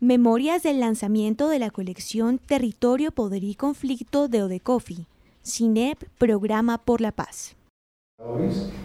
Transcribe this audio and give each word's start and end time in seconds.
Memorias 0.00 0.62
del 0.62 0.78
lanzamiento 0.78 1.48
de 1.48 1.58
la 1.58 1.70
colección 1.70 2.38
Territorio, 2.38 3.10
Poder 3.10 3.42
y 3.42 3.56
Conflicto 3.56 4.28
de 4.28 4.44
Odecofi, 4.44 5.06
CINEP, 5.44 6.04
Programa 6.18 6.78
por 6.78 7.00
la 7.00 7.10
Paz. 7.10 7.56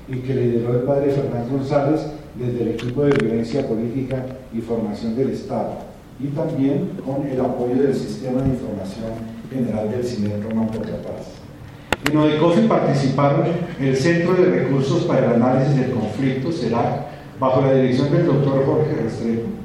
Y 0.07 0.15
que 0.21 0.33
lideró 0.33 0.73
el 0.73 0.87
padre 0.87 1.11
Fernando 1.11 1.55
González 1.55 2.01
desde 2.33 2.63
el 2.63 2.69
equipo 2.69 3.03
de 3.03 3.11
violencia 3.11 3.67
política 3.67 4.25
y 4.51 4.61
formación 4.61 5.15
del 5.15 5.29
Estado, 5.29 5.81
y 6.19 6.29
también 6.29 6.97
con 7.05 7.27
el 7.27 7.39
apoyo 7.39 7.75
del 7.75 7.93
Sistema 7.93 8.41
de 8.41 8.49
Información 8.49 9.11
General 9.51 9.91
del 9.91 10.03
CINEP 10.03 10.39
Programa 10.39 10.65
por 10.65 10.89
la 10.89 10.97
Paz. 10.97 11.27
En 12.09 12.17
Odecofi 12.17 12.61
participaron 12.67 13.45
el 13.79 13.95
Centro 13.95 14.33
de 14.33 14.45
Recursos 14.45 15.03
para 15.03 15.27
el 15.27 15.33
Análisis 15.43 15.75
del 15.75 15.91
Conflicto, 15.91 16.51
CERAC, 16.51 17.13
bajo 17.39 17.61
la 17.61 17.73
dirección 17.75 18.11
del 18.11 18.25
doctor 18.25 18.65
Jorge 18.65 18.95
Restrepo, 18.95 19.62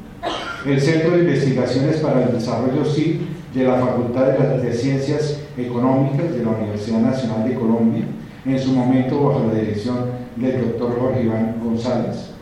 el 0.68 0.80
Centro 0.82 1.12
de 1.12 1.20
Investigaciones 1.20 1.96
para 1.96 2.24
el 2.24 2.32
Desarrollo 2.32 2.84
CID 2.84 3.20
de 3.54 3.64
la 3.64 3.78
Facultad 3.78 4.26
de, 4.32 4.74
Ciencias 4.74 5.40
Económicas 5.56 6.34
de 6.34 6.44
la 6.44 6.50
Universidad 6.50 7.00
Nacional 7.00 7.48
de 7.48 7.54
Colombia, 7.54 8.04
en 8.44 8.58
su 8.58 8.72
momento 8.72 9.24
bajo 9.24 9.46
la 9.46 9.58
dirección 9.58 9.96
del 10.36 10.60
doctor 10.60 10.98
Jorge 11.00 11.22
Iván 11.22 11.56
González. 11.64 12.32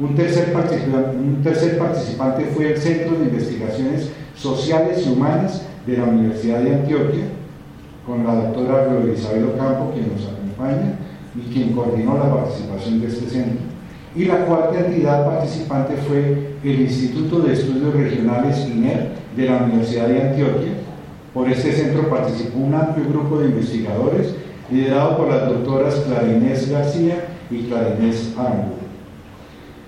Un 0.00 0.16
tercer, 0.16 0.52
participante 0.52 2.44
fue 2.46 2.72
el 2.72 2.78
Centro 2.78 3.18
de 3.18 3.26
Investigaciones 3.26 4.10
Sociales 4.34 5.06
y 5.06 5.10
Humanas 5.10 5.62
de 5.86 5.96
la 5.96 6.04
Universidad 6.04 6.62
de 6.62 6.74
Antioquia, 6.74 7.24
con 8.04 8.26
la 8.26 8.34
doctora 8.34 8.86
Flor 8.88 9.08
Isabel 9.08 9.44
Ocampo, 9.44 9.92
quien 9.92 10.12
nos 10.12 10.26
acompaña 10.26 10.98
y 11.36 11.52
quien 11.52 11.72
coordinó 11.72 12.18
la 12.18 12.34
participación 12.34 13.00
de 13.00 13.06
este 13.06 13.30
centro 13.30 13.75
y 14.16 14.24
la 14.24 14.46
cuarta 14.46 14.80
entidad 14.80 15.26
participante 15.26 15.94
fue 16.08 16.56
el 16.64 16.80
Instituto 16.80 17.40
de 17.40 17.52
Estudios 17.52 17.94
Regionales 17.94 18.66
INER 18.66 19.10
de 19.36 19.44
la 19.44 19.58
Universidad 19.58 20.08
de 20.08 20.22
Antioquia. 20.22 20.72
Por 21.34 21.50
este 21.50 21.70
centro 21.72 22.08
participó 22.08 22.58
un 22.58 22.74
amplio 22.74 23.06
grupo 23.10 23.38
de 23.38 23.50
investigadores 23.50 24.34
liderado 24.70 25.18
por 25.18 25.28
las 25.28 25.46
doctoras 25.46 25.96
Clara 25.96 26.28
Inés 26.28 26.70
García 26.70 27.26
y 27.50 27.64
Clara 27.64 27.94
Inés 27.98 28.32
Arango. 28.38 28.76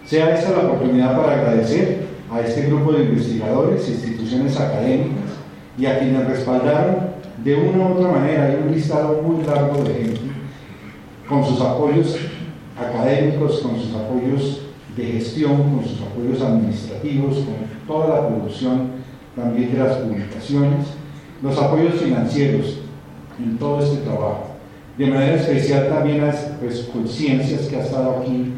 Sea 0.04 0.34
esta 0.34 0.50
la 0.50 0.68
oportunidad 0.68 1.16
para 1.16 1.32
agradecer 1.32 2.08
a 2.30 2.40
este 2.40 2.66
grupo 2.66 2.92
de 2.92 3.04
investigadores, 3.04 3.88
instituciones 3.88 4.60
académicas 4.60 5.38
y 5.78 5.86
a 5.86 5.98
quienes 5.98 6.28
respaldaron 6.28 6.96
de 7.42 7.54
una 7.54 7.78
u 7.78 7.92
otra 7.94 8.12
manera, 8.12 8.44
hay 8.44 8.58
un 8.62 8.74
listado 8.74 9.22
muy 9.22 9.44
largo 9.46 9.82
de 9.84 9.94
gente, 9.94 10.20
con 11.26 11.44
sus 11.44 11.60
apoyos 11.60 12.16
académicos, 12.78 13.60
con 13.60 13.76
sus 13.76 13.94
apoyos 13.94 14.62
de 14.96 15.04
gestión, 15.04 15.56
con 15.56 15.84
sus 15.84 16.00
apoyos 16.00 16.40
administrativos, 16.40 17.36
con 17.36 17.86
toda 17.86 18.08
la 18.08 18.28
producción 18.28 18.98
también 19.34 19.72
de 19.72 19.78
las 19.78 19.96
publicaciones, 19.98 20.86
los 21.42 21.56
apoyos 21.58 21.94
financieros 21.94 22.80
en 23.38 23.58
todo 23.58 23.80
este 23.80 23.98
trabajo. 23.98 24.46
De 24.96 25.06
manera 25.06 25.36
especial 25.36 25.88
también 25.88 26.26
las 26.26 26.36
pues, 26.60 26.88
conciencias 26.92 27.66
que 27.66 27.76
ha 27.76 27.84
estado 27.84 28.16
aquí 28.18 28.52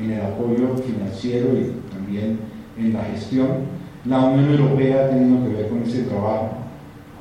en 0.00 0.10
el 0.10 0.20
apoyo 0.20 0.76
financiero 0.76 1.48
y 1.52 1.72
también 1.92 2.40
en 2.78 2.92
la 2.92 3.04
gestión. 3.04 3.76
La 4.04 4.20
Unión 4.20 4.50
Europea 4.50 5.04
ha 5.04 5.10
tenido 5.10 5.44
que 5.44 5.54
ver 5.54 5.68
con 5.68 5.82
este 5.82 6.02
trabajo. 6.02 6.50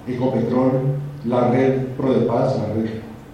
Ecopetrol, 0.08 0.72
la 1.26 1.50
red 1.50 1.88
Pro 1.98 2.14
de 2.14 2.26
Paz, 2.26 2.58
la 2.58 2.73
red 2.73 2.89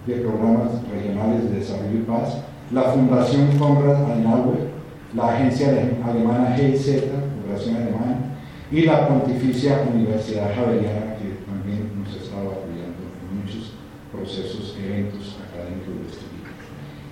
de 0.06 0.14
programas 0.22 0.70
regionales 0.90 1.50
de 1.50 1.58
desarrollo 1.58 1.98
y 1.98 2.02
paz, 2.02 2.38
la 2.72 2.82
Fundación 2.84 3.58
Konrad 3.58 4.10
Adenauer, 4.10 4.70
la 5.14 5.34
agencia 5.34 5.68
alemana 6.04 6.56
GIZ, 6.56 7.04
Fundación 7.42 7.76
Alemana, 7.76 8.36
y 8.70 8.82
la 8.82 9.08
Pontificia 9.08 9.84
Universidad 9.92 10.54
Javeriana, 10.54 11.16
que 11.18 11.44
también 11.44 11.90
nos 11.98 12.14
ha 12.14 12.24
estado 12.24 12.48
apoyando 12.52 13.04
en 13.20 13.40
muchos 13.40 13.74
procesos, 14.10 14.74
eventos 14.82 15.36
académicos 15.50 15.94
de 16.00 16.06
este 16.08 16.24
tipo. 16.24 16.48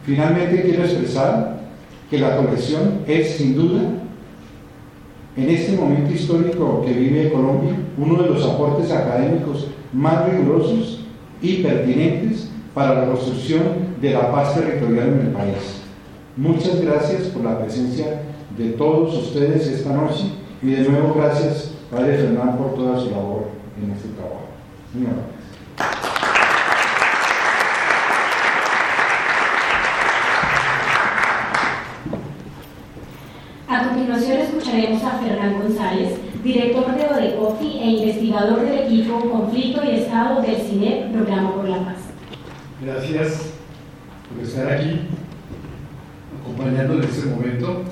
Finalmente, 0.04 0.62
quiero 0.62 0.84
expresar 0.84 1.60
que 2.08 2.18
la 2.18 2.36
colección 2.38 3.00
es, 3.06 3.36
sin 3.36 3.54
duda, 3.54 3.82
en 5.36 5.50
este 5.50 5.76
momento 5.76 6.12
histórico 6.12 6.82
que 6.84 6.92
vive 6.94 7.30
Colombia, 7.30 7.76
uno 7.98 8.22
de 8.22 8.30
los 8.30 8.44
aportes 8.48 8.90
académicos 8.90 9.68
más 9.92 10.26
rigurosos 10.30 11.04
y 11.42 11.62
pertinentes 11.62 12.50
para 12.74 12.94
la 12.94 13.06
construcción 13.06 13.89
de 14.00 14.10
la 14.10 14.32
paz 14.32 14.54
territorial 14.54 15.08
en 15.08 15.20
el 15.20 15.32
país. 15.32 15.82
Muchas 16.36 16.80
gracias 16.80 17.24
por 17.28 17.44
la 17.44 17.58
presencia 17.58 18.22
de 18.56 18.70
todos 18.70 19.14
ustedes 19.16 19.66
esta 19.66 19.92
noche 19.92 20.24
y 20.62 20.70
de 20.70 20.88
nuevo 20.88 21.14
gracias, 21.14 21.72
Padre 21.90 22.16
Fernán, 22.16 22.56
por 22.56 22.74
toda 22.74 22.98
su 22.98 23.10
labor 23.10 23.48
en 23.82 23.90
este 23.90 24.08
trabajo. 24.08 24.40
A 33.68 33.88
continuación 33.88 34.38
escucharemos 34.38 35.02
a 35.04 35.18
Fernán 35.18 35.60
González, 35.60 36.14
director 36.42 36.96
de 36.96 37.06
ODECOFI 37.06 37.78
e 37.78 37.90
investigador 37.90 38.60
del 38.62 38.78
equipo 38.78 39.20
Conflicto 39.30 39.82
y 39.84 39.96
Estado 39.96 40.40
del 40.40 40.56
CINEP, 40.56 41.12
Programa 41.12 41.54
por 41.54 41.68
la 41.68 41.84
Paz. 41.84 41.98
Gracias 42.82 43.59
por 44.30 44.44
estar 44.44 44.72
aquí, 44.72 45.00
acompañándonos 46.40 47.04
en 47.04 47.10
este 47.10 47.28
momento, 47.28 47.82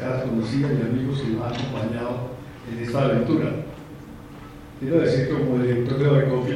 las 0.00 0.22
conocidas 0.22 0.72
y 0.72 0.82
amigos 0.82 1.20
que 1.20 1.28
nos 1.28 1.46
han 1.46 1.54
acompañado 1.54 2.30
en 2.70 2.84
esta 2.84 3.04
aventura. 3.04 3.50
Quiero 4.80 5.00
decir 5.00 5.30
como 5.30 5.62
director 5.62 5.98
de 5.98 6.08
Bacofi, 6.08 6.54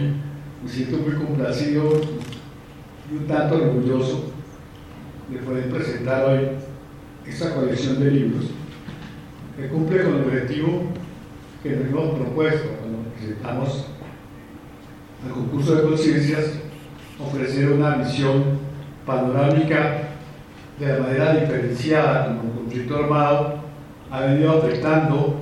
me 0.63 0.69
siento 0.69 0.99
muy 0.99 1.15
complacido 1.15 2.01
y 3.11 3.17
un 3.17 3.27
tanto 3.27 3.55
orgulloso 3.55 4.33
de 5.31 5.39
poder 5.39 5.71
presentar 5.71 6.25
hoy 6.25 6.49
esta 7.27 7.55
colección 7.55 8.03
de 8.03 8.11
libros 8.11 8.47
que 9.57 9.69
cumple 9.69 10.03
con 10.03 10.17
el 10.17 10.25
objetivo 10.25 10.85
que 11.63 11.71
nos 11.71 11.89
hemos 11.89 12.19
propuesto 12.19 12.69
cuando 12.81 13.11
presentamos 13.11 13.87
el 15.27 15.33
concurso 15.33 15.75
de 15.75 15.83
conciencias 15.83 16.68
ofrecer 17.21 17.71
una 17.73 17.97
visión 17.97 18.45
panorámica 19.05 20.09
de 20.79 20.87
la 20.87 20.99
manera 21.01 21.35
diferenciada 21.35 22.27
como 22.27 22.43
el 22.43 22.59
conflicto 22.59 22.97
armado 22.97 23.55
ha 24.11 24.21
venido 24.21 24.59
afectando 24.59 25.41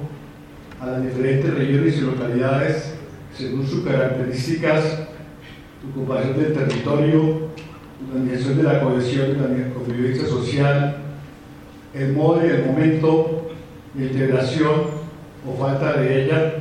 a 0.81 0.87
las 0.87 1.03
diferentes 1.03 1.53
regiones 1.55 1.97
y 1.97 2.01
localidades 2.01 2.95
según 3.37 3.67
sus 3.67 3.85
características, 3.85 5.03
ocupación 5.91 6.39
del 6.39 6.55
territorio, 6.55 7.49
organización 8.11 8.57
de 8.57 8.63
la 8.63 8.81
cohesión 8.81 9.31
y 9.31 9.35
la 9.35 9.75
convivencia 9.75 10.27
social, 10.27 10.97
el 11.93 12.13
modo 12.15 12.47
y 12.47 12.51
el 12.51 12.65
momento 12.67 13.49
de 13.95 14.07
integración 14.07 14.97
o 15.47 15.59
falta 15.59 16.01
de 16.01 16.25
ella 16.25 16.55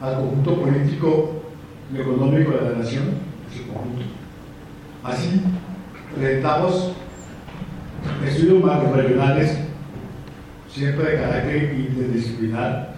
al 0.00 0.14
conjunto 0.16 0.60
político 0.60 1.42
y 1.92 2.00
económico 2.00 2.52
de 2.52 2.70
la 2.70 2.78
nación 2.78 3.04
en 3.04 3.58
su 3.58 3.66
conjunto. 3.66 4.21
Así, 5.04 5.42
presentamos 6.14 6.92
estudios 8.24 8.64
macro-regionales, 8.64 9.58
siempre 10.72 11.10
de 11.10 11.16
carácter 11.16 11.74
interdisciplinar, 11.74 12.94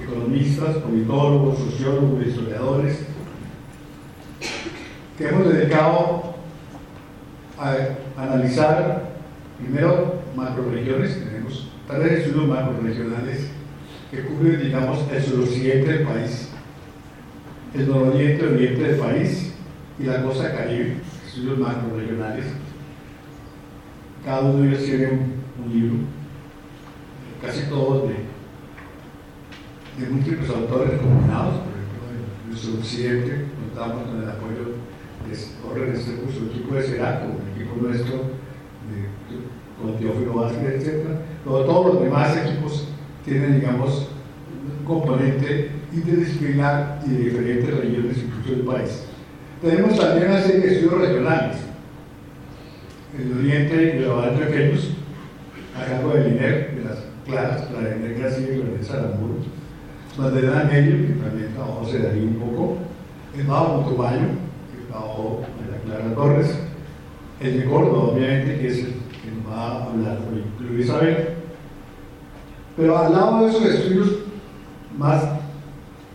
economistas, 0.00 0.76
politólogos, 0.76 1.58
sociólogos, 1.58 2.24
historiadores, 2.24 3.00
que 5.18 5.28
hemos 5.28 5.52
dedicado 5.52 6.34
a 7.58 7.76
analizar 8.16 9.10
primero 9.58 10.14
macroregiones, 10.36 11.24
tenemos 11.24 11.72
tres 11.88 12.20
estudios 12.20 12.46
macro-regionales 12.46 13.48
que 14.12 14.22
cubren, 14.26 14.62
digamos, 14.62 15.00
el 15.12 15.20
suroccidente 15.20 15.92
del 15.92 16.06
país, 16.06 16.50
el 17.74 17.88
nororiente 17.88 18.44
y 18.44 18.54
oriente 18.54 18.82
del 18.82 18.96
país, 18.96 19.49
y 20.00 20.04
la 20.04 20.22
costa 20.22 20.56
caribe, 20.56 20.96
estudios 21.26 21.58
macro 21.58 21.94
regionales. 21.94 22.46
Cada 24.24 24.40
uno 24.40 24.62
de 24.62 24.68
ellos 24.68 24.84
tiene 24.84 25.06
un, 25.08 25.40
libro, 25.72 25.96
casi 27.42 27.68
todos 27.68 28.08
de, 28.08 28.14
de 30.02 30.10
múltiples 30.10 30.48
autores 30.48 31.00
combinados, 31.00 31.56
por 31.58 31.72
ejemplo, 31.76 32.00
en 32.44 32.50
nuestro 32.50 32.74
occidente 32.74 33.46
contamos 33.60 34.08
con 34.08 34.22
el 34.22 34.28
apoyo 34.28 34.80
de 35.28 35.36
Jorge 35.62 35.92
Restrepo, 35.92 36.32
su 36.32 36.46
equipo 36.46 36.74
de 36.74 36.82
Seraco, 36.82 37.26
el 37.26 37.60
equipo 37.60 37.76
nuestro, 37.80 38.16
de, 38.16 39.80
con 39.80 39.98
Teófilo 39.98 40.34
Vázquez, 40.34 40.86
etc. 40.86 41.08
Pero 41.44 41.64
todos 41.64 41.94
los 41.94 42.02
demás 42.02 42.36
equipos 42.38 42.88
tienen, 43.24 43.60
digamos, 43.60 44.08
un 44.78 44.84
componente 44.86 45.70
interdisciplinar 45.92 47.00
y 47.06 47.10
de 47.10 47.18
diferentes 47.24 47.76
regiones 47.76 48.16
incluso 48.18 48.50
del 48.50 48.64
país. 48.64 49.09
Tenemos 49.60 49.98
también 49.98 50.30
una 50.30 50.40
serie 50.40 50.60
de 50.60 50.74
estudios 50.74 51.02
regionales. 51.02 51.56
El 53.18 53.38
Oriente 53.38 53.74
y 53.74 53.88
el 53.90 54.00
Levante 54.00 54.46
pequeños, 54.46 54.92
a 55.76 55.84
cargo 55.84 56.14
del 56.14 56.32
INER, 56.32 56.76
de 56.76 56.84
las 56.84 56.98
claras, 57.26 57.70
la 57.70 57.80
de 57.90 58.14
García 58.14 58.54
y 58.54 58.78
de 58.78 58.82
Saramburu, 58.82 59.36
Magdalena 60.16 60.64
Medio, 60.64 61.06
que 61.06 61.12
también 61.12 61.52
trabajó 61.52 61.86
se 61.86 61.98
daría 61.98 62.22
un 62.22 62.36
poco, 62.36 62.78
el 63.36 63.44
Mao 63.44 63.82
Montomayo, 63.82 64.18
que 64.20 64.90
trabajó 64.90 65.42
en 65.62 65.70
la 65.70 65.78
Clara 65.98 66.14
Torres, 66.14 66.58
el 67.40 67.60
de 67.60 67.64
Córdoba, 67.66 68.12
obviamente, 68.14 68.60
que 68.60 68.66
es 68.66 68.78
el 68.78 68.84
que 68.86 69.30
nos 69.36 69.52
va 69.52 69.60
a 69.60 69.84
hablar 69.84 70.18
hoy, 70.32 70.42
Luis 70.66 70.86
Isabel. 70.86 71.34
Pero 72.78 72.96
al 72.96 73.12
lado 73.12 73.44
de 73.44 73.50
esos 73.50 73.64
estudios 73.66 74.08
más 74.96 75.22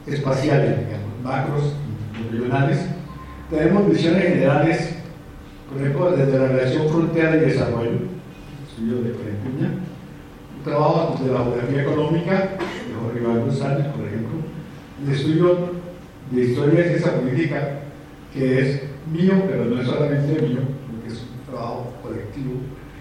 espaciales, 0.07 0.79
digamos, 0.79 1.21
macros 1.23 1.73
regionales, 2.31 2.94
tenemos 3.55 3.89
visiones 3.89 4.23
generales, 4.23 4.95
por 5.69 5.81
ejemplo, 5.81 6.11
desde 6.11 6.39
la 6.39 6.47
relación 6.47 6.89
frontera 6.89 7.37
y 7.37 7.39
desarrollo, 7.39 7.99
estudio 8.69 9.01
de 9.01 9.09
Perecuña, 9.11 9.71
un 10.57 10.63
trabajo 10.63 11.23
de 11.23 11.31
la 11.31 11.43
geografía 11.43 11.81
económica, 11.83 12.31
de 12.33 12.93
Jorge 13.01 13.19
Iván 13.21 13.41
González, 13.41 13.87
por 13.87 14.05
ejemplo, 14.05 14.37
el 15.03 15.13
estudio 15.13 15.69
de 16.31 16.41
historia 16.41 16.79
de 16.81 16.89
ciencia 16.89 17.19
política, 17.19 17.79
que 18.33 18.59
es 18.59 18.81
mío, 19.11 19.33
pero 19.47 19.65
no 19.65 19.81
es 19.81 19.87
solamente 19.87 20.41
mío, 20.41 20.61
porque 20.91 21.07
es 21.07 21.21
un 21.21 21.53
trabajo 21.53 21.93
colectivo, 22.03 22.53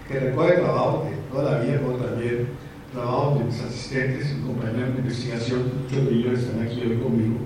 que 0.07 0.19
recoge 0.19 0.53
trabajo 0.53 1.07
de 1.09 1.17
toda 1.31 1.51
la 1.51 1.59
vida, 1.59 1.79
pero 1.79 1.97
también 1.97 2.47
trabajo 2.93 3.39
de 3.39 3.45
mis 3.45 3.61
asistentes 3.61 4.31
y 4.31 4.45
compañeros 4.45 4.93
de 4.93 4.99
investigación, 4.99 5.63
muchos 5.83 6.05
de 6.05 6.15
ellos 6.15 6.39
están 6.39 6.61
aquí 6.61 6.81
hoy 6.81 6.97
conmigo. 6.97 7.39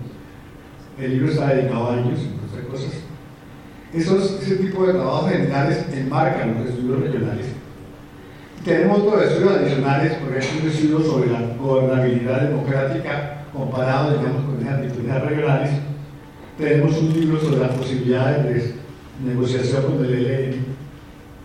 El 1.00 1.14
libro 1.14 1.32
está 1.32 1.54
dedicado 1.54 1.92
a 1.92 2.00
ellos, 2.00 2.20
otras 2.52 2.66
cosas. 2.66 2.92
Esos, 3.94 4.42
ese 4.42 4.58
tipo 4.58 4.86
de 4.86 4.94
trabajos 4.94 5.32
generales 5.32 5.86
enmarcan 5.94 6.56
los 6.56 6.70
estudios 6.70 7.00
regionales. 7.02 7.46
Tenemos 8.66 9.00
otros 9.00 9.24
estudios 9.24 9.58
adicionales, 9.58 10.14
por 10.16 10.36
ejemplo, 10.36 10.62
un 10.62 10.76
estudio 10.76 11.02
sobre 11.02 11.32
la 11.32 11.56
gobernabilidad 11.58 12.42
democrática 12.50 13.46
comparado, 13.54 14.18
digamos, 14.18 14.44
con 14.44 14.64
las 14.64 14.82
disciplinas 14.82 15.24
regionales. 15.24 15.72
Tenemos 16.58 16.98
un 16.98 17.14
libro 17.14 17.40
sobre 17.40 17.62
las 17.62 17.72
posibilidades 17.72 18.46
de 18.46 18.74
negociación 19.26 19.84
con 19.84 20.06
el 20.06 20.14
ELN, 20.14 20.66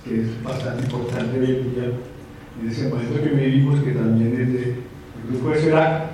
que 0.04 0.20
es 0.22 0.42
bastante 0.42 0.82
importante 0.82 1.38
hoy 1.38 1.46
en 1.46 1.74
día, 1.74 1.84
en 2.60 2.68
ese 2.68 2.88
momento 2.88 3.22
que 3.22 3.28
vivimos, 3.28 3.80
que 3.80 3.92
también 3.92 4.32
es 4.32 4.52
del 4.52 4.76
grupo 5.30 5.50
de 5.50 5.60
CERAC, 5.60 6.13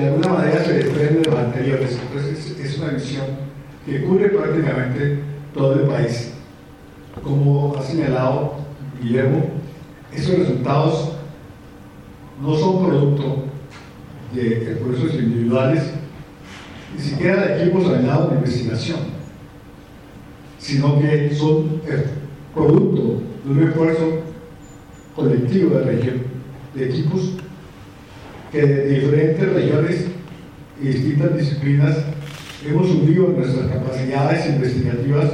de 0.00 0.06
alguna 0.08 0.28
manera 0.28 0.64
se 0.64 0.72
desprende 0.72 1.20
de 1.20 1.30
los 1.30 1.38
anteriores. 1.38 1.98
Entonces, 2.02 2.58
es 2.58 2.78
una 2.78 2.88
visión 2.88 3.26
que 3.86 4.02
cubre 4.02 4.28
prácticamente 4.28 5.20
todo 5.52 5.74
el 5.74 5.80
país. 5.82 6.32
Como 7.22 7.76
ha 7.76 7.82
señalado 7.82 8.54
Guillermo, 9.00 9.50
esos 10.12 10.38
resultados 10.38 11.12
no 12.42 12.54
son 12.56 12.86
producto 12.86 13.44
de 14.34 14.72
esfuerzos 14.72 15.14
individuales, 15.14 15.82
ni 16.96 17.00
siquiera 17.00 17.46
de 17.46 17.62
equipos 17.62 17.88
aislados 17.88 18.30
de 18.30 18.36
investigación, 18.36 19.00
sino 20.58 20.98
que 20.98 21.34
son 21.34 21.80
producto 22.52 23.20
de 23.44 23.50
un 23.50 23.68
esfuerzo 23.68 24.22
colectivo 25.14 25.78
de, 25.78 25.84
región, 25.84 26.22
de 26.74 26.90
equipos 26.90 27.32
que 28.54 28.64
de 28.64 29.00
diferentes 29.00 29.52
regiones 29.52 30.06
y 30.80 30.86
distintas 30.86 31.36
disciplinas 31.36 31.96
hemos 32.64 32.88
unido 32.88 33.34
nuestras 33.36 33.66
capacidades 33.66 34.46
investigativas 34.48 35.28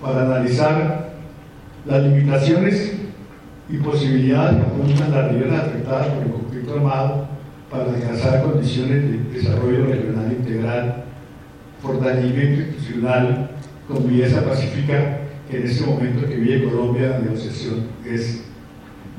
para 0.00 0.22
analizar 0.22 1.16
las 1.84 2.02
limitaciones 2.04 2.92
y 3.68 3.78
posibilidades 3.78 4.58
que 4.58 4.62
apuntan 4.62 5.10
las 5.10 5.32
regiones 5.32 5.60
afectadas 5.60 6.06
por 6.06 6.22
el 6.22 6.30
conflicto 6.30 6.74
armado 6.74 7.28
para 7.68 7.92
alcanzar 7.92 8.44
condiciones 8.44 9.02
de 9.02 9.38
desarrollo 9.40 9.86
regional 9.86 10.32
integral, 10.38 11.04
fortalecimiento 11.82 12.62
institucional, 12.62 13.50
convivencia 13.88 14.44
pacífica, 14.44 15.18
que 15.50 15.56
en 15.56 15.66
este 15.66 15.84
momento 15.84 16.28
que 16.28 16.36
vive 16.36 16.70
Colombia 16.70 17.08
la 17.08 17.18
negociación 17.18 17.86
es 18.08 18.44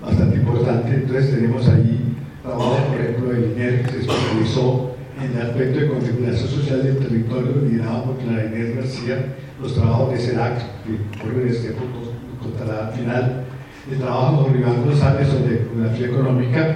bastante 0.01 0.37
importante. 0.37 0.93
Entonces 0.93 1.35
tenemos 1.35 1.67
ahí 1.67 2.06
trabajo, 2.47 2.77
por 2.87 3.01
ejemplo, 3.01 3.29
de 3.33 3.47
INER, 3.47 3.83
que 3.83 3.91
se 3.91 3.99
especializó 3.99 4.91
en 5.21 5.31
el 5.31 5.41
aspecto 5.41 5.79
de 5.79 5.89
configuración 5.89 6.49
social 6.49 6.83
del 6.83 6.97
territorio, 6.99 7.61
liderado 7.67 8.03
por 8.05 8.17
Clara 8.17 8.45
Inés 8.45 8.75
García, 8.75 9.35
los 9.61 9.73
trabajos 9.73 10.11
de 10.11 10.17
CERAC, 10.19 10.57
que 10.83 11.19
por 11.19 11.41
este 11.41 11.71
punto 11.71 12.13
contará 12.41 12.87
al 12.87 12.93
final, 12.93 13.43
el 13.91 13.97
trabajo 13.97 14.49
de 14.49 14.59
Iván 14.59 14.85
González 14.85 15.27
sobre 15.27 15.57
geografía 15.57 16.07
económica, 16.07 16.75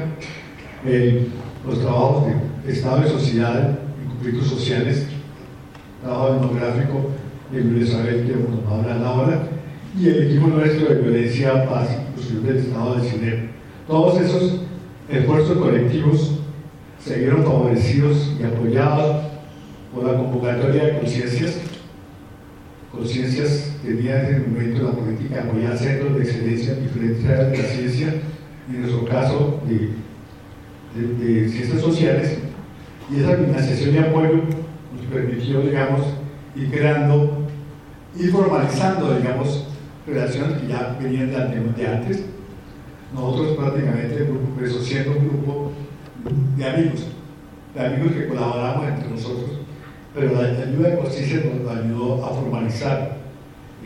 el, 0.85 1.27
los 1.65 1.79
trabajos 1.79 2.25
de 2.65 2.71
Estado 2.71 3.06
y 3.06 3.09
sociedad 3.09 3.79
y 4.03 4.09
conflictos 4.09 4.47
sociales, 4.47 5.06
trabajo 6.01 6.33
demográfico 6.33 7.09
de 7.51 7.62
Luis 7.62 7.89
Isabel, 7.89 8.25
que 8.25 8.35
nos 8.35 8.71
a 8.71 8.75
hablar 8.77 9.03
ahora, 9.03 9.44
y 9.97 10.07
el 10.07 10.24
equipo 10.24 10.47
nuestro 10.47 10.88
de 10.88 11.01
violencia, 11.01 11.69
paz 11.69 11.89
inclusión 12.09 12.45
del 12.45 12.57
Estado 12.57 12.95
de 12.95 13.09
Cine. 13.09 13.50
Todos 13.88 14.21
esos 14.21 14.62
esfuerzos 15.12 15.58
colectivos 15.58 16.40
se 17.00 17.19
vieron 17.19 17.44
favorecidos 17.44 18.36
y 18.40 18.44
apoyados 18.44 19.25
por 19.94 20.06
la 20.06 20.18
convocatoria 20.18 20.86
de 20.86 21.00
conciencias, 21.00 21.58
conciencias 22.92 23.75
que 23.81 23.94
tenía 23.94 24.30
en 24.30 24.36
el 24.36 24.48
momento 24.48 24.84
la 24.84 24.92
política 24.92 25.44
apoyar 25.44 25.78
centros 25.78 26.16
de 26.16 26.24
excelencia 26.24 26.74
en 26.74 26.84
diferentes 26.84 27.24
de 27.24 27.58
la 27.58 27.63
ciencia, 27.63 28.13
en 28.69 28.81
nuestro 28.81 29.06
caso 29.06 29.62
de, 29.68 29.90
de, 31.02 31.50
ciencias 31.50 31.81
sociales, 31.81 32.38
y 33.12 33.19
esa 33.19 33.36
financiación 33.36 33.96
y 33.96 33.98
apoyo 33.98 34.44
nos 34.96 35.06
permitió, 35.12 35.62
digamos, 35.62 36.02
ir 36.56 36.72
creando, 36.72 37.48
ir 38.18 38.31
formalizando, 38.31 39.16
digamos, 39.18 39.68
relaciones 40.08 40.62
que 40.62 40.68
ya 40.68 40.98
venían 41.02 41.31
de 41.31 41.88
antes. 41.88 42.31
Nosotros 43.13 43.58
prácticamente, 43.58 44.28
eso 44.63 44.81
siendo 44.81 45.12
un 45.12 45.28
grupo 45.28 45.72
de 46.56 46.66
amigos, 46.66 47.08
de 47.75 47.86
amigos 47.86 48.13
que 48.13 48.28
colaboramos 48.28 48.88
entre 48.88 49.10
nosotros, 49.10 49.50
pero 50.13 50.34
la 50.34 50.48
ayuda 50.48 50.90
de 50.90 50.96
justicia 50.98 51.42
nos 51.44 51.78
ayudó 51.78 52.25
a 52.25 52.30
formalizar 52.30 53.18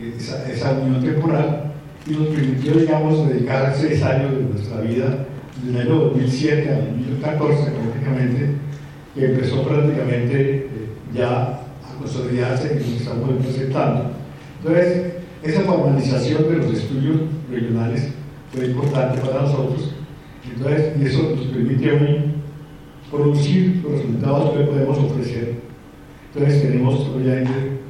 esa, 0.00 0.50
esa, 0.50 0.72
unión 0.72 1.02
temporal 1.02 1.72
y 2.06 2.10
nos 2.12 2.28
permitió, 2.28 2.74
digamos, 2.74 3.28
dedicar 3.28 3.74
seis 3.76 4.02
años 4.02 4.32
de 4.32 4.42
nuestra 4.42 4.80
vida, 4.80 5.26
desde 5.64 5.80
el 5.80 5.88
año 5.88 6.00
2007 6.00 6.70
al 6.70 6.84
2014 6.90 7.70
prácticamente, 7.70 8.50
que 9.14 9.24
empezó 9.24 9.62
prácticamente 9.66 10.56
eh, 10.56 10.68
ya 11.14 11.30
a 11.30 11.98
consolidarse 11.98 12.74
y 12.74 12.90
nos 12.90 13.00
estamos 13.00 13.44
presentando. 13.44 14.10
Entonces, 14.58 15.14
esa 15.42 15.60
formalización 15.62 16.48
de 16.48 16.56
los 16.58 16.72
estudios 16.72 17.16
regionales 17.50 18.08
importante 18.64 19.20
para 19.20 19.42
nosotros. 19.42 19.94
Entonces, 20.44 20.92
y 20.98 21.04
eso 21.04 21.34
nos 21.36 21.46
permite 21.46 21.92
hoy 21.92 22.20
producir 23.10 23.80
los 23.82 23.92
resultados 23.92 24.50
que 24.50 24.64
podemos 24.64 24.98
ofrecer. 24.98 25.54
Entonces, 26.34 26.62
tenemos 26.62 27.08
obviamente 27.08 27.80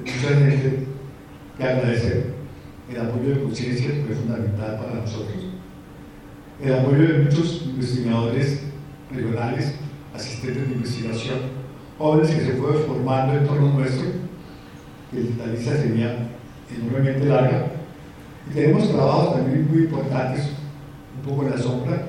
mucha 0.00 0.28
gente 0.28 0.86
que 1.56 1.64
agradecer. 1.64 2.34
El 2.90 3.00
apoyo 3.00 3.30
de 3.30 3.42
conciencia 3.42 3.90
fue 4.06 4.14
fundamental 4.14 4.78
para 4.78 5.00
nosotros. 5.00 5.44
El 6.62 6.74
apoyo 6.74 7.02
de 7.02 7.18
muchos 7.20 7.62
investigadores 7.66 8.62
regionales, 9.10 9.74
asistentes 10.14 10.68
de 10.68 10.74
investigación, 10.74 11.38
jóvenes 11.98 12.30
que 12.30 12.44
se 12.44 12.52
fueron 12.52 12.82
formando 12.84 13.34
en 13.34 13.46
torno 13.46 13.72
nuestro, 13.74 14.06
que 15.10 15.20
la 15.38 15.52
lista 15.52 15.76
sería 15.76 16.28
enormemente 16.76 17.26
larga. 17.26 17.73
Y 18.50 18.54
tenemos 18.54 18.90
trabajos 18.90 19.36
también 19.36 19.68
muy 19.70 19.84
importantes, 19.84 20.50
un 21.16 21.30
poco 21.30 21.44
en 21.44 21.50
la 21.50 21.58
sombra. 21.58 22.06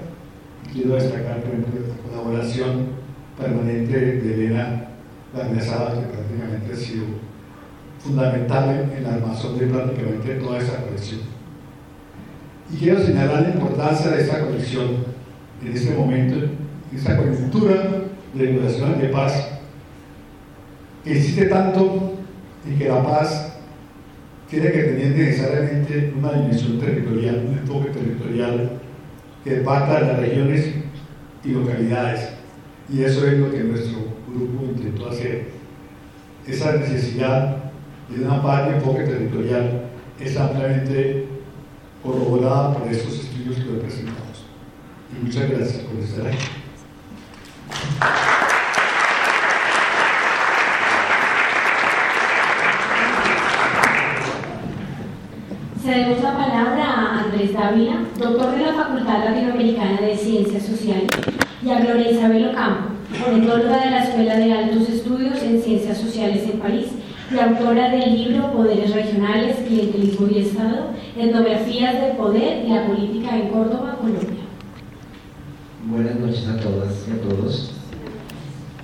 Quiero 0.72 0.96
destacar, 0.96 1.42
por 1.42 1.54
ejemplo, 1.54 1.82
la 1.88 2.10
colaboración 2.10 2.88
permanente 3.40 3.98
de 3.98 4.34
Elena 4.34 4.88
Larmezada, 5.36 6.02
que 6.02 6.08
prácticamente 6.08 6.74
ha 6.74 6.76
sido 6.76 7.06
fundamental 8.00 8.92
en 8.96 9.04
la 9.04 9.14
armazón 9.14 9.58
de 9.58 9.68
prácticamente 9.68 10.36
toda 10.36 10.60
esta 10.60 10.82
colección. 10.84 11.22
Y 12.72 12.78
quiero 12.78 13.00
señalar 13.00 13.44
la 13.44 13.50
importancia 13.50 14.12
de 14.12 14.22
esta 14.22 14.42
colección 14.42 14.88
en 15.64 15.72
este 15.72 15.96
momento, 15.96 16.36
en 16.36 16.98
esta 16.98 17.18
coyuntura 17.18 17.76
de 18.34 18.52
negociaciones 18.52 19.02
de 19.02 19.08
paz, 19.10 19.50
que 21.04 21.18
existe 21.18 21.46
tanto 21.46 22.14
y 22.68 22.78
que 22.78 22.90
la 22.90 23.04
paz 23.04 23.55
tiene 24.50 24.72
que 24.72 24.84
tener 24.84 25.12
necesariamente 25.16 26.14
una 26.18 26.34
dimensión 26.34 26.80
territorial, 26.80 27.46
un 27.48 27.58
enfoque 27.58 27.90
territorial 27.90 28.80
que 29.44 29.56
parta 29.58 30.00
de 30.00 30.06
las 30.08 30.20
regiones 30.20 30.74
y 31.44 31.50
localidades. 31.50 32.30
Y 32.90 33.04
eso 33.04 33.28
es 33.28 33.40
lo 33.40 33.52
que 33.52 33.64
nuestro 33.64 34.00
grupo 34.28 34.66
intentó 34.66 35.10
hacer. 35.10 35.50
Esa 36.48 36.74
necesidad 36.78 37.58
de 38.10 38.24
una 38.24 38.42
paz 38.42 38.70
de 38.70 38.76
enfoque 38.76 39.04
territorial 39.04 39.86
es 40.20 40.38
ampliamente 40.38 41.28
corroborada 42.04 42.74
por 42.74 42.88
estos 42.88 43.14
estudios 43.16 43.56
que 43.58 43.80
presentamos. 43.80 44.46
y 45.12 45.26
muchas 45.26 45.50
gracias 45.50 45.84
por 45.84 46.00
estar 46.00 46.28
aquí. 46.28 46.46
Cedemos 55.82 56.24
la 56.24 56.38
palabra 56.38 56.76
doctor 58.20 58.52
de 58.52 58.64
la 58.64 58.74
Facultad 58.74 59.26
Latinoamericana 59.26 60.00
de 60.00 60.16
Ciencias 60.16 60.64
Sociales, 60.64 61.10
y 61.64 61.70
a 61.72 61.80
Gloria 61.80 62.12
Isabel 62.12 62.50
Ocampo, 62.50 62.90
monitora 63.20 63.86
de 63.86 63.90
la 63.90 64.04
Escuela 64.04 64.36
de 64.36 64.54
Altos 64.54 64.88
Estudios 64.88 65.42
en 65.42 65.60
Ciencias 65.60 65.98
Sociales 65.98 66.44
en 66.44 66.60
París 66.60 66.86
y 67.32 67.40
autora 67.40 67.90
del 67.90 68.14
libro 68.14 68.52
Poderes 68.52 68.94
Regionales, 68.94 69.58
Clientelismo 69.68 70.28
y 70.28 70.40
Estado, 70.40 70.92
etnografías 71.18 72.00
del 72.02 72.18
poder 72.18 72.66
y 72.66 72.70
la 72.70 72.86
política 72.86 73.36
en 73.36 73.50
Córdoba, 73.50 73.98
Colombia. 74.00 74.46
Buenas 75.86 76.20
noches 76.20 76.48
a 76.48 76.60
todas 76.60 77.08
y 77.08 77.12
a 77.14 77.22
todos. 77.28 77.72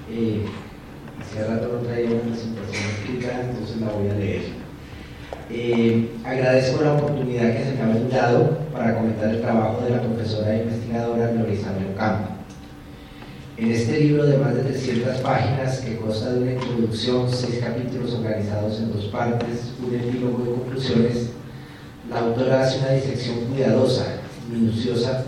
Eh, 0.09 0.45
hace 1.21 1.47
rato 1.47 1.69
no 1.71 1.87
traía 1.87 2.09
una 2.09 2.21
presentación 2.21 2.83
escrita, 2.97 3.41
entonces 3.47 3.79
la 3.79 3.91
voy 3.91 4.09
a 4.09 4.15
leer. 4.15 4.60
Eh, 5.53 6.09
agradezco 6.23 6.81
la 6.81 6.93
oportunidad 6.93 7.53
que 7.53 7.65
se 7.65 7.73
me 7.73 7.81
ha 7.81 7.93
brindado 7.93 8.57
para 8.71 8.95
comentar 8.95 9.31
el 9.31 9.41
trabajo 9.41 9.83
de 9.83 9.89
la 9.89 10.01
profesora 10.01 10.55
e 10.55 10.63
investigadora 10.63 11.31
Gloria 11.31 11.53
Isabel. 11.53 11.87
En 13.57 13.71
este 13.71 13.99
libro 13.99 14.25
de 14.25 14.37
más 14.37 14.55
de 14.55 14.63
300 14.63 15.17
páginas, 15.17 15.81
que 15.81 15.97
consta 15.97 16.31
de 16.31 16.43
una 16.43 16.53
introducción, 16.53 17.29
seis 17.29 17.59
capítulos 17.59 18.13
organizados 18.13 18.79
en 18.79 18.93
dos 18.93 19.05
partes, 19.07 19.73
un 19.85 19.93
epílogo 19.93 20.41
de 20.41 20.51
conclusiones, 20.51 21.31
la 22.09 22.19
autora 22.19 22.61
hace 22.61 22.79
una 22.79 22.91
disección 22.91 23.45
cuidadosa, 23.47 24.05
minuciosa, 24.49 25.25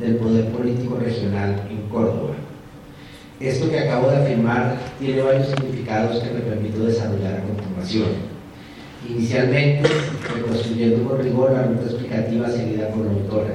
del 0.00 0.16
poder 0.16 0.46
político 0.46 0.96
regional 0.96 1.68
en 1.68 1.82
Córdoba. 1.90 2.34
Esto 3.38 3.68
que 3.68 3.80
acabo 3.80 4.10
de 4.10 4.16
afirmar 4.16 4.78
tiene 4.98 5.22
varios 5.22 5.48
significados 5.48 6.20
que 6.22 6.30
me 6.30 6.40
permito 6.40 6.86
desarrollar 6.86 7.34
a 7.34 7.42
continuación. 7.42 8.27
Inicialmente, 9.08 9.88
reconstruyendo 10.34 11.08
con 11.08 11.22
rigor 11.22 11.52
la 11.52 11.62
ruta 11.62 11.84
explicativa 11.84 12.48
seguida 12.48 12.88
por 12.88 13.06
la 13.06 13.12
autora 13.12 13.54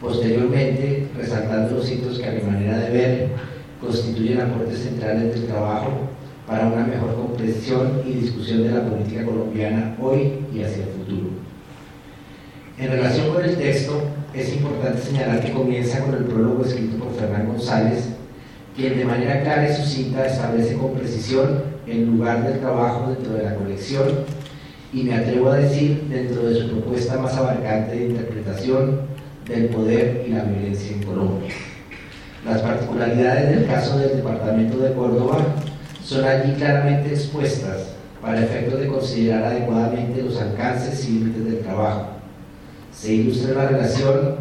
Posteriormente, 0.00 1.08
resaltando 1.16 1.76
los 1.76 1.90
hitos 1.90 2.18
que 2.18 2.26
a 2.26 2.32
mi 2.32 2.42
manera 2.42 2.78
de 2.78 2.90
ver 2.90 3.28
constituyen 3.80 4.40
aportes 4.40 4.78
centrales 4.78 5.34
del 5.34 5.46
trabajo 5.46 5.90
para 6.46 6.68
una 6.68 6.84
mejor 6.84 7.16
comprensión 7.16 8.02
y 8.06 8.12
discusión 8.12 8.62
de 8.62 8.70
la 8.70 8.88
política 8.88 9.24
colombiana 9.24 9.96
hoy 10.00 10.34
y 10.54 10.62
hacia 10.62 10.84
el 10.84 10.90
futuro. 10.90 11.30
En 12.78 12.90
relación 12.90 13.34
con 13.34 13.44
el 13.44 13.56
texto, 13.56 14.00
es 14.32 14.54
importante 14.54 15.02
señalar 15.02 15.44
que 15.44 15.52
comienza 15.52 16.00
con 16.04 16.14
el 16.14 16.24
prólogo 16.24 16.64
escrito 16.64 16.96
por 16.96 17.12
Fernán 17.14 17.48
González, 17.48 18.10
quien 18.76 18.98
de 18.98 19.04
manera 19.04 19.42
clara 19.42 19.68
y 19.68 19.74
sucinta 19.74 20.26
establece 20.26 20.74
con 20.74 20.94
precisión 20.94 21.62
el 21.88 22.06
lugar 22.06 22.44
del 22.44 22.60
trabajo 22.60 23.10
dentro 23.10 23.34
de 23.34 23.42
la 23.42 23.56
colección 23.56 24.06
y 24.92 25.02
me 25.02 25.14
atrevo 25.14 25.50
a 25.50 25.56
decir 25.56 26.04
dentro 26.08 26.48
de 26.48 26.54
su 26.54 26.68
propuesta 26.68 27.18
más 27.18 27.36
abarcante 27.36 27.94
de 27.94 28.06
interpretación 28.06 29.00
del 29.46 29.66
poder 29.66 30.24
y 30.26 30.32
la 30.32 30.44
violencia 30.44 30.96
en 30.96 31.02
Colombia. 31.02 31.50
Las 32.46 32.62
particularidades 32.62 33.54
del 33.54 33.66
caso 33.66 33.98
del 33.98 34.16
Departamento 34.16 34.78
de 34.78 34.94
Córdoba 34.94 35.38
son 36.02 36.24
allí 36.24 36.52
claramente 36.54 37.10
expuestas 37.10 37.88
para 38.22 38.42
efectos 38.42 38.80
de 38.80 38.86
considerar 38.86 39.44
adecuadamente 39.44 40.22
los 40.22 40.40
alcances 40.40 41.06
y 41.08 41.12
límites 41.12 41.44
del 41.44 41.60
trabajo. 41.60 42.06
Se 42.92 43.12
ilustra 43.12 43.54
la 43.54 43.68
relación 43.68 44.36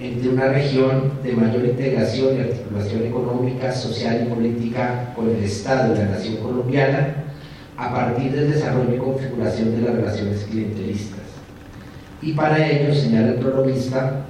entre 0.00 0.30
una 0.30 0.48
región 0.48 1.12
de 1.22 1.32
mayor 1.32 1.64
integración 1.64 2.36
y 2.36 2.40
articulación 2.40 3.04
económica, 3.04 3.72
social 3.72 4.24
y 4.26 4.34
política 4.34 5.12
con 5.14 5.30
el 5.30 5.44
Estado 5.44 5.94
y 5.94 5.98
la 5.98 6.06
nación 6.06 6.36
colombiana 6.38 7.21
a 7.82 7.92
partir 7.92 8.30
del 8.30 8.52
desarrollo 8.52 8.94
y 8.94 8.98
configuración 8.98 9.74
de 9.74 9.82
las 9.82 9.96
relaciones 9.96 10.46
clientelistas. 10.48 11.18
Y 12.22 12.32
para 12.32 12.64
ello, 12.64 12.94
señala 12.94 13.30
el 13.30 13.40
prologuista, 13.40 14.24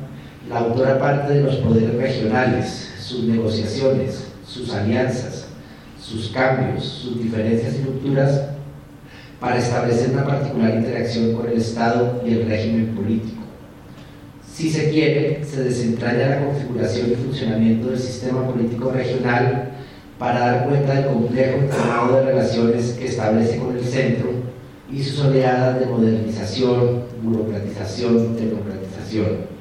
la 0.49 0.59
autora 0.59 0.99
parte 0.99 1.35
de 1.35 1.43
los 1.43 1.57
poderes 1.57 1.95
regionales, 1.97 2.95
sus 2.99 3.25
negociaciones, 3.25 4.29
sus 4.47 4.73
alianzas, 4.73 5.49
sus 6.01 6.31
cambios, 6.31 6.83
sus 6.83 7.23
diferencias 7.23 7.75
y 7.79 7.85
rupturas 7.85 8.41
para 9.39 9.59
establecer 9.59 10.13
una 10.13 10.25
particular 10.25 10.75
interacción 10.75 11.35
con 11.35 11.47
el 11.47 11.59
Estado 11.59 12.23
y 12.25 12.33
el 12.33 12.47
régimen 12.47 12.95
político. 12.95 13.43
Si 14.51 14.71
se 14.71 14.89
quiere, 14.91 15.45
se 15.45 15.65
desentraña 15.65 16.29
la 16.29 16.47
configuración 16.47 17.11
y 17.11 17.17
funcionamiento 17.17 17.89
del 17.89 17.99
sistema 17.99 18.47
político 18.47 18.91
regional 18.93 19.72
para 20.23 20.39
dar 20.39 20.69
cuenta 20.69 20.95
del 20.95 21.07
complejo 21.07 21.59
entramado 21.59 22.19
de 22.19 22.27
relaciones 22.27 22.93
que 22.93 23.07
establece 23.07 23.57
con 23.59 23.77
el 23.77 23.83
centro 23.83 24.31
y 24.89 25.03
sus 25.03 25.25
oleadas 25.25 25.81
de 25.81 25.87
modernización, 25.87 27.03
burocratización, 27.25 28.37
democratización 28.37 29.53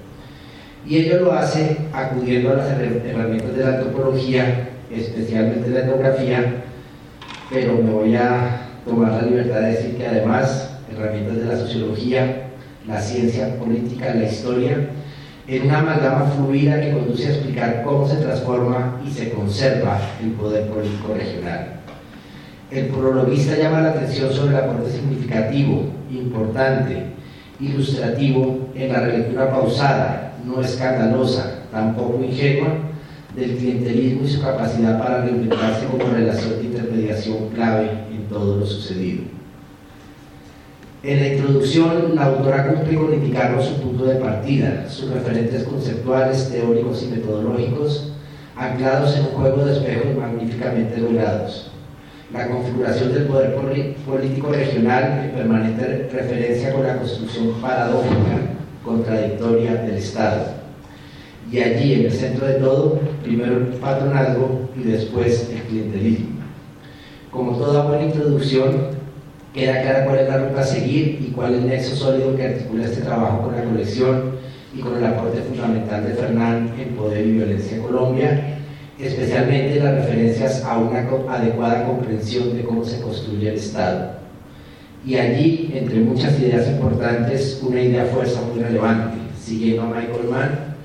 y 0.85 0.97
ello 0.97 1.21
lo 1.21 1.33
hace 1.33 1.77
acudiendo 1.91 2.51
a 2.51 2.57
las 2.57 2.69
herramientas 2.69 3.55
de 3.55 3.63
la 3.63 3.77
antropología, 3.77 4.69
especialmente 4.91 5.67
la 5.71 5.79
etnografía, 5.79 6.63
pero 7.49 7.81
me 7.81 7.89
voy 7.89 8.15
a 8.15 8.67
tomar 8.85 9.13
la 9.13 9.21
libertad 9.23 9.61
de 9.61 9.71
decir 9.71 9.97
que 9.97 10.05
además 10.05 10.77
herramientas 10.91 11.37
de 11.37 11.45
la 11.45 11.57
sociología, 11.57 12.49
la 12.87 13.01
ciencia 13.01 13.57
política, 13.57 14.13
la 14.13 14.25
historia, 14.25 14.89
en 15.51 15.63
una 15.63 15.79
amalgama 15.79 16.27
fluida 16.27 16.79
que 16.79 16.93
conduce 16.93 17.27
a 17.27 17.31
explicar 17.31 17.83
cómo 17.83 18.07
se 18.07 18.15
transforma 18.15 19.01
y 19.05 19.11
se 19.11 19.31
conserva 19.31 19.99
el 20.23 20.31
poder 20.31 20.69
político 20.69 21.13
regional. 21.13 21.81
El 22.71 22.85
prologuista 22.85 23.57
llama 23.57 23.81
la 23.81 23.89
atención 23.89 24.31
sobre 24.31 24.55
el 24.55 24.63
aporte 24.63 24.89
significativo, 24.89 25.87
importante, 26.09 27.07
ilustrativo 27.59 28.69
en 28.75 28.93
la 28.93 29.01
relectura 29.01 29.51
pausada 29.51 30.35
no 30.45 30.61
escandalosa, 30.61 31.65
tampoco 31.69 32.23
ingenua, 32.23 32.69
del 33.35 33.57
clientelismo 33.57 34.23
y 34.23 34.29
su 34.29 34.41
capacidad 34.41 34.99
para 34.99 35.25
reinventarse 35.25 35.85
como 35.87 36.13
relación 36.13 36.59
de 36.59 36.63
intermediación 36.63 37.49
clave 37.49 37.89
en 38.09 38.23
todo 38.29 38.55
lo 38.55 38.65
sucedido. 38.65 39.40
En 41.03 41.19
la 41.19 41.27
introducción, 41.29 42.13
la 42.13 42.25
autora 42.25 42.67
cumple 42.67 42.95
con 42.95 43.11
indicarnos 43.11 43.65
su 43.65 43.81
punto 43.81 44.05
de 44.05 44.17
partida, 44.17 44.87
sus 44.87 45.09
referentes 45.09 45.63
conceptuales, 45.63 46.51
teóricos 46.51 47.01
y 47.01 47.07
metodológicos, 47.07 48.13
anclados 48.55 49.17
en 49.17 49.21
un 49.21 49.31
juego 49.31 49.65
de 49.65 49.73
espejos 49.73 50.15
magníficamente 50.15 51.01
logrados. 51.01 51.71
La 52.31 52.47
configuración 52.47 53.13
del 53.13 53.23
poder 53.23 53.55
político 54.05 54.51
regional 54.51 55.23
en 55.25 55.31
permanente 55.31 56.07
referencia 56.13 56.71
con 56.71 56.83
la 56.83 56.97
construcción 56.97 57.53
paradójica 57.59 58.37
contradictoria 58.85 59.73
del 59.81 59.95
Estado. 59.95 60.53
Y 61.51 61.61
allí, 61.61 61.95
en 61.95 62.05
el 62.05 62.11
centro 62.11 62.45
de 62.45 62.53
todo, 62.53 62.99
primero 63.23 63.57
el 63.57 63.65
patronazgo 63.79 64.69
y 64.77 64.83
después 64.83 65.49
el 65.51 65.63
clientelismo. 65.63 66.41
Como 67.31 67.57
toda 67.57 67.85
buena 67.87 68.03
introducción, 68.03 69.00
queda 69.53 69.81
clara 69.81 70.05
cuál 70.05 70.19
es 70.19 70.29
la 70.29 70.37
ruta 70.37 70.61
a 70.61 70.65
seguir 70.65 71.19
y 71.21 71.31
cuál 71.31 71.53
es 71.53 71.59
el 71.59 71.67
nexo 71.67 71.95
sólido 71.95 72.35
que 72.35 72.45
articula 72.45 72.85
este 72.85 73.01
trabajo 73.01 73.43
con 73.43 73.55
la 73.55 73.63
colección 73.63 74.35
y 74.75 74.79
con 74.79 74.97
el 74.97 75.05
aporte 75.05 75.41
fundamental 75.41 76.05
de 76.05 76.13
Fernán 76.13 76.73
en 76.79 76.95
Poder 76.95 77.25
y 77.25 77.31
Violencia 77.31 77.77
en 77.77 77.83
Colombia, 77.83 78.57
especialmente 78.99 79.79
las 79.79 79.95
referencias 79.95 80.63
a 80.63 80.77
una 80.77 80.99
adecuada 80.99 81.85
comprensión 81.85 82.55
de 82.55 82.63
cómo 82.63 82.83
se 82.85 83.01
construye 83.01 83.49
el 83.49 83.55
Estado 83.55 84.21
y 85.05 85.15
allí, 85.15 85.71
entre 85.73 85.99
muchas 85.99 86.39
ideas 86.39 86.67
importantes, 86.67 87.59
una 87.63 87.81
idea 87.81 88.05
fuerza 88.05 88.39
muy 88.41 88.61
relevante, 88.61 89.17
siguiendo 89.39 89.81
a 89.83 89.87
Michael 89.87 90.29
Mann, 90.29 90.75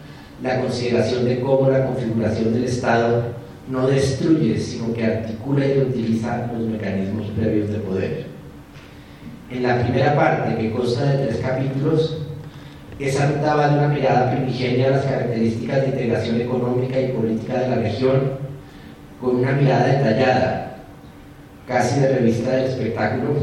la 0.42 0.60
consideración 0.62 1.26
de 1.26 1.40
cómo 1.40 1.68
la 1.70 1.86
configuración 1.86 2.54
del 2.54 2.64
Estado 2.64 3.24
no 3.70 3.86
destruye, 3.86 4.58
sino 4.58 4.94
que 4.94 5.04
articula 5.04 5.66
y 5.66 5.80
utiliza 5.80 6.50
los 6.52 6.66
mecanismos 6.66 7.26
previos 7.36 7.70
de 7.70 7.78
poder. 7.78 8.35
En 9.48 9.62
la 9.62 9.80
primera 9.80 10.16
parte, 10.16 10.56
que 10.56 10.72
consta 10.72 11.04
de 11.04 11.26
tres 11.26 11.36
capítulos, 11.36 12.18
esa 12.98 13.30
ruta 13.30 13.54
va 13.54 13.68
de 13.68 13.78
una 13.78 13.88
mirada 13.88 14.32
primigenia 14.32 14.88
a 14.88 14.90
las 14.90 15.04
características 15.04 15.82
de 15.82 15.88
integración 15.88 16.40
económica 16.40 17.00
y 17.00 17.12
política 17.12 17.60
de 17.60 17.68
la 17.68 17.76
región, 17.76 18.32
con 19.20 19.36
una 19.36 19.52
mirada 19.52 19.86
detallada, 19.86 20.76
casi 21.68 22.00
de 22.00 22.08
revista 22.08 22.50
del 22.56 22.64
espectáculo, 22.64 23.34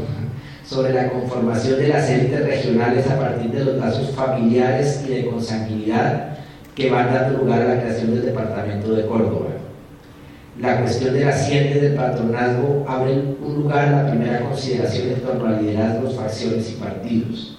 sobre 0.62 0.92
la 0.92 1.08
conformación 1.08 1.78
de 1.78 1.88
las 1.88 2.10
élites 2.10 2.44
regionales 2.44 3.10
a 3.10 3.18
partir 3.18 3.50
de 3.50 3.64
los 3.64 3.76
lazos 3.76 4.10
familiares 4.10 5.04
y 5.06 5.14
de 5.14 5.26
consanguinidad 5.26 6.36
que 6.74 6.90
van 6.90 7.14
dando 7.14 7.38
lugar 7.38 7.62
a 7.62 7.74
la 7.74 7.80
creación 7.80 8.14
del 8.14 8.26
departamento 8.26 8.92
de 8.92 9.06
Córdoba. 9.06 9.63
La 10.60 10.80
cuestión 10.80 11.14
de 11.14 11.24
las 11.24 11.48
siete 11.48 11.80
del 11.80 11.94
patronazgo 11.94 12.84
abre 12.86 13.14
un 13.44 13.54
lugar 13.56 13.88
a 13.88 14.02
la 14.04 14.10
primera 14.10 14.40
consideración 14.40 15.08
en 15.08 15.20
torno 15.20 15.46
a 15.46 15.60
liderazgos, 15.60 16.14
facciones 16.14 16.70
y 16.70 16.74
partidos. 16.74 17.58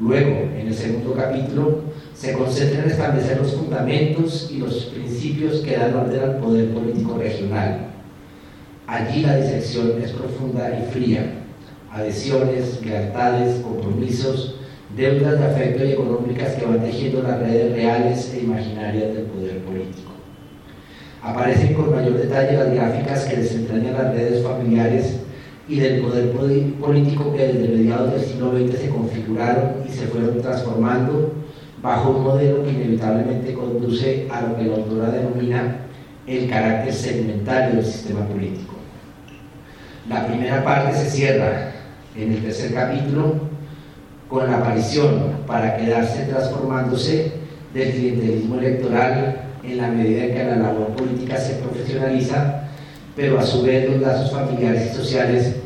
Luego, 0.00 0.50
en 0.58 0.66
el 0.66 0.74
segundo 0.74 1.14
capítulo, 1.14 1.82
se 2.14 2.32
concentra 2.32 2.82
en 2.82 2.90
establecer 2.90 3.38
los 3.38 3.54
fundamentos 3.54 4.50
y 4.52 4.58
los 4.58 4.86
principios 4.86 5.60
que 5.60 5.76
dan 5.76 5.94
orden 5.94 6.20
al 6.20 6.36
poder 6.38 6.70
político 6.70 7.16
regional. 7.16 7.90
Allí 8.88 9.22
la 9.22 9.36
disección 9.36 9.92
es 10.02 10.10
profunda 10.10 10.80
y 10.80 10.90
fría. 10.92 11.44
Adhesiones, 11.92 12.84
lealtades, 12.84 13.60
compromisos, 13.60 14.56
deudas 14.96 15.38
de 15.38 15.46
afecto 15.46 15.84
y 15.84 15.92
económicas 15.92 16.54
que 16.54 16.66
van 16.66 16.80
tejiendo 16.80 17.22
las 17.22 17.38
redes 17.38 17.72
reales 17.72 18.34
e 18.34 18.40
imaginarias 18.40 19.14
del 19.14 19.24
poder 19.26 19.58
político. 19.60 20.05
Aparecen 21.26 21.74
con 21.74 21.90
mayor 21.90 22.18
detalle 22.18 22.56
las 22.56 22.72
gráficas 22.72 23.24
que 23.24 23.38
desentrañan 23.38 23.94
las 23.94 24.14
redes 24.14 24.44
familiares 24.44 25.16
y 25.68 25.80
del 25.80 26.00
poder 26.00 26.30
político 26.30 27.34
que 27.34 27.48
desde 27.48 27.76
mediados 27.76 28.12
del 28.12 28.20
siglo 28.20 28.52
XX 28.56 28.78
se 28.78 28.88
configuraron 28.90 29.72
y 29.84 29.90
se 29.90 30.06
fueron 30.06 30.40
transformando 30.40 31.32
bajo 31.82 32.10
un 32.10 32.22
modelo 32.22 32.62
que 32.62 32.70
inevitablemente 32.70 33.54
conduce 33.54 34.28
a 34.30 34.42
lo 34.42 34.56
que 34.56 34.66
la 34.66 34.76
autora 34.76 35.10
denomina 35.10 35.78
el 36.28 36.48
carácter 36.48 36.94
segmentario 36.94 37.74
del 37.74 37.84
sistema 37.84 38.24
político. 38.28 38.74
La 40.08 40.28
primera 40.28 40.62
parte 40.62 40.96
se 40.96 41.10
cierra 41.10 41.72
en 42.14 42.34
el 42.34 42.42
tercer 42.42 42.72
capítulo 42.72 43.34
con 44.28 44.48
la 44.48 44.58
aparición, 44.58 45.38
para 45.44 45.76
quedarse 45.76 46.26
transformándose, 46.26 47.32
del 47.74 47.90
clientelismo 47.90 48.58
electoral 48.58 49.45
en 49.66 49.78
la 49.78 49.88
medida 49.88 50.24
en 50.24 50.34
que 50.34 50.44
la 50.44 50.56
labor 50.56 50.88
política 50.96 51.36
se 51.36 51.54
profesionaliza, 51.54 52.68
pero 53.14 53.38
a 53.38 53.42
su 53.42 53.62
vez 53.62 53.90
los 53.90 54.00
lazos 54.00 54.30
familiares 54.30 54.90
y 54.92 54.96
sociales 54.96 55.56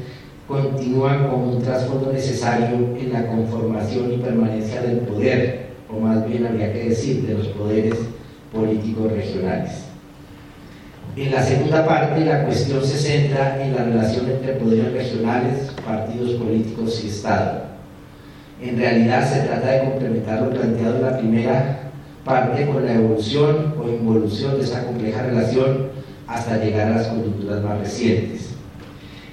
continúan 0.47 1.29
como 1.29 1.53
un 1.53 1.63
trasfondo 1.63 2.13
necesario 2.13 2.97
en 2.99 3.13
la 3.13 3.27
conformación 3.27 4.13
y 4.13 4.17
permanencia 4.19 4.83
del 4.83 4.99
poder, 4.99 5.71
o 5.89 6.01
más 6.01 6.27
bien 6.27 6.47
habría 6.47 6.73
que 6.73 6.89
decir 6.89 7.27
de 7.27 7.35
los 7.35 7.49
poderes 7.49 7.95
políticos 8.53 9.13
regionales. 9.13 9.85
En 11.17 11.33
la 11.33 11.43
segunda 11.43 11.85
parte 11.85 12.25
la 12.25 12.45
cuestión 12.45 12.85
se 12.85 12.97
centra 12.97 13.63
en 13.63 13.75
la 13.75 13.85
relación 13.85 14.31
entre 14.31 14.55
poderes 14.55 14.93
regionales, 14.93 15.73
partidos 15.85 16.33
políticos 16.33 17.01
y 17.05 17.09
Estado. 17.09 17.63
En 18.63 18.79
realidad 18.79 19.29
se 19.29 19.41
trata 19.41 19.71
de 19.71 19.81
complementar 19.81 20.43
lo 20.43 20.51
planteado 20.51 20.97
en 20.97 21.03
la 21.03 21.19
primera 21.19 21.90
parte 22.25 22.67
con 22.67 22.85
la 22.85 22.95
evolución 22.95 23.75
o 23.81 23.89
involución 23.89 24.59
de 24.59 24.65
esa 24.65 24.85
compleja 24.85 25.23
relación 25.23 25.89
hasta 26.27 26.63
llegar 26.63 26.93
a 26.93 26.97
las 26.97 27.07
coyunturas 27.09 27.63
más 27.63 27.79
recientes. 27.81 28.51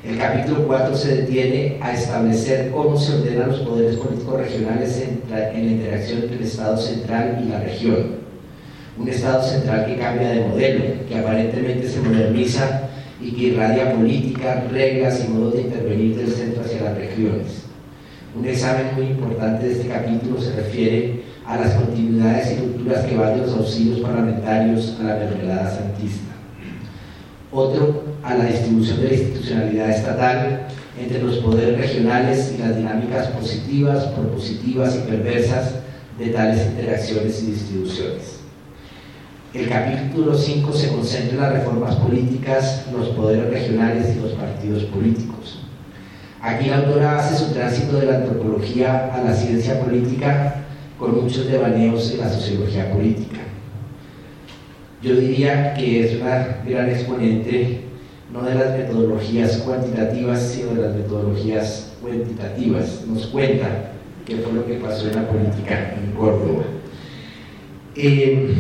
El 0.04 0.18
capítulo 0.18 0.66
4 0.68 0.96
se 0.96 1.18
detiene 1.18 1.78
a 1.82 1.94
establecer 1.94 2.72
cómo 2.72 2.98
se 2.98 3.16
ordenan 3.16 3.50
los 3.50 3.60
poderes 3.60 3.98
políticos 3.98 4.40
regionales 4.40 5.02
en 5.02 5.18
en 5.34 5.66
la 5.66 5.72
interacción 5.72 6.22
entre 6.22 6.38
el 6.38 6.44
Estado 6.44 6.78
central 6.78 7.44
y 7.44 7.50
la 7.50 7.60
región. 7.60 8.18
Un 8.98 9.10
Estado 9.10 9.44
central 9.44 9.86
que 9.86 9.98
cambia 9.98 10.30
de 10.30 10.46
modelo, 10.46 10.84
que 11.08 11.18
aparentemente 11.18 11.90
se 11.90 12.00
moderniza 12.00 12.90
y 13.22 13.32
que 13.32 13.44
irradia 13.48 13.94
política, 13.94 14.64
reglas 14.72 15.26
y 15.26 15.32
modos 15.32 15.56
de 15.56 15.62
intervenir 15.62 16.16
del 16.16 16.32
centro 16.32 16.64
hacia 16.64 16.82
las 16.82 16.98
regiones. 16.98 17.64
Un 18.38 18.46
examen 18.46 18.96
muy 18.96 19.08
importante 19.08 19.66
de 19.66 19.72
este 19.74 19.88
capítulo 19.88 20.40
se 20.42 20.56
refiere 20.56 21.24
a 21.48 21.56
las 21.56 21.76
continuidades 21.76 22.52
y 22.52 22.60
rupturas 22.60 23.06
que 23.06 23.16
van 23.16 23.36
de 23.36 23.48
los 23.48 23.56
auxilios 23.56 24.02
parlamentarios 24.02 24.98
a 25.00 25.04
la 25.04 25.16
mermelada 25.16 25.70
santista. 25.70 26.34
Otro 27.52 28.04
a 28.22 28.36
la 28.36 28.46
distribución 28.46 29.00
de 29.00 29.08
la 29.08 29.14
institucionalidad 29.14 29.90
estatal 29.90 30.68
entre 31.00 31.24
los 31.24 31.38
poderes 31.38 31.78
regionales 31.78 32.54
y 32.54 32.62
las 32.62 32.76
dinámicas 32.76 33.28
positivas, 33.28 34.04
propositivas 34.08 34.96
y 34.96 35.10
perversas 35.10 35.76
de 36.20 36.28
tales 36.28 36.66
interacciones 36.66 37.42
y 37.44 37.52
distribuciones. 37.52 38.40
El 39.54 39.70
capítulo 39.70 40.38
5 40.38 40.74
se 40.74 40.90
concentra 40.90 41.36
en 41.36 41.42
las 41.42 41.54
reformas 41.54 41.96
políticas, 41.96 42.86
los 42.92 43.10
poderes 43.10 43.50
regionales 43.50 44.16
y 44.16 44.20
los 44.20 44.34
partidos 44.34 44.84
políticos. 44.84 45.60
Aquí 46.42 46.70
la 46.70 46.80
autora 46.80 47.20
hace 47.20 47.38
su 47.38 47.54
tránsito 47.54 47.98
de 47.98 48.08
la 48.08 48.18
antropología 48.18 49.14
a 49.14 49.24
la 49.24 49.34
ciencia 49.34 49.80
política 49.80 50.67
con 50.98 51.24
muchos 51.24 51.48
devaneos 51.48 52.12
en 52.12 52.20
la 52.20 52.30
sociología 52.30 52.92
política. 52.92 53.42
Yo 55.02 55.16
diría 55.16 55.74
que 55.74 56.06
es 56.06 56.22
una 56.22 56.64
gran 56.66 56.90
exponente 56.90 57.82
no 58.34 58.42
de 58.42 58.56
las 58.56 58.78
metodologías 58.78 59.58
cuantitativas, 59.58 60.42
sino 60.42 60.74
de 60.74 60.82
las 60.82 60.96
metodologías 60.96 61.94
cuantitativas. 62.02 63.06
Nos 63.08 63.28
cuenta 63.28 63.92
qué 64.26 64.38
fue 64.38 64.54
lo 64.54 64.66
que 64.66 64.76
pasó 64.76 65.08
en 65.08 65.16
la 65.16 65.28
política 65.28 65.96
en 65.96 66.12
Córdoba. 66.12 66.64
Eh, 67.96 68.54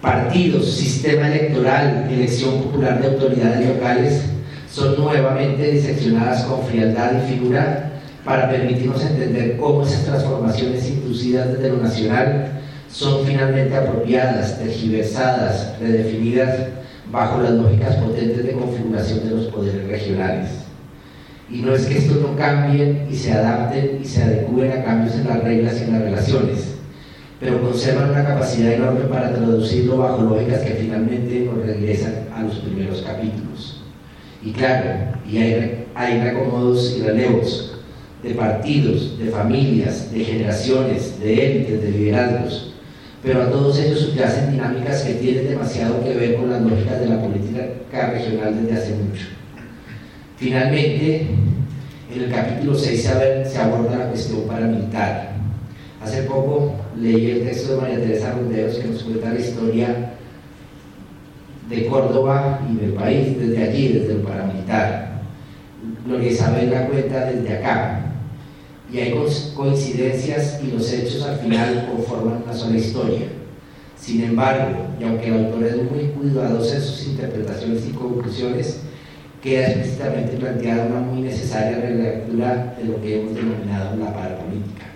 partidos, 0.00 0.70
sistema 0.72 1.28
electoral, 1.28 2.08
elección 2.10 2.62
popular 2.62 3.00
de 3.00 3.08
autoridades 3.08 3.68
locales 3.68 4.22
son 4.70 4.96
nuevamente 4.98 5.70
diseccionadas 5.70 6.44
con 6.44 6.66
frialdad 6.66 7.12
y 7.22 7.32
figura 7.32 7.91
para 8.24 8.48
permitirnos 8.48 9.04
entender 9.04 9.56
cómo 9.56 9.82
esas 9.82 10.04
transformaciones 10.04 10.88
inducidas 10.88 11.52
desde 11.52 11.70
lo 11.70 11.78
nacional 11.78 12.60
son 12.88 13.26
finalmente 13.26 13.74
apropiadas, 13.74 14.58
tergiversadas, 14.58 15.74
redefinidas 15.80 16.68
bajo 17.10 17.42
las 17.42 17.52
lógicas 17.52 17.96
potentes 17.96 18.44
de 18.44 18.52
configuración 18.52 19.28
de 19.28 19.34
los 19.34 19.46
poderes 19.46 19.88
regionales. 19.88 20.50
Y 21.50 21.60
no 21.60 21.74
es 21.74 21.86
que 21.86 21.98
estos 21.98 22.20
no 22.20 22.36
cambien 22.36 23.08
y 23.10 23.14
se 23.14 23.32
adapten 23.32 23.98
y 24.00 24.04
se 24.04 24.22
adecúen 24.22 24.72
a 24.72 24.84
cambios 24.84 25.16
en 25.16 25.28
las 25.28 25.42
reglas 25.42 25.80
y 25.80 25.84
en 25.84 25.92
las 25.92 26.02
relaciones, 26.02 26.74
pero 27.40 27.60
conservan 27.60 28.10
una 28.10 28.24
capacidad 28.24 28.72
enorme 28.72 29.04
para 29.06 29.34
traducirlo 29.34 29.98
bajo 29.98 30.22
lógicas 30.22 30.60
que 30.60 30.74
finalmente 30.74 31.40
nos 31.40 31.66
regresan 31.66 32.28
a 32.34 32.42
los 32.42 32.54
primeros 32.56 33.02
capítulos. 33.02 33.82
Y 34.44 34.52
claro, 34.52 34.88
y 35.28 35.38
hay, 35.38 35.86
hay 35.94 36.20
recomodos 36.20 36.96
y 36.98 37.02
relevos 37.02 37.71
de 38.22 38.34
partidos, 38.34 39.18
de 39.18 39.30
familias, 39.30 40.12
de 40.12 40.24
generaciones, 40.24 41.18
de 41.20 41.46
élites, 41.46 41.82
de 41.82 41.90
liderazgos, 41.90 42.74
pero 43.22 43.42
a 43.42 43.50
todos 43.50 43.78
ellos 43.78 44.00
subyacen 44.00 44.52
dinámicas 44.52 45.02
que 45.02 45.14
tienen 45.14 45.48
demasiado 45.48 46.02
que 46.02 46.14
ver 46.14 46.36
con 46.36 46.50
las 46.50 46.60
lógicas 46.62 47.00
de 47.00 47.06
la 47.06 47.20
política 47.20 47.66
regional 47.92 48.62
desde 48.62 48.80
hace 48.80 48.94
mucho. 48.94 49.26
Finalmente, 50.36 51.28
en 52.12 52.22
el 52.22 52.30
capítulo 52.30 52.74
6 52.74 53.10
se 53.44 53.58
aborda 53.58 53.98
la 53.98 54.08
cuestión 54.08 54.42
paramilitar. 54.42 55.32
Hace 56.02 56.22
poco 56.22 56.74
leí 57.00 57.30
el 57.30 57.44
texto 57.44 57.76
de 57.76 57.80
María 57.80 58.00
Teresa 58.00 58.32
Ronderos 58.32 58.76
que 58.76 58.88
nos 58.88 59.02
cuenta 59.04 59.32
la 59.32 59.38
historia 59.38 60.12
de 61.68 61.86
Córdoba 61.86 62.60
y 62.70 62.76
del 62.76 62.92
país 62.94 63.38
desde 63.38 63.62
allí, 63.62 63.88
desde 63.92 64.14
el 64.14 64.18
paramilitar. 64.18 65.22
Gloria 66.04 66.30
Isabel 66.30 66.70
la 66.70 66.86
cuenta 66.86 67.26
desde 67.26 67.56
acá, 67.56 68.01
y 68.92 68.98
hay 68.98 69.14
coincidencias 69.54 70.60
y 70.62 70.70
los 70.70 70.92
hechos 70.92 71.22
al 71.22 71.38
final 71.38 71.88
conforman 71.90 72.42
una 72.44 72.52
sola 72.52 72.76
historia. 72.76 73.26
Sin 73.98 74.22
embargo, 74.22 74.76
y 75.00 75.04
aunque 75.04 75.28
el 75.28 75.46
autor 75.46 75.64
es 75.64 75.76
muy 75.76 76.04
cuidadoso 76.08 76.74
en 76.74 76.82
sus 76.82 77.06
interpretaciones 77.06 77.86
y 77.88 77.92
conclusiones, 77.92 78.80
queda 79.42 79.68
explícitamente 79.68 80.36
planteada 80.36 80.86
una 80.86 81.00
muy 81.00 81.22
necesaria 81.22 81.78
relectura 81.78 82.76
de 82.78 82.84
lo 82.84 83.00
que 83.00 83.20
hemos 83.20 83.34
denominado 83.34 83.96
la 83.96 84.12
parapolítica. 84.12 84.86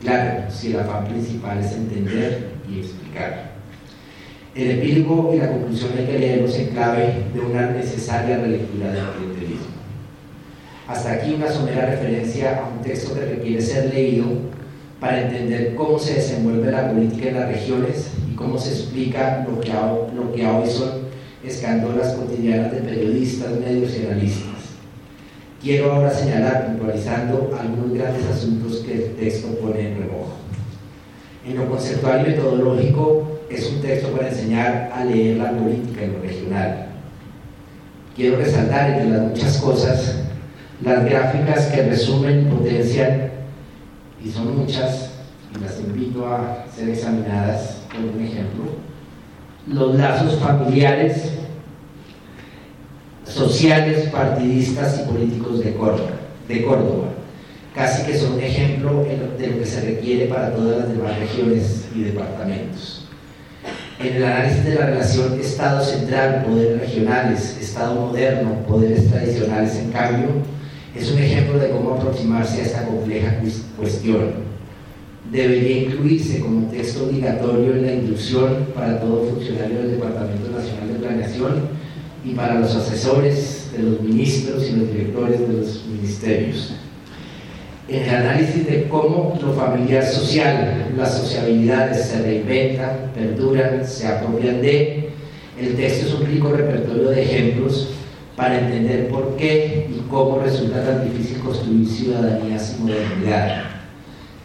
Claro, 0.00 0.50
si 0.50 0.72
el 0.72 0.80
afán 0.80 1.06
principal 1.06 1.58
es 1.58 1.72
entender 1.72 2.50
y 2.70 2.78
explicar. 2.78 3.50
El 4.54 4.70
epílogo 4.70 5.34
y 5.34 5.38
la 5.38 5.48
conclusión 5.48 5.90
hay 5.98 6.06
que 6.06 6.18
leerlos 6.18 6.56
en 6.56 6.68
clave 6.68 7.24
de 7.34 7.40
una 7.40 7.70
necesaria 7.70 8.38
relectura 8.38 8.92
del 8.92 9.04
clientelismo. 9.16 9.79
Hasta 10.90 11.12
aquí 11.12 11.34
una 11.34 11.48
somera 11.48 11.86
referencia 11.86 12.58
a 12.58 12.68
un 12.68 12.82
texto 12.82 13.14
que 13.14 13.20
requiere 13.20 13.62
ser 13.62 13.94
leído 13.94 14.26
para 14.98 15.22
entender 15.22 15.76
cómo 15.76 16.00
se 16.00 16.14
desenvuelve 16.14 16.72
la 16.72 16.90
política 16.90 17.28
en 17.28 17.34
las 17.36 17.48
regiones 17.48 18.10
y 18.28 18.34
cómo 18.34 18.58
se 18.58 18.70
explica 18.70 19.46
lo 19.48 19.60
que, 19.60 19.70
lo 19.70 20.32
que 20.32 20.44
hoy 20.44 20.68
son 20.68 20.90
escándalos 21.44 22.08
cotidianas 22.08 22.72
de 22.72 22.78
periodistas, 22.78 23.52
medios 23.60 23.96
y 23.96 24.06
analistas. 24.06 24.50
Quiero 25.62 25.92
ahora 25.92 26.10
señalar, 26.10 26.66
puntualizando, 26.66 27.56
algunos 27.56 27.96
grandes 27.96 28.26
asuntos 28.26 28.78
que 28.78 28.94
el 28.94 29.14
texto 29.14 29.46
pone 29.60 29.92
en 29.92 29.96
remojo. 29.96 30.32
En 31.46 31.54
lo 31.54 31.68
conceptual 31.68 32.26
y 32.26 32.30
metodológico, 32.30 33.38
es 33.48 33.70
un 33.70 33.80
texto 33.80 34.08
para 34.08 34.28
enseñar 34.28 34.90
a 34.92 35.04
leer 35.04 35.36
la 35.36 35.52
política 35.52 36.02
en 36.02 36.14
lo 36.14 36.18
regional. 36.20 36.88
Quiero 38.16 38.38
resaltar, 38.38 38.90
entre 38.90 39.10
las 39.10 39.28
muchas 39.28 39.56
cosas, 39.58 40.19
las 40.82 41.04
gráficas 41.04 41.66
que 41.66 41.82
resumen, 41.82 42.48
potencian, 42.48 43.30
y 44.22 44.28
son 44.28 44.58
muchas, 44.58 45.10
y 45.54 45.62
las 45.62 45.78
invito 45.80 46.26
a 46.26 46.64
ser 46.74 46.90
examinadas 46.90 47.80
por 47.90 48.04
un 48.04 48.24
ejemplo, 48.24 48.64
los 49.66 49.96
lazos 49.96 50.38
familiares, 50.38 51.32
sociales, 53.24 54.08
partidistas 54.08 55.00
y 55.00 55.10
políticos 55.10 55.62
de 55.64 55.74
Córdoba. 55.74 56.10
De 56.48 56.64
Córdoba. 56.64 57.06
casi 57.74 58.04
que 58.04 58.18
son 58.18 58.32
un 58.32 58.40
ejemplo 58.40 59.04
de 59.38 59.46
lo 59.46 59.58
que 59.58 59.64
se 59.64 59.80
requiere 59.82 60.26
para 60.26 60.52
todas 60.54 60.78
las 60.78 60.88
demás 60.88 61.18
regiones 61.18 61.86
y 61.94 62.02
departamentos. 62.02 63.06
En 64.00 64.16
el 64.16 64.24
análisis 64.24 64.64
de 64.64 64.74
la 64.74 64.86
relación 64.86 65.38
Estado 65.38 65.84
central, 65.84 66.44
poderes 66.44 66.80
regionales, 66.80 67.58
Estado 67.60 67.94
moderno, 67.94 68.54
poderes 68.66 69.08
tradicionales, 69.08 69.76
en 69.76 69.92
cambio, 69.92 70.28
es 70.94 71.10
un 71.10 71.18
ejemplo 71.18 71.58
de 71.58 71.70
cómo 71.70 71.94
aproximarse 71.94 72.60
a 72.60 72.64
esta 72.64 72.86
compleja 72.86 73.40
cuestión. 73.76 74.50
Debería 75.30 75.82
incluirse 75.82 76.40
como 76.40 76.68
texto 76.68 77.04
obligatorio 77.04 77.74
en 77.74 77.86
la 77.86 77.92
inducción 77.92 78.66
para 78.74 79.00
todo 79.00 79.24
funcionario 79.24 79.78
del 79.78 79.92
Departamento 79.92 80.50
Nacional 80.50 80.88
de 80.88 80.98
Planeación 80.98 81.68
y 82.24 82.30
para 82.34 82.58
los 82.60 82.74
asesores 82.74 83.70
de 83.76 83.82
los 83.82 84.00
ministros 84.00 84.68
y 84.68 84.76
los 84.76 84.92
directores 84.92 85.40
de 85.40 85.48
los 85.48 85.84
ministerios 85.86 86.74
en 87.90 88.04
el 88.04 88.14
análisis 88.14 88.66
de 88.66 88.84
cómo 88.88 89.36
lo 89.42 89.52
familiar 89.52 90.04
social, 90.04 90.92
las 90.96 91.18
sociabilidades 91.18 92.06
se 92.06 92.22
reinventan, 92.22 93.10
perduran, 93.12 93.84
se 93.84 94.06
apropian 94.06 94.62
de. 94.62 95.10
El 95.60 95.74
texto 95.74 96.06
es 96.06 96.14
un 96.14 96.26
rico 96.26 96.52
repertorio 96.52 97.10
de 97.10 97.22
ejemplos 97.22 97.88
para 98.40 98.58
entender 98.58 99.08
por 99.08 99.36
qué 99.36 99.90
y 99.90 100.00
cómo 100.08 100.38
resulta 100.38 100.82
tan 100.82 101.04
difícil 101.04 101.40
construir 101.40 101.86
ciudadanías 101.86 102.74
y 102.74 102.82
modernidad. 102.82 103.64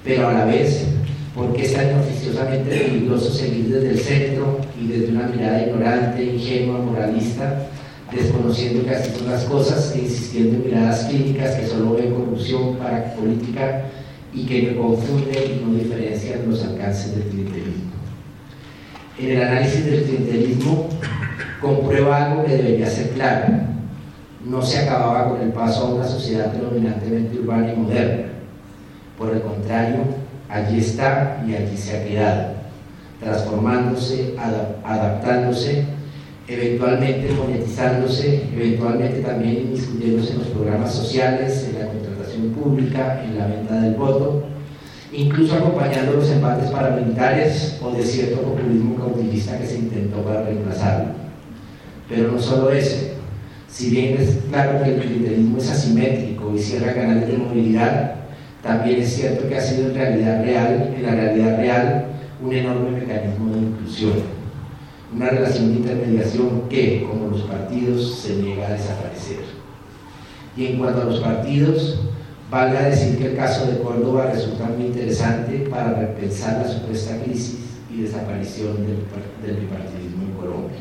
Pero 0.03 0.27
a 0.27 0.33
la 0.33 0.43
vez, 0.43 0.87
por 1.33 1.53
qué 1.53 1.63
es 1.63 1.73
tan 1.73 1.97
oficiosamente 1.97 2.75
peligroso 2.75 3.31
seguir 3.31 3.69
desde 3.69 3.91
el 3.91 3.99
centro 3.99 4.59
y 4.77 4.87
desde 4.87 5.13
una 5.13 5.27
mirada 5.27 5.65
ignorante, 5.65 6.25
ingenua, 6.25 6.79
moralista, 6.79 7.67
desconociendo 8.13 8.83
que 8.83 8.95
así 8.95 9.11
son 9.17 9.31
las 9.31 9.45
cosas 9.45 9.95
e 9.95 9.99
insistiendo 9.99 10.57
en 10.57 10.65
miradas 10.65 11.05
clínicas 11.05 11.55
que 11.55 11.65
solo 11.65 11.93
ven 11.93 12.13
corrupción 12.13 12.75
para 12.75 13.15
política 13.15 13.85
y 14.33 14.45
que 14.45 14.61
me 14.63 14.75
confunden 14.75 15.41
y 15.41 15.65
no 15.65 15.73
diferencian 15.73 16.49
los 16.49 16.61
alcances 16.65 17.15
del 17.15 17.29
clientelismo. 17.29 17.91
En 19.17 19.31
el 19.31 19.41
análisis 19.41 19.85
del 19.85 20.03
clientelismo 20.03 20.89
comprueba 21.61 22.25
algo 22.25 22.43
que 22.43 22.57
debería 22.57 22.87
ser 22.87 23.11
claro. 23.11 23.74
No 24.45 24.61
se 24.61 24.79
acababa 24.79 25.29
con 25.29 25.41
el 25.41 25.49
paso 25.49 25.87
a 25.87 25.93
una 25.95 26.05
sociedad 26.05 26.51
predominantemente 26.51 27.39
urbana 27.39 27.73
y 27.73 27.75
moderna. 27.75 28.27
Por 29.17 29.31
el 29.31 29.41
contrario, 29.41 30.03
allí 30.49 30.79
está 30.79 31.43
y 31.47 31.55
allí 31.55 31.75
se 31.75 31.97
ha 31.97 32.03
quedado, 32.05 32.53
transformándose, 33.19 34.35
adaptándose 34.83 35.85
eventualmente 36.47 37.33
monetizándose, 37.33 38.43
eventualmente 38.53 39.21
también 39.21 39.61
inmiscuyéndose 39.61 40.33
en 40.33 40.39
los 40.39 40.47
programas 40.49 40.93
sociales, 40.93 41.69
en 41.69 41.79
la 41.79 41.87
contratación 41.87 42.49
pública, 42.49 43.23
en 43.23 43.37
la 43.37 43.47
venta 43.47 43.81
del 43.81 43.95
voto, 43.95 44.43
incluso 45.11 45.55
acompañando 45.55 46.13
los 46.13 46.29
embates 46.29 46.69
paramilitares 46.69 47.79
o 47.81 47.91
de 47.91 48.03
cierto 48.03 48.41
populismo 48.41 48.95
cautivista 48.95 49.57
que 49.57 49.65
se 49.65 49.79
intentó 49.79 50.17
para 50.17 50.43
reemplazarlo. 50.43 51.13
Pero 52.07 52.31
no 52.31 52.39
solo 52.39 52.69
eso, 52.69 53.14
si 53.75 53.89
bien 53.89 54.15
es 54.17 54.37
claro 54.49 54.81
que 54.81 54.95
el 54.95 55.01
clientelismo 55.01 55.57
es 55.57 55.69
asimétrico 55.69 56.53
y 56.55 56.59
cierra 56.59 56.93
canales 56.93 57.27
de 57.27 57.37
movilidad, 57.37 58.15
también 58.63 59.01
es 59.01 59.13
cierto 59.13 59.49
que 59.49 59.57
ha 59.57 59.61
sido 59.61 59.89
en 59.89 59.95
realidad 59.95 60.43
real, 60.43 60.93
en 60.95 61.03
la 61.03 61.11
realidad 61.11 61.57
real, 61.57 62.05
un 62.41 62.53
enorme 62.53 62.91
mecanismo 62.91 63.53
de 63.53 63.59
inclusión 63.59 64.35
una 65.13 65.29
relación 65.29 65.69
de 65.69 65.79
intermediación 65.79 66.63
que, 66.69 67.05
como 67.07 67.27
los 67.27 67.41
partidos, 67.41 68.19
se 68.19 68.35
niega 68.35 68.67
a 68.67 68.73
desaparecer. 68.73 69.39
Y 70.57 70.67
en 70.67 70.77
cuanto 70.77 71.01
a 71.01 71.05
los 71.05 71.19
partidos, 71.19 71.99
valga 72.49 72.89
decir 72.89 73.17
que 73.17 73.27
el 73.27 73.35
caso 73.35 73.65
de 73.65 73.79
Córdoba 73.79 74.31
resulta 74.33 74.65
muy 74.65 74.87
interesante 74.87 75.67
para 75.69 75.93
repensar 75.93 76.65
la 76.65 76.71
supuesta 76.71 77.21
crisis 77.23 77.59
y 77.93 78.01
desaparición 78.01 78.77
del, 78.85 79.55
bipartidismo 79.55 80.23
en 80.23 80.33
Colombia. 80.37 80.79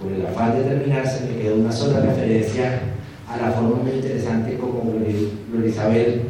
Por 0.00 0.12
el 0.12 0.26
afán 0.26 0.56
de 0.56 0.64
terminarse, 0.64 1.24
me 1.24 1.42
quedó 1.42 1.56
una 1.56 1.72
sola 1.72 2.00
referencia 2.00 2.80
a 3.28 3.36
la 3.38 3.50
forma 3.52 3.82
muy 3.82 3.92
interesante 3.92 4.56
como 4.56 4.86
Isabel 5.66 6.22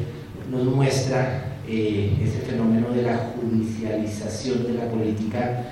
nos 0.51 0.65
muestra 0.65 1.59
eh, 1.69 2.17
ese 2.23 2.39
fenómeno 2.41 2.91
de 2.91 3.03
la 3.03 3.17
judicialización 3.35 4.65
de 4.65 4.75
la 4.75 4.89
política 4.89 5.65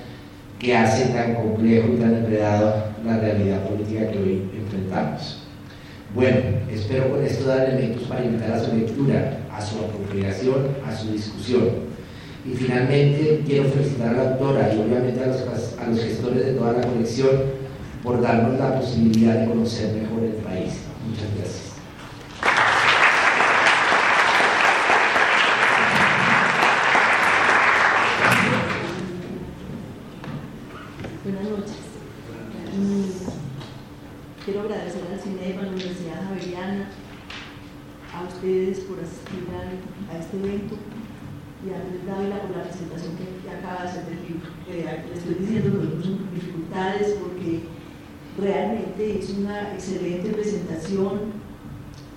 que 0.59 0.75
hace 0.75 1.13
tan 1.13 1.35
complejo 1.35 1.89
y 1.93 1.97
tan 1.97 2.15
enredado 2.15 2.85
la 3.05 3.17
realidad 3.17 3.67
política 3.67 4.11
que 4.11 4.17
hoy 4.17 4.49
enfrentamos. 4.57 5.43
Bueno, 6.13 6.37
espero 6.71 7.11
con 7.11 7.23
esto 7.23 7.45
dar 7.45 7.69
elementos 7.69 8.03
para 8.03 8.23
invitar 8.23 8.51
a 8.51 8.63
su 8.63 8.75
lectura, 8.75 9.39
a 9.51 9.61
su 9.61 9.79
apropiación, 9.79 10.67
a 10.85 10.95
su 10.95 11.11
discusión. 11.11 11.69
Y 12.45 12.55
finalmente 12.55 13.41
quiero 13.45 13.65
felicitar 13.69 14.09
a 14.09 14.13
la 14.13 14.31
autora 14.31 14.73
y 14.73 14.79
obviamente 14.79 15.23
a 15.23 15.27
los, 15.27 15.41
a 15.79 15.87
los 15.87 15.99
gestores 15.99 16.45
de 16.45 16.53
toda 16.53 16.73
la 16.73 16.87
colección 16.87 17.29
por 18.05 18.21
darnos 18.21 18.57
la 18.59 18.79
posibilidad 18.79 19.39
de 19.39 19.47
conocer 19.47 19.93
mejor 19.95 20.23
el 20.23 20.35
país. 20.35 20.73
Muchas 21.09 21.35
gracias. 21.35 21.65
por 38.87 38.99
asistir 38.99 39.49
a, 39.49 40.17
este 40.17 40.37
evento 40.37 40.75
y 41.65 41.73
a 41.73 41.81
Andrés 41.81 42.05
Dávila 42.05 42.41
por 42.45 42.57
la 42.57 42.63
presentación 42.63 43.17
que, 43.17 43.49
acaba 43.49 43.81
de 43.81 43.89
hacer 43.89 44.05
del 44.05 44.21
libro. 44.21 44.49
Eh, 44.69 45.05
le 45.09 45.17
estoy 45.17 45.33
diciendo 45.33 45.81
que 45.81 46.03
son 46.03 46.29
dificultades 46.31 47.17
porque 47.17 47.74
realmente 48.37 49.19
es 49.19 49.29
una 49.31 49.73
excelente 49.73 50.29
presentación, 50.29 51.45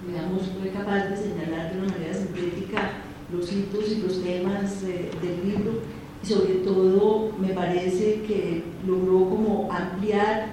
digamos, 0.07 0.43
fue 0.61 0.71
capaz 0.71 1.09
de 1.09 1.17
señalar 1.17 1.73
de 1.73 1.81
una 1.81 1.93
manera 1.93 2.15
sintética 2.15 2.93
los 3.33 3.53
hitos 3.53 3.91
y 3.91 4.03
los 4.03 4.23
temas 4.23 4.83
eh, 4.85 5.11
del 5.21 5.49
libro 5.49 5.73
y 6.23 6.27
sobre 6.27 6.55
todo 6.57 7.33
me 7.39 7.51
parece 7.51 8.23
que 8.23 8.65
logró 8.87 9.29
como 9.29 9.69
ampliar 9.71 10.47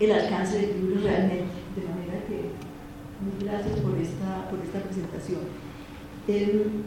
el 0.00 0.10
alcance 0.10 0.58
del 0.58 0.80
libro 0.80 1.02
realmente, 1.02 1.54
de 1.76 1.88
manera 1.88 2.26
que 2.26 3.44
gracias 3.44 3.80
por 3.80 3.96
esta, 3.98 4.50
por 4.50 4.58
esta 4.60 4.80
presentación. 4.80 5.40
Em, 6.26 6.82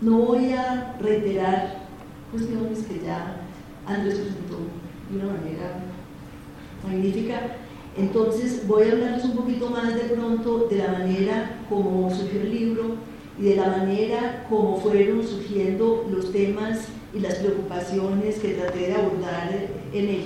no 0.00 0.18
voy 0.18 0.52
a 0.52 0.96
reiterar 1.00 1.86
cuestiones 2.30 2.80
que 2.80 3.04
ya 3.04 3.36
Andrés 3.86 4.16
presentó 4.16 4.58
de 5.12 5.24
una 5.24 5.32
manera 5.34 5.84
magnífica. 6.84 7.56
Entonces 7.96 8.66
voy 8.66 8.88
a 8.88 8.92
hablarles 8.92 9.24
un 9.24 9.36
poquito 9.36 9.68
más 9.68 9.94
de 9.94 10.14
pronto 10.14 10.66
de 10.70 10.78
la 10.78 10.92
manera 10.92 11.60
como 11.68 12.10
surgió 12.10 12.40
el 12.40 12.54
libro 12.54 12.82
y 13.38 13.44
de 13.44 13.56
la 13.56 13.68
manera 13.68 14.46
como 14.48 14.80
fueron 14.80 15.26
surgiendo 15.26 16.06
los 16.10 16.32
temas 16.32 16.88
y 17.14 17.20
las 17.20 17.34
preocupaciones 17.36 18.38
que 18.38 18.54
traté 18.54 18.88
de 18.88 18.94
abordar 18.94 19.50
en 19.92 20.08
él. 20.08 20.24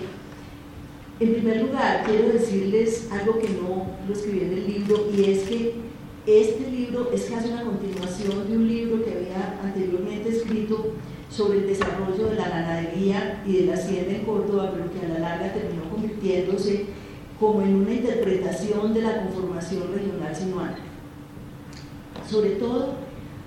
En 1.19 1.33
primer 1.33 1.63
lugar, 1.63 2.05
quiero 2.05 2.29
decirles 2.29 3.09
algo 3.11 3.39
que 3.39 3.49
no 3.49 3.87
lo 4.07 4.13
escribí 4.13 4.41
en 4.41 4.53
el 4.53 4.67
libro 4.67 5.09
y 5.17 5.31
es 5.31 5.43
que 5.45 5.75
este 6.27 6.71
libro 6.71 7.11
es 7.13 7.25
casi 7.25 7.49
una 7.49 7.63
continuación 7.63 8.51
de 8.51 8.57
un 8.57 8.69
libro 8.69 9.05
que 9.05 9.13
había 9.13 9.59
anteriormente 9.63 10.29
escrito 10.29 10.93
sobre 11.31 11.59
el 11.59 11.67
desarrollo 11.67 12.29
de 12.29 12.37
la 12.37 12.49
ganadería 12.49 13.43
y 13.47 13.59
de 13.59 13.67
la 13.67 13.75
hacienda 13.75 14.13
en 14.13 14.25
Córdoba, 14.25 14.73
pero 14.73 14.91
que 14.93 15.07
a 15.07 15.09
la 15.09 15.19
larga 15.19 15.53
terminó 15.53 15.89
convirtiéndose 15.91 16.87
como 17.39 17.63
en 17.63 17.75
una 17.75 17.93
interpretación 17.93 18.95
de 18.95 19.03
la 19.03 19.23
conformación 19.23 19.93
regional 19.93 20.35
sinuana. 20.35 20.79
Sobre 22.27 22.51
todo, 22.51 22.95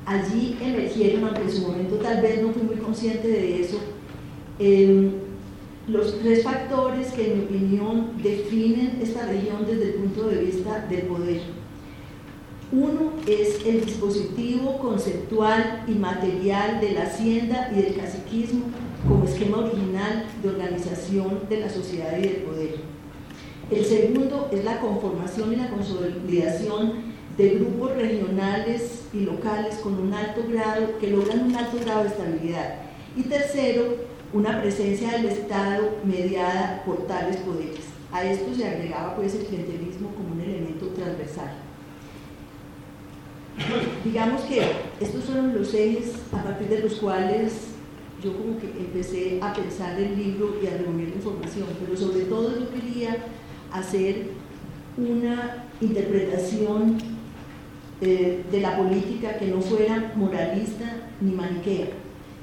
allí 0.05 0.57
emergieron, 0.61 1.25
aunque 1.25 1.41
en 1.43 1.51
su 1.51 1.61
momento 1.61 1.95
tal 1.95 2.21
vez 2.21 2.41
no 2.41 2.53
fui 2.53 2.63
muy 2.63 2.75
consciente 2.75 3.27
de 3.27 3.61
eso, 3.61 3.79
los 5.87 6.19
tres 6.19 6.43
factores 6.43 7.11
que 7.13 7.31
en 7.31 7.39
mi 7.39 7.45
opinión 7.45 8.11
definen 8.21 8.99
esta 9.01 9.25
región 9.25 9.65
desde 9.65 9.85
el 9.85 9.93
punto 9.95 10.27
de 10.27 10.43
vista 10.43 10.85
del 10.87 11.01
poder. 11.03 11.41
Uno 12.71 13.13
es 13.25 13.65
el 13.65 13.83
dispositivo 13.83 14.77
conceptual 14.77 15.85
y 15.87 15.93
material 15.93 16.79
de 16.79 16.91
la 16.91 17.03
hacienda 17.03 17.71
y 17.71 17.81
del 17.81 17.95
caciquismo 17.95 18.65
como 19.07 19.25
esquema 19.25 19.57
original 19.57 20.25
de 20.43 20.49
organización 20.49 21.39
de 21.49 21.61
la 21.61 21.69
sociedad 21.71 22.15
y 22.15 22.21
del 22.21 22.35
poder. 22.43 22.75
El 23.71 23.85
segundo 23.85 24.49
es 24.51 24.63
la 24.63 24.79
conformación 24.81 25.53
y 25.53 25.55
la 25.55 25.71
consolidación 25.71 26.93
de 27.37 27.49
grupos 27.55 27.95
regionales 27.95 29.05
y 29.13 29.21
locales 29.21 29.75
con 29.77 29.99
un 29.99 30.13
alto 30.13 30.41
grado, 30.47 30.99
que 30.99 31.07
logran 31.07 31.45
un 31.45 31.55
alto 31.55 31.77
grado 31.83 32.03
de 32.03 32.09
estabilidad. 32.09 32.75
Y 33.17 33.23
tercero, 33.23 33.95
una 34.31 34.61
presencia 34.61 35.13
del 35.13 35.25
Estado 35.25 35.89
mediada 36.03 36.83
por 36.85 37.07
tales 37.07 37.37
poderes. 37.37 37.85
A 38.11 38.23
esto 38.25 38.53
se 38.53 38.67
agregaba 38.67 39.15
pues 39.15 39.33
el 39.33 39.45
clientelismo 39.45 40.09
como 40.09 40.33
un 40.33 40.41
elemento 40.41 40.87
transversal. 40.89 41.68
Digamos 44.03 44.41
que 44.41 44.61
estos 44.99 45.23
fueron 45.25 45.57
los 45.57 45.73
ejes 45.73 46.13
a 46.31 46.43
partir 46.43 46.67
de 46.67 46.79
los 46.79 46.95
cuales 46.95 47.69
yo 48.23 48.33
como 48.33 48.57
que 48.59 48.67
empecé 48.67 49.39
a 49.41 49.53
pensar 49.53 49.99
el 49.99 50.17
libro 50.17 50.55
y 50.61 50.67
a 50.67 50.77
reunir 50.77 51.09
información, 51.09 51.67
pero 51.79 51.97
sobre 51.97 52.25
todo 52.25 52.59
yo 52.59 52.69
quería 52.69 53.17
hacer 53.71 54.27
una 54.97 55.65
interpretación 55.79 56.97
eh, 58.01 58.43
de 58.51 58.61
la 58.61 58.77
política 58.77 59.37
que 59.37 59.47
no 59.47 59.61
fuera 59.61 60.13
moralista 60.15 60.85
ni 61.21 61.31
maniquea, 61.31 61.87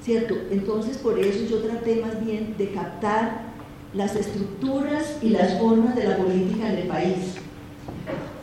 ¿cierto? 0.02 0.35
Entonces 0.50 0.98
por 0.98 1.18
eso 1.18 1.46
yo 1.48 1.59
traté 1.59 1.96
más 1.96 2.24
bien 2.24 2.55
de 2.57 2.70
captar 2.70 3.46
las 3.92 4.16
estructuras 4.16 5.18
y 5.22 5.31
las 5.31 5.59
formas 5.59 5.94
de 5.94 6.05
la 6.05 6.16
política 6.16 6.72
en 6.72 6.79
el 6.79 6.88
país 6.88 7.37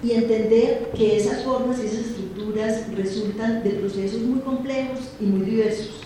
y 0.03 0.11
entender 0.11 0.91
que 0.95 1.17
esas 1.17 1.43
formas 1.43 1.79
y 1.79 1.85
esas 1.85 1.99
estructuras 1.99 2.22
resultan 2.95 3.63
de 3.63 3.71
procesos 3.71 4.21
muy 4.21 4.39
complejos 4.39 5.11
y 5.19 5.25
muy 5.25 5.45
diversos. 5.45 6.01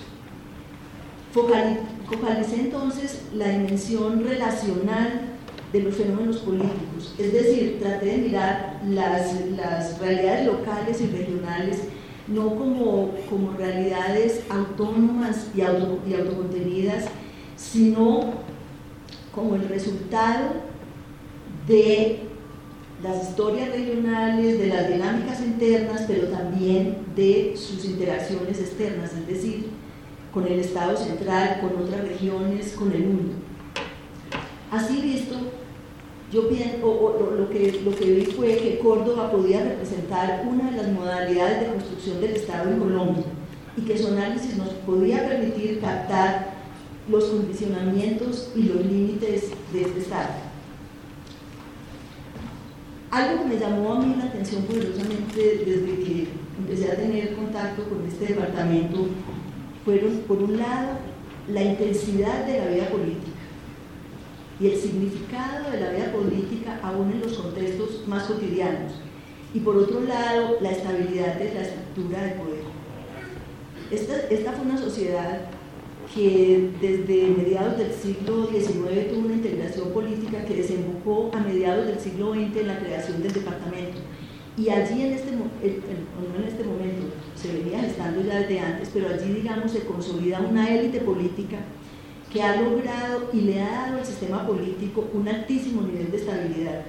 Focalicé 1.34 2.62
entonces 2.62 3.24
la 3.34 3.50
dimensión 3.50 4.24
relacional 4.24 5.22
de 5.74 5.82
los 5.82 5.96
fenómenos 5.96 6.38
políticos, 6.38 7.14
es 7.18 7.34
decir, 7.34 7.78
traté 7.80 8.06
de 8.06 8.18
mirar 8.18 8.80
las, 8.88 9.34
las 9.58 10.00
realidades 10.00 10.46
locales 10.46 11.02
y 11.02 11.08
regionales 11.08 11.82
no 12.28 12.56
como, 12.56 13.12
como 13.30 13.54
realidades 13.54 14.44
autónomas 14.50 15.48
y, 15.56 15.62
auto, 15.62 16.00
y 16.08 16.14
autocontenidas, 16.14 17.06
sino 17.56 18.34
como 19.34 19.56
el 19.56 19.68
resultado 19.70 20.50
de 21.68 22.20
las 23.04 23.30
historias 23.30 23.70
regionales, 23.70 24.58
de 24.58 24.68
las 24.68 24.88
dinámicas 24.88 25.42
internas, 25.42 26.06
pero 26.08 26.28
también 26.30 26.98
de 27.16 27.54
sus 27.56 27.86
interacciones 27.86 28.60
externas, 28.60 29.14
es 29.14 29.28
decir, 29.28 29.68
con 30.34 30.48
el 30.48 30.60
Estado 30.60 30.98
central, 30.98 31.60
con 31.62 31.84
otras 31.84 32.08
regiones, 32.08 32.74
con 32.74 32.92
el 32.92 33.04
mundo. 33.04 33.34
Así 34.72 35.02
visto, 35.02 35.36
yo 36.32 36.50
pienso, 36.50 36.86
o, 36.86 37.36
lo, 37.38 37.50
que, 37.50 37.82
lo 37.86 37.96
que 37.96 38.06
vi 38.06 38.26
fue 38.26 38.58
que 38.58 38.80
Córdoba 38.80 39.32
podía 39.32 39.64
representar 39.64 40.46
una 40.50 40.72
de 40.72 40.78
las 40.78 40.92
modalidades 40.92 41.62
de 41.62 41.68
construcción 41.68 42.20
del 42.20 42.32
Estado 42.32 42.72
en 42.72 42.80
Colombia 42.80 43.24
y 43.78 43.82
que 43.82 43.98
su 43.98 44.08
análisis 44.08 44.58
nos 44.58 44.70
podía 44.70 45.28
permitir 45.28 45.80
captar 45.80 46.58
los 47.08 47.26
condicionamientos 47.26 48.52
y 48.56 48.64
los 48.64 48.86
límites 48.86 49.52
de 49.72 49.82
este 49.82 50.00
Estado. 50.00 50.47
Algo 53.10 53.44
que 53.44 53.50
me 53.50 53.60
llamó 53.60 53.94
a 53.94 54.00
mí 54.00 54.16
la 54.18 54.26
atención 54.26 54.64
poderosamente 54.64 55.64
desde 55.66 56.04
que 56.04 56.28
empecé 56.60 56.92
a 56.92 56.96
tener 56.98 57.36
contacto 57.36 57.84
con 57.84 58.06
este 58.06 58.34
departamento 58.34 59.08
fueron, 59.86 60.18
por 60.28 60.44
un 60.44 60.58
lado, 60.58 60.98
la 61.48 61.64
intensidad 61.64 62.46
de 62.46 62.60
la 62.60 62.66
vida 62.68 62.90
política 62.90 63.38
y 64.60 64.68
el 64.68 64.78
significado 64.78 65.72
de 65.72 65.80
la 65.80 65.92
vida 65.92 66.12
política 66.12 66.80
aún 66.84 67.12
en 67.12 67.22
los 67.22 67.38
contextos 67.38 68.06
más 68.08 68.24
cotidianos. 68.24 68.94
Y 69.54 69.60
por 69.60 69.78
otro 69.78 70.02
lado, 70.02 70.58
la 70.60 70.72
estabilidad 70.72 71.36
de 71.36 71.54
la 71.54 71.62
estructura 71.62 72.24
de 72.24 72.32
poder. 72.32 72.64
Esta, 73.90 74.18
esta 74.30 74.52
fue 74.52 74.66
una 74.66 74.78
sociedad 74.78 75.42
que 76.14 76.72
desde 76.80 77.28
mediados 77.36 77.78
del 77.78 77.92
siglo 77.92 78.48
XIX 78.48 79.10
tuvo 79.10 79.26
una 79.26 79.36
integración 79.36 79.90
política 79.92 80.46
que 80.46 80.56
desembocó 80.56 81.32
a 81.34 81.40
mediados 81.40 81.88
del 81.88 82.00
siglo 82.00 82.34
XX 82.34 82.58
en 82.58 82.68
la 82.68 82.80
creación 82.80 83.22
del 83.22 83.34
departamento. 83.34 84.00
Y 84.58 84.70
allí 84.70 85.04
en 85.04 85.14
este, 85.14 85.30
en 85.30 86.48
este 86.48 86.64
momento, 86.64 87.08
se 87.36 87.54
venía 87.54 87.80
gestando 87.82 88.22
ya 88.24 88.40
desde 88.40 88.60
antes, 88.60 88.90
pero 88.92 89.08
allí 89.08 89.34
digamos 89.34 89.72
se 89.72 89.82
consolida 89.82 90.40
una 90.40 90.68
élite 90.74 91.02
política 91.02 91.58
que 92.32 92.42
ha 92.42 92.62
logrado 92.62 93.30
y 93.32 93.42
le 93.42 93.62
ha 93.62 93.72
dado 93.72 94.00
al 94.00 94.06
sistema 94.06 94.46
político 94.48 95.08
un 95.14 95.28
altísimo 95.28 95.84
nivel 95.84 96.10
de 96.10 96.18
estabilidad. 96.18 96.82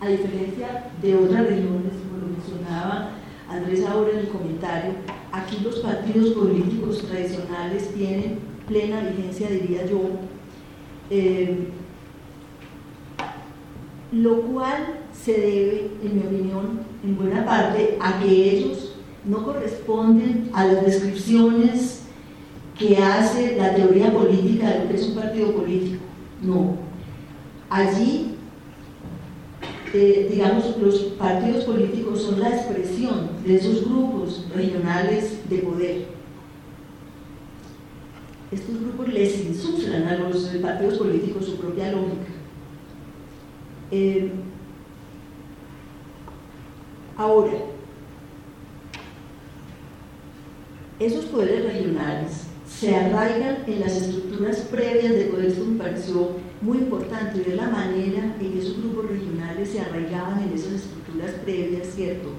A 0.00 0.08
diferencia 0.08 0.90
de 1.02 1.14
otras 1.14 1.46
regiones, 1.46 1.92
como 2.08 2.22
lo 2.22 2.28
mencionaba 2.28 3.10
Andrés 3.48 3.84
ahora 3.84 4.12
en 4.12 4.18
el 4.20 4.28
comentario, 4.28 4.92
aquí 5.32 5.58
los 5.62 5.76
partidos 5.80 6.30
políticos 6.30 7.04
tradicionales 7.08 7.94
tienen 7.94 8.38
plena 8.66 9.00
vigencia, 9.00 9.48
diría 9.48 9.86
yo, 9.86 10.00
eh, 11.10 11.68
lo 14.12 14.42
cual 14.42 15.00
se 15.12 15.32
debe, 15.32 15.90
en 16.02 16.16
mi 16.16 16.22
opinión, 16.22 16.80
en 17.04 17.16
buena 17.16 17.44
parte 17.44 17.96
a 18.00 18.20
que 18.20 18.50
ellos 18.50 18.96
no 19.24 19.44
corresponden 19.44 20.50
a 20.52 20.64
las 20.64 20.84
descripciones 20.84 22.02
que 22.78 22.96
hace 22.96 23.56
la 23.56 23.74
teoría 23.74 24.12
política 24.12 24.70
de 24.70 24.78
lo 24.80 24.88
que 24.88 24.96
es 24.96 25.08
un 25.08 25.14
partido 25.14 25.52
político. 25.52 26.02
No. 26.42 26.76
Allí 27.68 28.29
eh, 29.92 30.28
digamos, 30.30 30.76
los 30.78 30.98
partidos 31.18 31.64
políticos 31.64 32.22
son 32.22 32.40
la 32.40 32.50
expresión 32.50 33.30
de 33.44 33.56
esos 33.56 33.84
grupos 33.84 34.46
regionales 34.54 35.48
de 35.48 35.58
poder. 35.58 36.04
Estos 38.52 38.80
grupos 38.80 39.08
les 39.08 39.44
insuflan 39.44 40.04
a 40.04 40.16
los 40.16 40.44
partidos 40.62 40.98
políticos 40.98 41.46
su 41.46 41.56
propia 41.56 41.92
lógica. 41.92 42.30
Eh, 43.90 44.30
ahora, 47.16 47.52
esos 51.00 51.24
poderes 51.26 51.64
regionales 51.64 52.44
se 52.68 52.94
arraigan 52.94 53.64
en 53.66 53.80
las 53.80 53.96
estructuras 53.96 54.58
previas 54.70 55.14
de 55.14 55.24
poder, 55.24 55.52
pareció 55.76 56.30
muy 56.60 56.78
importante, 56.78 57.40
ver 57.40 57.56
la 57.56 57.68
manera 57.68 58.36
en 58.38 58.52
que 58.52 58.58
esos 58.58 58.78
grupos 58.78 59.08
regionales 59.08 59.70
se 59.70 59.80
arraigaban 59.80 60.42
en 60.42 60.52
esas 60.52 60.72
estructuras 60.72 61.32
previas, 61.42 61.88
¿cierto? 61.94 62.30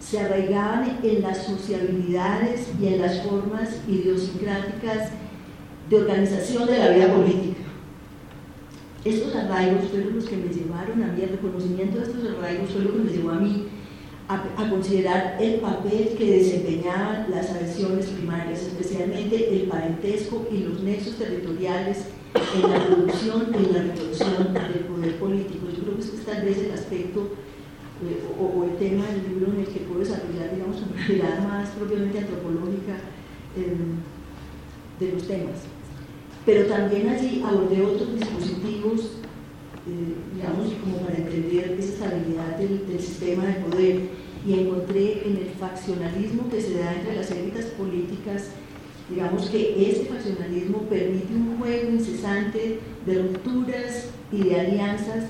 Se 0.00 0.18
arraigaban 0.18 0.98
en 1.02 1.22
las 1.22 1.44
sociabilidades 1.46 2.72
y 2.80 2.88
en 2.88 3.00
las 3.00 3.22
formas 3.22 3.80
idiosincráticas 3.86 5.10
de 5.88 5.96
organización 5.96 6.66
de 6.66 6.78
la 6.78 6.88
vida 6.88 7.14
política. 7.14 7.62
Estos 9.04 9.34
arraigos 9.34 9.90
fueron 9.90 10.14
los 10.14 10.24
que 10.24 10.36
me 10.36 10.52
llevaron 10.52 11.02
a 11.02 11.08
mí, 11.08 11.22
el 11.22 11.30
reconocimiento 11.30 11.98
de 11.98 12.04
estos 12.04 12.36
arraigos 12.36 12.70
fue 12.70 12.82
lo 12.82 12.92
que 12.92 12.98
me 12.98 13.12
llevó 13.12 13.30
a 13.30 13.40
mí 13.40 13.68
a, 14.28 14.70
considerar 14.70 15.36
el 15.40 15.56
papel 15.56 16.14
que 16.16 16.38
desempeñaban 16.38 17.26
las 17.30 17.50
adhesiones 17.50 18.06
primarias, 18.06 18.62
especialmente 18.62 19.54
el 19.54 19.68
parentesco 19.68 20.46
y 20.50 20.58
los 20.58 20.80
nexos 20.80 21.16
territoriales 21.16 22.06
en 22.34 22.70
la 22.70 22.86
producción 22.86 23.48
y 23.52 23.64
en 23.64 23.72
la 23.72 23.82
reproducción 23.82 24.54
del 24.54 24.84
poder 24.84 25.16
político. 25.16 25.66
Yo 25.70 25.82
creo 25.82 25.96
que 25.96 26.02
este 26.02 26.16
es 26.16 26.24
tal 26.24 26.44
vez 26.44 26.58
el 26.58 26.72
aspecto 26.72 27.28
eh, 28.02 28.22
o, 28.38 28.64
el 28.64 28.76
tema 28.78 29.06
del 29.06 29.28
libro 29.28 29.52
en 29.52 29.60
el 29.60 29.66
que 29.66 29.80
puedo 29.80 30.00
desarrollar, 30.00 30.54
digamos, 30.54 30.76
una 30.82 31.08
mirada 31.08 31.40
más 31.48 31.68
propiamente 31.70 32.18
antropológica 32.18 32.98
em, 33.56 34.00
de 34.98 35.12
los 35.12 35.26
temas. 35.26 35.60
Pero 36.44 36.66
también 36.66 37.08
allí 37.08 37.42
abordé 37.46 37.82
otros 37.82 38.14
dispositivos, 38.18 39.00
eh, 39.86 40.14
digamos, 40.34 40.72
como 40.82 40.96
para 40.98 41.18
entender 41.18 41.76
esa 41.78 41.92
estabilidad 41.92 42.56
del, 42.56 42.88
del 42.88 43.00
sistema 43.00 43.46
de 43.46 43.54
poder 43.54 44.00
y 44.44 44.54
encontré 44.54 45.28
en 45.28 45.36
el 45.36 45.50
faccionalismo 45.58 46.48
que 46.50 46.60
se 46.60 46.78
da 46.78 46.94
entre 46.94 47.14
las 47.14 47.30
élites 47.30 47.66
políticas 47.66 48.48
Digamos 49.14 49.50
que 49.50 49.90
ese 49.90 50.06
faccionalismo 50.06 50.78
permite 50.88 51.34
un 51.34 51.58
juego 51.58 51.90
incesante 51.90 52.80
de 53.04 53.22
rupturas 53.22 54.08
y 54.32 54.44
de 54.44 54.58
alianzas 54.60 55.24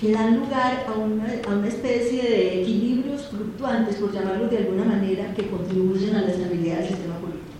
que 0.00 0.12
dan 0.12 0.40
lugar 0.40 0.86
a 0.88 0.92
una, 0.92 1.26
a 1.46 1.54
una, 1.58 1.68
especie 1.68 2.22
de 2.22 2.62
equilibrios 2.62 3.26
fluctuantes, 3.26 3.96
por 3.96 4.10
llamarlos 4.12 4.50
de 4.50 4.58
alguna 4.58 4.84
manera, 4.84 5.34
que 5.34 5.48
contribuyen 5.48 6.16
a 6.16 6.22
la 6.22 6.30
estabilidad 6.30 6.78
del 6.78 6.88
sistema 6.88 7.18
político. 7.18 7.50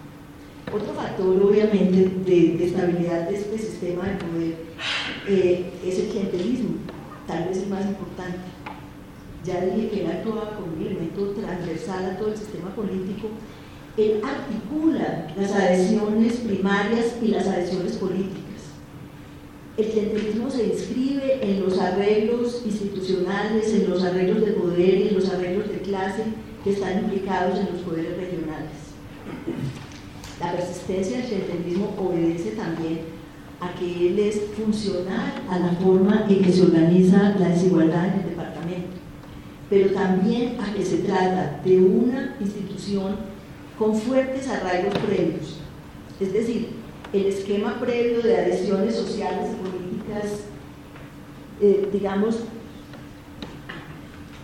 Otro 0.72 0.94
factor, 0.94 1.42
obviamente, 1.42 2.11
de, 2.24 2.64
estabilidad 2.64 3.28
de 3.28 3.37
este 3.37 3.59
sistema 3.59 4.04
de 4.04 4.14
poder 4.14 4.54
eh, 5.28 5.70
es 5.85 5.98
el 5.98 6.09
clientelismo, 6.09 6.76
tal 7.26 7.48
vez 7.48 7.59
el 7.59 7.68
más 7.68 7.85
importante. 7.85 8.38
Ya 9.44 9.61
dije 9.61 9.90
que 9.90 10.04
él 10.04 10.11
actuaba 10.11 10.56
como 10.56 10.72
un 10.72 10.87
elemento 10.87 11.33
transversal 11.33 12.04
a 12.06 12.18
todo 12.18 12.28
el 12.28 12.38
sistema 12.38 12.74
político 12.74 13.28
él 14.03 14.21
articula 14.25 15.27
las 15.37 15.53
adhesiones 15.53 16.35
primarias 16.37 17.17
y 17.23 17.29
las 17.29 17.47
adhesiones 17.47 17.93
políticas. 17.97 18.41
El 19.77 19.87
clientelismo 19.87 20.51
se 20.51 20.67
inscribe 20.67 21.39
en 21.43 21.63
los 21.63 21.79
arreglos 21.79 22.63
institucionales, 22.65 23.73
en 23.73 23.91
los 23.91 24.03
arreglos 24.03 24.45
de 24.45 24.53
poder 24.53 24.99
y 24.99 25.09
en 25.09 25.15
los 25.15 25.29
arreglos 25.31 25.69
de 25.69 25.79
clase 25.79 26.25
que 26.63 26.73
están 26.73 27.05
implicados 27.05 27.59
en 27.59 27.73
los 27.73 27.83
poderes 27.83 28.17
regionales. 28.17 28.71
La 30.41 30.53
persistencia 30.53 31.19
del 31.19 31.27
clientelismo 31.27 31.95
obedece 31.99 32.51
también 32.53 33.01
a 33.61 33.73
que 33.79 34.09
él 34.09 34.19
es 34.19 34.41
funcional 34.57 35.35
a 35.49 35.59
la 35.59 35.73
forma 35.73 36.27
en 36.29 36.43
que 36.43 36.53
se 36.53 36.63
organiza 36.63 37.37
la 37.39 37.49
desigualdad 37.49 38.07
en 38.07 38.21
el 38.21 38.31
departamento. 38.31 38.97
pero 39.69 39.91
también 39.91 40.57
a 40.61 40.75
que 40.75 40.85
se 40.85 40.99
trata 40.99 41.61
de 41.65 41.79
una 41.79 42.35
institución 42.41 43.15
con 43.81 43.95
fuertes 43.95 44.47
arraigos 44.47 44.93
previos. 44.99 45.57
Es 46.21 46.35
decir, 46.35 46.69
el 47.14 47.25
esquema 47.25 47.81
previo 47.81 48.21
de 48.21 48.37
adhesiones 48.37 48.95
sociales 48.95 49.53
y 49.53 49.66
políticas, 49.66 50.40
eh, 51.62 51.88
digamos, 51.90 52.40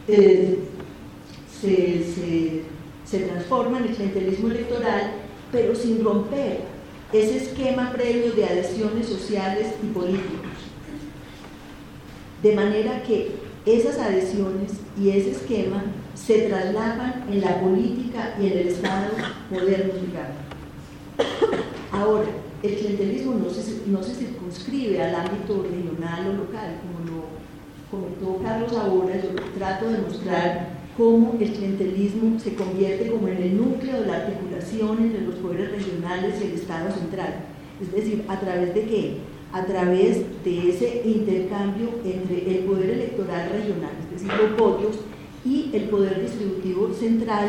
eh, 0.09 0.59
se, 1.61 2.63
se 3.05 3.19
transforma 3.27 3.77
en 3.79 3.85
el 3.85 3.95
clientelismo 3.95 4.49
electoral, 4.49 5.13
pero 5.53 5.75
sin 5.75 6.03
romper 6.03 6.61
ese 7.13 7.37
esquema 7.37 7.93
previo 7.93 8.33
de 8.33 8.43
adhesiones 8.43 9.07
sociales 9.07 9.67
y 9.83 9.87
políticas. 9.93 10.57
De 12.43 12.55
manera 12.55 13.03
que 13.03 13.33
esas 13.67 13.99
adhesiones 13.99 14.73
y 14.99 15.11
ese 15.11 15.33
esquema 15.33 15.85
se 16.17 16.49
traslapan 16.49 17.25
en 17.31 17.41
la 17.43 17.61
política 17.61 18.35
y 18.41 18.47
en 18.47 18.53
el 18.53 18.69
Estado 18.69 19.13
moderno 19.51 19.93
Ahora, 21.93 22.27
el 22.63 22.75
clientelismo 22.75 23.35
no 23.35 23.51
se, 23.51 23.87
no 23.87 24.03
se 24.03 24.15
circunscribe 24.15 25.03
al 25.03 25.15
ámbito 25.15 25.63
regional 25.63 26.27
o 26.27 26.33
local, 26.33 26.81
como 26.83 27.17
lo 27.17 27.27
comentó 27.91 28.43
Carlos 28.43 28.73
ahora, 28.73 29.15
yo 29.17 29.29
trato 29.57 29.89
de 29.91 29.99
mostrar 29.99 30.77
cómo 30.97 31.37
el 31.39 31.53
clientelismo 31.53 32.41
se 32.41 32.55
convierte 32.55 33.11
como 33.11 33.29
en 33.29 33.37
el 33.37 33.57
núcleo 33.57 34.01
de 34.01 34.07
la 34.07 34.17
articulación 34.17 34.99
entre 34.99 35.21
los 35.23 35.37
poderes 35.37 35.71
regionales 35.71 36.41
y 36.41 36.47
el 36.47 36.55
Estado 36.55 36.91
central. 36.93 37.35
Es 37.81 37.93
decir, 37.93 38.25
¿a 38.29 38.41
través 38.41 38.75
de 38.75 38.83
qué? 38.83 39.17
A 39.53 39.65
través 39.65 40.23
de 40.45 40.71
ese 40.71 41.03
intercambio 41.05 41.91
entre 42.05 42.51
el 42.51 42.65
poder 42.65 42.91
electoral 42.91 43.51
regional, 43.51 43.93
es 44.03 44.11
decir, 44.11 44.31
los 44.33 44.57
votos, 44.57 44.99
y 45.47 45.71
el 45.73 45.85
poder 45.85 46.21
distributivo 46.21 46.93
central, 46.93 47.49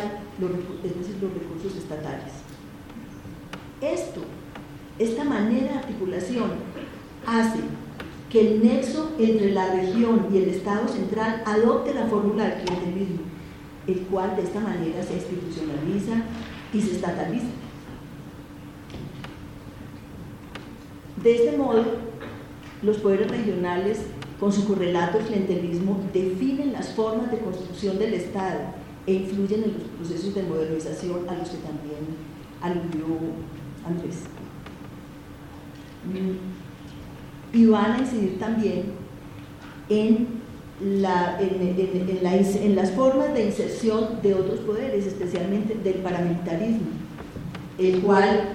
es 0.83 0.97
decir, 0.97 1.15
los 1.21 1.33
recursos 1.33 1.75
estatales. 1.75 2.31
Esto, 3.81 4.21
esta 4.99 5.23
manera 5.23 5.73
de 5.73 5.79
articulación, 5.79 6.51
hace 7.25 7.59
que 8.29 8.39
el 8.41 8.63
nexo 8.63 9.11
entre 9.17 9.51
la 9.51 9.73
región 9.73 10.27
y 10.31 10.37
el 10.37 10.49
Estado 10.49 10.87
central 10.87 11.41
adopte 11.45 11.93
la 11.93 12.05
fórmula 12.05 12.45
del 12.45 12.63
clientelismo 12.63 13.37
el 13.87 14.01
cual 14.01 14.35
de 14.35 14.43
esta 14.43 14.59
manera 14.59 15.01
se 15.01 15.13
institucionaliza 15.13 16.23
y 16.73 16.81
se 16.81 16.95
estataliza. 16.95 17.47
De 21.23 21.35
este 21.35 21.57
modo, 21.57 21.83
los 22.83 22.97
poderes 22.97 23.31
regionales, 23.31 24.01
con 24.39 24.51
su 24.51 24.67
correlato 24.67 25.19
clientelismo, 25.19 25.99
definen 26.13 26.73
las 26.73 26.89
formas 26.89 27.31
de 27.31 27.39
construcción 27.39 27.97
del 27.97 28.13
Estado 28.13 28.59
e 29.07 29.13
influyen 29.13 29.63
en 29.63 29.73
los 29.73 29.83
procesos 29.97 30.35
de 30.35 30.43
modernización 30.43 31.27
a 31.27 31.35
los 31.35 31.49
que 31.49 31.57
también 31.57 32.05
aludió 32.61 33.05
Andrés. 33.85 34.17
Y 37.53 37.65
van 37.65 37.93
a 37.93 37.99
incidir 37.99 38.37
también 38.37 38.83
en 39.89 40.27
la, 40.79 41.39
en, 41.41 42.75
las 42.75 42.91
formas 42.91 43.33
de 43.33 43.45
inserción 43.45 44.21
de 44.21 44.35
otros 44.35 44.59
poderes, 44.59 45.07
especialmente 45.07 45.75
del 45.75 45.95
paramilitarismo, 45.95 46.87
el 47.79 48.01
cual, 48.01 48.49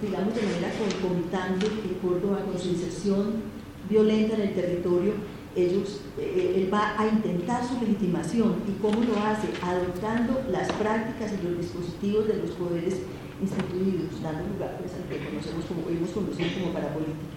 digamos 0.00 0.34
de 0.34 0.42
manera 0.42 0.70
concomitante 0.78 1.66
en 1.66 1.94
Córdoba 2.00 2.38
con 2.50 2.58
su 2.58 2.68
inserción 2.68 3.55
violenta 3.88 4.34
en 4.34 4.42
el 4.42 4.54
territorio, 4.54 5.14
ellos, 5.56 6.02
eh, 6.18 6.52
él 6.56 6.72
va 6.72 6.94
a 6.98 7.08
intentar 7.08 7.66
su 7.66 7.80
legitimación 7.80 8.56
y 8.68 8.72
cómo 8.80 9.00
lo 9.00 9.16
hace, 9.16 9.48
adoptando 9.62 10.42
las 10.50 10.70
prácticas 10.72 11.32
y 11.32 11.46
los 11.46 11.58
dispositivos 11.58 12.28
de 12.28 12.36
los 12.36 12.50
poderes 12.50 13.00
instituidos, 13.40 14.22
dando 14.22 14.46
lugar 14.48 14.76
pues, 14.78 14.92
a 14.92 14.98
lo 14.98 15.08
que 15.08 15.28
conocemos 15.28 15.64
como, 15.64 15.88
hemos 15.88 16.10
conocido 16.10 16.48
como 16.60 16.72
parapolítica. 16.72 17.36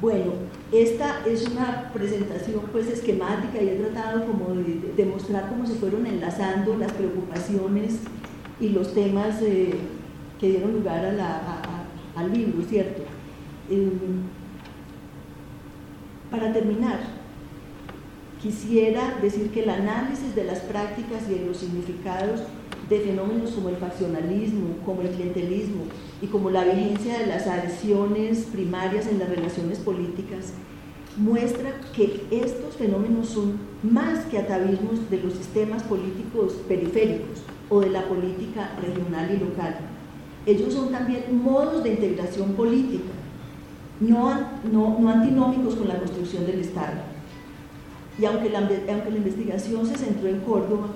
Bueno, 0.00 0.32
esta 0.70 1.26
es 1.26 1.48
una 1.48 1.90
presentación 1.92 2.62
pues 2.70 2.86
esquemática 2.86 3.60
y 3.60 3.68
he 3.68 3.74
tratado 3.76 4.26
como 4.26 4.54
de 4.54 4.92
demostrar 4.96 5.48
cómo 5.48 5.66
se 5.66 5.74
fueron 5.74 6.06
enlazando 6.06 6.76
las 6.76 6.92
preocupaciones 6.92 8.00
y 8.60 8.68
los 8.68 8.94
temas 8.94 9.42
eh, 9.42 9.74
que 10.38 10.50
dieron 10.50 10.74
lugar 10.74 11.04
al 12.14 12.32
libro, 12.32 12.62
¿cierto? 12.68 13.02
Em, 13.68 14.22
para 16.30 16.52
terminar, 16.52 17.00
quisiera 18.42 19.18
decir 19.20 19.50
que 19.50 19.62
el 19.62 19.70
análisis 19.70 20.34
de 20.34 20.44
las 20.44 20.60
prácticas 20.60 21.22
y 21.28 21.34
de 21.34 21.46
los 21.46 21.56
significados 21.56 22.42
de 22.88 23.00
fenómenos 23.00 23.50
como 23.50 23.68
el 23.68 23.76
faccionalismo, 23.76 24.76
como 24.84 25.02
el 25.02 25.10
clientelismo 25.10 25.84
y 26.22 26.26
como 26.26 26.50
la 26.50 26.64
vigencia 26.64 27.18
de 27.18 27.26
las 27.26 27.46
adhesiones 27.46 28.46
primarias 28.52 29.06
en 29.06 29.18
las 29.18 29.28
relaciones 29.28 29.78
políticas, 29.78 30.52
muestra 31.16 31.72
que 31.94 32.24
estos 32.30 32.76
fenómenos 32.76 33.28
son 33.28 33.58
más 33.82 34.24
que 34.26 34.38
atavismos 34.38 35.10
de 35.10 35.20
los 35.20 35.34
sistemas 35.34 35.82
políticos 35.82 36.54
periféricos 36.66 37.42
o 37.68 37.80
de 37.80 37.90
la 37.90 38.04
política 38.04 38.70
regional 38.80 39.30
y 39.34 39.44
local. 39.44 39.76
Ellos 40.46 40.72
son 40.72 40.90
también 40.90 41.24
modos 41.42 41.82
de 41.84 41.90
integración 41.90 42.52
política, 42.52 43.10
no, 44.00 44.38
no, 44.72 45.08
antinómicos 45.08 45.74
con 45.74 45.88
la 45.88 45.98
construcción 45.98 46.46
del 46.46 46.60
Estado. 46.60 47.02
Y 48.18 48.24
aunque 48.24 48.50
la, 48.50 48.58
aunque 48.58 49.10
la 49.10 49.16
investigación 49.16 49.86
se 49.86 49.96
centró 49.96 50.28
en 50.28 50.40
Córdoba, 50.40 50.88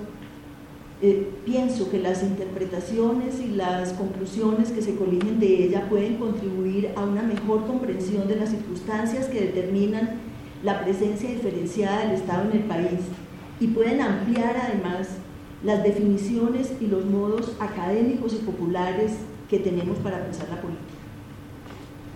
eh, 1.01 1.29
pienso 1.45 1.89
que 1.89 1.99
las 1.99 2.23
interpretaciones 2.23 3.41
y 3.41 3.47
las 3.49 3.91
conclusiones 3.93 4.71
que 4.71 4.81
se 4.81 4.95
coligen 4.95 5.39
de 5.39 5.65
ella 5.65 5.89
pueden 5.89 6.15
contribuir 6.15 6.91
a 6.95 7.03
una 7.03 7.23
mejor 7.23 7.65
comprensión 7.65 8.27
de 8.27 8.37
las 8.37 8.49
circunstancias 8.49 9.27
que 9.27 9.41
determinan 9.41 10.21
la 10.63 10.81
presencia 10.81 11.29
diferenciada 11.29 12.05
del 12.05 12.11
Estado 12.11 12.49
en 12.49 12.57
el 12.57 12.63
país 12.63 13.01
y 13.59 13.67
pueden 13.67 13.99
ampliar 13.99 14.55
además 14.55 15.09
las 15.63 15.83
definiciones 15.83 16.71
y 16.79 16.87
los 16.87 17.05
modos 17.05 17.53
académicos 17.59 18.33
y 18.33 18.37
populares 18.37 19.11
que 19.49 19.59
tenemos 19.59 19.97
para 19.97 20.23
pensar 20.23 20.47
la 20.49 20.61
política. 20.61 21.02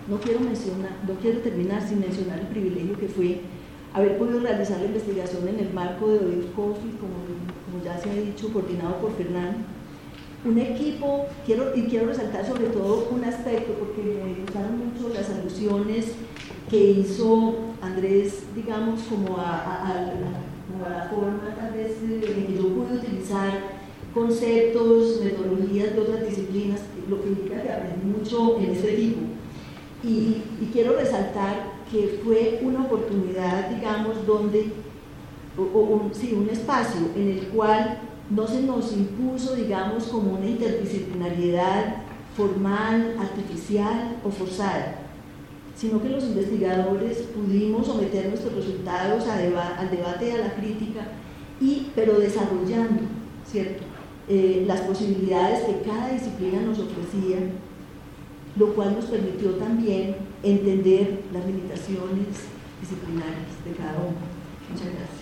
No 0.07 0.17
quiero, 0.19 0.39
mencionar, 0.39 0.91
no 1.07 1.15
quiero 1.15 1.39
terminar 1.39 1.85
sin 1.85 1.99
mencionar 1.99 2.39
el 2.39 2.47
privilegio 2.47 2.97
que 2.97 3.07
fue 3.07 3.41
haber 3.93 4.17
podido 4.17 4.39
realizar 4.39 4.79
la 4.79 4.85
investigación 4.85 5.47
en 5.47 5.59
el 5.59 5.73
marco 5.73 6.07
de 6.07 6.19
Odile 6.19 6.51
Coffee, 6.55 6.91
como 6.99 7.83
ya 7.83 7.97
se 7.97 8.09
ha 8.09 8.13
dicho, 8.13 8.51
coordinado 8.53 8.97
por 8.97 9.13
Fernán. 9.15 9.65
Un 10.45 10.57
equipo, 10.59 11.25
quiero, 11.45 11.75
y 11.75 11.83
quiero 11.83 12.07
resaltar 12.07 12.45
sobre 12.45 12.67
todo 12.67 13.09
un 13.11 13.23
aspecto, 13.23 13.73
porque 13.73 14.01
me 14.01 14.41
gustaron 14.41 14.77
mucho 14.77 15.09
las 15.13 15.29
alusiones 15.29 16.13
que 16.69 16.91
hizo 16.91 17.55
Andrés, 17.81 18.43
digamos, 18.55 19.01
como 19.03 19.37
a, 19.37 20.13
la 20.79 21.09
forma 21.09 21.55
tal 21.59 21.73
vez 21.73 21.97
en 22.03 22.21
que 22.21 22.55
yo 22.55 22.69
pude 22.69 22.97
utilizar 22.97 23.77
conceptos, 24.13 25.21
metodologías 25.23 25.95
de 25.95 25.99
otras 25.99 26.25
disciplinas, 26.27 26.81
lo 27.09 27.21
que 27.21 27.29
indica 27.29 27.61
que 27.61 27.71
aprendí 27.71 28.05
mucho 28.05 28.57
en 28.59 28.71
este 28.71 28.93
equipo. 28.93 29.21
Y, 30.07 30.41
quiero 30.71 30.95
resaltar 30.95 31.73
que 31.91 32.21
fue 32.23 32.59
una 32.63 32.85
oportunidad, 32.85 33.69
digamos, 33.69 34.25
donde 34.25 34.71
un, 35.57 36.11
sí, 36.13 36.33
un 36.33 36.49
espacio 36.49 37.01
en 37.15 37.29
el 37.29 37.47
cual 37.47 37.99
no 38.29 38.47
se 38.47 38.61
nos 38.61 38.93
impuso, 38.93 39.55
digamos, 39.55 40.05
como 40.05 40.33
una 40.33 40.45
interdisciplinariedad 40.45 42.03
formal, 42.35 43.15
artificial 43.19 44.17
o 44.23 44.29
forzada, 44.29 44.99
sino 45.75 46.01
que 46.01 46.09
los 46.09 46.23
investigadores 46.23 47.17
pudimos 47.35 47.87
someter 47.87 48.29
nuestros 48.29 48.53
resultados 48.55 49.25
al 49.27 49.89
debate 49.89 50.29
y 50.29 50.31
a 50.31 50.37
la 50.37 50.53
crítica, 50.53 51.01
y, 51.59 51.91
pero 51.95 52.19
desarrollando 52.19 53.01
¿cierto? 53.49 53.83
Eh, 54.27 54.65
las 54.67 54.81
posibilidades 54.81 55.63
que 55.63 55.81
cada 55.89 56.09
disciplina 56.09 56.61
nos 56.61 56.79
ofrecía, 56.79 57.37
lo 58.57 58.73
cual 58.73 58.95
nos 58.95 59.05
permitió 59.05 59.51
también 59.51 60.15
entender 60.41 61.21
las 61.31 61.45
limitaciones 61.45 62.47
disciplinarias 62.81 63.63
de 63.63 63.71
cada 63.73 63.97
uno. 63.99 64.17
Muchas 64.69 64.87
gracias. 64.87 65.17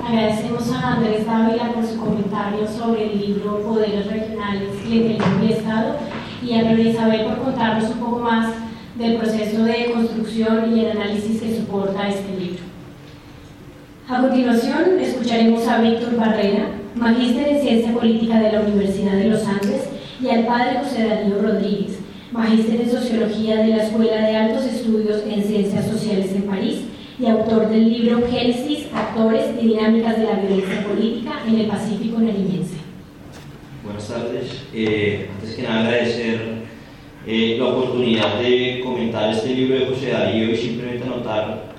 Agradecemos 0.00 0.70
a 0.70 0.94
Andrés 0.94 1.26
Dávila 1.26 1.72
por 1.72 1.86
su 1.86 1.98
comentario 1.98 2.66
sobre 2.66 3.12
el 3.12 3.20
libro 3.20 3.62
Poderes 3.62 4.06
Regionales 4.06 4.70
y 4.86 4.98
el 4.98 5.50
Estado 5.50 5.96
y 6.42 6.54
a 6.54 6.62
Gloria 6.62 6.90
Isabel 6.90 7.26
por 7.26 7.38
contarnos 7.44 7.90
un 7.90 7.98
poco 7.98 8.18
más 8.20 8.54
del 8.96 9.16
proceso 9.16 9.64
de 9.64 9.92
construcción 9.92 10.76
y 10.76 10.84
el 10.84 10.92
análisis 10.92 11.40
que 11.40 11.56
soporta 11.56 12.08
este 12.08 12.36
libro. 12.38 12.53
A 14.14 14.20
continuación, 14.20 15.00
escucharemos 15.00 15.66
a 15.66 15.80
Víctor 15.80 16.16
Barrera, 16.16 16.68
magíster 16.94 17.48
en 17.48 17.60
Ciencia 17.60 17.92
Política 17.92 18.38
de 18.38 18.52
la 18.52 18.60
Universidad 18.60 19.14
de 19.14 19.24
los 19.24 19.44
Andes, 19.44 19.88
y 20.22 20.28
al 20.28 20.46
padre 20.46 20.78
José 20.78 21.08
Darío 21.08 21.42
Rodríguez, 21.42 21.98
magíster 22.30 22.82
en 22.82 22.90
Sociología 22.92 23.56
de 23.56 23.70
la 23.70 23.82
Escuela 23.82 24.24
de 24.24 24.36
Altos 24.36 24.66
Estudios 24.66 25.24
en 25.28 25.42
Ciencias 25.42 25.88
Sociales 25.88 26.30
en 26.32 26.42
París 26.42 26.82
y 27.18 27.26
autor 27.26 27.68
del 27.68 27.92
libro 27.92 28.22
Génesis, 28.30 28.86
Actores 28.94 29.46
y 29.60 29.66
Dinámicas 29.66 30.16
de 30.16 30.24
la 30.26 30.34
Violencia 30.34 30.86
Política 30.86 31.32
en 31.48 31.58
el 31.58 31.66
Pacífico 31.66 32.20
nariñense. 32.20 32.76
Buenas 33.82 34.06
tardes. 34.06 34.62
Eh, 34.72 35.28
antes 35.34 35.56
que 35.56 35.62
nada 35.62 35.88
agradecer 35.88 36.40
eh, 37.26 37.56
la 37.58 37.64
oportunidad 37.64 38.38
de 38.38 38.80
comentar 38.84 39.30
este 39.30 39.48
libro 39.48 39.76
de 39.76 39.86
José 39.86 40.12
Darío 40.12 40.52
y 40.52 40.56
simplemente 40.56 41.02
anotar 41.02 41.73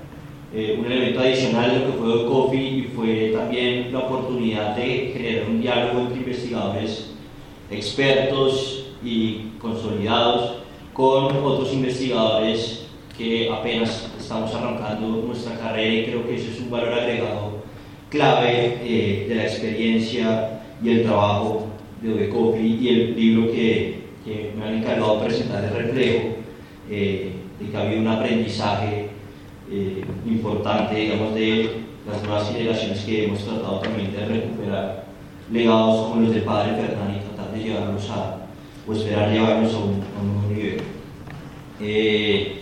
eh, 0.54 0.76
un 0.78 0.86
elemento 0.86 1.20
adicional 1.20 1.72
de 1.72 1.78
lo 1.80 1.86
que 1.86 1.98
fue 1.98 2.26
COFI 2.26 2.56
y 2.56 2.82
fue 2.94 3.32
también 3.36 3.92
la 3.92 4.00
oportunidad 4.00 4.76
de 4.76 5.10
generar 5.12 5.50
un 5.50 5.60
diálogo 5.60 6.00
entre 6.00 6.18
investigadores 6.18 7.10
expertos 7.70 8.86
y 9.04 9.50
consolidados 9.60 10.58
con 10.92 11.36
otros 11.36 11.72
investigadores 11.72 12.86
que 13.18 13.50
apenas 13.50 14.10
estamos 14.18 14.54
arrancando 14.54 15.08
nuestra 15.26 15.58
carrera 15.58 15.94
y 15.94 16.04
creo 16.04 16.26
que 16.26 16.36
eso 16.36 16.50
es 16.50 16.60
un 16.60 16.70
valor 16.70 16.92
agregado 16.92 17.62
clave 18.10 18.78
eh, 18.82 19.26
de 19.28 19.34
la 19.34 19.42
experiencia 19.44 20.60
y 20.82 20.90
el 20.90 21.02
trabajo 21.02 21.66
de 22.00 22.12
ODECOFI 22.12 22.78
y 22.80 22.88
el 22.88 23.16
libro 23.16 23.50
que, 23.50 24.00
que, 24.24 24.52
me 24.56 24.64
han 24.64 24.74
encargado 24.76 25.18
de 25.18 25.26
presentar 25.26 25.64
el 25.64 25.70
reflejo 25.70 26.28
eh, 26.90 27.32
de 27.58 27.70
que 27.70 27.76
había 27.76 27.98
un 27.98 28.08
aprendizaje 28.08 29.05
eh, 29.68 30.04
importante, 30.24 30.94
digamos, 30.94 31.34
de 31.34 31.80
las 32.06 32.22
nuevas 32.22 32.48
generaciones 32.52 33.00
que 33.00 33.24
hemos 33.24 33.44
tratado 33.44 33.80
también 33.80 34.12
de 34.12 34.24
recuperar 34.24 35.06
legados 35.50 36.06
como 36.06 36.22
los 36.22 36.32
del 36.32 36.44
padre 36.44 36.76
Fernando 36.76 37.18
y 37.18 37.34
tratar 37.34 37.52
de 37.52 37.64
llevarlos 37.64 38.10
a, 38.10 38.46
o 38.86 38.92
esperar 38.92 39.32
llevarlos 39.32 39.74
a 39.74 39.78
un, 39.78 40.04
nuevo 40.24 40.48
nivel. 40.48 40.82
Eh, 41.80 42.60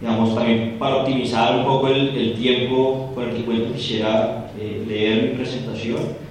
digamos, 0.00 0.36
también 0.36 0.76
para 0.78 0.98
optimizar 0.98 1.56
un 1.56 1.64
poco 1.64 1.88
el, 1.88 2.34
tiempo 2.34 3.10
con 3.12 3.30
el 3.30 3.36
que 3.36 3.44
cuento, 3.44 3.74
quisiera 3.74 4.52
eh, 4.56 4.84
leer 4.86 5.22
mi 5.22 5.28
presentación. 5.30 6.22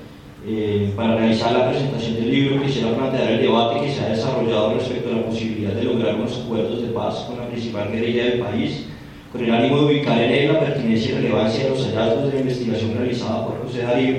para 0.95 1.17
realizar 1.17 1.51
la 1.51 1.69
presentación 1.69 2.15
del 2.15 2.31
libro 2.31 2.63
quisiera 2.63 2.95
plantear 2.95 3.31
el 3.31 3.41
debate 3.41 3.81
que 3.81 3.91
se 3.91 4.01
ha 4.01 4.09
desarrollado 4.09 4.75
respecto 4.75 5.09
a 5.09 5.17
la 5.17 5.25
posibilidad 5.25 5.73
de 5.73 5.83
lograr 5.83 6.15
unos 6.15 6.39
acuerdos 6.39 6.81
de 6.81 6.87
paz 6.89 7.25
con 7.27 7.37
la 7.37 7.47
principal 7.47 7.91
guerrilla 7.91 8.23
del 8.25 8.39
país 8.39 8.87
con 9.33 9.43
el 9.43 9.51
ánimo 9.51 9.77
de 9.77 9.85
ubicar 9.85 10.21
en 10.21 10.31
él 10.31 10.53
la 10.53 10.59
pertinencia 10.59 11.11
y 11.11 11.15
relevancia 11.15 11.63
de 11.63 11.69
los 11.71 11.87
hallazgos 11.87 12.27
de 12.27 12.33
la 12.33 12.39
investigación 12.41 12.95
realizada 12.95 13.47
por 13.47 13.63
José 13.65 13.81
Darío, 13.81 14.15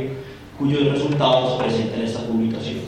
cuyos 0.58 0.90
resultados 0.90 1.62
presentan 1.62 2.02
esta 2.02 2.26
publicación. 2.26 2.80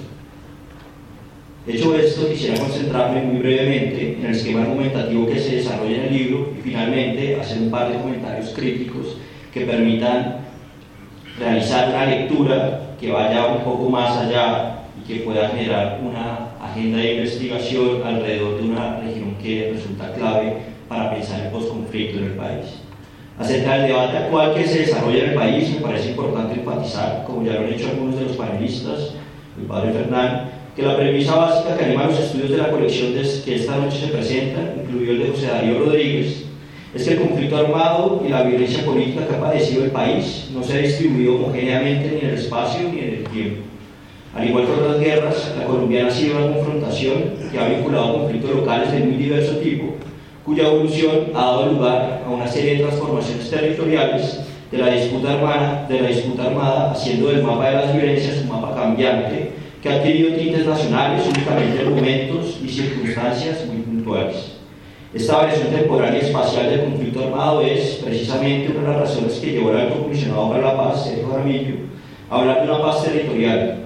Hecho 1.68 1.96
esto, 1.96 2.28
quisiera 2.28 2.58
concentrarme 2.58 3.22
muy 3.22 3.38
brevemente 3.38 4.16
en 4.18 4.26
el 4.26 4.32
esquema 4.32 4.62
argumentativo 4.62 5.26
que 5.26 5.38
se 5.38 5.56
desarrolla 5.56 5.98
en 5.98 6.02
el 6.02 6.12
libro 6.12 6.52
y 6.58 6.62
finalmente 6.62 7.40
hacer 7.40 7.58
un 7.58 7.70
par 7.70 7.92
de 7.92 7.98
comentarios 8.00 8.50
críticos 8.50 9.18
que 9.54 9.60
permitan 9.60 10.38
realizar 11.38 11.90
una 11.90 12.06
lectura 12.06 12.96
que 13.00 13.10
vaya 13.10 13.46
un 13.46 13.62
poco 13.62 13.88
más 13.88 14.16
allá 14.16 14.80
y 15.00 15.06
que 15.06 15.20
pueda 15.20 15.48
generar 15.50 16.00
una 16.02 16.50
agenda 16.60 16.98
de 16.98 17.14
investigación 17.14 18.02
alrededor 18.04 18.60
de 18.60 18.68
una 18.68 19.00
región 19.00 19.36
que 19.40 19.70
resulta 19.74 20.12
clave 20.12 20.75
para 20.88 21.14
pensar 21.14 21.46
el 21.46 21.50
posconflicto 21.50 22.18
en 22.18 22.24
el 22.24 22.32
país. 22.32 22.64
Acerca 23.38 23.78
del 23.78 23.88
debate 23.88 24.16
actual 24.16 24.54
que 24.54 24.64
se 24.64 24.80
desarrolla 24.80 25.24
en 25.24 25.30
el 25.30 25.34
país, 25.34 25.74
me 25.74 25.80
parece 25.80 26.10
importante 26.10 26.60
enfatizar, 26.60 27.24
como 27.26 27.44
ya 27.44 27.52
lo 27.52 27.60
han 27.60 27.72
hecho 27.72 27.88
algunos 27.88 28.18
de 28.18 28.24
los 28.24 28.36
panelistas, 28.36 29.12
el 29.58 29.66
padre 29.66 29.92
Fernán, 29.92 30.50
que 30.74 30.82
la 30.82 30.96
premisa 30.96 31.34
básica 31.34 31.76
que 31.76 31.84
anima 31.84 32.04
los 32.04 32.18
estudios 32.18 32.50
de 32.50 32.56
la 32.58 32.70
colección 32.70 33.12
que 33.12 33.54
esta 33.54 33.76
noche 33.76 33.98
se 34.00 34.08
presenta, 34.08 34.74
incluido 34.82 35.12
el 35.12 35.18
de 35.18 35.30
José 35.30 35.46
Darío 35.48 35.78
Rodríguez, 35.80 36.44
es 36.94 37.02
que 37.02 37.14
el 37.14 37.20
conflicto 37.20 37.56
armado 37.56 38.22
y 38.26 38.30
la 38.30 38.42
violencia 38.42 38.84
política 38.84 39.26
que 39.26 39.34
ha 39.34 39.40
padecido 39.40 39.84
el 39.84 39.90
país 39.90 40.48
no 40.52 40.62
se 40.62 40.74
ha 40.74 40.82
distribuido 40.82 41.36
homogéneamente 41.36 42.10
ni 42.10 42.20
en 42.20 42.26
el 42.26 42.34
espacio 42.38 42.88
ni 42.90 43.00
en 43.00 43.14
el 43.16 43.24
tiempo. 43.24 43.62
Al 44.34 44.48
igual 44.48 44.66
que 44.66 44.72
otras 44.72 45.00
guerras, 45.00 45.54
la 45.58 45.64
colombiana 45.64 46.08
ha 46.08 46.10
sido 46.10 46.36
una 46.36 46.56
confrontación 46.56 47.34
que 47.50 47.58
ha 47.58 47.68
vinculado 47.68 48.20
conflictos 48.20 48.50
locales 48.50 48.92
de 48.92 49.00
muy 49.00 49.16
diverso 49.16 49.56
tipo, 49.58 49.94
cuya 50.46 50.68
evolución 50.68 51.32
ha 51.34 51.40
dado 51.40 51.72
lugar 51.72 52.22
a 52.24 52.30
una 52.30 52.46
serie 52.46 52.76
de 52.76 52.84
transformaciones 52.84 53.50
territoriales 53.50 54.40
de 54.70 54.78
la 54.78 54.90
disputa 54.90 55.32
armada, 55.32 55.86
de 55.88 56.00
la 56.00 56.08
disputa 56.08 56.44
armada 56.44 56.92
haciendo 56.92 57.28
del 57.28 57.42
mapa 57.42 57.68
de 57.68 57.74
las 57.74 57.92
violencias 57.92 58.42
un 58.42 58.48
mapa 58.48 58.72
cambiante 58.76 59.50
que 59.82 59.88
ha 59.88 59.96
adquirido 59.96 60.36
tintes 60.36 60.64
nacionales 60.64 61.26
únicamente 61.26 61.82
en 61.82 61.90
momentos 61.90 62.60
y 62.64 62.68
circunstancias 62.68 63.66
muy 63.66 63.82
puntuales. 63.82 64.52
Esta 65.12 65.36
variación 65.38 65.68
temporal 65.68 66.14
y 66.14 66.24
espacial 66.24 66.70
del 66.70 66.84
conflicto 66.84 67.24
armado 67.24 67.62
es 67.62 68.00
precisamente 68.04 68.70
una 68.70 68.82
de 68.82 68.88
las 68.88 69.00
razones 69.00 69.34
que 69.34 69.50
llevó 69.50 69.70
al 69.70 69.88
comisionado 69.88 70.50
para 70.50 70.62
la 70.62 70.76
paz, 70.76 71.04
Sergio 71.04 71.28
Jaramillo, 71.28 71.74
a 72.30 72.36
hablar 72.36 72.62
de 72.62 72.70
una 72.70 72.82
paz 72.82 73.04
territorial, 73.04 73.78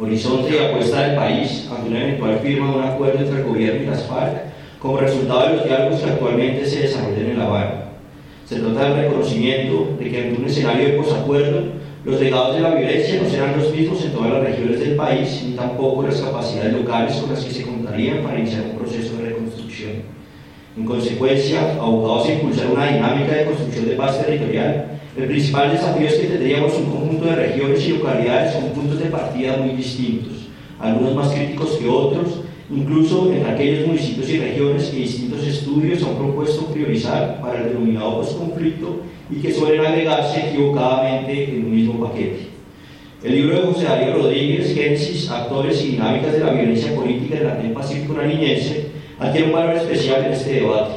horizonte 0.00 0.56
y 0.56 0.64
apuesta 0.64 1.02
del 1.02 1.16
país 1.16 1.68
ante 1.70 1.88
una 1.88 2.02
eventual 2.02 2.38
firma 2.40 2.70
de 2.70 2.78
un 2.78 2.84
acuerdo 2.84 3.18
entre 3.20 3.38
el 3.38 3.44
gobierno 3.44 3.82
y 3.82 3.86
las 3.86 4.02
FARC 4.04 4.53
como 4.84 4.98
resultado 4.98 5.48
de 5.48 5.56
los 5.56 5.64
diálogos 5.64 6.00
que 6.00 6.10
actualmente 6.10 6.66
se 6.66 6.80
desarrollan 6.80 7.30
en 7.30 7.38
La 7.38 7.46
Habana. 7.46 7.84
Se 8.44 8.56
trata 8.56 8.90
del 8.90 9.04
reconocimiento 9.04 9.96
de 9.98 10.10
que 10.10 10.28
en 10.28 10.36
un 10.36 10.44
escenario 10.44 10.88
de 10.88 10.98
posacuerdo, 10.98 11.62
los 12.04 12.20
legados 12.20 12.54
de 12.54 12.60
la 12.60 12.74
violencia 12.74 13.22
no 13.22 13.26
serán 13.26 13.56
los 13.56 13.72
mismos 13.74 14.04
en 14.04 14.12
todas 14.12 14.32
las 14.32 14.42
regiones 14.42 14.80
del 14.80 14.94
país, 14.94 15.42
ni 15.46 15.52
tampoco 15.52 16.02
las 16.02 16.20
capacidades 16.20 16.74
locales 16.74 17.16
con 17.16 17.32
las 17.32 17.42
que 17.42 17.50
se 17.50 17.62
contarían 17.62 18.22
para 18.22 18.38
iniciar 18.38 18.64
un 18.72 18.76
proceso 18.76 19.16
de 19.16 19.30
reconstrucción. 19.30 19.92
En 20.76 20.84
consecuencia, 20.84 21.76
abocados 21.80 22.28
a 22.28 22.32
impulsar 22.34 22.66
una 22.66 22.86
dinámica 22.86 23.32
de 23.32 23.44
construcción 23.46 23.88
de 23.88 23.96
paz 23.96 24.22
territorial, 24.22 25.00
el 25.16 25.24
principal 25.24 25.72
desafío 25.72 26.08
es 26.08 26.14
que 26.16 26.26
tendríamos 26.26 26.76
un 26.76 26.90
conjunto 26.90 27.24
de 27.24 27.36
regiones 27.36 27.88
y 27.88 27.92
localidades 27.92 28.54
con 28.54 28.64
puntos 28.72 28.98
de 28.98 29.06
partida 29.06 29.56
muy 29.56 29.76
distintos, 29.76 30.48
algunos 30.78 31.14
más 31.14 31.32
críticos 31.32 31.70
que 31.78 31.88
otros, 31.88 32.40
incluso 32.70 33.32
en 33.32 33.46
aquellos 33.46 33.86
municipios 33.86 34.28
y 34.30 34.38
regiones 34.38 34.84
que 34.84 34.96
distintos 34.96 35.46
estudios 35.46 36.02
han 36.02 36.16
propuesto 36.16 36.66
priorizar 36.66 37.40
para 37.40 37.60
el 37.60 37.68
denominado 37.68 38.16
postconflicto 38.20 39.00
y 39.30 39.36
que 39.36 39.52
suelen 39.52 39.84
agregarse 39.84 40.48
equivocadamente 40.48 41.56
en 41.56 41.66
un 41.66 41.74
mismo 41.74 42.06
paquete. 42.06 42.48
El 43.22 43.32
libro 43.32 43.56
de 43.56 43.66
José 43.66 43.84
Darío 43.84 44.14
Rodríguez, 44.16 44.74
Génesis, 44.74 45.30
Actores 45.30 45.82
y 45.82 45.92
Dinámicas 45.92 46.32
de 46.32 46.40
la 46.40 46.52
Violencia 46.52 46.94
Política 46.94 47.36
del 47.36 47.46
Latén 47.46 47.74
Pacífico 47.74 48.14
Nariñense, 48.14 48.88
adquiere 49.18 49.46
un 49.46 49.54
valor 49.54 49.76
especial 49.76 50.26
en 50.26 50.32
este 50.32 50.60
debate, 50.60 50.94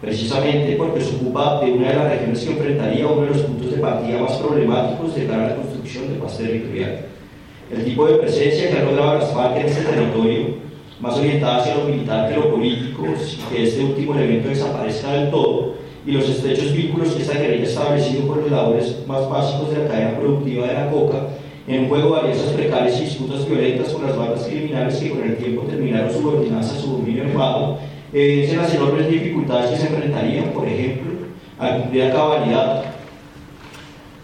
precisamente 0.00 0.74
porque 0.76 1.00
se 1.00 1.16
ocupa 1.16 1.60
de 1.60 1.72
una 1.72 1.88
de 1.88 1.94
las 1.94 2.10
regiones 2.10 2.40
que 2.40 2.52
enfrentaría 2.52 3.06
uno 3.06 3.22
de 3.22 3.28
los 3.28 3.42
puntos 3.42 3.70
de 3.70 3.78
partida 3.78 4.20
más 4.20 4.32
problemáticos 4.38 5.14
de 5.14 5.26
cara 5.26 5.46
a 5.46 5.48
la 5.50 5.56
construcción 5.56 6.08
de 6.08 6.20
paz 6.20 6.38
territorial. 6.38 7.06
El 7.70 7.84
tipo 7.84 8.06
de 8.06 8.14
presencia 8.14 8.70
que 8.70 8.78
ha 8.78 8.84
logrado 8.84 9.18
las 9.18 9.32
FARC 9.32 9.58
en 9.58 9.66
este 9.66 9.82
territorio 9.82 10.67
más 11.00 11.16
orientada 11.16 11.58
hacia 11.58 11.76
lo 11.76 11.84
militar 11.84 12.28
que 12.28 12.36
lo 12.36 12.50
político, 12.50 13.04
que 13.50 13.64
este 13.64 13.84
último 13.84 14.14
elemento 14.14 14.48
desaparezca 14.48 15.12
del 15.12 15.30
todo, 15.30 15.74
y 16.06 16.12
los 16.12 16.28
estrechos 16.28 16.72
vínculos 16.72 17.10
que 17.10 17.22
esta 17.22 17.38
guerrilla 17.38 17.64
ha 17.64 17.68
establecido 17.68 18.26
con 18.26 18.40
los 18.40 18.50
labores 18.50 18.96
más 19.06 19.28
básicos 19.28 19.70
de 19.70 19.82
la 19.82 19.88
cadena 19.88 20.18
productiva 20.18 20.66
de 20.66 20.74
la 20.74 20.90
coca, 20.90 21.28
en 21.66 21.80
un 21.80 21.88
juego 21.88 22.14
de 22.14 22.20
alianzas 22.20 22.52
precarias 22.52 22.98
y 22.98 23.04
disputas 23.04 23.46
violentas 23.46 23.92
con 23.92 24.06
las 24.06 24.16
bandas 24.16 24.46
criminales 24.46 24.96
que 24.96 25.10
con 25.10 25.22
el 25.22 25.36
tiempo 25.36 25.62
terminaron 25.62 26.10
subordinadas 26.10 26.72
a 26.72 26.80
su 26.80 26.92
dominio 26.92 27.24
armado, 27.24 27.78
evidencian 28.12 28.62
las 28.62 28.74
enormes 28.74 29.10
dificultades 29.10 29.70
que 29.70 29.76
se 29.76 29.86
enfrentarían, 29.88 30.50
por 30.50 30.66
ejemplo, 30.66 31.12
al 31.58 31.82
cumplir 31.82 32.04
a 32.04 32.12
cabalidad 32.12 32.84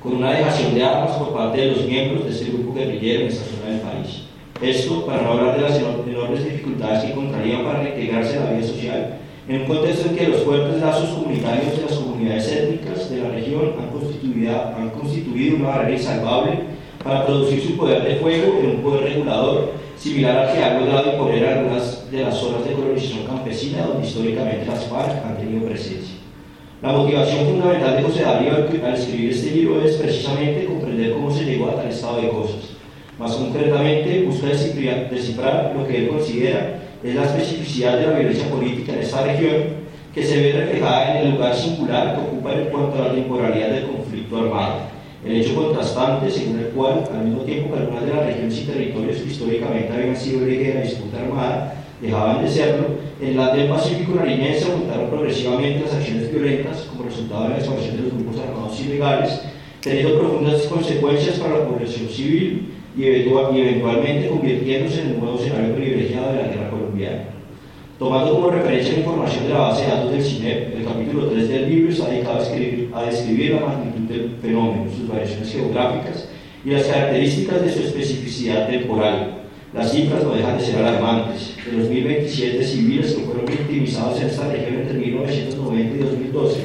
con 0.02 0.16
una 0.16 0.32
dejación 0.32 0.74
de 0.74 0.84
armas 0.84 1.16
por 1.16 1.34
parte 1.34 1.60
de 1.60 1.66
los 1.72 1.84
miembros 1.86 2.24
de 2.24 2.30
este 2.30 2.46
grupo 2.46 2.74
guerrillero 2.74 3.22
en 3.22 3.28
esta 3.28 3.44
zona 3.44 3.72
del 3.72 3.80
país. 3.80 4.22
Esto 4.62 5.04
para 5.04 5.22
no 5.22 5.32
hablar 5.32 5.56
de 5.56 5.62
las 5.62 5.78
enormes 5.78 6.44
dificultades 6.44 7.02
que 7.02 7.10
encontrarían 7.10 7.64
para 7.64 7.82
reintegrarse 7.82 8.38
a 8.38 8.44
la 8.44 8.52
vida 8.52 8.66
social, 8.66 9.16
en 9.48 9.60
un 9.62 9.66
contexto 9.66 10.08
en 10.08 10.16
que 10.16 10.28
los 10.28 10.42
fuertes 10.42 10.80
lazos 10.80 11.08
comunitarios 11.10 11.76
de 11.76 11.82
las 11.82 11.98
comunidades 11.98 12.52
étnicas 12.52 13.10
de 13.10 13.16
la 13.20 13.30
región 13.30 13.72
han 13.78 13.88
constituido, 13.88 14.52
han 14.76 14.90
constituido 14.90 15.56
una 15.56 15.68
barrera 15.68 15.98
insalvable 15.98 16.52
para 17.02 17.26
producir 17.26 17.62
su 17.62 17.76
poder 17.76 18.04
de 18.04 18.16
fuego 18.16 18.60
en 18.60 18.70
un 18.70 18.82
poder 18.82 19.04
regulador 19.04 19.72
similar 19.98 20.38
al 20.38 20.54
que 20.54 20.62
ha 20.62 20.78
logrado 20.78 21.12
imponer 21.12 21.46
algunas 21.46 22.10
de 22.10 22.22
las 22.22 22.38
zonas 22.38 22.64
de 22.64 22.74
colonización 22.74 23.26
campesina 23.26 23.86
donde 23.86 24.06
históricamente 24.06 24.66
las 24.66 24.84
FARC 24.84 25.26
han 25.26 25.36
tenido 25.36 25.66
presencia. 25.66 26.14
La 26.80 26.92
motivación 26.92 27.46
fundamental 27.46 27.96
de 27.96 28.02
José 28.04 28.22
Darío 28.22 28.54
al 28.54 28.94
escribir 28.94 29.30
este 29.30 29.50
libro 29.50 29.84
es 29.84 29.96
precisamente 29.96 30.66
comprender 30.66 31.12
cómo 31.12 31.30
se 31.30 31.44
llegó 31.44 31.70
a 31.70 31.76
tal 31.76 31.88
estado 31.88 32.20
de 32.20 32.28
cosas 32.28 32.73
más 33.18 33.32
concretamente, 33.32 34.22
busca 34.22 34.48
descifrar 34.48 35.72
lo 35.76 35.86
que 35.86 35.96
él 35.96 36.08
considera 36.08 36.80
es 37.04 37.14
la 37.14 37.24
especificidad 37.24 37.98
de 37.98 38.06
la 38.06 38.18
violencia 38.18 38.48
política 38.48 38.94
en 38.94 39.00
esta 39.00 39.24
región, 39.24 39.84
que 40.14 40.22
se 40.22 40.40
ve 40.40 40.52
reflejada 40.52 41.18
en 41.20 41.26
el 41.26 41.32
lugar 41.32 41.54
singular 41.54 42.14
que 42.14 42.20
ocupa 42.22 42.52
en 42.52 42.66
cuanto 42.70 43.02
a 43.02 43.08
la 43.08 43.14
temporalidad 43.14 43.68
del 43.70 43.86
conflicto 43.86 44.38
armado. 44.38 44.94
El 45.24 45.36
hecho 45.36 45.54
contrastante, 45.54 46.30
según 46.30 46.60
el 46.60 46.66
cual, 46.68 47.04
al 47.12 47.24
mismo 47.24 47.42
tiempo 47.42 47.74
que 47.74 47.80
algunas 47.80 48.06
de 48.06 48.14
las 48.14 48.26
regiones 48.26 48.58
y 48.58 48.64
territorios 48.64 49.16
que 49.18 49.30
históricamente 49.30 49.92
habían 49.92 50.16
sido 50.16 50.46
eje 50.46 50.68
de 50.68 50.74
la 50.74 50.80
disputa 50.80 51.18
armada, 51.18 51.74
dejaban 52.00 52.44
de 52.44 52.50
serlo, 52.50 52.86
en 53.20 53.36
la 53.36 53.54
del 53.54 53.68
Pacífico 53.68 54.14
nariñense 54.14 54.70
aumentaron 54.70 55.10
progresivamente 55.10 55.84
las 55.84 55.94
acciones 55.94 56.30
violentas 56.30 56.82
como 56.82 57.04
resultado 57.04 57.44
de 57.44 57.48
la 57.50 57.58
expansión 57.58 57.96
de 57.96 58.02
los 58.02 58.12
grupos 58.12 58.40
armados 58.40 58.80
ilegales, 58.80 59.40
teniendo 59.80 60.18
profundas 60.18 60.62
consecuencias 60.62 61.38
para 61.38 61.58
la 61.58 61.68
población 61.68 62.08
civil 62.08 62.68
y, 62.96 63.04
eventualmente 63.06 64.28
convirtiéndose 64.28 65.00
en 65.02 65.08
el 65.08 65.18
nuevo 65.20 65.38
escenario 65.38 65.74
privilegiado 65.74 66.32
de 66.32 66.42
la 66.42 66.48
guerra 66.48 66.70
colombiana. 66.70 67.24
Tomando 67.98 68.34
como 68.34 68.50
referencia 68.50 68.92
la 68.92 68.98
información 69.00 69.44
de 69.44 69.50
la 69.50 69.58
base 69.60 69.82
de 69.82 69.88
datos 69.88 70.10
del 70.12 70.22
CINEP, 70.22 70.76
el 70.76 70.84
capítulo 70.84 71.26
3 71.28 71.48
del 71.48 71.70
libro 71.70 71.92
está 71.92 72.08
dedicado 72.08 72.38
a, 72.38 73.00
a 73.00 73.06
describir 73.06 73.54
la 73.54 73.66
magnitud 73.66 74.00
del 74.12 74.30
fenómeno, 74.42 74.90
sus 74.90 75.08
variaciones 75.08 75.52
geográficas 75.52 76.28
y 76.64 76.70
las 76.70 76.84
características 76.84 77.62
de 77.62 77.72
su 77.72 77.80
especificidad 77.80 78.68
temporal. 78.68 79.42
Las 79.72 79.92
cifras 79.92 80.22
no 80.22 80.34
dejan 80.34 80.56
de 80.56 80.64
ser 80.64 80.76
alarmantes. 80.76 81.54
De 81.66 81.78
los 81.78 81.88
1.027 81.88 82.62
civiles 82.62 83.14
que 83.14 83.22
fueron 83.22 83.44
victimizados 83.44 84.20
en 84.20 84.28
esta 84.28 84.48
región 84.48 84.74
entre 84.80 84.98
1990 84.98 85.96
y 85.96 85.98
2012, 85.98 86.60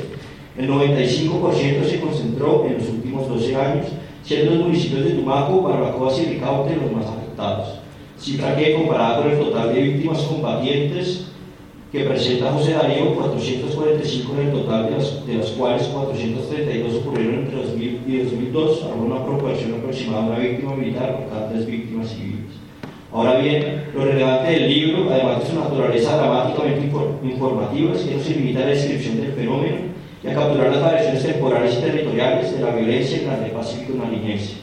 el 0.58 0.70
95% 0.70 1.86
se 1.86 2.00
concentró 2.00 2.66
en 2.68 2.78
los 2.78 2.90
últimos 2.90 3.28
12 3.28 3.56
años, 3.56 3.86
siendo 4.24 4.55
los 4.55 4.65
municipios 4.65 5.05
de 5.05 5.11
Tumaco, 5.11 5.61
Barbacoa 5.61 6.13
y 6.17 6.26
Ricaute 6.26 6.76
los 6.76 6.91
más 6.91 7.05
afectados. 7.05 7.80
Cifra 8.17 8.55
que, 8.55 8.74
comparada 8.74 9.22
con 9.22 9.32
el 9.32 9.39
total 9.39 9.74
de 9.74 9.82
víctimas 9.82 10.20
combatientes 10.24 11.26
que 11.91 12.03
presenta 12.03 12.51
José 12.51 12.74
Darío, 12.74 13.15
445 13.15 14.34
en 14.34 14.47
el 14.47 14.53
total, 14.53 14.86
de 14.86 14.91
las, 14.91 15.26
de 15.26 15.34
las 15.36 15.47
cuales 15.51 15.84
432 15.84 16.95
ocurrieron 16.95 17.36
entre 17.36 17.63
2000 17.63 18.01
y 18.07 18.17
2002, 18.17 18.84
a 18.84 18.88
una 18.93 19.26
proporción 19.26 19.74
aproximada 19.74 20.24
de 20.24 20.30
una 20.30 20.39
víctima 20.39 20.76
militar 20.76 21.17
por 21.17 21.30
cada 21.30 21.49
tres 21.49 21.65
víctimas 21.65 22.09
civiles. 22.09 22.59
Ahora 23.11 23.39
bien, 23.39 23.86
lo 23.95 24.05
relevante 24.05 24.51
del 24.51 24.70
libro, 24.70 25.09
además 25.09 25.39
de 25.39 25.49
su 25.49 25.55
naturaleza 25.55 26.17
dramáticamente 26.17 26.91
informativa, 27.24 27.93
es 27.95 28.01
que 28.01 28.15
no 28.15 28.22
se 28.22 28.36
limita 28.36 28.59
a 28.59 28.63
la 28.63 28.67
descripción 28.67 29.20
del 29.20 29.32
fenómeno 29.32 29.89
y 30.24 30.28
a 30.28 30.36
capturar 30.36 30.72
las 30.72 30.82
variaciones 30.82 31.24
temporales 31.24 31.76
y 31.76 31.82
territoriales 31.82 32.53
de 32.53 32.61
la 32.61 32.76
violencia 32.76 33.22
en 33.22 33.43
el 33.43 33.51
Pacífico 33.51 33.97
nariñense. 33.97 34.55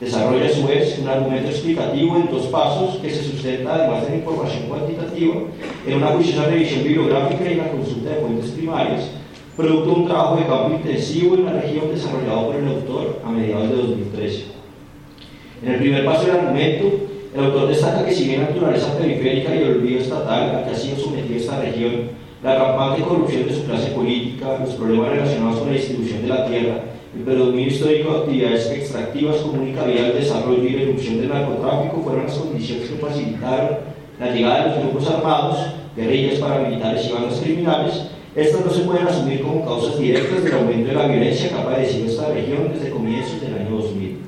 Desarrolla 0.00 0.46
a 0.46 0.48
su 0.48 0.66
vez 0.66 0.98
un 0.98 1.08
argumento 1.08 1.50
explicativo 1.50 2.16
en 2.16 2.30
dos 2.30 2.46
pasos 2.46 2.96
que 2.96 3.10
se 3.10 3.22
sustenta, 3.22 3.74
además 3.74 4.02
de 4.02 4.10
la 4.10 4.16
información 4.16 4.64
cuantitativa, 4.68 5.34
en 5.86 5.94
una 5.94 6.08
juiciosa 6.08 6.46
revisión 6.46 6.82
bibliográfica 6.82 7.50
y 7.50 7.54
la 7.54 7.70
consulta 7.70 8.10
de 8.10 8.16
fuentes 8.16 8.50
primarias, 8.50 9.10
producto 9.56 9.90
de 9.90 10.00
un 10.00 10.06
trabajo 10.06 10.36
de 10.36 10.46
campo 10.46 10.70
intensivo 10.70 11.34
en 11.36 11.44
la 11.44 11.52
región 11.52 11.90
desarrollado 11.94 12.46
por 12.46 12.56
el 12.56 12.68
autor 12.68 13.20
a 13.24 13.30
mediados 13.30 13.68
de 13.68 13.76
2013. 13.76 14.44
En 15.62 15.72
el 15.72 15.78
primer 15.78 16.04
paso 16.04 16.26
del 16.26 16.36
argumento, 16.36 16.90
el 17.36 17.44
autor 17.44 17.68
destaca 17.68 18.04
que 18.04 18.12
si 18.12 18.24
bien 18.24 18.40
la 18.40 18.48
naturaleza 18.48 18.98
periférica 18.98 19.54
y 19.54 19.58
el 19.58 19.70
olvido 19.70 20.00
estatal 20.00 20.56
a 20.56 20.64
que 20.64 20.70
ha 20.70 20.74
sido 20.74 20.96
sometida 20.96 21.36
esta 21.36 21.60
región, 21.60 22.10
la 22.42 22.58
rampante 22.58 23.02
corrupción 23.02 23.46
de 23.46 23.54
su 23.54 23.64
clase 23.64 23.92
política, 23.92 24.58
los 24.58 24.74
problemas 24.74 25.10
relacionados 25.10 25.60
con 25.60 25.68
la 25.68 25.74
distribución 25.74 26.22
de 26.22 26.28
la 26.28 26.46
tierra, 26.46 26.82
el 27.14 27.22
predominio 27.22 27.68
histórico 27.68 28.12
de 28.12 28.18
actividades 28.18 28.70
extractivas 28.70 29.36
como 29.36 29.62
única 29.62 29.84
vía 29.84 30.04
del 30.04 30.14
desarrollo 30.14 30.64
y 30.64 30.70
la 30.70 30.82
erupción 30.82 31.20
del 31.20 31.28
narcotráfico 31.28 32.02
fueron 32.02 32.24
las 32.24 32.34
condiciones 32.34 32.88
que 32.88 32.96
facilitaron 32.96 33.68
la 34.18 34.30
llegada 34.30 34.64
de 34.64 34.70
los 34.70 34.78
grupos 34.78 35.10
armados, 35.10 35.58
guerrillas 35.96 36.40
paramilitares 36.40 37.06
y 37.06 37.12
bandas 37.12 37.40
criminales, 37.40 38.02
estas 38.34 38.64
no 38.64 38.72
se 38.72 38.80
pueden 38.80 39.06
asumir 39.06 39.42
como 39.42 39.64
causas 39.64 39.98
directas 39.98 40.42
del 40.42 40.54
aumento 40.54 40.88
de 40.88 40.94
la 40.94 41.06
violencia 41.06 41.50
que 41.50 41.54
ha 41.54 41.64
padecido 41.64 42.06
esta 42.06 42.28
región 42.28 42.72
desde 42.72 42.90
comienzos 42.90 43.40
del 43.40 43.54
año 43.54 43.76
2000. 43.76 44.18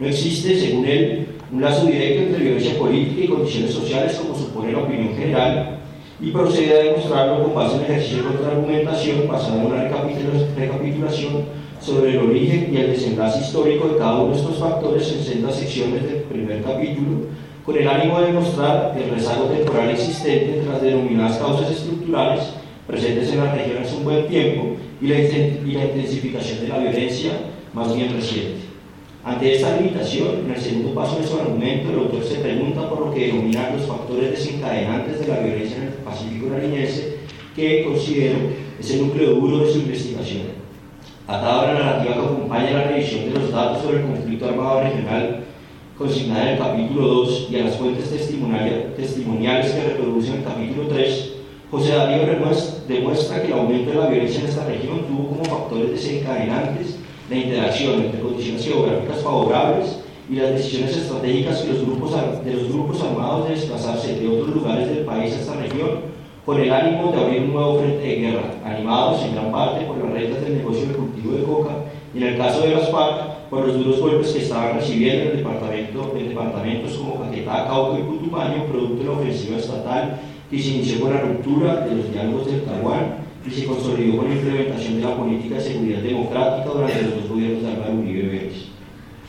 No 0.00 0.06
existe, 0.06 0.58
según 0.58 0.86
él, 0.86 1.26
un 1.52 1.60
lazo 1.60 1.86
directo 1.86 2.22
entre 2.22 2.42
violencia 2.42 2.78
política 2.78 3.24
y 3.24 3.28
condiciones 3.28 3.72
sociales 3.72 4.16
como 4.16 4.34
supone 4.34 4.72
la 4.72 4.78
opinión 4.78 5.14
general 5.14 5.76
y 6.20 6.30
procede 6.30 6.72
a 6.72 6.84
demostrarlo 6.84 7.44
con 7.44 7.54
base 7.54 7.76
en 7.76 7.82
ejercicio 7.82 8.18
de 8.18 8.28
contraargumentación 8.28 9.28
basada 9.28 9.60
en 9.60 9.66
una 9.66 9.84
recapitulación 9.84 11.44
sobre 11.80 12.12
el 12.12 12.18
origen 12.18 12.70
y 12.72 12.76
el 12.78 12.90
desenlace 12.92 13.40
histórico 13.40 13.88
de 13.88 13.98
cada 13.98 14.22
uno 14.22 14.32
de 14.32 14.40
estos 14.40 14.58
factores 14.58 15.12
en 15.12 15.22
sendas 15.22 15.56
secciones 15.56 16.02
del 16.04 16.22
primer 16.22 16.62
capítulo, 16.62 17.26
con 17.64 17.76
el 17.76 17.86
ánimo 17.86 18.20
de 18.20 18.28
demostrar 18.28 18.96
el 18.96 19.10
rezago 19.10 19.44
temporal 19.44 19.90
existente 19.90 20.58
entre 20.58 20.72
las 20.72 20.82
denominadas 20.82 21.38
causas 21.38 21.70
estructurales 21.70 22.44
presentes 22.86 23.32
en 23.32 23.44
la 23.44 23.52
región 23.52 23.82
hace 23.82 23.96
un 23.96 24.04
buen 24.04 24.26
tiempo 24.28 24.76
y 25.02 25.08
la 25.08 25.20
intensificación 25.20 26.60
de 26.60 26.68
la 26.68 26.78
violencia 26.78 27.32
más 27.74 27.94
bien 27.94 28.12
reciente. 28.12 28.66
Ante 29.24 29.56
esta 29.56 29.76
limitación, 29.76 30.44
en 30.46 30.52
el 30.52 30.60
segundo 30.60 30.94
paso 30.94 31.18
de 31.18 31.26
su 31.26 31.36
argumento, 31.36 31.90
el 31.90 31.98
autor 31.98 32.22
se 32.22 32.36
pregunta 32.36 32.88
por 32.88 33.06
lo 33.06 33.12
que 33.12 33.26
denominan 33.26 33.76
los 33.76 33.84
factores 33.84 34.30
desencadenantes 34.30 35.18
de 35.18 35.26
la 35.26 35.40
violencia 35.40 35.78
en 35.78 35.82
el 35.82 35.88
Pacífico 36.16 36.48
nariñense, 36.48 37.18
que 37.54 37.84
considero 37.84 38.38
es 38.80 38.90
el 38.90 39.06
núcleo 39.06 39.34
duro 39.34 39.58
de 39.58 39.70
su 39.70 39.80
investigación. 39.80 40.44
Atado 41.28 41.60
a 41.60 41.66
la 41.66 41.74
narrativa 41.74 42.14
que 42.14 42.20
acompaña 42.20 42.70
la 42.70 42.84
revisión 42.84 43.26
de 43.26 43.38
los 43.38 43.52
datos 43.52 43.82
sobre 43.82 43.98
el 43.98 44.06
conflicto 44.06 44.46
armado 44.46 44.80
regional 44.80 45.44
consignada 45.98 46.42
en 46.42 46.48
el 46.48 46.58
capítulo 46.58 47.06
2 47.06 47.48
y 47.50 47.56
a 47.56 47.64
las 47.64 47.76
fuentes 47.76 48.10
testimoniales 48.10 49.72
que 49.72 49.82
reproducen 49.82 50.36
el 50.36 50.44
capítulo 50.44 50.88
3, 50.88 51.32
José 51.70 51.92
Darío 51.92 52.26
demuestra 52.88 53.42
que 53.42 53.48
el 53.48 53.58
aumento 53.58 53.90
de 53.90 53.96
la 53.96 54.06
violencia 54.06 54.40
en 54.40 54.46
esta 54.46 54.66
región 54.66 55.00
tuvo 55.06 55.28
como 55.28 55.44
factores 55.44 55.90
desencadenantes 55.90 56.96
la 57.28 57.36
interacción 57.36 58.04
entre 58.04 58.20
condiciones 58.20 58.64
geográficas 58.64 59.22
favorables 59.22 59.98
y 60.28 60.34
las 60.34 60.50
decisiones 60.50 60.96
estratégicas 60.96 61.62
de 61.62 61.72
los 61.72 61.82
grupos, 61.82 62.12
de 62.44 62.52
los 62.52 62.68
grupos 62.68 63.02
armados 63.02 63.48
de 63.48 63.54
desplazarse 63.54 64.16
de 64.16 64.28
otros 64.28 64.54
lugares 64.54 64.88
del 64.88 65.04
país 65.04 65.32
a 65.34 65.40
esta 65.40 65.54
región 65.54 66.16
con 66.44 66.60
el 66.60 66.72
ánimo 66.72 67.12
de 67.12 67.20
abrir 67.20 67.42
un 67.42 67.52
nuevo 67.54 67.78
frente 67.78 68.06
de 68.06 68.16
guerra, 68.16 68.54
animados 68.64 69.22
en 69.22 69.34
gran 69.34 69.52
parte 69.52 69.84
por 69.84 69.98
las 69.98 70.12
reglas 70.12 70.40
del 70.42 70.58
negocio 70.58 70.86
del 70.86 70.96
cultivo 70.96 71.32
de 71.32 71.42
coca 71.42 71.70
y 72.14 72.18
en 72.18 72.24
el 72.24 72.36
caso 72.38 72.60
de 72.60 72.70
las 72.70 72.90
FARC 72.90 73.48
por 73.50 73.66
los 73.66 73.76
duros 73.76 74.00
golpes 74.00 74.32
que 74.32 74.42
estaban 74.42 74.76
recibiendo 74.76 75.22
en, 75.22 75.30
el 75.30 75.36
departamento, 75.38 76.14
en 76.16 76.28
departamentos 76.28 76.92
como 76.94 77.20
Caquetá, 77.20 77.66
Cauca 77.66 77.98
y 77.98 78.02
Putumayo, 78.02 78.64
producto 78.66 78.98
de 78.98 79.04
la 79.04 79.10
ofensiva 79.12 79.58
estatal 79.58 80.20
que 80.50 80.62
se 80.62 80.68
inició 80.70 81.00
con 81.00 81.14
la 81.14 81.20
ruptura 81.20 81.86
de 81.86 81.96
los 81.96 82.12
diálogos 82.12 82.46
del 82.46 82.62
Taiwán 82.62 83.26
y 83.46 83.50
se 83.50 83.66
consolidó 83.66 84.18
con 84.18 84.28
la 84.28 84.34
implementación 84.34 84.96
de 84.96 85.02
la 85.02 85.16
política 85.16 85.56
de 85.56 85.60
seguridad 85.60 86.00
democrática 86.00 86.72
durante 86.72 87.02
los 87.02 87.14
dos 87.14 87.28
gobiernos 87.28 87.62
de 87.62 87.68
Álvaro 87.68 87.94
Uribe 87.94 88.28
Vélez. 88.28 88.75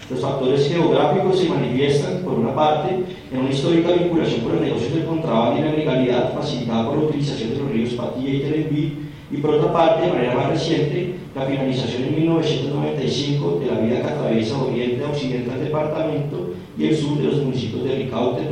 Los 0.10 0.22
factores 0.22 0.70
geográficos 0.70 1.38
se 1.38 1.49
manifiestan, 1.49 2.22
por 2.24 2.34
una 2.36 2.55
parte, 2.55 2.95
en 3.32 3.39
una 3.39 3.49
histórica 3.49 3.91
vinculación 3.91 4.41
con 4.41 4.53
los 4.53 4.62
negocios 4.62 4.93
del 4.93 5.05
contrabando 5.05 5.60
y 5.60 5.64
la 5.64 5.74
ilegalidad 5.74 6.34
facilitada 6.34 6.88
por 6.88 6.97
la 6.97 7.03
utilización 7.03 7.49
de 7.49 7.58
los 7.58 7.72
ríos 7.72 7.93
Patilla 7.93 8.30
y 8.30 8.39
Telenví, 8.39 8.93
y 9.30 9.38
por 9.38 9.55
otra 9.55 9.74
parte, 9.74 10.05
de 10.05 10.14
manera 10.14 10.36
más 10.36 10.47
reciente, 10.47 11.16
la 11.36 11.41
finalización 11.41 12.03
en 12.05 12.16
1995 12.16 13.60
de 13.60 13.66
la 13.66 13.80
vía 13.80 14.01
que 14.01 14.08
atraviesa 14.08 14.58
oriente 14.58 15.03
a 15.03 15.10
occidente 15.10 15.51
del 15.51 15.66
departamento 15.66 16.53
y 16.78 16.88
el 16.88 16.95
sur 16.95 17.18
de 17.18 17.26
los 17.26 17.43
municipios 17.43 17.84
de 17.84 17.95
Ricaute, 17.95 18.43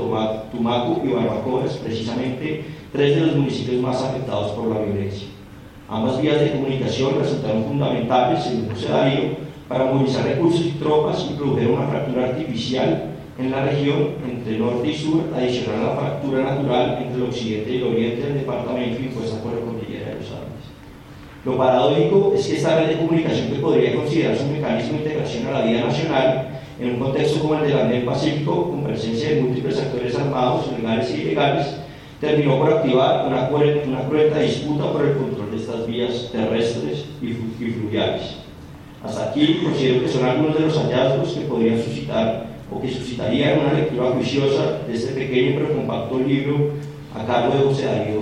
Tumaco 0.52 1.02
y 1.06 1.08
Barbacoa, 1.08 1.64
precisamente 1.82 2.66
tres 2.92 3.16
de 3.16 3.22
los 3.28 3.36
municipios 3.38 3.82
más 3.82 4.04
afectados 4.04 4.52
por 4.52 4.68
la 4.68 4.82
violencia. 4.82 5.30
Ambas 5.88 6.22
vías 6.22 6.42
de 6.42 6.52
comunicación 6.52 7.14
resultaron 7.18 7.64
fundamentales, 7.64 8.44
según 8.44 8.70
José 8.72 8.90
Darío, 8.90 9.45
para 9.68 9.86
movilizar 9.86 10.26
recursos 10.26 10.66
y 10.66 10.72
tropas 10.72 11.28
y 11.30 11.34
produjeron 11.34 11.74
una 11.74 11.88
fractura 11.88 12.26
artificial 12.26 13.12
en 13.38 13.52
la 13.52 13.66
región 13.66 14.16
entre 14.26 14.60
norte 14.60 14.88
y 14.88 14.96
sur, 14.96 15.24
adicional 15.36 15.82
a 15.82 15.84
la 15.84 15.96
fractura 15.96 16.44
natural 16.44 17.00
entre 17.02 17.16
el 17.18 17.30
occidente 17.30 17.72
y 17.72 17.78
el 17.78 17.84
oriente 17.84 18.28
del 18.28 18.40
departamento 18.40 19.02
impuesta 19.02 19.42
por 19.42 19.54
la 19.54 19.60
cordillera 19.60 20.10
de 20.10 20.16
los 20.16 20.32
Andes. 20.32 20.66
Lo 21.44 21.58
paradójico 21.58 22.34
es 22.36 22.48
que 22.48 22.56
esta 22.56 22.80
red 22.80 22.88
de 22.88 22.98
comunicación 22.98 23.50
que 23.50 23.60
podría 23.60 23.96
considerarse 23.96 24.44
un 24.46 24.54
mecanismo 24.54 24.94
de 24.94 25.04
integración 25.04 25.48
a 25.48 25.60
la 25.60 25.66
vida 25.66 25.86
nacional 25.86 26.50
en 26.80 26.90
un 26.92 27.00
contexto 27.00 27.40
como 27.40 27.56
el 27.56 27.68
del 27.68 27.78
Andén 27.78 28.06
Pacífico, 28.06 28.70
con 28.70 28.84
presencia 28.84 29.30
de 29.30 29.42
múltiples 29.42 29.80
actores 29.80 30.16
armados, 30.16 30.72
legales 30.72 31.12
e 31.12 31.22
ilegales, 31.22 31.76
terminó 32.20 32.58
por 32.58 32.74
activar 32.74 33.28
una, 33.28 33.50
una 33.50 34.08
cruenta 34.08 34.40
disputa 34.40 34.92
por 34.92 35.06
el 35.06 35.18
control 35.18 35.52
de 35.52 35.58
estas 35.58 35.86
vías 35.86 36.30
terrestres 36.32 37.06
y, 37.22 37.34
fluviales. 37.34 38.45
Hasta 39.06 39.30
aquí 39.30 39.60
considero 39.64 40.02
que 40.02 40.10
son 40.10 40.26
algunos 40.26 40.56
de 40.56 40.62
los 40.62 40.78
hallazgos 40.78 41.34
que 41.34 41.42
podrían 41.42 41.82
suscitar 41.82 42.48
o 42.72 42.82
que 42.82 42.92
suscitarían 42.92 43.60
una 43.60 43.74
lectura 43.74 44.12
juiciosa 44.12 44.80
de 44.88 44.94
este 44.96 45.14
pequeño 45.14 45.58
pero 45.58 45.76
compacto 45.76 46.20
libro 46.20 46.72
a 47.14 47.24
cargo 47.26 47.56
de 47.56 47.64
José 47.66 47.86
Darío 47.86 48.22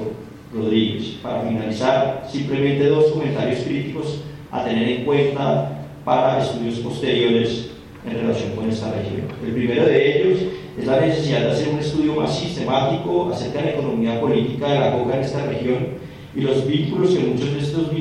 Rodríguez. 0.53 1.15
Para 1.23 1.43
finalizar, 1.43 2.27
simplemente 2.29 2.87
dos 2.87 3.11
comentarios 3.13 3.61
críticos 3.61 4.19
a 4.51 4.65
tener 4.65 4.89
en 4.89 5.05
cuenta 5.05 5.85
para 6.03 6.43
estudios 6.43 6.79
posteriores 6.79 7.69
en 8.05 8.17
relación 8.19 8.51
con 8.51 8.69
esta 8.69 8.91
región. 8.91 9.23
El 9.41 9.53
primero 9.53 9.85
de 9.85 10.21
ellos 10.21 10.39
es 10.77 10.85
la 10.85 10.99
necesidad 10.99 11.45
de 11.45 11.51
hacer 11.51 11.69
un 11.69 11.79
estudio 11.79 12.15
más 12.15 12.37
sistemático 12.37 13.31
acerca 13.31 13.59
de 13.59 13.65
la 13.65 13.71
economía 13.71 14.19
política 14.19 14.67
de 14.67 14.79
la 14.79 14.91
coca 14.91 15.15
en 15.15 15.23
esta 15.23 15.45
región 15.45 15.77
y 16.35 16.41
los 16.41 16.67
vínculos 16.67 17.11
que 17.11 17.19
muchos 17.19 17.53
de 17.53 17.59
estos, 17.59 17.91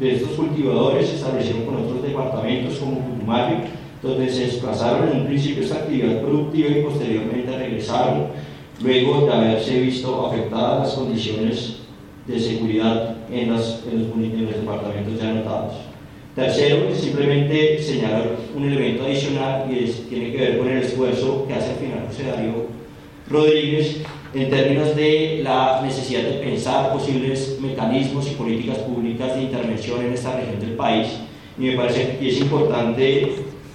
de 0.00 0.14
estos 0.14 0.30
cultivadores 0.30 1.12
establecieron 1.12 1.66
con 1.66 1.76
otros 1.76 2.02
departamentos 2.02 2.78
como 2.78 3.00
Putumayo, 3.00 3.56
donde 4.02 4.30
se 4.30 4.46
desplazaron 4.46 5.08
en 5.08 5.20
un 5.20 5.26
principio 5.26 5.62
esta 5.62 5.76
actividad 5.76 6.22
productiva 6.22 6.70
y 6.70 6.82
posteriormente 6.82 7.56
regresaron 7.56 8.26
luego 8.82 9.26
de 9.26 9.32
haberse 9.32 9.80
visto 9.80 10.26
afectadas 10.26 10.88
las 10.88 10.94
condiciones 10.94 11.76
de 12.26 12.40
seguridad 12.40 13.16
en, 13.30 13.50
los, 13.50 13.82
en 13.90 14.44
los 14.44 14.56
departamentos 14.56 15.20
ya 15.20 15.30
anotados. 15.30 15.74
Tercero, 16.34 16.86
simplemente 16.94 17.78
señalar 17.82 18.36
un 18.56 18.64
elemento 18.64 19.04
adicional 19.04 19.70
y 19.70 19.84
es, 19.84 20.08
tiene 20.08 20.32
que 20.32 20.38
ver 20.38 20.58
con 20.58 20.68
el 20.68 20.78
esfuerzo 20.78 21.44
que 21.46 21.54
hace 21.54 21.72
al 21.72 21.76
final 21.76 22.06
José 22.08 22.24
Darío 22.24 22.66
Rodríguez 23.28 23.98
en 24.34 24.50
términos 24.50 24.96
de 24.96 25.40
la 25.42 25.80
necesidad 25.82 26.22
de 26.22 26.38
pensar 26.38 26.92
posibles 26.92 27.58
mecanismos 27.60 28.30
y 28.30 28.34
políticas 28.34 28.78
públicas 28.78 29.36
de 29.36 29.42
intervención 29.42 30.04
en 30.04 30.12
esta 30.12 30.36
región 30.36 30.60
del 30.60 30.72
país. 30.72 31.08
Y 31.58 31.62
me 31.62 31.76
parece 31.76 32.16
que 32.18 32.28
es 32.28 32.40
importante 32.40 33.32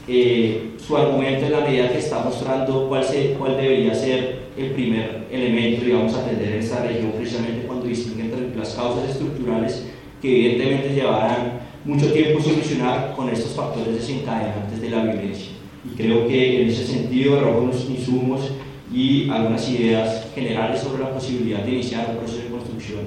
eh, 0.08 0.72
su 0.78 0.98
argumento 0.98 1.46
en 1.46 1.52
la 1.52 1.60
medida 1.60 1.92
que 1.92 2.00
está 2.00 2.20
mostrando 2.20 2.88
cuál, 2.88 3.04
se, 3.04 3.34
cuál 3.34 3.58
debería 3.58 3.94
ser 3.94 4.48
el 4.58 4.72
primer 4.72 5.28
elemento, 5.32 5.86
digamos, 5.86 6.14
a 6.16 6.22
atender 6.22 6.54
en 6.54 6.60
esta 6.60 6.82
región, 6.82 7.12
precisamente 7.12 7.68
cuando 7.68 7.86
distingue 7.86 8.24
entre 8.24 8.56
las 8.56 8.74
causas 8.74 9.10
estructurales 9.10 9.86
que 10.22 10.30
evidentemente 10.30 10.96
llevarán 10.96 11.60
mucho 11.86 12.12
tiempo 12.12 12.42
solucionar 12.42 13.14
con 13.16 13.30
estos 13.30 13.52
factores 13.52 13.94
desencadenantes 13.94 14.82
de 14.82 14.90
la 14.90 15.04
violencia. 15.04 15.52
Y 15.86 15.96
creo 15.96 16.28
que 16.28 16.64
en 16.64 16.70
ese 16.70 16.86
sentido 16.86 17.38
arrojo 17.38 17.62
unos 17.62 17.88
insumos 17.88 18.52
y 18.92 19.30
algunas 19.30 19.70
ideas 19.70 20.27
generales 20.38 20.82
sobre 20.82 21.02
la 21.04 21.12
posibilidad 21.12 21.64
de 21.64 21.72
iniciar 21.72 22.12
un 22.12 22.18
proceso 22.18 22.44
de 22.44 22.50
construcción 22.50 23.00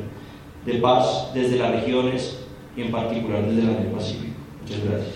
de 0.66 0.74
paz 0.74 1.32
desde 1.32 1.58
las 1.58 1.70
regiones 1.70 2.40
y 2.76 2.82
en 2.82 2.90
particular 2.90 3.46
desde 3.46 3.62
la 3.62 3.78
del 3.78 3.92
Pacífico. 3.92 4.34
Muchas 4.62 4.84
gracias. 4.84 5.14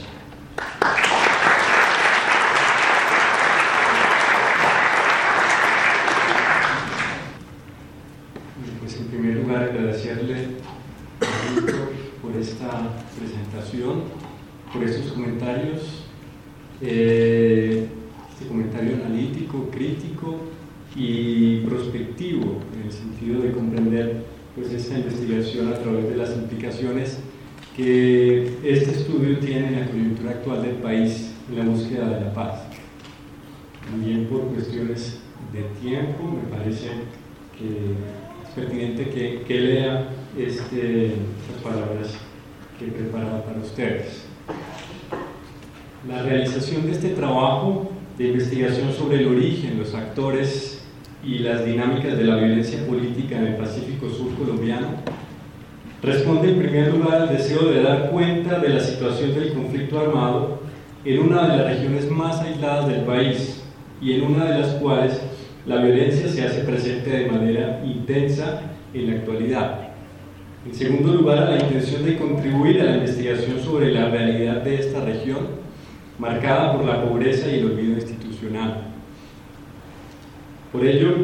Pues 8.81 8.97
en 8.97 9.07
primer 9.09 9.37
lugar 9.39 9.65
agradecerle 9.65 10.37
por 12.23 12.37
esta 12.37 12.93
presentación, 13.19 14.05
por 14.73 14.85
estos 14.85 15.13
comentarios, 15.13 16.05
eh, 16.81 17.89
este 18.33 18.47
comentario 18.47 18.95
analítico, 18.95 19.69
crítico 19.73 20.44
y 20.97 21.61
prospectivo, 21.61 22.61
en 22.75 22.87
el 22.87 22.93
sentido 22.93 23.43
de 23.43 23.53
comprender 23.53 24.25
pues, 24.55 24.73
esta 24.73 24.99
investigación 24.99 25.69
a 25.69 25.75
través 25.75 26.09
de 26.09 26.17
las 26.17 26.31
implicaciones 26.37 27.19
que 27.77 28.45
este 28.63 28.91
estudio 28.93 29.39
tiene 29.39 29.69
en 29.69 29.81
la 29.81 29.87
coyuntura 29.87 30.31
actual 30.31 30.63
del 30.63 30.77
país 30.77 31.33
en 31.51 31.59
la 31.59 31.65
búsqueda 31.65 32.09
de 32.09 32.21
la 32.25 32.33
paz. 32.33 32.63
También 33.91 34.27
por 34.27 34.43
cuestiones 34.49 35.19
de 35.53 35.63
tiempo, 35.81 36.23
me 36.25 36.57
parece 36.57 36.89
que 37.59 37.95
es 38.45 38.51
pertinente 38.55 39.11
que, 39.11 39.43
que 39.47 39.61
lea 39.61 40.09
este, 40.39 41.07
estas 41.07 41.63
palabras 41.63 42.15
que 42.79 42.87
he 42.87 42.91
preparado 42.91 43.43
para 43.45 43.61
ustedes. 43.61 44.25
La 46.09 46.23
realización 46.23 46.87
de 46.87 46.93
este 46.93 47.11
trabajo 47.11 47.91
de 48.17 48.29
investigación 48.29 48.93
sobre 48.93 49.19
el 49.19 49.29
origen, 49.29 49.79
los 49.79 49.95
actores 49.95 50.74
y 51.27 51.39
las 51.39 51.65
dinámicas 51.65 52.17
de 52.17 52.25
la 52.25 52.37
violencia 52.37 52.87
política 52.87 53.39
en 53.39 53.47
el 53.47 53.57
Pacífico 53.57 54.09
Sur 54.11 54.35
colombiano 54.35 54.89
responde 56.03 56.51
en 56.51 56.59
primer 56.59 56.93
lugar 56.93 57.23
al 57.23 57.29
deseo 57.31 57.71
de 57.71 57.83
dar 57.83 58.11
cuenta 58.11 58.59
de 58.59 58.69
la 58.69 58.81
situación 58.81 59.35
del 59.35 59.55
conflicto 59.55 59.99
armado 59.99 60.61
en 61.05 61.19
una 61.21 61.49
de 61.49 61.57
las 61.57 61.67
regiones 61.67 62.11
más 62.11 62.41
aisladas 62.41 62.89
del 62.89 63.03
país 63.03 63.63
y 64.03 64.13
en 64.13 64.25
una 64.25 64.45
de 64.45 64.59
las 64.61 64.75
cuales 64.75 65.21
la 65.67 65.77
violencia 65.77 66.29
se 66.29 66.45
hace 66.45 66.61
presente 66.61 67.09
de 67.09 67.31
manera 67.31 67.83
intensa 67.85 68.61
en 68.93 69.07
la 69.07 69.17
actualidad. 69.17 69.81
En 70.67 70.75
segundo 70.75 71.15
lugar, 71.15 71.39
a 71.39 71.51
la 71.51 71.63
intención 71.63 72.05
de 72.05 72.17
contribuir 72.17 72.81
a 72.81 72.85
la 72.85 72.97
investigación 72.97 73.61
sobre 73.61 73.93
la 73.93 74.11
realidad 74.11 74.63
de 74.63 74.77
esta 74.77 75.05
región, 75.05 75.65
marcada 76.19 76.73
por 76.73 76.85
la 76.85 77.03
pobreza 77.03 77.49
y 77.51 77.61
el 77.61 77.67
olvido 77.67 77.95
institucional. 77.95 78.94
Por 80.75 80.85
ello, 80.85 81.15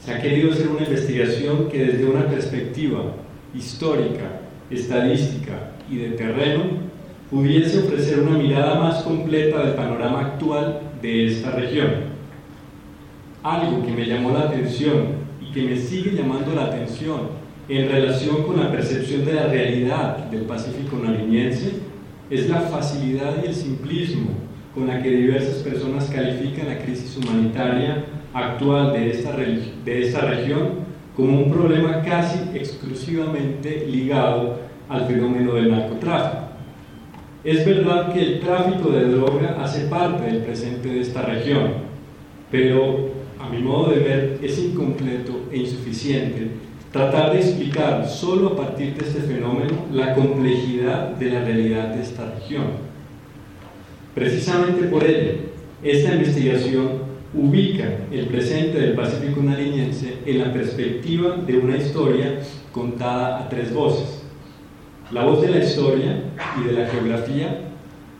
se 0.00 0.12
ha 0.12 0.20
querido 0.20 0.50
hacer 0.50 0.66
una 0.66 0.82
investigación 0.84 1.68
que 1.68 1.84
desde 1.84 2.06
una 2.06 2.26
perspectiva 2.26 3.14
histórica, 3.54 4.40
estadística 4.68 5.70
y 5.88 5.98
de 5.98 6.08
terreno 6.16 6.64
pudiese 7.30 7.78
ofrecer 7.78 8.18
una 8.18 8.36
mirada 8.36 8.80
más 8.80 9.04
completa 9.04 9.64
del 9.64 9.74
panorama 9.76 10.22
actual 10.22 10.80
de 11.00 11.28
esta 11.28 11.52
región. 11.52 11.90
Algo 13.44 13.86
que 13.86 13.92
me 13.92 14.06
llamó 14.06 14.32
la 14.32 14.48
atención 14.48 15.22
y 15.40 15.52
que 15.52 15.62
me 15.62 15.76
sigue 15.76 16.16
llamando 16.16 16.52
la 16.52 16.64
atención 16.64 17.20
en 17.68 17.88
relación 17.88 18.42
con 18.42 18.58
la 18.58 18.72
percepción 18.72 19.24
de 19.24 19.34
la 19.34 19.46
realidad 19.46 20.16
del 20.32 20.46
Pacífico 20.46 20.98
nariñense 21.00 21.74
es 22.28 22.50
la 22.50 22.62
facilidad 22.62 23.36
y 23.40 23.46
el 23.46 23.54
simplismo 23.54 24.30
con 24.74 24.88
la 24.88 25.00
que 25.00 25.10
diversas 25.10 25.58
personas 25.58 26.10
califican 26.10 26.66
la 26.66 26.78
crisis 26.78 27.16
humanitaria 27.16 28.04
actual 28.32 28.92
de 28.92 29.10
esta, 29.10 29.36
de 29.36 30.02
esta 30.02 30.20
región 30.22 30.92
como 31.16 31.42
un 31.42 31.52
problema 31.52 32.02
casi 32.02 32.38
exclusivamente 32.54 33.86
ligado 33.86 34.60
al 34.88 35.06
fenómeno 35.06 35.54
del 35.54 35.70
narcotráfico. 35.70 36.42
Es 37.44 37.66
verdad 37.66 38.12
que 38.12 38.20
el 38.20 38.40
tráfico 38.40 38.90
de 38.90 39.06
droga 39.06 39.56
hace 39.60 39.86
parte 39.88 40.26
del 40.26 40.42
presente 40.42 40.88
de 40.88 41.00
esta 41.00 41.22
región, 41.22 41.72
pero 42.50 43.10
a 43.38 43.48
mi 43.48 43.58
modo 43.58 43.90
de 43.90 43.98
ver 43.98 44.38
es 44.42 44.58
incompleto 44.58 45.46
e 45.50 45.58
insuficiente 45.58 46.48
tratar 46.92 47.32
de 47.32 47.40
explicar 47.40 48.06
solo 48.06 48.50
a 48.50 48.56
partir 48.56 48.94
de 48.94 49.06
este 49.06 49.22
fenómeno 49.22 49.86
la 49.90 50.14
complejidad 50.14 51.08
de 51.16 51.30
la 51.30 51.40
realidad 51.40 51.88
de 51.94 52.02
esta 52.02 52.34
región. 52.34 52.66
Precisamente 54.14 54.84
por 54.84 55.02
ello, 55.02 55.32
esta 55.82 56.14
investigación 56.14 57.11
ubica 57.34 57.84
el 58.10 58.26
presente 58.26 58.78
del 58.78 58.94
Pacífico 58.94 59.42
nariñense 59.42 60.18
en 60.26 60.38
la 60.38 60.52
perspectiva 60.52 61.36
de 61.36 61.56
una 61.56 61.76
historia 61.76 62.40
contada 62.72 63.38
a 63.38 63.48
tres 63.48 63.72
voces. 63.72 64.22
La 65.10 65.24
voz 65.24 65.42
de 65.42 65.50
la 65.50 65.64
historia 65.64 66.24
y 66.60 66.66
de 66.66 66.72
la 66.72 66.86
geografía, 66.88 67.60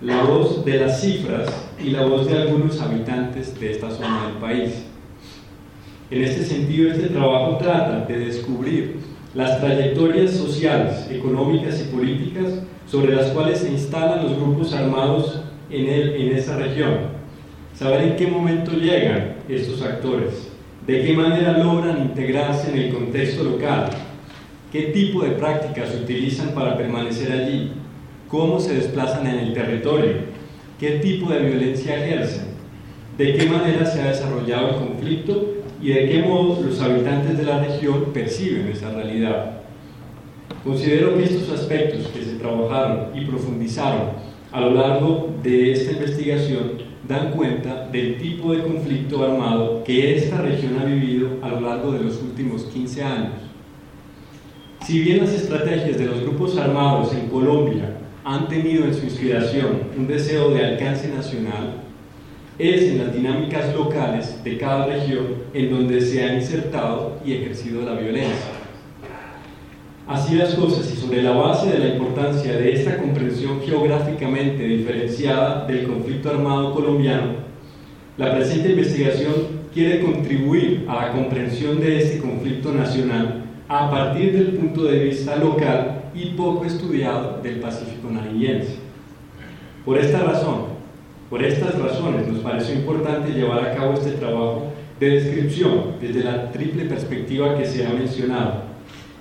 la 0.00 0.24
voz 0.24 0.64
de 0.64 0.78
las 0.78 1.00
cifras 1.00 1.48
y 1.82 1.90
la 1.90 2.04
voz 2.04 2.26
de 2.26 2.38
algunos 2.38 2.80
habitantes 2.80 3.58
de 3.58 3.72
esta 3.72 3.90
zona 3.90 4.26
del 4.26 4.36
país. 4.36 4.84
En 6.10 6.22
este 6.22 6.44
sentido, 6.44 6.90
este 6.90 7.08
trabajo 7.08 7.56
trata 7.58 8.04
de 8.06 8.18
descubrir 8.18 8.96
las 9.34 9.60
trayectorias 9.60 10.32
sociales, 10.32 11.08
económicas 11.10 11.80
y 11.80 11.94
políticas 11.94 12.62
sobre 12.86 13.14
las 13.14 13.28
cuales 13.28 13.58
se 13.58 13.70
instalan 13.70 14.24
los 14.24 14.36
grupos 14.36 14.74
armados 14.74 15.40
en, 15.70 15.86
el, 15.86 16.14
en 16.16 16.36
esa 16.36 16.58
región. 16.58 17.21
Saber 17.82 18.02
en 18.02 18.16
qué 18.16 18.28
momento 18.28 18.70
llegan 18.76 19.38
estos 19.48 19.82
actores, 19.82 20.52
de 20.86 21.02
qué 21.02 21.14
manera 21.14 21.58
logran 21.58 22.00
integrarse 22.00 22.70
en 22.70 22.78
el 22.78 22.94
contexto 22.94 23.42
local, 23.42 23.90
qué 24.70 24.82
tipo 24.92 25.24
de 25.24 25.32
prácticas 25.32 25.92
utilizan 26.00 26.50
para 26.50 26.76
permanecer 26.76 27.32
allí, 27.32 27.72
cómo 28.28 28.60
se 28.60 28.74
desplazan 28.74 29.26
en 29.26 29.40
el 29.40 29.52
territorio, 29.52 30.12
qué 30.78 31.00
tipo 31.00 31.28
de 31.28 31.40
violencia 31.40 31.96
ejercen, 31.96 32.52
de 33.18 33.34
qué 33.34 33.46
manera 33.46 33.84
se 33.84 34.00
ha 34.00 34.10
desarrollado 34.10 34.68
el 34.68 34.76
conflicto 34.76 35.54
y 35.82 35.88
de 35.88 36.08
qué 36.08 36.22
modo 36.22 36.62
los 36.62 36.80
habitantes 36.80 37.36
de 37.36 37.42
la 37.42 37.64
región 37.64 38.12
perciben 38.14 38.68
esa 38.68 38.92
realidad. 38.92 39.54
Considero 40.62 41.16
que 41.16 41.24
estos 41.24 41.50
aspectos 41.50 42.06
que 42.14 42.22
se 42.22 42.36
trabajaron 42.36 43.08
y 43.12 43.24
profundizaron 43.24 44.10
a 44.52 44.60
lo 44.60 44.70
largo 44.70 45.34
de 45.42 45.72
esta 45.72 45.90
investigación 45.90 46.91
dan 47.08 47.32
cuenta 47.32 47.88
del 47.88 48.18
tipo 48.18 48.52
de 48.52 48.62
conflicto 48.62 49.24
armado 49.24 49.82
que 49.84 50.16
esta 50.16 50.40
región 50.40 50.78
ha 50.80 50.84
vivido 50.84 51.38
a 51.42 51.48
lo 51.48 51.60
largo 51.60 51.92
de 51.92 52.04
los 52.04 52.22
últimos 52.22 52.64
15 52.64 53.02
años. 53.02 53.32
Si 54.86 55.00
bien 55.00 55.18
las 55.18 55.32
estrategias 55.32 55.98
de 55.98 56.06
los 56.06 56.20
grupos 56.20 56.56
armados 56.58 57.12
en 57.14 57.28
Colombia 57.28 57.96
han 58.24 58.48
tenido 58.48 58.84
en 58.84 58.94
su 58.94 59.04
inspiración 59.04 59.82
un 59.96 60.06
deseo 60.06 60.50
de 60.50 60.64
alcance 60.64 61.08
nacional, 61.08 61.82
es 62.58 62.82
en 62.82 62.98
las 62.98 63.14
dinámicas 63.14 63.74
locales 63.74 64.42
de 64.44 64.58
cada 64.58 64.86
región 64.86 65.26
en 65.54 65.70
donde 65.70 66.00
se 66.00 66.22
ha 66.22 66.34
insertado 66.34 67.18
y 67.24 67.32
ejercido 67.32 67.82
la 67.82 67.94
violencia. 67.94 68.51
Así 70.06 70.34
las 70.34 70.54
cosas 70.54 70.92
y 70.92 70.96
sobre 70.96 71.22
la 71.22 71.30
base 71.30 71.70
de 71.70 71.78
la 71.78 71.94
importancia 71.94 72.52
de 72.54 72.72
esta 72.72 72.98
comprensión 72.98 73.60
geográficamente 73.60 74.64
diferenciada 74.64 75.64
del 75.66 75.86
conflicto 75.86 76.30
armado 76.30 76.74
colombiano, 76.74 77.34
la 78.18 78.34
presente 78.34 78.70
investigación 78.70 79.62
quiere 79.72 80.00
contribuir 80.00 80.86
a 80.88 80.96
la 80.96 81.12
comprensión 81.12 81.80
de 81.80 81.98
este 81.98 82.18
conflicto 82.18 82.72
nacional 82.72 83.44
a 83.68 83.90
partir 83.90 84.32
del 84.32 84.58
punto 84.58 84.84
de 84.84 85.04
vista 85.04 85.36
local 85.36 86.10
y 86.14 86.30
poco 86.30 86.64
estudiado 86.64 87.40
del 87.40 87.60
Pacífico 87.60 88.10
nariñense. 88.10 88.78
Por 89.84 89.98
esta 89.98 90.18
razón, 90.24 90.64
por 91.30 91.42
estas 91.42 91.78
razones 91.78 92.26
nos 92.26 92.40
pareció 92.40 92.74
importante 92.74 93.32
llevar 93.32 93.64
a 93.64 93.74
cabo 93.74 93.94
este 93.94 94.12
trabajo 94.12 94.72
de 95.00 95.10
descripción 95.10 95.92
desde 96.00 96.24
la 96.24 96.50
triple 96.50 96.84
perspectiva 96.84 97.56
que 97.56 97.64
se 97.64 97.86
ha 97.86 97.90
mencionado, 97.90 98.71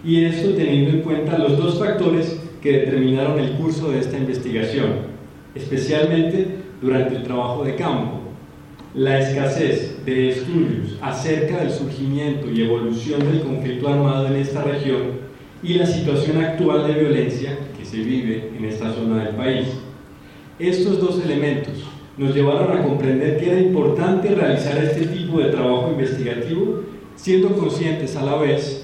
y 0.04 0.26
esto 0.26 0.52
teniendo 0.52 0.92
en 0.92 1.02
cuenta 1.02 1.38
los 1.38 1.58
dos 1.58 1.80
factores 1.80 2.40
que 2.62 2.72
determinaron 2.72 3.40
el 3.40 3.52
curso 3.54 3.92
de 3.92 4.00
esta 4.00 4.18
investigación, 4.18 5.12
especialmente 5.56 6.48
durante 6.82 7.16
el 7.16 7.24
trabajo 7.24 7.64
de 7.64 7.76
campo, 7.76 8.20
la 8.94 9.20
escasez 9.20 10.04
de 10.06 10.30
estudios 10.30 10.98
acerca 11.02 11.58
del 11.58 11.72
surgimiento 11.72 12.50
y 12.52 12.64
evolución 12.64 13.20
del 13.20 13.42
conflicto 13.42 13.88
armado 13.88 14.28
en 14.28 14.36
esta 14.36 14.64
región 14.64 15.22
y 15.64 15.76
la 15.76 15.86
situación 15.86 16.44
actual 16.44 16.88
de 16.88 17.00
violencia 17.00 17.58
que 17.78 17.86
se 17.86 17.98
vive 17.98 18.52
en 18.58 18.66
esta 18.66 18.92
zona 18.94 19.24
del 19.24 19.36
país. 19.36 19.68
Estos 20.60 21.00
dos 21.00 21.24
elementos 21.24 21.84
nos 22.18 22.36
llevaron 22.36 22.78
a 22.78 22.84
comprender 22.84 23.40
que 23.40 23.52
era 23.52 23.60
importante 23.62 24.36
realizar 24.36 24.78
este 24.84 25.08
tipo 25.08 25.40
de 25.40 25.50
trabajo 25.50 25.92
investigativo, 25.92 26.84
siendo 27.16 27.50
conscientes 27.56 28.16
a 28.16 28.24
la 28.24 28.36
vez 28.36 28.81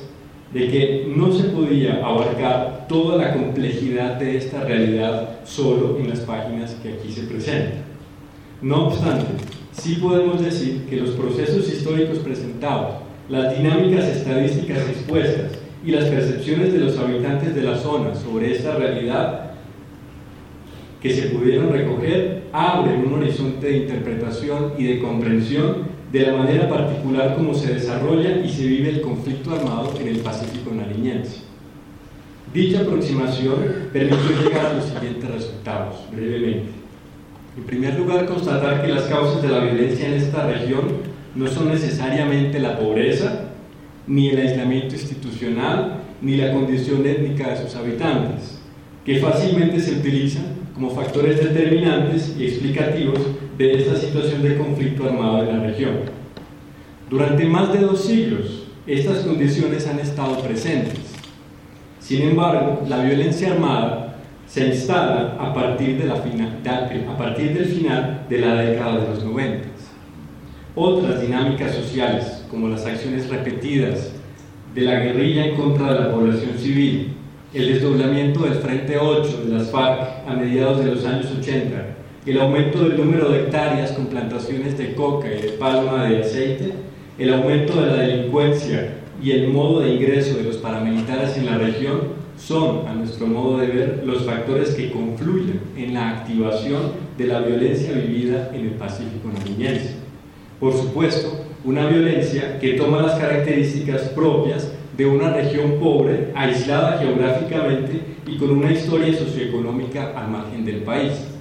de 0.53 0.67
que 0.69 1.13
no 1.15 1.31
se 1.31 1.45
podía 1.45 2.05
abarcar 2.05 2.85
toda 2.87 3.17
la 3.17 3.33
complejidad 3.33 4.15
de 4.15 4.37
esta 4.37 4.63
realidad 4.63 5.39
solo 5.45 5.97
en 5.99 6.09
las 6.09 6.19
páginas 6.21 6.75
que 6.81 6.93
aquí 6.93 7.11
se 7.11 7.23
presentan. 7.23 7.85
No 8.61 8.87
obstante, 8.87 9.25
sí 9.71 9.95
podemos 10.01 10.41
decir 10.41 10.85
que 10.89 10.97
los 10.97 11.11
procesos 11.11 11.67
históricos 11.71 12.19
presentados, 12.19 12.95
las 13.29 13.57
dinámicas 13.57 14.05
estadísticas 14.05 14.79
expuestas 14.89 15.51
y 15.85 15.91
las 15.91 16.05
percepciones 16.05 16.73
de 16.73 16.79
los 16.79 16.97
habitantes 16.97 17.53
de 17.53 17.61
la 17.61 17.77
zona 17.77 18.15
sobre 18.15 18.55
esta 18.55 18.75
realidad 18.75 19.51
que 21.01 21.13
se 21.13 21.29
pudieron 21.29 21.71
recoger 21.71 22.43
abren 22.51 23.05
un 23.05 23.21
horizonte 23.21 23.67
de 23.67 23.77
interpretación 23.77 24.73
y 24.77 24.85
de 24.85 24.99
comprensión 24.99 25.86
de 26.11 26.21
la 26.21 26.37
manera 26.37 26.69
particular 26.69 27.35
como 27.35 27.53
se 27.53 27.73
desarrolla 27.73 28.37
y 28.43 28.49
se 28.49 28.65
vive 28.65 28.89
el 28.89 29.01
conflicto 29.01 29.53
armado 29.53 29.93
en 29.99 30.07
el 30.07 30.19
Pacífico 30.19 30.71
nariñense. 30.73 31.41
Dicha 32.53 32.81
aproximación 32.81 33.89
permitió 33.91 34.41
llegar 34.41 34.67
a 34.67 34.73
los 34.75 34.85
siguientes 34.85 35.29
resultados, 35.29 35.95
brevemente. 36.11 36.69
En 37.57 37.63
primer 37.63 37.99
lugar, 37.99 38.25
constatar 38.25 38.85
que 38.85 38.93
las 38.93 39.03
causas 39.03 39.41
de 39.41 39.49
la 39.49 39.59
violencia 39.59 40.07
en 40.07 40.13
esta 40.13 40.47
región 40.47 40.83
no 41.35 41.47
son 41.47 41.69
necesariamente 41.69 42.59
la 42.59 42.79
pobreza, 42.79 43.47
ni 44.07 44.29
el 44.29 44.39
aislamiento 44.39 44.95
institucional, 44.95 46.03
ni 46.21 46.37
la 46.37 46.53
condición 46.53 47.05
étnica 47.05 47.49
de 47.49 47.57
sus 47.57 47.75
habitantes, 47.75 48.59
que 49.05 49.19
fácilmente 49.19 49.79
se 49.79 49.93
utilizan 49.93 50.45
como 50.73 50.91
factores 50.91 51.37
determinantes 51.37 52.35
y 52.39 52.45
explicativos 52.45 53.19
de 53.57 53.79
esta 53.79 53.95
situación 53.95 54.43
de 54.43 54.57
conflicto 54.57 55.05
armado 55.05 55.43
en 55.43 55.57
la 55.57 55.65
región. 55.65 55.93
Durante 57.09 57.45
más 57.45 57.73
de 57.73 57.79
dos 57.79 58.01
siglos, 58.01 58.67
estas 58.85 59.19
condiciones 59.19 59.87
han 59.87 59.99
estado 59.99 60.39
presentes. 60.39 60.99
Sin 61.99 62.21
embargo, 62.21 62.83
la 62.87 63.03
violencia 63.03 63.53
armada 63.53 64.17
se 64.47 64.67
instala 64.67 65.35
a 65.39 65.53
partir, 65.53 65.97
de 65.97 66.05
la 66.05 66.15
a 66.15 67.17
partir 67.17 67.53
del 67.53 67.65
final 67.65 68.25
de 68.29 68.39
la 68.39 68.55
década 68.55 69.01
de 69.01 69.07
los 69.09 69.23
90. 69.23 69.67
Otras 70.75 71.21
dinámicas 71.21 71.73
sociales, 71.73 72.45
como 72.49 72.69
las 72.69 72.85
acciones 72.85 73.29
repetidas 73.29 74.11
de 74.75 74.81
la 74.81 74.99
guerrilla 74.99 75.47
en 75.47 75.55
contra 75.55 75.93
de 75.93 75.99
la 75.99 76.11
población 76.11 76.57
civil, 76.57 77.13
el 77.53 77.73
desdoblamiento 77.73 78.41
del 78.41 78.55
Frente 78.55 78.97
8 78.97 79.45
de 79.45 79.53
las 79.55 79.71
FARC 79.71 80.27
a 80.27 80.33
mediados 80.33 80.85
de 80.85 80.93
los 80.93 81.05
años 81.05 81.27
80, 81.39 81.86
el 82.27 82.41
aumento 82.41 82.83
del 82.83 82.97
número 82.97 83.29
de 83.29 83.43
hectáreas 83.43 83.93
con 83.93 84.07
plantaciones 84.07 84.77
de 84.77 84.93
coca 84.95 85.27
y 85.33 85.41
de 85.41 85.49
palma 85.53 86.09
de 86.09 86.19
aceite, 86.19 86.73
el 87.17 87.33
aumento 87.33 87.81
de 87.81 87.87
la 87.87 88.01
delincuencia 88.03 88.95
y 89.23 89.31
el 89.31 89.47
modo 89.47 89.79
de 89.79 89.93
ingreso 89.93 90.35
de 90.35 90.43
los 90.43 90.57
paramilitares 90.57 91.37
en 91.37 91.45
la 91.45 91.57
región 91.57 92.27
son, 92.37 92.85
a 92.85 92.93
nuestro 92.93 93.27
modo 93.27 93.59
de 93.59 93.67
ver, 93.67 94.03
los 94.05 94.23
factores 94.23 94.71
que 94.71 94.91
confluyen 94.91 95.61
en 95.77 95.93
la 95.93 96.09
activación 96.09 96.91
de 97.17 97.27
la 97.27 97.39
violencia 97.39 97.93
vivida 97.93 98.51
en 98.53 98.65
el 98.65 98.71
Pacífico 98.71 99.29
nariñense. 99.33 99.95
Por 100.59 100.73
supuesto, 100.73 101.45
una 101.63 101.87
violencia 101.87 102.59
que 102.59 102.73
toma 102.73 103.01
las 103.01 103.17
características 103.17 104.01
propias 104.09 104.73
de 104.97 105.05
una 105.05 105.31
región 105.33 105.79
pobre, 105.79 106.31
aislada 106.35 106.97
geográficamente 106.99 108.01
y 108.27 108.37
con 108.37 108.51
una 108.51 108.71
historia 108.71 109.17
socioeconómica 109.17 110.11
al 110.15 110.29
margen 110.29 110.65
del 110.65 110.81
país. 110.81 111.36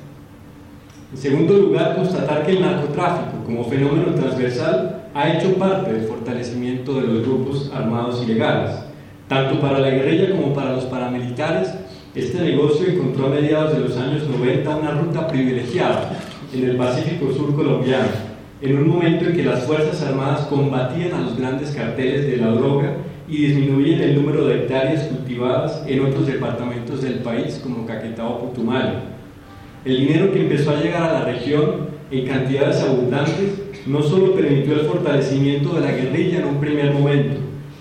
En 1.12 1.18
segundo 1.18 1.54
lugar, 1.54 1.94
constatar 1.94 2.44
que 2.44 2.52
el 2.52 2.62
narcotráfico 2.62 3.44
como 3.44 3.64
fenómeno 3.64 4.12
transversal 4.14 5.04
ha 5.14 5.32
hecho 5.32 5.54
parte 5.54 5.92
del 5.92 6.02
fortalecimiento 6.02 7.00
de 7.00 7.06
los 7.06 7.22
grupos 7.22 7.70
armados 7.72 8.24
ilegales. 8.24 8.72
Tanto 9.28 9.60
para 9.60 9.78
la 9.78 9.90
guerrilla 9.90 10.32
como 10.32 10.52
para 10.52 10.72
los 10.72 10.84
paramilitares, 10.84 11.72
este 12.14 12.40
negocio 12.40 12.88
encontró 12.88 13.26
a 13.26 13.30
mediados 13.30 13.74
de 13.74 13.80
los 13.80 13.96
años 13.96 14.24
90 14.28 14.76
una 14.76 14.90
ruta 14.92 15.28
privilegiada 15.28 16.10
en 16.52 16.64
el 16.64 16.76
Pacífico 16.76 17.32
Sur 17.32 17.54
colombiano, 17.54 18.08
en 18.60 18.76
un 18.76 18.88
momento 18.88 19.26
en 19.26 19.36
que 19.36 19.44
las 19.44 19.64
Fuerzas 19.64 20.02
Armadas 20.02 20.46
combatían 20.46 21.12
a 21.14 21.20
los 21.20 21.38
grandes 21.38 21.70
carteles 21.70 22.26
de 22.26 22.38
la 22.38 22.48
droga 22.48 22.96
y 23.28 23.46
disminuyen 23.46 24.00
el 24.00 24.16
número 24.16 24.44
de 24.46 24.62
hectáreas 24.62 25.04
cultivadas 25.04 25.84
en 25.86 26.04
otros 26.04 26.26
departamentos 26.26 27.02
del 27.02 27.20
país 27.20 27.60
como 27.62 27.86
Caquetá 27.86 28.26
o 28.26 28.40
Putumayo. 28.40 29.15
El 29.86 29.98
dinero 29.98 30.32
que 30.32 30.40
empezó 30.40 30.72
a 30.72 30.80
llegar 30.80 31.04
a 31.04 31.12
la 31.12 31.24
región 31.26 31.86
en 32.10 32.26
cantidades 32.26 32.82
abundantes 32.82 33.52
no 33.86 34.02
solo 34.02 34.34
permitió 34.34 34.74
el 34.74 34.80
fortalecimiento 34.80 35.74
de 35.74 35.80
la 35.80 35.92
guerrilla 35.92 36.38
en 36.38 36.46
un 36.46 36.56
primer 36.58 36.92
momento, 36.92 37.36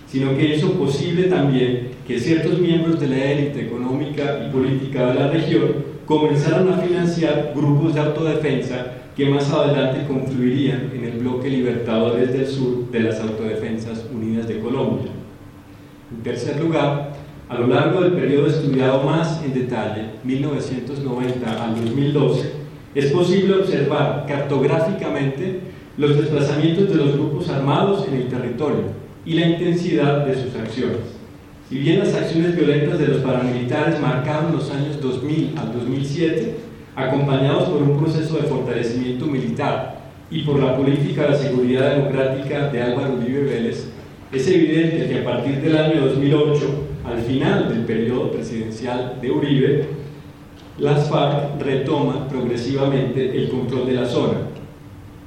sino 0.05 0.37
que 0.37 0.55
hizo 0.55 0.73
posible 0.73 1.23
también 1.23 1.89
que 2.07 2.19
ciertos 2.19 2.59
miembros 2.59 2.99
de 2.99 3.07
la 3.07 3.31
élite 3.31 3.61
económica 3.61 4.45
y 4.47 4.53
política 4.53 5.07
de 5.07 5.19
la 5.19 5.31
región 5.31 5.95
comenzaron 6.05 6.71
a 6.71 6.77
financiar 6.77 7.53
grupos 7.55 7.95
de 7.95 8.01
autodefensa 8.01 8.85
que 9.15 9.25
más 9.25 9.49
adelante 9.49 10.05
confluirían 10.07 10.91
en 10.93 11.05
el 11.05 11.17
bloque 11.17 11.49
Libertadores 11.49 12.31
del 12.31 12.45
Sur 12.45 12.91
de 12.91 12.99
las 12.99 13.19
Autodefensas 13.19 14.05
Unidas 14.13 14.47
de 14.47 14.59
Colombia. 14.59 15.09
En 16.15 16.21
tercer 16.21 16.59
lugar, 16.59 17.14
a 17.47 17.59
lo 17.59 17.67
largo 17.67 18.01
del 18.01 18.13
periodo 18.13 18.47
estudiado 18.47 19.03
más 19.03 19.43
en 19.43 19.53
detalle, 19.53 20.05
1990 20.23 21.63
al 21.63 21.75
2012, 21.75 22.51
es 22.95 23.11
posible 23.11 23.55
observar 23.55 24.25
cartográficamente 24.27 25.59
los 25.97 26.17
desplazamientos 26.17 26.89
de 26.89 26.95
los 26.95 27.13
grupos 27.13 27.49
armados 27.49 28.07
en 28.07 28.15
el 28.15 28.27
territorio 28.27 28.83
y 29.25 29.35
la 29.35 29.47
intensidad 29.47 30.25
de 30.25 30.33
sus 30.33 30.55
acciones. 30.55 31.15
Si 31.69 31.77
bien 31.77 31.99
las 31.99 32.13
acciones 32.15 32.55
violentas 32.55 32.99
de 32.99 33.07
los 33.07 33.21
paramilitares 33.21 33.99
marcaron 33.99 34.53
los 34.53 34.69
años 34.71 34.99
2000 35.01 35.55
al 35.57 35.73
2007, 35.73 36.55
acompañados 36.95 37.69
por 37.69 37.81
un 37.81 37.97
proceso 37.99 38.37
de 38.37 38.43
fortalecimiento 38.43 39.25
militar 39.25 39.99
y 40.31 40.41
por 40.41 40.59
la 40.59 40.75
política 40.75 41.27
de 41.27 41.37
seguridad 41.37 41.95
democrática 41.95 42.69
de 42.69 42.81
Álvaro 42.81 43.15
Uribe 43.15 43.43
Vélez, 43.43 43.89
es 44.31 44.47
evidente 44.47 45.07
que 45.07 45.19
a 45.19 45.23
partir 45.23 45.61
del 45.61 45.77
año 45.77 46.07
2008, 46.07 46.84
al 47.07 47.21
final 47.21 47.69
del 47.69 47.85
periodo 47.85 48.31
presidencial 48.31 49.19
de 49.21 49.31
Uribe, 49.31 49.85
las 50.77 51.07
FARC 51.09 51.61
retoman 51.61 52.27
progresivamente 52.27 53.37
el 53.37 53.49
control 53.49 53.85
de 53.85 53.93
la 53.93 54.05
zona. 54.05 54.39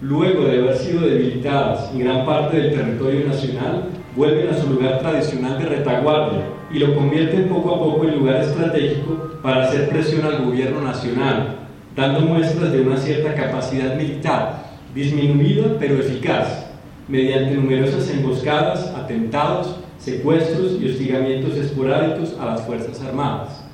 Luego 0.01 0.45
de 0.45 0.59
haber 0.59 0.77
sido 0.77 1.01
debilitadas 1.01 1.91
en 1.93 2.01
gran 2.01 2.27
parte 2.27 2.57
del 2.57 2.75
territorio 2.75 3.27
nacional, 3.27 3.85
vuelven 4.15 4.49
a 4.49 4.59
su 4.59 4.69
lugar 4.71 4.99
tradicional 4.99 5.59
de 5.59 5.67
retaguardia 5.67 6.43
y 6.73 6.79
lo 6.79 6.95
convierten 6.95 7.49
poco 7.49 7.75
a 7.75 7.79
poco 7.79 8.05
en 8.05 8.19
lugar 8.19 8.43
estratégico 8.43 9.39
para 9.43 9.65
hacer 9.65 9.89
presión 9.89 10.25
al 10.27 10.45
gobierno 10.45 10.81
nacional, 10.83 11.57
dando 11.97 12.21
muestras 12.21 12.73
de 12.73 12.81
una 12.81 12.97
cierta 12.97 13.35
capacidad 13.35 13.95
militar, 13.97 14.65
disminuida 14.95 15.77
pero 15.79 15.95
eficaz, 15.95 16.67
mediante 17.09 17.55
numerosas 17.55 18.11
emboscadas, 18.11 18.93
atentados, 18.95 19.78
secuestros 19.99 20.79
y 20.81 20.89
hostigamientos 20.89 21.57
esporádicos 21.57 22.37
a 22.39 22.47
las 22.47 22.63
Fuerzas 22.63 23.01
Armadas. 23.01 23.65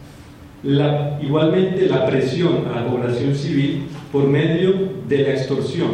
igualmente 1.23 1.87
la 1.89 2.07
presión 2.07 2.67
a 2.69 2.81
la 2.81 2.87
población 2.87 3.35
civil 3.35 3.83
por 4.11 4.25
medio 4.25 4.73
de 5.09 5.19
la 5.19 5.31
extorsión, 5.31 5.91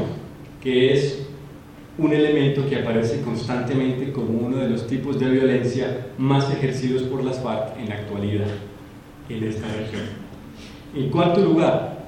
que 0.63 0.93
es 0.93 1.27
un 1.99 2.13
elemento 2.13 2.67
que 2.69 2.77
aparece 2.77 3.21
constantemente 3.23 4.13
como 4.13 4.47
uno 4.47 4.59
de 4.59 4.71
los 4.71 4.87
tipos 4.87 5.19
de 5.19 5.29
violencia 5.29 6.07
más 6.17 6.51
ejercidos 6.51 7.03
por 7.03 7.25
las 7.25 7.41
FARC 7.41 7.79
en 7.79 7.89
la 7.89 7.97
actualidad 7.97 8.47
en 9.29 9.45
esta 9.45 9.67
región. 9.67 10.03
En 10.95 11.11
cuarto 11.11 11.41
lugar, 11.41 12.01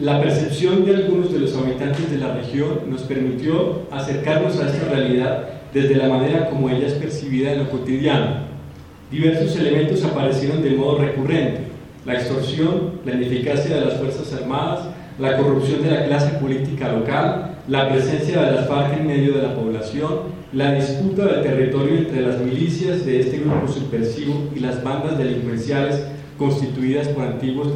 la 0.00 0.20
percepción 0.20 0.84
de 0.84 0.94
algunos 0.94 1.32
de 1.32 1.40
los 1.40 1.56
habitantes 1.56 2.10
de 2.10 2.18
la 2.18 2.34
región 2.34 2.80
nos 2.88 3.02
permitió 3.02 3.82
acercarnos 3.90 4.58
a 4.60 4.66
esta 4.66 4.88
realidad 4.88 5.59
desde 5.72 5.96
la 5.96 6.08
manera 6.08 6.50
como 6.50 6.68
ella 6.68 6.86
es 6.86 6.94
percibida 6.94 7.52
en 7.52 7.60
lo 7.60 7.70
cotidiano. 7.70 8.50
Diversos 9.10 9.56
elementos 9.56 10.04
aparecieron 10.04 10.62
de 10.62 10.70
modo 10.70 10.98
recurrente. 10.98 11.62
La 12.06 12.14
extorsión, 12.14 13.00
la 13.04 13.12
ineficacia 13.12 13.76
de 13.76 13.84
las 13.84 13.94
Fuerzas 13.94 14.32
Armadas, 14.32 14.88
la 15.18 15.36
corrupción 15.36 15.82
de 15.82 15.90
la 15.90 16.06
clase 16.06 16.38
política 16.38 16.92
local, 16.92 17.58
la 17.68 17.88
presencia 17.88 18.42
de 18.42 18.52
las 18.52 18.68
FARC 18.68 18.98
en 18.98 19.06
medio 19.06 19.34
de 19.34 19.42
la 19.42 19.54
población, 19.54 20.40
la 20.52 20.74
disputa 20.74 21.26
del 21.26 21.42
territorio 21.42 21.98
entre 21.98 22.22
las 22.22 22.40
milicias 22.40 23.04
de 23.04 23.20
este 23.20 23.38
grupo 23.38 23.68
subversivo 23.68 24.48
y 24.56 24.60
las 24.60 24.82
bandas 24.82 25.18
delincuenciales 25.18 26.02
constituidas 26.38 27.08
por 27.08 27.24
antiguos 27.24 27.68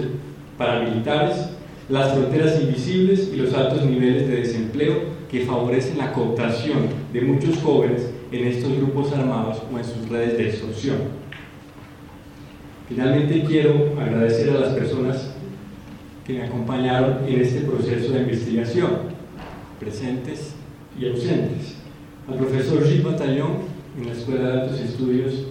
paramilitares, 0.56 1.50
las 1.88 2.12
fronteras 2.14 2.60
invisibles 2.60 3.30
y 3.32 3.36
los 3.36 3.52
altos 3.52 3.84
niveles 3.84 4.26
de 4.26 4.36
desempleo 4.36 5.13
que 5.34 5.44
favorecen 5.44 5.98
la 5.98 6.12
cooptación 6.12 6.86
de 7.12 7.20
muchos 7.22 7.58
jóvenes 7.58 8.08
en 8.30 8.46
estos 8.46 8.76
grupos 8.76 9.12
armados 9.12 9.60
o 9.72 9.76
en 9.76 9.84
sus 9.84 10.08
redes 10.08 10.38
de 10.38 10.48
extorsión. 10.48 10.96
Finalmente 12.88 13.42
quiero 13.42 14.00
agradecer 14.00 14.50
a 14.50 14.60
las 14.60 14.74
personas 14.74 15.32
que 16.24 16.34
me 16.34 16.44
acompañaron 16.44 17.26
en 17.26 17.40
este 17.40 17.62
proceso 17.62 18.12
de 18.12 18.20
investigación, 18.20 18.90
presentes 19.80 20.54
y 20.96 21.08
ausentes. 21.08 21.78
Al 22.28 22.36
profesor 22.36 22.84
Gilles 22.84 23.02
Bataillon, 23.02 23.56
en 23.98 24.06
la 24.06 24.12
Escuela 24.12 24.48
de 24.48 24.60
Altos 24.60 24.78
Estudios 24.78 25.46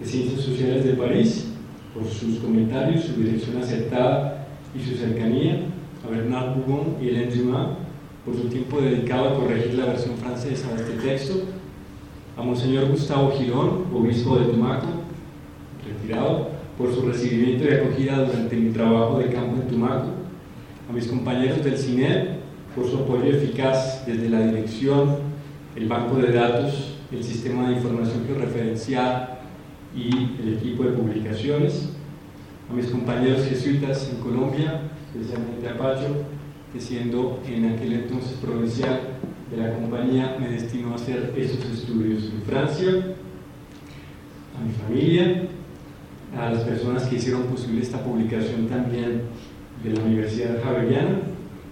de 0.00 0.06
Ciencias 0.06 0.40
Sociales 0.40 0.82
de 0.82 0.94
París, 0.94 1.48
por 1.92 2.06
sus 2.06 2.38
comentarios, 2.38 3.04
su 3.04 3.22
dirección 3.22 3.58
acertada 3.58 4.46
y 4.74 4.80
su 4.80 4.96
cercanía, 4.96 5.60
a 6.02 6.10
Bernard 6.10 6.54
Bougon 6.54 6.96
y 7.02 7.08
Hélène 7.08 7.34
Dumas, 7.34 7.79
por 8.30 8.40
su 8.40 8.48
tiempo 8.48 8.80
dedicado 8.80 9.30
a 9.30 9.34
corregir 9.34 9.74
la 9.74 9.86
versión 9.86 10.16
francesa 10.16 10.72
de 10.72 10.82
este 10.82 11.08
texto, 11.08 11.34
a 12.36 12.42
Monseñor 12.42 12.88
Gustavo 12.88 13.32
Girón, 13.32 13.86
obispo 13.92 14.36
de 14.36 14.44
Tumaco, 14.46 14.86
retirado, 15.84 16.50
por 16.78 16.94
su 16.94 17.02
recibimiento 17.02 17.64
y 17.64 17.74
acogida 17.74 18.24
durante 18.24 18.56
mi 18.56 18.70
trabajo 18.70 19.18
de 19.18 19.32
campo 19.32 19.60
en 19.60 19.68
Tumaco, 19.68 20.10
a 20.88 20.92
mis 20.92 21.08
compañeros 21.08 21.64
del 21.64 21.76
CINER 21.76 22.38
por 22.76 22.88
su 22.88 22.98
apoyo 22.98 23.24
eficaz 23.24 24.06
desde 24.06 24.30
la 24.30 24.46
dirección, 24.46 25.16
el 25.74 25.88
banco 25.88 26.16
de 26.18 26.32
datos, 26.32 26.94
el 27.10 27.24
sistema 27.24 27.68
de 27.68 27.76
información 27.76 28.24
georreferencial 28.28 29.40
y 29.94 30.08
el 30.40 30.54
equipo 30.56 30.84
de 30.84 30.90
publicaciones, 30.90 31.90
a 32.70 32.74
mis 32.74 32.86
compañeros 32.86 33.44
jesuitas 33.46 34.08
en 34.08 34.20
Colombia, 34.20 34.82
especialmente 35.12 35.68
a 35.68 35.76
Pacho, 35.76 36.39
que 36.72 36.80
siendo 36.80 37.40
en 37.46 37.66
aquel 37.66 37.92
entonces 37.92 38.32
provincial 38.40 39.00
de 39.50 39.56
la 39.56 39.74
compañía 39.74 40.36
me 40.38 40.48
destinó 40.48 40.92
a 40.92 40.94
hacer 40.94 41.34
esos 41.36 41.64
estudios 41.64 42.24
en 42.24 42.42
Francia, 42.42 42.88
a 44.56 44.64
mi 44.64 44.72
familia, 44.72 45.48
a 46.38 46.50
las 46.50 46.62
personas 46.62 47.04
que 47.04 47.16
hicieron 47.16 47.42
posible 47.44 47.82
esta 47.82 48.02
publicación 48.04 48.68
también 48.68 49.22
de 49.82 49.92
la 49.92 50.02
Universidad 50.02 50.62
Javeriana 50.62 51.18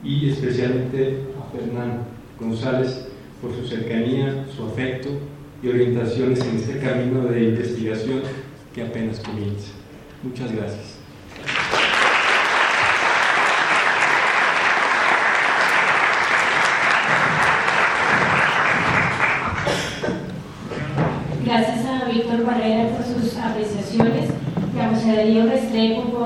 y 0.03 0.31
especialmente 0.31 1.21
a 1.39 1.57
Fernán 1.57 2.05
González 2.41 3.09
por 3.41 3.55
su 3.55 3.67
cercanía, 3.67 4.47
su 4.55 4.65
afecto 4.65 5.11
y 5.63 5.69
orientaciones 5.69 6.41
en 6.41 6.57
este 6.57 6.79
camino 6.79 7.25
de 7.27 7.45
investigación 7.51 8.23
que 8.75 8.83
apenas 8.83 9.21
comienza. 9.21 9.73
Muchas 10.25 10.51
gracias 10.51 10.99
a 21.87 22.05
Víctor 22.09 22.45
Barrera 22.45 22.89
por 22.91 23.05
sus 23.05 23.37
apreciaciones 23.37 24.31
y 24.75 24.79
a 24.79 24.89
José 24.91 25.17
Darío 25.17 25.45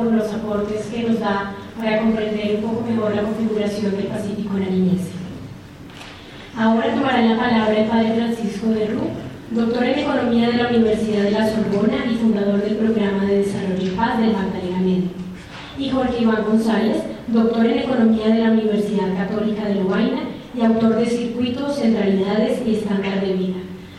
Por 0.03 0.15
los 0.15 0.33
aportes 0.33 0.87
que 0.87 1.05
nos 1.05 1.21
da 1.21 1.55
para 1.79 2.01
comprender 2.01 2.57
un 2.57 2.63
poco 2.63 2.85
mejor 2.91 3.15
la 3.15 3.23
configuración 3.23 3.93
del 3.93 4.07
Pacífico 4.07 4.57
en 4.57 4.65
la 4.65 4.71
niñez. 4.71 5.03
Ahora 6.57 6.93
tomará 6.93 7.23
la 7.23 7.39
palabra 7.39 7.79
el 7.79 7.89
padre 7.89 8.15
Francisco 8.17 8.67
de 8.71 8.87
Rú, 8.87 9.03
doctor 9.53 9.85
en 9.85 10.01
Economía 10.01 10.51
de 10.51 10.57
la 10.57 10.69
Universidad 10.71 11.23
de 11.23 11.31
la 11.31 11.49
Sorbona 11.49 12.05
y 12.11 12.17
fundador 12.17 12.61
del 12.65 12.79
Programa 12.79 13.27
de 13.27 13.39
Desarrollo 13.45 13.81
y 13.81 13.91
Paz 13.91 14.19
del 14.19 14.33
Magdalena 14.33 14.79
Medio, 14.81 15.11
y 15.79 15.91
Jorge 15.91 16.23
Iván 16.23 16.45
González, 16.49 16.97
doctor 17.29 17.65
en 17.65 17.79
Economía 17.79 18.27
de 18.27 18.39
la 18.43 18.51
Universidad 18.51 19.17
Católica 19.17 19.69
de 19.69 19.77
Lovaina 19.77 20.23
y 20.59 20.65
autor 20.65 20.97
de 20.97 21.07
Circuitos, 21.07 21.77
Centralidades 21.77 22.61
y 22.67 22.75
Estándar 22.75 23.21
de 23.21 23.35
Vida, 23.35 23.59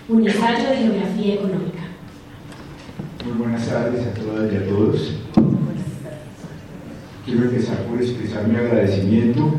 un 0.09 0.27
ensayo 0.27 0.69
de 0.69 0.75
geografía 0.75 1.35
económica. 1.35 1.83
Muy 3.23 3.37
buenas 3.37 3.65
tardes 3.69 4.05
a 4.05 4.13
todas 4.13 4.51
y 4.51 4.57
a 4.57 4.67
todos. 4.67 5.22
Quiero 7.25 7.43
empezar 7.43 7.77
por 7.85 8.01
expresar 8.01 8.45
mi 8.49 8.57
agradecimiento 8.57 9.53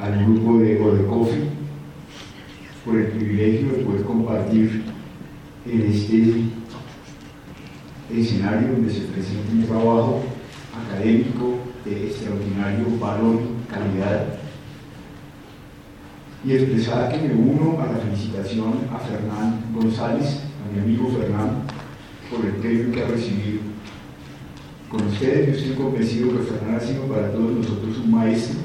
al 0.00 0.24
grupo 0.24 0.58
de 0.60 0.78
Coffee 1.06 1.44
por 2.86 2.96
el 2.96 3.08
privilegio 3.08 3.68
de 3.68 3.84
poder 3.84 4.02
compartir 4.04 4.82
en 5.66 5.82
este 5.82 6.44
escenario 8.10 8.72
donde 8.72 8.90
se 8.90 9.00
presenta 9.00 9.52
un 9.52 9.66
trabajo 9.66 10.22
académico 10.86 11.58
de 11.84 12.06
extraordinario 12.06 12.98
valor 12.98 13.40
y 13.42 13.70
calidad 13.70 14.38
y 16.46 16.52
expresar 16.52 17.10
que 17.10 17.28
me 17.28 17.34
uno 17.34 17.78
a 17.82 17.92
la 17.92 17.98
felicitación 17.98 18.72
a 18.90 18.98
Fernán 18.98 19.60
González, 19.74 20.44
a 20.64 20.72
mi 20.72 20.80
amigo 20.80 21.10
Fernán, 21.10 21.64
por 22.30 22.46
el 22.46 22.52
premio 22.52 22.90
que 22.90 23.02
ha 23.02 23.08
recibido. 23.08 23.67
Con 24.90 25.06
ustedes 25.06 25.46
yo 25.46 25.52
estoy 25.52 25.84
convencido 25.84 26.32
que 26.32 26.44
Fernán 26.44 26.76
ha 26.76 26.80
sido 26.80 27.02
para 27.02 27.30
todos 27.30 27.52
nosotros 27.56 27.98
un 27.98 28.10
maestro, 28.10 28.56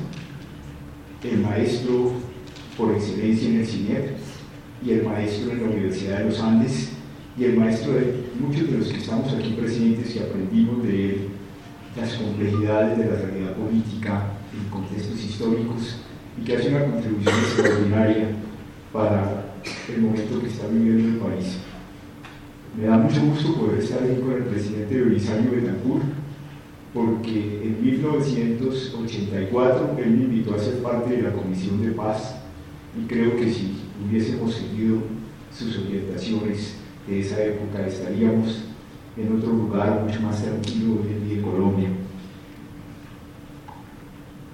el 1.22 1.38
maestro 1.40 2.14
por 2.78 2.94
excelencia 2.94 3.50
en 3.50 3.60
el 3.60 3.68
CINEP 3.68 4.12
y 4.86 4.92
el 4.92 5.04
maestro 5.04 5.52
en 5.52 5.64
la 5.64 5.70
Universidad 5.70 6.20
de 6.20 6.26
los 6.26 6.40
Andes 6.40 6.92
y 7.38 7.44
el 7.44 7.60
maestro 7.60 7.94
de 7.94 8.24
muchos 8.40 8.72
de 8.72 8.78
los 8.78 8.88
que 8.88 9.00
estamos 9.00 9.34
aquí 9.34 9.50
presentes 9.60 10.16
y 10.16 10.20
aprendimos 10.20 10.84
de 10.84 11.10
él 11.10 11.28
las 11.98 12.14
complejidades 12.14 12.98
de 12.98 13.06
la 13.06 13.16
realidad 13.16 13.56
política 13.56 14.24
en 14.54 14.70
contextos 14.70 15.22
históricos 15.22 15.98
y 16.40 16.46
que 16.46 16.56
hace 16.56 16.70
una 16.70 16.86
contribución 16.86 17.36
extraordinaria 17.36 18.30
para 18.94 19.56
el 19.94 20.02
momento 20.02 20.40
que 20.40 20.48
está 20.48 20.68
viviendo 20.68 21.10
el 21.10 21.18
país. 21.18 21.58
Me 22.76 22.88
da 22.88 22.98
mucho 22.98 23.22
gusto 23.22 23.54
poder 23.54 23.78
estar 23.80 24.04
aquí 24.04 24.20
con 24.20 24.34
el 24.34 24.46
presidente 24.46 25.00
Belisario 25.00 25.52
Betancourt, 25.52 26.06
porque 26.92 27.66
en 27.66 27.84
1984 27.84 29.96
él 30.00 30.10
me 30.10 30.24
invitó 30.24 30.56
a 30.56 30.60
ser 30.60 30.82
parte 30.82 31.16
de 31.16 31.22
la 31.22 31.34
Comisión 31.34 31.84
de 31.84 31.92
Paz 31.92 32.38
y 33.00 33.06
creo 33.06 33.38
que 33.38 33.52
si 33.52 33.76
hubiésemos 34.04 34.56
seguido 34.56 35.04
sus 35.56 35.78
orientaciones 35.78 36.78
de 37.08 37.20
esa 37.20 37.44
época 37.44 37.86
estaríamos 37.86 38.64
en 39.18 39.38
otro 39.38 39.54
lugar 39.54 40.02
mucho 40.04 40.20
más 40.22 40.44
tranquilo 40.44 40.94
hoy 40.94 41.14
en 41.14 41.30
día 41.30 41.44
Colombia. 41.44 41.90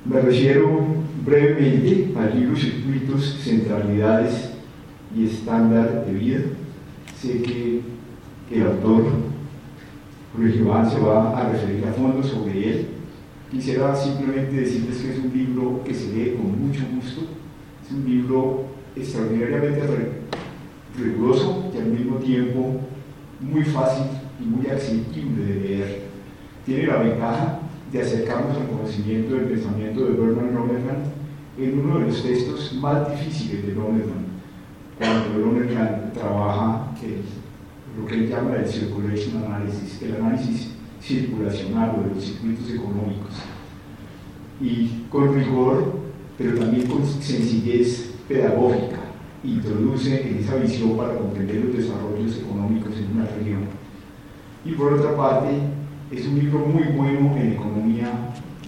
Me 0.04 0.20
refiero 0.20 0.88
brevemente 1.26 2.14
al 2.18 2.38
libro 2.38 2.58
Circuitos, 2.58 3.40
Centralidades 3.42 4.50
y 5.16 5.26
Estándar 5.26 6.06
de 6.06 6.14
Vida. 6.14 6.42
Sé 7.16 7.42
que 7.42 7.98
el 8.52 8.64
autor 8.64 9.04
Jorge 10.36 10.58
Iván 10.58 10.89
se 10.89 11.00
va 11.00 11.38
a 11.38 11.50
referir 11.50 11.86
a 11.86 11.93
fondo 11.93 12.24
sobre 12.24 12.70
él. 12.70 12.88
Quisiera 13.52 13.95
simplemente 13.95 14.56
decirles 14.56 14.97
que 14.97 15.12
es 15.12 15.20
un 15.20 15.32
libro 15.34 15.82
que 15.84 15.93
se 15.93 16.14
lee 16.14 16.36
con 16.38 16.68
mucho 16.68 16.82
gusto, 16.93 17.22
es 17.84 17.91
un 17.91 18.06
libro 18.06 18.66
extraordinariamente 18.95 19.82
riguroso 20.97 21.72
y 21.74 21.78
al 21.78 21.88
mismo 21.88 22.18
tiempo 22.18 22.82
muy 23.39 23.64
fácil 23.64 24.06
y 24.39 24.43
muy 24.43 24.68
accesible 24.68 25.45
de 25.45 25.56
leer. 25.56 26.02
Tiene 26.66 26.88
la 26.88 26.97
ventaja 26.97 27.60
de 27.91 28.02
acercarnos 28.02 28.56
al 28.56 28.68
conocimiento 28.68 29.36
del 29.36 29.45
pensamiento 29.45 30.06
de 30.06 30.12
Bernard 30.12 30.54
Lonergan 30.54 31.04
en 31.58 31.80
uno 31.80 32.00
de 32.00 32.08
los 32.08 32.24
textos 32.24 32.74
más 32.76 33.10
difíciles 33.12 33.66
de 33.66 33.74
Lonergan, 33.74 34.26
cuando 34.97 35.39
Lonergan 35.39 36.12
trabaja 36.14 36.91
lo 37.98 38.06
que 38.06 38.16
él 38.16 38.30
llama 38.30 38.56
el 38.56 38.68
circulation 38.68 39.44
analysis, 39.44 40.02
el 40.02 40.16
análisis 40.16 40.70
circulacional 41.02 41.96
o 41.98 42.08
de 42.08 42.16
los 42.16 42.24
circuitos 42.24 42.70
económicos. 42.70 43.34
Y 44.62 45.06
con 45.10 45.34
rigor, 45.34 45.94
pero 46.38 46.60
también 46.60 46.88
con 46.88 47.06
sencillez 47.06 48.12
pedagógica, 48.28 48.98
introduce 49.44 50.30
en 50.30 50.38
esa 50.40 50.56
visión 50.56 50.98
para 50.98 51.18
comprender 51.18 51.66
los 51.66 51.78
desarrollos 51.78 52.38
económicos 52.38 52.94
en 52.98 53.18
una 53.18 53.26
región. 53.26 53.62
Y 54.66 54.72
por 54.74 54.94
otra 54.94 55.16
parte, 55.16 55.50
es 56.12 56.26
un 56.26 56.40
libro 56.40 56.60
muy 56.60 56.84
bueno 56.96 57.38
en 57.38 57.54
economía 57.54 58.12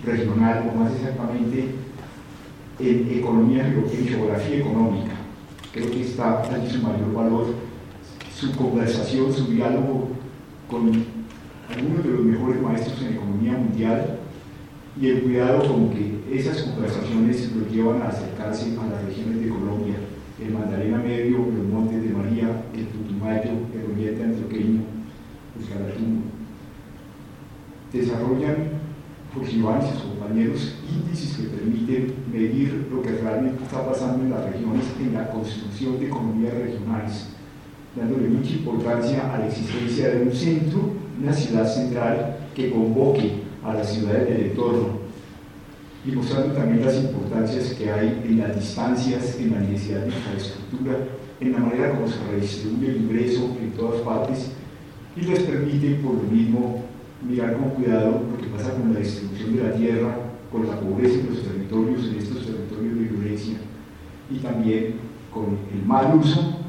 regional, 0.05 0.71
o 0.71 0.79
más 0.79 0.93
exactamente 0.93 1.75
en 2.79 3.19
economía, 3.19 3.67
en 3.67 4.07
geografía 4.07 4.57
económica. 4.57 5.11
Creo 5.73 5.91
que 5.91 6.01
está 6.01 6.41
allí 6.41 6.69
su 6.69 6.81
mayor 6.81 7.13
valor, 7.13 7.47
su 8.41 8.51
conversación, 8.53 9.31
su 9.31 9.45
diálogo 9.51 10.07
con 10.67 10.91
algunos 11.69 12.03
de 12.03 12.09
los 12.09 12.21
mejores 12.21 12.59
maestros 12.59 12.99
en 13.03 13.13
economía 13.13 13.51
mundial 13.51 14.17
y 14.99 15.07
el 15.09 15.21
cuidado 15.21 15.67
con 15.67 15.91
que 15.91 16.23
esas 16.33 16.63
conversaciones 16.63 17.51
lo 17.55 17.67
llevan 17.67 18.01
a 18.01 18.07
acercarse 18.07 18.75
a 18.79 18.87
las 18.87 19.05
regiones 19.05 19.41
de 19.41 19.49
Colombia, 19.49 19.93
el 20.43 20.53
Mandarina 20.55 20.97
Medio, 20.97 21.37
los 21.37 21.67
Montes 21.71 22.01
de 22.01 22.09
María, 22.09 22.63
el 22.73 22.85
Putumayo, 22.85 23.51
el 23.75 23.91
Oriente 23.93 24.23
Antioqueño, 24.23 24.81
Caratumbo. 25.69 26.23
Desarrollan 27.93 28.55
por 29.35 29.47
Iván 29.47 29.81
y 29.85 29.91
sus 29.91 30.01
compañeros 30.01 30.77
índices 30.91 31.37
que 31.37 31.43
permiten 31.43 32.15
medir 32.33 32.87
lo 32.91 33.03
que 33.03 33.11
realmente 33.11 33.63
está 33.63 33.85
pasando 33.85 34.23
en 34.23 34.31
las 34.31 34.45
regiones 34.45 34.85
en 34.99 35.13
la 35.13 35.29
construcción 35.29 35.99
de 35.99 36.07
economías 36.07 36.55
regionales, 36.55 37.27
dándole 37.95 38.29
mucha 38.29 38.51
importancia 38.51 39.33
a 39.33 39.39
la 39.39 39.47
existencia 39.47 40.09
de 40.09 40.23
un 40.23 40.31
centro, 40.31 40.91
una 41.21 41.33
ciudad 41.33 41.67
central 41.67 42.37
que 42.55 42.71
convoque 42.71 43.31
a 43.63 43.73
las 43.73 43.93
ciudades 43.93 44.29
del 44.29 44.51
entorno 44.51 45.01
y 46.05 46.11
mostrando 46.11 46.53
también 46.53 46.85
las 46.85 46.95
importancias 46.95 47.73
que 47.73 47.91
hay 47.91 48.23
en 48.25 48.39
las 48.39 48.55
distancias, 48.55 49.37
en 49.39 49.51
la 49.51 49.59
necesidad 49.59 50.01
de 50.01 50.07
infraestructura, 50.07 50.97
en 51.39 51.51
la 51.51 51.59
manera 51.59 51.91
como 51.91 52.07
se 52.07 52.17
redistribuye 52.31 52.91
el 52.91 52.97
ingreso 53.03 53.55
en 53.61 53.71
todas 53.71 54.01
partes 54.01 54.51
y 55.15 55.21
les 55.21 55.39
permite 55.41 55.95
por 55.95 56.15
lo 56.15 56.23
mismo 56.23 56.85
mirar 57.27 57.57
con 57.57 57.69
cuidado 57.71 58.23
lo 58.31 58.37
que 58.37 58.47
pasa 58.47 58.71
con 58.71 58.93
la 58.93 58.99
distribución 58.99 59.55
de 59.55 59.63
la 59.63 59.75
tierra, 59.75 60.17
con 60.51 60.67
la 60.67 60.79
pobreza 60.79 61.19
en 61.19 61.29
los 61.29 61.43
territorios, 61.43 62.05
en 62.05 62.17
estos 62.17 62.45
territorios 62.45 62.95
de 62.95 63.05
violencia, 63.05 63.55
y 64.31 64.37
también 64.37 64.95
con 65.31 65.57
el 65.71 65.85
mal 65.85 66.17
uso 66.17 66.60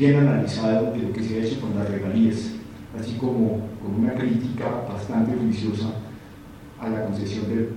bien 0.00 0.16
analizado 0.16 0.92
de 0.92 0.98
lo 1.02 1.12
que 1.12 1.22
se 1.22 1.34
ha 1.34 1.44
hecho 1.44 1.60
con 1.60 1.78
las 1.78 1.90
regalías, 1.90 2.52
así 2.98 3.16
como 3.20 3.68
con 3.82 4.02
una 4.02 4.14
crítica 4.14 4.86
bastante 4.88 5.36
juiciosa 5.36 5.88
a 6.80 6.88
la 6.88 7.04
concesión 7.04 7.46
de 7.50 7.68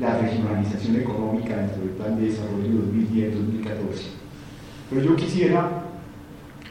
la 0.00 0.18
regionalización 0.18 0.96
económica 0.96 1.58
dentro 1.58 1.82
del 1.82 1.90
Plan 1.90 2.16
de 2.16 2.28
Desarrollo 2.28 2.86
2010-2014. 2.94 4.16
Pero 4.88 5.02
yo 5.02 5.16
quisiera, 5.16 5.84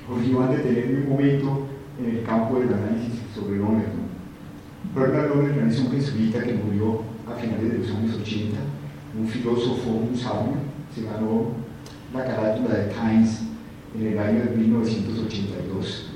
Jorge 0.08 0.28
Iván, 0.28 0.50
detenerme 0.50 1.04
un 1.04 1.10
momento 1.10 1.68
en 2.00 2.18
el 2.18 2.24
campo 2.24 2.60
del 2.60 2.74
análisis 2.74 3.14
sobre 3.36 3.60
Lonergan. 3.60 4.06
Bernard 4.96 5.36
Lonergan 5.36 5.70
es 5.70 5.80
un 5.82 5.92
jesuita 5.92 6.42
que 6.42 6.54
murió 6.56 7.02
a 7.30 7.40
finales 7.40 7.72
de 7.74 7.78
los 7.78 7.92
años 7.92 8.16
80, 8.22 8.58
un 9.20 9.28
filósofo, 9.28 9.92
un 9.92 10.18
sabio, 10.18 10.54
se 10.96 11.04
ganó 11.04 11.65
la 12.16 12.26
carátula 12.26 12.76
de 12.76 12.94
Times 12.94 13.42
en 13.98 14.08
el 14.08 14.20
año 14.20 14.44
de 14.46 14.58
1982, 14.58 16.12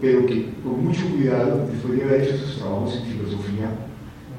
pero 0.00 0.26
que 0.26 0.50
con 0.62 0.84
mucho 0.84 1.06
cuidado, 1.10 1.68
después 1.70 1.98
de 1.98 2.04
haber 2.04 2.22
hecho 2.22 2.38
sus 2.38 2.56
trabajos 2.58 2.96
en 2.96 3.12
filosofía, 3.12 3.70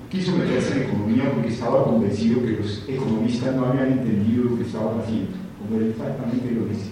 quiso 0.10 0.36
meterse 0.36 0.74
en 0.74 0.84
economía 0.84 1.32
porque 1.34 1.50
estaba 1.50 1.84
convencido 1.84 2.42
que 2.42 2.58
los 2.62 2.84
economistas 2.88 3.56
no 3.56 3.66
habían 3.66 3.92
entendido 3.92 4.46
lo 4.46 4.58
que 4.58 4.64
estaban 4.64 5.00
haciendo, 5.00 5.32
como 5.60 5.80
él 5.80 5.92
exactamente 5.92 6.52
lo 6.52 6.66
dice. 6.66 6.90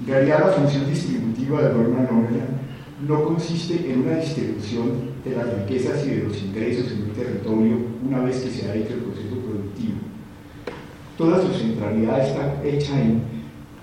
En 0.00 0.06
realidad 0.06 0.40
la 0.46 0.52
función 0.52 0.86
distributiva 0.86 1.62
de 1.62 1.68
Bernard 1.68 2.10
Lonergan 2.10 2.66
no 3.06 3.24
consiste 3.24 3.90
en 3.90 4.00
una 4.00 4.16
distribución 4.16 5.16
de 5.24 5.36
las 5.36 5.52
riquezas 5.58 6.06
y 6.06 6.10
de 6.10 6.22
los 6.24 6.42
ingresos 6.42 6.92
en 6.92 7.02
un 7.02 7.10
territorio 7.10 7.76
una 8.06 8.20
vez 8.20 8.40
que 8.40 8.50
se 8.50 8.70
ha 8.70 8.74
hecho 8.74 8.94
el. 8.94 9.15
Toda 11.16 11.40
su 11.40 11.48
centralidad 11.58 12.20
está 12.20 12.62
hecha 12.62 13.00
en, 13.00 13.22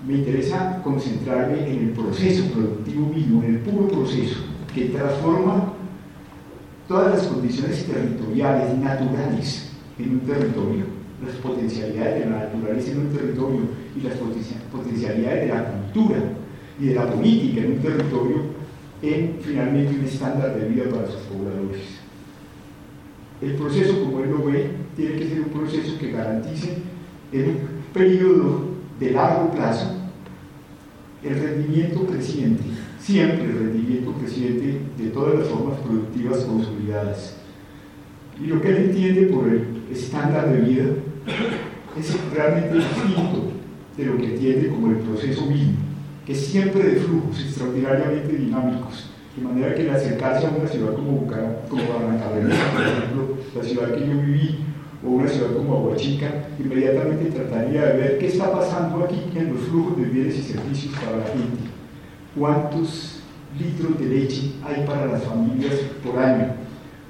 me 0.08 0.16
interesa 0.16 0.82
concentrarme 0.84 1.68
en 1.68 1.80
el 1.80 1.90
proceso 1.90 2.46
productivo 2.52 3.08
mismo, 3.08 3.44
en 3.44 3.56
el 3.56 3.60
puro 3.62 3.88
proceso, 3.88 4.42
que 4.74 4.86
transforma 4.86 5.74
todas 6.88 7.16
las 7.16 7.28
condiciones 7.28 7.86
territoriales, 7.86 8.78
naturales, 8.78 9.72
en 9.98 10.10
un 10.12 10.20
territorio, 10.20 10.86
las 11.26 11.36
potencialidades 11.38 12.24
de 12.24 12.30
la 12.30 12.38
naturaleza 12.40 12.92
en 12.92 13.00
un 13.00 13.10
territorio 13.10 13.62
y 13.96 14.02
las 14.02 14.14
potencialidades 14.72 15.48
de 15.48 15.54
la 15.54 15.66
cultura 15.66 16.18
y 16.80 16.86
de 16.88 16.96
la 16.96 17.12
política 17.12 17.62
en 17.62 17.72
un 17.72 17.80
territorio 17.80 18.38
en 19.02 19.38
finalmente 19.42 20.00
un 20.00 20.06
estándar 20.06 20.56
de 20.56 20.70
vida 20.70 20.86
para 20.90 21.08
sus 21.08 21.22
pobladores. 21.22 21.82
El 23.42 23.56
proceso, 23.56 24.04
como 24.04 24.20
él 24.20 24.30
lo 24.32 24.46
ve, 24.46 24.72
tiene 24.96 25.16
que 25.16 25.28
ser 25.28 25.42
un 25.42 25.50
proceso 25.50 25.98
que 26.00 26.12
garantice 26.12 26.78
en 27.34 27.50
un 27.50 27.58
periodo 27.94 28.66
de 29.00 29.12
largo 29.12 29.52
plazo 29.52 30.00
el 31.24 31.40
rendimiento 31.40 32.06
creciente, 32.06 32.64
siempre 33.00 33.46
el 33.46 33.60
rendimiento 33.60 34.14
creciente 34.14 34.82
de 34.98 35.10
todas 35.10 35.40
las 35.40 35.48
formas 35.48 35.80
productivas 35.80 36.40
consolidadas. 36.40 37.38
Y 38.42 38.48
lo 38.48 38.62
que 38.62 38.70
él 38.70 38.78
entiende 38.90 39.28
por 39.28 39.48
el 39.48 39.66
estándar 39.92 40.52
de 40.52 40.62
vida 40.62 40.86
es 41.98 42.18
realmente 42.34 42.76
distinto 42.76 43.52
de 43.96 44.06
lo 44.06 44.18
que 44.18 44.34
entiende 44.34 44.70
como 44.70 44.88
el 44.88 44.98
proceso 44.98 45.46
mismo 45.46 45.94
que 46.26 46.34
siempre 46.34 46.84
de 46.84 46.96
flujos 47.02 47.40
extraordinariamente 47.40 48.38
dinámicos, 48.38 49.10
de 49.36 49.44
manera 49.44 49.76
que 49.76 49.82
el 49.82 49.90
acercarse 49.90 50.48
a 50.48 50.52
una 50.52 50.68
ciudad 50.68 50.94
como, 50.94 51.28
como 51.28 51.94
Barrancabermeja, 51.94 52.72
por 52.72 52.82
ejemplo, 52.82 53.38
la 53.56 53.64
ciudad 53.64 53.94
que 53.94 54.08
yo 54.08 54.22
viví, 54.22 54.60
o 55.06 55.10
una 55.10 55.28
ciudad 55.28 55.54
como 55.54 55.78
Aguachica, 55.78 56.48
inmediatamente 56.60 57.32
trataría 57.32 57.86
de 57.86 57.98
ver 58.00 58.18
qué 58.20 58.28
está 58.28 58.52
pasando 58.52 59.04
aquí 59.04 59.22
en 59.36 59.54
los 59.54 59.64
flujos 59.64 59.98
de 59.98 60.06
bienes 60.06 60.38
y 60.38 60.44
servicios 60.44 60.94
para 60.96 61.18
la 61.18 61.26
gente. 61.26 61.64
¿Cuántos 62.38 63.22
litros 63.60 64.00
de 64.00 64.06
leche 64.06 64.52
hay 64.64 64.86
para 64.86 65.06
las 65.08 65.24
familias 65.24 65.76
por 66.04 66.18
año? 66.18 66.54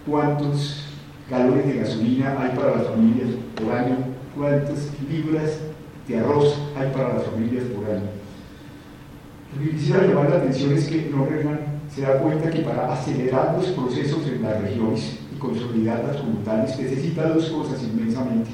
¿Cuántos 0.07 0.85
galones 1.29 1.67
de 1.67 1.79
gasolina 1.79 2.35
hay 2.39 2.57
para 2.57 2.77
las 2.77 2.87
familias 2.87 3.29
por 3.55 3.71
año? 3.73 3.97
¿Cuántas 4.35 4.89
libras 5.09 5.59
de 6.07 6.19
arroz 6.19 6.59
hay 6.75 6.91
para 6.91 7.13
las 7.13 7.23
familias 7.23 7.63
por 7.65 7.85
año? 7.85 8.09
Lo 9.55 9.63
que 9.63 9.69
quisiera 9.71 10.07
llamar 10.07 10.31
la 10.31 10.37
atención 10.37 10.73
es 10.73 10.87
que 10.87 11.11
Norreman 11.11 11.59
se 11.93 12.01
da 12.01 12.17
cuenta 12.17 12.49
que 12.49 12.61
para 12.61 12.91
acelerar 12.91 13.55
los 13.55 13.67
procesos 13.67 14.27
en 14.27 14.41
las 14.41 14.59
regiones 14.61 15.19
consolidarlas 15.43 16.17
como 16.17 16.39
tales 16.39 16.79
necesita 16.79 17.29
dos 17.29 17.49
cosas 17.49 17.83
inmensamente. 17.83 18.49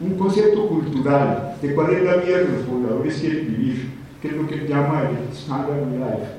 Un 0.00 0.14
concepto 0.14 0.68
cultural 0.68 1.56
de 1.60 1.74
cuál 1.74 1.92
es 1.92 2.04
la 2.04 2.16
vida 2.16 2.38
que 2.38 2.52
los 2.52 2.66
pobladores 2.66 3.18
quieren 3.18 3.48
vivir, 3.48 3.90
que 4.22 4.28
es 4.28 4.34
lo 4.34 4.46
que 4.46 4.66
llama 4.66 5.10
el 5.10 5.36
standard 5.36 5.82
of 5.82 5.92
life, 5.92 6.30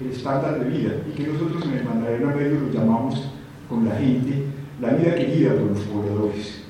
el, 0.00 0.10
estándar 0.10 0.60
de 0.60 0.70
vida, 0.70 0.92
y 1.08 1.14
que 1.14 1.26
nosotros 1.26 1.64
en 1.66 1.78
el 1.78 1.84
Mandarina 1.84 2.34
Medio 2.34 2.60
lo 2.60 2.72
llamamos 2.72 3.28
con 3.68 3.86
la 3.86 3.96
gente 3.96 4.44
la 4.80 4.90
vida 4.90 5.14
querida 5.14 5.50
por 5.54 5.76
los 5.76 5.80
pobladores. 5.80 6.62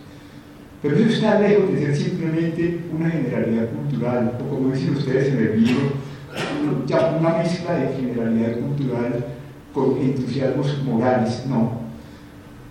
Pero 0.82 0.96
eso 0.96 1.10
está 1.10 1.38
lejos 1.38 1.70
de 1.70 1.78
ser 1.78 1.96
simplemente 1.96 2.80
una 2.92 3.08
generalidad 3.08 3.68
cultural, 3.68 4.38
o 4.40 4.54
como 4.54 4.72
dicen 4.72 4.96
ustedes 4.96 5.28
en 5.28 5.38
el 5.38 5.64
libro, 5.64 5.92
una 7.20 7.36
mezcla 7.36 7.74
de 7.74 7.96
generalidad 7.96 8.58
cultural 8.58 9.26
con 9.72 9.98
entusiasmos 9.98 10.82
morales, 10.84 11.44
no. 11.48 11.79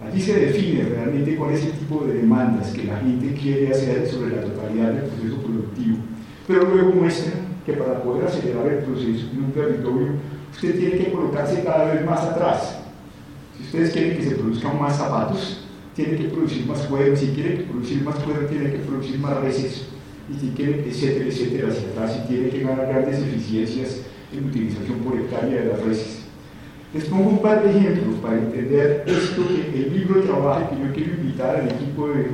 Allí 0.02 0.22
se 0.22 0.40
define 0.40 0.84
realmente 0.84 1.36
cuál 1.36 1.54
es 1.54 1.66
el 1.66 1.74
tipo 1.74 2.06
de 2.06 2.14
demandas 2.14 2.72
que 2.72 2.86
la 2.86 2.98
gente 2.98 3.34
quiere 3.34 3.70
hacer 3.70 4.08
sobre 4.08 4.38
la 4.38 4.44
totalidad 4.44 4.94
del 4.94 5.10
proceso 5.10 5.38
productivo, 5.42 5.98
pero 6.48 6.64
luego 6.64 6.94
muestra 6.94 7.34
que 7.66 7.74
para 7.74 8.02
poder 8.02 8.26
acelerar 8.26 8.66
el 8.68 8.86
proceso 8.86 9.28
en 9.34 9.44
un 9.44 9.52
territorio, 9.52 10.14
usted 10.52 10.80
tiene 10.80 10.98
que 10.98 11.12
colocarse 11.12 11.64
cada 11.64 11.94
vez 11.94 12.06
más 12.06 12.22
atrás. 12.22 12.80
Si 13.58 13.64
ustedes 13.64 13.92
quieren 13.92 14.18
que 14.18 14.24
se 14.24 14.36
produzcan 14.36 14.80
más 14.80 14.98
zapatos, 14.98 15.66
tiene 15.94 16.18
que 16.18 16.30
producir 16.30 16.66
más 16.66 16.80
cuero, 16.84 17.16
si 17.16 17.28
quiere 17.28 17.64
producir 17.64 18.02
más 18.02 18.16
cuero, 18.16 18.48
tiene 18.48 18.72
que 18.72 18.80
producir 18.80 19.20
más 19.20 19.38
reses 19.42 19.88
y 20.34 20.40
si 20.40 20.50
quiere, 20.52 20.88
etcétera, 20.88 21.26
etcétera, 21.26 21.68
hacia 21.70 21.90
atrás, 21.90 22.20
y 22.24 22.28
tiene 22.28 22.50
que 22.50 22.62
ganar 22.62 22.88
grandes 22.88 23.20
eficiencias 23.20 24.02
en 24.32 24.46
utilización 24.46 25.00
por 25.00 25.20
hectárea 25.20 25.62
de 25.62 25.68
las 25.68 25.82
reses. 25.82 26.19
Les 26.92 27.06
pongo 27.06 27.30
un 27.30 27.42
par 27.42 27.62
de 27.64 27.70
ejemplos 27.70 28.16
para 28.20 28.38
entender 28.38 29.04
esto 29.06 29.44
que 29.48 29.78
el 29.78 29.94
libro 29.94 30.22
trabaja 30.22 30.70
que 30.70 30.76
yo 30.76 30.92
quiero 30.92 31.22
invitar 31.22 31.56
al 31.58 31.70
equipo 31.70 32.08
de 32.08 32.30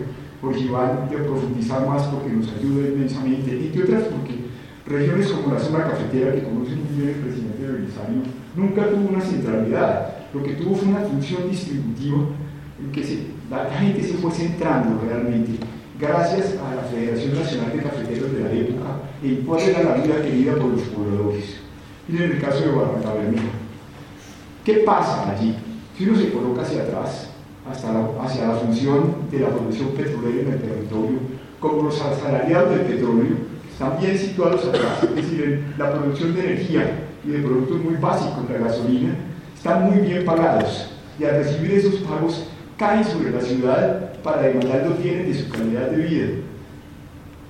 Iván 0.59 1.09
a 1.09 1.23
profundizar 1.23 1.87
más 1.87 2.03
porque 2.03 2.29
nos 2.29 2.47
ayuda 2.53 2.87
inmensamente, 2.87 3.51
entre 3.51 3.83
otras 3.83 4.03
porque 4.03 4.45
regiones 4.85 5.27
como 5.27 5.53
la 5.53 5.59
zona 5.59 5.89
cafetera 5.89 6.35
que 6.35 6.43
conoce 6.43 6.75
muy 6.75 6.95
bien 6.95 7.09
el 7.09 7.15
presidente 7.15 7.67
Belisario 7.67 8.21
nunca 8.55 8.89
tuvo 8.89 9.09
una 9.09 9.21
centralidad, 9.21 10.13
lo 10.33 10.43
que 10.43 10.53
tuvo 10.53 10.75
fue 10.75 10.89
una 10.89 10.99
función 10.99 11.49
distributiva 11.49 12.19
en 12.79 12.91
que 12.91 13.01
la 13.49 13.65
gente 13.71 14.03
se 14.03 14.13
fue 14.13 14.31
centrando 14.31 15.01
realmente 15.01 15.53
gracias 15.99 16.55
a 16.63 16.75
la 16.75 16.83
Federación 16.83 17.35
Nacional 17.35 17.71
de 17.73 17.83
Cafeteros 17.83 18.31
de 18.31 18.39
la 18.39 18.51
época, 18.51 18.85
en 19.23 19.35
cuál 19.37 19.61
era 19.61 19.83
la 19.83 19.95
vida 19.95 20.21
querida 20.21 20.53
por 20.55 20.71
los 20.71 20.81
pobladores. 20.81 21.55
Miren 22.07 22.33
el 22.33 22.41
caso 22.41 22.59
de 22.59 22.71
Barranca 22.71 23.09
¿Qué 24.65 24.77
pasa 24.77 25.29
allí? 25.29 25.55
Si 25.95 26.09
uno 26.09 26.17
se 26.17 26.31
coloca 26.31 26.63
hacia 26.63 26.81
atrás, 26.81 27.29
hasta 27.69 27.87
hacia 28.19 28.47
la 28.47 28.55
función 28.55 29.29
de 29.29 29.41
la 29.41 29.49
producción 29.49 29.89
petrolera 29.89 30.41
en 30.41 30.53
el 30.53 30.59
territorio, 30.59 31.19
como 31.59 31.83
los 31.83 32.01
asalariados 32.01 32.71
del 32.71 32.81
petróleo, 32.81 33.35
están 33.71 33.99
bien 33.99 34.17
situados 34.17 34.65
atrás, 34.65 35.03
es 35.03 35.15
decir, 35.15 35.73
la 35.77 35.93
producción 35.93 36.33
de 36.33 36.41
energía 36.41 37.07
y 37.23 37.29
de 37.29 37.39
productos 37.43 37.79
muy 37.83 37.93
básicos, 37.97 38.49
la 38.51 38.57
gasolina, 38.57 39.15
están 39.55 39.83
muy 39.83 39.99
bien 39.99 40.25
pagados. 40.25 40.89
Y 41.19 41.25
al 41.25 41.43
recibir 41.43 41.71
esos 41.71 41.95
pagos 41.97 42.47
caen 42.75 43.03
sobre 43.03 43.29
la 43.29 43.41
ciudad 43.41 44.13
para 44.23 44.41
demandar 44.41 44.87
los 44.87 45.01
bienes 45.01 45.27
de 45.27 45.43
su 45.43 45.49
calidad 45.49 45.91
de 45.91 46.03
vida. 46.03 46.27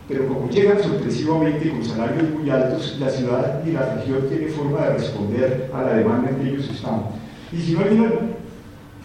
Pero 0.07 0.27
como 0.27 0.49
llegan 0.49 0.81
sorpresivamente 0.81 1.69
con 1.69 1.83
salarios 1.83 2.29
muy 2.29 2.49
altos, 2.49 2.97
la 2.99 3.09
ciudad 3.09 3.63
y 3.65 3.71
la 3.71 3.95
región 3.95 4.27
tienen 4.29 4.49
forma 4.49 4.81
de 4.81 4.93
responder 4.93 5.71
a 5.73 5.81
la 5.81 5.93
demanda 5.95 6.29
en 6.29 6.35
que 6.35 6.49
ellos 6.49 6.69
están. 6.69 7.01
Y 7.51 7.57
si 7.57 7.73
no 7.73 7.79
hay 7.79 7.97
una 7.97 8.11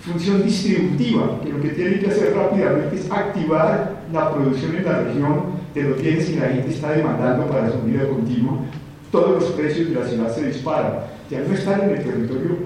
función 0.01 0.43
distributiva, 0.43 1.41
que 1.43 1.51
lo 1.51 1.61
que 1.61 1.71
tienen 1.71 2.01
que 2.01 2.09
hacer 2.09 2.35
rápidamente 2.35 2.97
es 2.97 3.11
activar 3.11 4.03
la 4.13 4.33
producción 4.33 4.77
en 4.77 4.85
la 4.85 5.01
región 5.03 5.61
de 5.75 5.83
los 5.85 6.03
bienes 6.03 6.27
que 6.27 6.41
la 6.41 6.49
gente 6.49 6.71
está 6.71 6.93
demandando 6.93 7.47
para 7.47 7.71
su 7.71 7.81
vida 7.83 8.07
continua, 8.07 8.59
todos 9.11 9.43
los 9.43 9.53
precios 9.53 9.89
de 9.89 9.95
la 9.95 10.07
ciudad 10.07 10.35
se 10.35 10.47
disparan. 10.49 10.93
Ya 11.31 11.41
no 11.41 11.55
están 11.55 11.83
en 11.83 11.91
el 11.91 12.05
territorio 12.05 12.57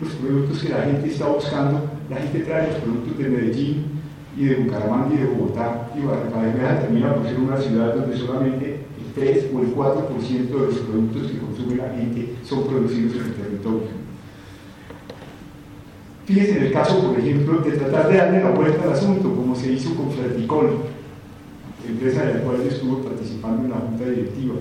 los 0.00 0.12
productos 0.14 0.62
que 0.62 0.68
la 0.70 0.82
gente 0.82 1.08
está 1.08 1.26
buscando, 1.26 1.90
la 2.08 2.16
gente 2.16 2.40
trae 2.40 2.68
los 2.68 2.76
productos 2.76 3.18
de 3.18 3.28
Medellín 3.28 3.95
y 4.36 4.44
de 4.44 4.56
Bucaramanga 4.56 5.14
y 5.14 5.18
de 5.18 5.26
Bogotá 5.26 5.90
y 5.96 6.04
Barranquilla 6.04 6.80
termina 6.80 7.14
por 7.14 7.24
ser 7.26 7.38
una 7.38 7.56
ciudad 7.56 7.94
donde 7.94 8.16
solamente 8.16 8.84
el 8.98 9.12
3 9.14 9.46
o 9.54 9.60
el 9.60 9.74
4% 9.74 10.28
de 10.28 10.66
los 10.66 10.78
productos 10.78 11.30
que 11.30 11.38
consume 11.38 11.76
la 11.76 11.90
gente 11.94 12.34
son 12.44 12.66
producidos 12.66 13.14
en 13.14 13.22
el 13.22 13.34
territorio. 13.34 14.06
Fíjense 16.26 16.58
en 16.58 16.64
el 16.64 16.72
caso, 16.72 17.00
por 17.06 17.18
ejemplo, 17.18 17.60
de 17.60 17.72
tratar 17.72 18.08
de 18.08 18.16
darle 18.18 18.42
la 18.42 18.50
vuelta 18.50 18.82
al 18.82 18.92
asunto, 18.92 19.34
como 19.34 19.54
se 19.54 19.72
hizo 19.72 19.94
con 19.94 20.10
Ferticol, 20.10 20.80
empresa 21.88 22.24
de 22.24 22.34
la 22.34 22.40
cual 22.40 22.56
yo 22.58 22.68
estuve 22.68 23.04
participando 23.04 23.64
en 23.64 23.70
la 23.70 23.76
junta 23.76 24.04
directiva. 24.04 24.54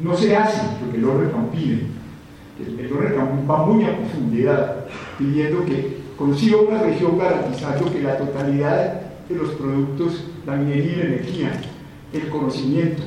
No 0.00 0.16
se 0.16 0.36
hace 0.36 0.60
porque 0.80 0.98
el 0.98 1.04
orden 1.04 1.30
pide. 1.52 1.86
El, 2.64 2.78
el 2.78 2.92
va 3.50 3.66
muy 3.66 3.84
a 3.84 3.96
profundidad, 3.96 4.86
pidiendo 5.18 5.64
que 5.64 6.01
consiga 6.16 6.58
una 6.58 6.82
región 6.82 7.18
garantizando 7.18 7.92
que 7.92 8.02
la 8.02 8.18
totalidad 8.18 9.00
de 9.28 9.34
los 9.34 9.50
productos, 9.50 10.24
la 10.46 10.56
minería 10.56 10.92
y 10.92 10.96
la 10.96 11.04
energía, 11.04 11.60
el 12.12 12.28
conocimiento, 12.28 13.02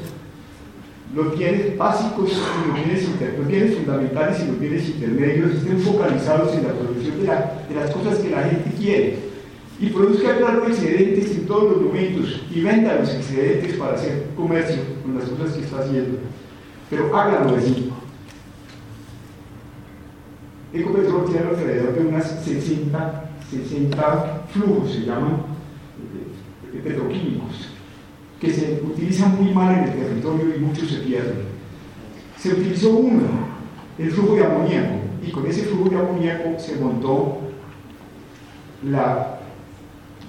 los 1.14 1.38
bienes 1.38 1.78
básicos 1.78 2.32
y 2.32 2.68
los 2.68 2.76
bienes, 2.76 3.08
los 3.38 3.48
bienes 3.48 3.76
fundamentales 3.76 4.42
y 4.42 4.48
los 4.48 4.60
bienes 4.60 4.90
intermedios 4.90 5.56
estén 5.56 5.80
focalizados 5.80 6.54
en 6.56 6.64
la 6.64 6.74
producción 6.74 7.20
de, 7.20 7.26
de 7.26 7.80
las 7.80 7.92
cosas 7.92 8.20
que 8.20 8.30
la 8.30 8.44
gente 8.44 8.72
quiere 8.78 9.26
y 9.80 9.88
produzca 9.88 10.38
claro 10.38 10.68
excedentes 10.68 11.32
en 11.32 11.48
todos 11.48 11.72
los 11.72 11.82
momentos 11.82 12.42
y 12.54 12.62
venda 12.62 12.96
los 12.96 13.14
excedentes 13.14 13.76
para 13.78 13.96
hacer 13.96 14.28
comercio 14.36 14.82
con 15.04 15.16
las 15.16 15.26
cosas 15.30 15.54
que 15.54 15.64
está 15.64 15.80
haciendo. 15.80 16.18
Pero 16.90 17.16
háganlo 17.16 17.58
así. 17.58 17.92
Ecopetrol 20.76 21.26
tiene 21.26 21.48
alrededor 21.48 21.94
de 21.94 22.06
unas 22.08 22.44
60, 22.44 23.30
60 23.50 24.46
flujos, 24.50 24.92
se 24.92 25.02
llaman 25.02 25.44
eh, 26.74 26.80
petroquímicos 26.84 27.70
que 28.40 28.54
se 28.54 28.82
utilizan 28.84 29.42
muy 29.42 29.54
mal 29.54 29.74
en 29.74 29.84
el 29.86 29.94
territorio 29.94 30.56
y 30.56 30.60
muchos 30.60 30.90
se 30.90 30.98
pierden. 30.98 31.46
Se 32.38 32.50
utilizó 32.50 32.92
uno, 32.92 33.24
el 33.98 34.12
flujo 34.12 34.36
de 34.36 34.46
amoníaco, 34.46 34.96
y 35.26 35.32
con 35.32 35.46
ese 35.48 35.64
flujo 35.64 35.90
de 35.90 35.98
amoníaco 35.98 36.60
se 36.60 36.76
montó 36.76 37.40
la 38.84 39.40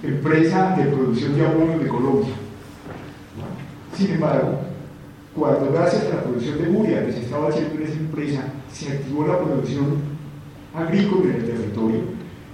empresa 0.03 0.76
de 0.76 0.84
producción 0.84 1.34
de 1.34 1.47
amonio 1.47 1.78
de 1.78 1.88
Colombia. 1.88 2.34
Sin 3.94 4.12
embargo, 4.12 4.61
cuando 5.34 5.72
gracias 5.72 6.05
a 6.05 6.16
la 6.16 6.22
producción 6.22 6.59
de 6.59 6.70
urea 6.70 7.07
que 7.07 7.12
se 7.12 7.22
estaba 7.22 7.49
haciendo 7.49 7.74
en 7.74 7.82
esa 7.82 7.99
empresa, 7.99 8.44
se 8.72 8.92
activó 8.92 9.26
la 9.26 9.38
producción 9.38 10.15
agrícola 10.77 11.31
en 11.31 11.37
el 11.37 11.45
territorio, 11.47 12.01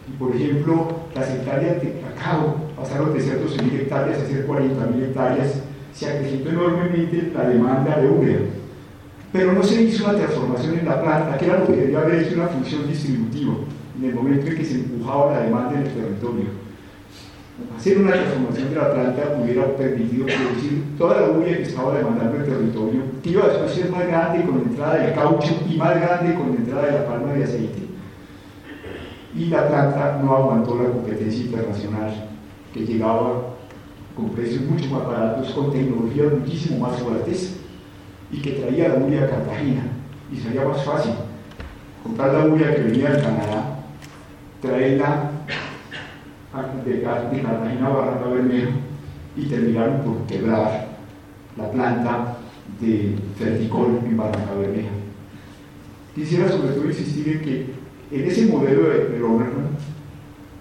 y 0.09 0.12
por 0.18 0.35
ejemplo, 0.35 0.89
las 1.14 1.31
hectáreas 1.31 1.83
de 1.83 2.01
cacao 2.01 2.57
pasaron 2.77 3.12
de 3.12 3.20
ser 3.20 3.45
12.000 3.45 3.81
hectáreas 3.81 4.18
a 4.20 4.27
ser 4.27 4.47
40.000 4.47 5.03
hectáreas, 5.03 5.62
se 5.93 6.07
acrecentó 6.07 6.51
enormemente 6.51 7.33
la 7.35 7.49
demanda 7.49 7.99
de 7.99 8.09
urea. 8.09 8.39
Pero 9.33 9.53
no 9.53 9.62
se 9.62 9.83
hizo 9.83 10.05
una 10.05 10.14
transformación 10.14 10.79
en 10.79 10.87
la 10.87 11.03
planta, 11.03 11.39
que 11.39 11.47
era 11.47 11.59
lo 11.59 11.66
que 11.66 11.77
debía 11.77 12.01
haber 12.01 12.23
hecho 12.23 12.35
una 12.35 12.49
función 12.49 12.87
distributiva, 12.87 13.55
en 13.99 14.09
el 14.09 14.14
momento 14.14 14.47
en 14.47 14.57
que 14.57 14.64
se 14.64 14.75
empujaba 14.75 15.33
la 15.33 15.41
demanda 15.41 15.75
en 15.75 15.87
el 15.87 15.93
territorio. 15.93 16.62
Hacer 17.77 17.99
una 17.99 18.12
transformación 18.12 18.70
de 18.70 18.77
la 18.77 18.93
planta 18.93 19.39
hubiera 19.41 19.77
permitido 19.77 20.27
producir 20.27 20.85
toda 20.99 21.20
la 21.20 21.29
urea 21.29 21.57
que 21.59 21.62
estaba 21.62 21.97
demandando 21.97 22.39
el 22.39 22.45
territorio, 22.45 23.03
que 23.23 23.31
iba 23.31 23.45
a 23.45 23.68
ser 23.68 23.91
más 23.91 24.07
grande 24.07 24.45
con 24.45 24.59
la 24.59 24.62
entrada 24.62 24.95
del 24.97 25.14
caucho 25.14 25.62
y 25.70 25.77
más 25.77 25.95
grande 26.01 26.35
con 26.35 26.51
la 26.51 26.57
entrada 26.57 26.87
de 26.87 26.93
la 26.93 27.07
palma 27.07 27.33
de 27.35 27.45
aceite. 27.45 27.91
Y 29.35 29.47
la 29.47 29.68
planta 29.68 30.20
no 30.22 30.37
aguantó 30.37 30.76
la 30.76 30.91
competencia 30.91 31.45
internacional 31.45 32.28
que 32.72 32.80
llegaba 32.80 33.53
con 34.16 34.30
precios 34.30 34.62
mucho 34.62 34.91
más 34.91 35.07
baratos, 35.07 35.51
con 35.53 35.72
tecnologías 35.72 36.33
muchísimo 36.33 36.87
más 36.87 36.99
fuertes 37.01 37.57
y 38.30 38.41
que 38.41 38.53
traía 38.53 38.89
la 38.89 38.97
urea 38.97 39.24
a 39.24 39.30
Cartagena 39.30 39.85
y 40.30 40.37
sería 40.37 40.64
más 40.64 40.85
fácil 40.85 41.12
comprar 42.03 42.35
la 42.35 42.47
urea 42.47 42.74
que 42.74 42.83
venía 42.83 43.11
de 43.11 43.22
Canadá, 43.22 43.78
traerla 44.61 45.30
de, 46.85 47.03
Cartagena 47.03 47.87
a 47.87 47.91
Barranca 47.91 48.28
Bermejo 48.28 48.72
y 49.37 49.45
terminaron 49.47 50.01
por 50.03 50.26
quebrar 50.26 50.89
la 51.57 51.70
planta 51.70 52.37
de 52.80 53.16
Ferticol 53.39 54.01
en 54.05 54.16
Barranca 54.16 54.55
Bermeja. 54.59 54.91
Quisiera 56.14 56.49
sobre 56.49 56.72
todo 56.72 56.87
insistir 56.87 57.28
en 57.28 57.41
que 57.41 57.82
en 58.12 58.28
ese 58.28 58.46
modelo 58.46 58.90
de, 58.90 59.08
de 59.08 59.22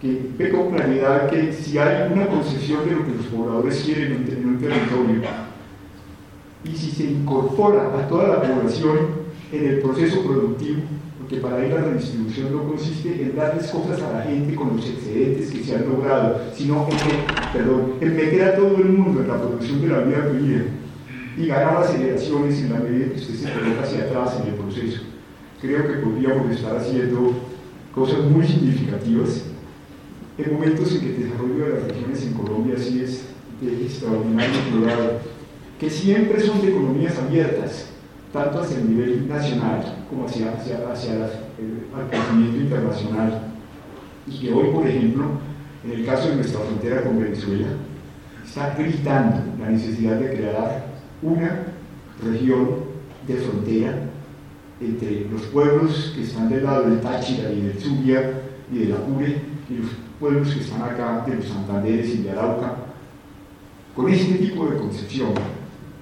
que 0.02 0.20
ve 0.38 0.50
con 0.50 0.72
claridad 0.72 1.30
que 1.30 1.54
si 1.54 1.78
hay 1.78 2.12
una 2.12 2.26
concepción 2.26 2.86
de 2.86 2.96
lo 2.96 3.06
que 3.06 3.12
los 3.12 3.26
pobladores 3.28 3.84
quieren 3.86 4.26
en 4.28 4.48
un 4.48 4.58
territorio 4.58 5.22
y 6.64 6.76
si 6.76 6.92
se 6.92 7.04
incorpora 7.04 7.84
a 7.98 8.08
toda 8.08 8.28
la 8.30 8.42
población 8.42 8.98
en 9.52 9.68
el 9.68 9.80
proceso 9.80 10.24
productivo, 10.24 10.82
porque 11.20 11.38
para 11.38 11.66
ir 11.66 11.74
la 11.74 11.82
redistribución 11.82 12.52
no 12.52 12.64
consiste 12.64 13.22
en 13.22 13.36
darles 13.36 13.68
cosas 13.68 14.02
a 14.02 14.14
la 14.14 14.22
gente 14.24 14.56
con 14.56 14.78
los 14.78 14.88
excedentes 14.88 15.52
que 15.52 15.64
se 15.64 15.76
han 15.76 15.90
logrado, 15.90 16.40
sino 16.56 16.88
en, 18.02 18.16
meter 18.16 18.44
a 18.44 18.56
todo 18.56 18.78
el 18.78 18.90
mundo 18.90 19.22
en 19.22 19.28
la 19.28 19.42
producción 19.42 19.82
de 19.82 19.88
la 19.88 20.00
vida 20.00 20.28
vida 20.28 20.64
y 21.38 21.48
ganar 21.48 21.78
aceleraciones 21.78 22.60
en 22.62 22.74
la 22.74 22.80
medida 22.80 23.10
que 23.10 23.20
usted 23.20 23.36
se 23.36 23.54
coloca 23.54 23.84
hacia 23.84 24.04
atrás 24.04 24.40
en 24.42 24.54
el 24.54 24.56
proceso. 24.56 25.11
Creo 25.62 25.88
que 25.88 25.94
podríamos 26.00 26.50
estar 26.50 26.76
haciendo 26.76 27.34
cosas 27.94 28.24
muy 28.24 28.48
significativas 28.48 29.44
en 30.36 30.54
momentos 30.54 30.92
en 30.94 31.02
que 31.02 31.16
el 31.16 31.24
desarrollo 31.24 31.66
de 31.66 31.70
las 31.70 31.84
regiones 31.84 32.24
en 32.24 32.34
Colombia 32.34 32.76
sí 32.80 33.02
es 33.04 33.26
de 33.62 33.84
extraordinario 33.86 34.60
cuidado, 34.72 35.20
que 35.80 35.88
siempre 35.88 36.42
son 36.42 36.62
de 36.62 36.70
economías 36.70 37.16
abiertas, 37.20 37.90
tanto 38.34 38.60
hacia 38.60 38.78
el 38.78 38.90
nivel 38.90 39.28
nacional 39.28 40.06
como 40.10 40.26
hacia, 40.26 40.52
hacia, 40.54 40.92
hacia 40.92 41.14
el 41.14 42.10
crecimiento 42.10 42.58
internacional. 42.58 43.42
Y 44.26 44.40
que 44.40 44.54
hoy, 44.54 44.70
por 44.74 44.88
ejemplo, 44.88 45.26
en 45.84 45.92
el 45.92 46.06
caso 46.06 46.30
de 46.30 46.38
nuestra 46.38 46.62
frontera 46.62 47.04
con 47.04 47.20
Venezuela, 47.20 47.68
está 48.44 48.74
gritando 48.76 49.44
la 49.60 49.70
necesidad 49.70 50.16
de 50.16 50.36
crear 50.36 50.86
una 51.22 51.68
región 52.24 52.78
de 53.28 53.36
frontera 53.36 54.11
entre 54.82 55.30
los 55.30 55.44
pueblos 55.44 56.14
que 56.16 56.24
están 56.24 56.50
del 56.50 56.64
lado 56.64 56.90
del 56.90 57.00
Táchira 57.00 57.52
y 57.52 57.62
del 57.62 57.80
Zulia 57.80 58.42
y 58.72 58.80
del 58.80 58.94
Apure 58.94 59.42
y 59.70 59.78
los 59.78 59.92
pueblos 60.20 60.54
que 60.54 60.62
están 60.62 60.82
acá, 60.82 61.24
de 61.26 61.36
los 61.36 61.46
Santanderes 61.46 62.10
y 62.16 62.24
de 62.24 62.32
Arauca, 62.32 62.76
con 63.96 64.10
este 64.10 64.36
tipo 64.36 64.66
de 64.66 64.78
concepción, 64.78 65.34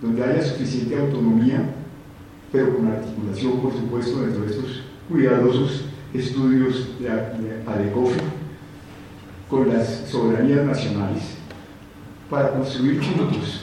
donde 0.02 0.24
haya 0.24 0.42
suficiente 0.42 0.98
autonomía, 0.98 1.74
pero 2.52 2.76
con 2.78 2.88
articulación, 2.88 3.60
por 3.60 3.74
supuesto, 3.74 4.22
dentro 4.22 4.42
de 4.44 4.52
estos 4.52 4.84
cuidadosos 5.10 5.86
estudios 6.14 7.00
de, 7.00 7.10
de 7.10 7.94
con 9.50 9.70
las 9.70 9.88
soberanías 10.10 10.66
nacionales, 10.66 11.38
para 12.30 12.52
construir 12.52 13.02
juntos 13.02 13.62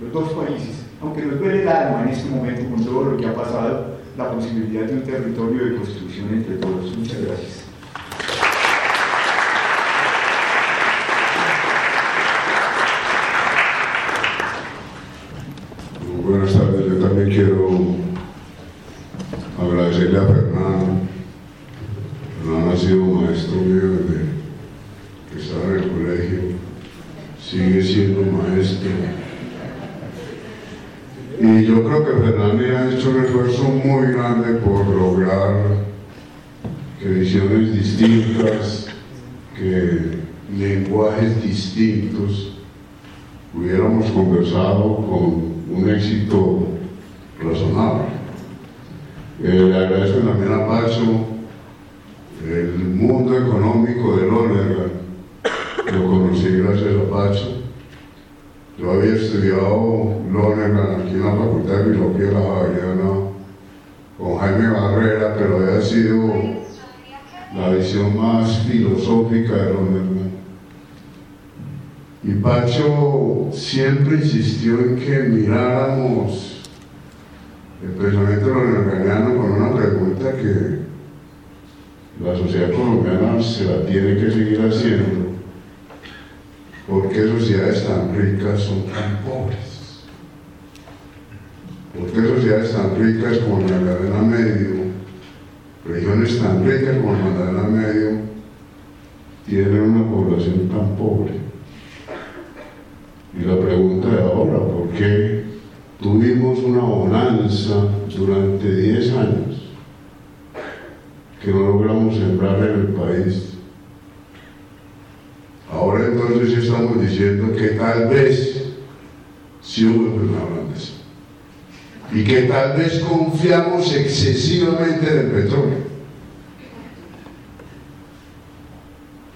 los 0.00 0.12
dos 0.12 0.32
países, 0.32 0.84
aunque 1.02 1.22
nos 1.22 1.38
duele 1.38 1.62
el 1.62 1.68
alma 1.68 2.02
en 2.02 2.08
este 2.08 2.30
momento 2.30 2.70
con 2.70 2.84
todo 2.84 3.04
lo 3.10 3.16
que 3.16 3.26
ha 3.26 3.34
pasado, 3.34 3.93
la 4.16 4.30
posibilidad 4.30 4.84
de 4.86 4.94
un 4.94 5.02
territorio 5.02 5.64
de 5.64 5.76
construcción 5.76 6.28
entre 6.32 6.56
todos. 6.56 6.96
Muchas 6.96 7.20
gracias. 7.24 7.64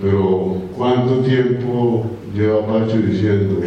Pero 0.00 0.62
¿cuánto 0.76 1.20
tiempo 1.20 2.06
lleva 2.34 2.66
Pacho 2.66 2.98
diciendo? 2.98 3.60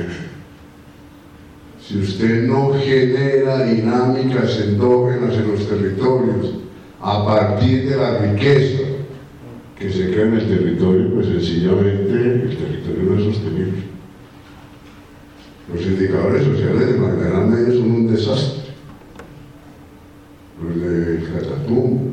Si 1.81 1.97
usted 1.97 2.43
no 2.43 2.73
genera 2.73 3.65
dinámicas 3.65 4.59
endógenas 4.61 5.33
en 5.35 5.51
los 5.51 5.67
territorios 5.67 6.53
a 7.01 7.25
partir 7.25 7.89
de 7.89 7.97
la 7.97 8.17
riqueza 8.19 8.83
que 9.77 9.91
se 9.91 10.11
crea 10.11 10.27
en 10.27 10.33
el 10.35 10.47
territorio, 10.47 11.13
pues 11.15 11.25
sencillamente 11.25 12.13
el 12.13 12.57
territorio 12.57 13.03
no 13.03 13.17
es 13.17 13.23
sostenible. 13.25 13.91
Los 15.73 15.85
indicadores 15.85 16.45
sociales 16.45 16.93
de 16.93 16.99
Magdalena 16.99 17.65
son 17.73 17.91
un 17.91 18.07
desastre. 18.13 18.71
Los 20.63 20.81
del 20.81 21.29
Catatumbo, 21.33 22.10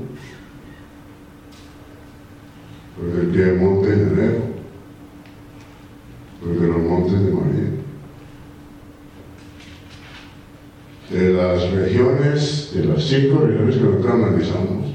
100 13.08 13.30
corredores 13.30 13.76
que 13.76 13.84
nosotros 13.84 14.12
analizamos, 14.12 14.86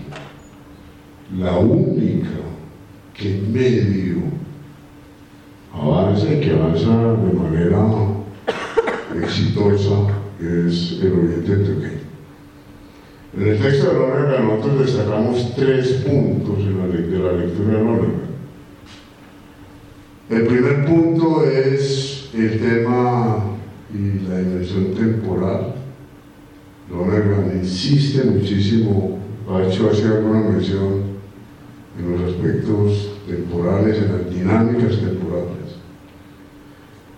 la 1.36 1.58
única 1.58 2.30
que 3.16 3.42
medio 3.52 4.22
avanza 5.74 6.32
y 6.32 6.40
que 6.40 6.52
avanza 6.52 6.92
de 6.92 7.34
manera 7.34 7.88
exitosa 9.20 9.96
es 10.40 11.00
el 11.02 11.12
Oriente 11.12 11.54
Antioqueño. 11.54 12.04
En 13.36 13.48
el 13.48 13.60
texto 13.60 13.88
de 13.88 13.94
Lónega 13.94 14.40
nosotros 14.42 14.86
destacamos 14.86 15.56
tres 15.56 15.88
puntos 16.08 16.60
de 16.60 16.72
la 16.72 16.86
lectura 16.86 17.32
de 17.32 17.84
Lónega. 17.84 18.14
El 20.30 20.46
primer 20.46 20.86
punto 20.86 21.44
es 21.46 22.30
el 22.36 22.60
tema 22.60 23.44
y 23.92 24.30
la 24.30 24.38
dimensión 24.38 24.94
temporal 24.94 25.73
Lónega 26.94 27.56
insiste 27.56 28.24
muchísimo, 28.24 29.18
ha 29.50 29.64
hecho 29.64 29.90
hace 29.90 30.06
alguna 30.06 30.42
mención 30.42 31.14
en 31.98 32.12
los 32.12 32.32
aspectos 32.32 33.12
temporales, 33.28 33.98
en 33.98 34.12
las 34.12 34.30
dinámicas 34.30 35.00
temporales. 35.00 35.54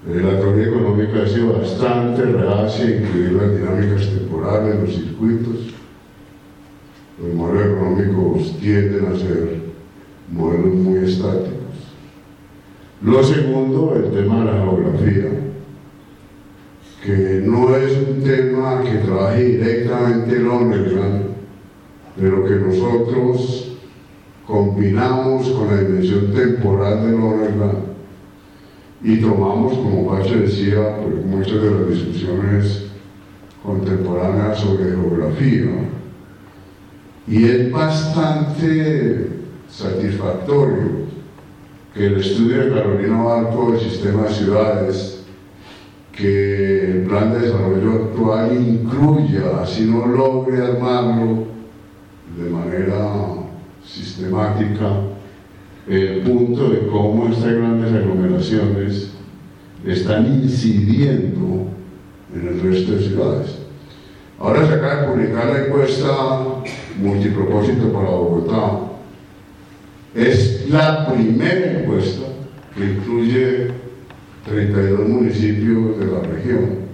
Eh, 0.07 0.21
la 0.21 0.39
teoría 0.39 0.67
económica 0.67 1.23
ha 1.23 1.27
sido 1.27 1.59
bastante 1.59 2.23
reacia 2.23 2.85
a 2.85 2.89
incluir 2.89 3.33
las 3.33 3.51
dinámicas 3.51 4.07
temporales, 4.07 4.79
los 4.79 4.95
circuitos. 4.95 5.55
Los 7.21 7.33
modelos 7.33 7.65
económicos 7.65 8.59
tienden 8.59 9.05
a 9.07 9.17
ser 9.17 9.61
modelos 10.31 10.73
muy 10.73 10.99
estáticos. 10.99 11.51
Lo 13.01 13.23
segundo, 13.23 13.93
el 13.95 14.11
tema 14.11 14.39
de 14.39 14.45
la 14.45 14.57
geografía, 14.63 15.44
que 17.05 17.43
no 17.45 17.75
es 17.75 17.95
un 17.97 18.23
tema 18.23 18.81
que 18.81 18.97
trabaje 18.97 19.43
directamente 19.43 20.39
Lonergan, 20.39 21.23
pero 22.19 22.45
que 22.45 22.55
nosotros 22.55 23.77
combinamos 24.47 25.49
con 25.49 25.67
la 25.67 25.81
dimensión 25.81 26.33
temporal 26.33 27.05
de 27.05 27.11
Lonergan 27.11 27.95
y 29.03 29.17
tomamos, 29.17 29.73
como 29.73 30.07
Pacho 30.07 30.39
decía, 30.39 30.97
pues, 30.97 31.23
muchas 31.25 31.61
de 31.61 31.71
las 31.71 31.89
discusiones 31.89 32.85
contemporáneas 33.63 34.59
sobre 34.59 34.85
geografía. 34.85 35.71
Y 37.27 37.45
es 37.45 37.71
bastante 37.71 39.29
satisfactorio 39.69 41.05
que 41.93 42.07
el 42.07 42.19
estudio 42.19 42.65
de 42.65 42.73
Carolina 42.73 43.21
Barco 43.21 43.71
del 43.71 43.79
sistema 43.79 44.23
de 44.23 44.33
ciudades, 44.33 45.14
que 46.15 46.91
el 46.91 47.01
plan 47.01 47.33
de 47.33 47.39
desarrollo 47.39 47.91
actual 48.05 48.55
incluya, 48.55 49.61
así 49.61 49.85
no 49.85 50.05
logre 50.05 50.61
armarlo 50.61 51.45
de 52.37 52.49
manera 52.49 53.11
sistemática, 53.83 55.01
el 55.87 56.21
punto 56.21 56.69
de 56.69 56.87
cómo 56.87 57.27
estas 57.27 57.53
grandes 57.53 57.93
aglomeraciones 57.93 59.11
están 59.85 60.25
incidiendo 60.25 61.67
en 62.33 62.47
el 62.47 62.61
resto 62.61 62.93
de 62.93 63.03
ciudades. 63.03 63.57
Ahora 64.39 64.67
se 64.67 64.73
acaba 64.73 65.01
de 65.01 65.07
publicar 65.07 65.45
la 65.45 65.65
encuesta 65.65 66.07
multipropósito 66.99 67.91
para 67.93 68.09
Bogotá. 68.09 68.79
Es 70.13 70.69
la 70.69 71.07
primera 71.07 71.81
encuesta 71.81 72.27
que 72.75 72.85
incluye 72.85 73.84
32 74.45 75.09
municipios 75.09 75.99
de 75.99 76.05
la 76.05 76.19
región. 76.21 76.85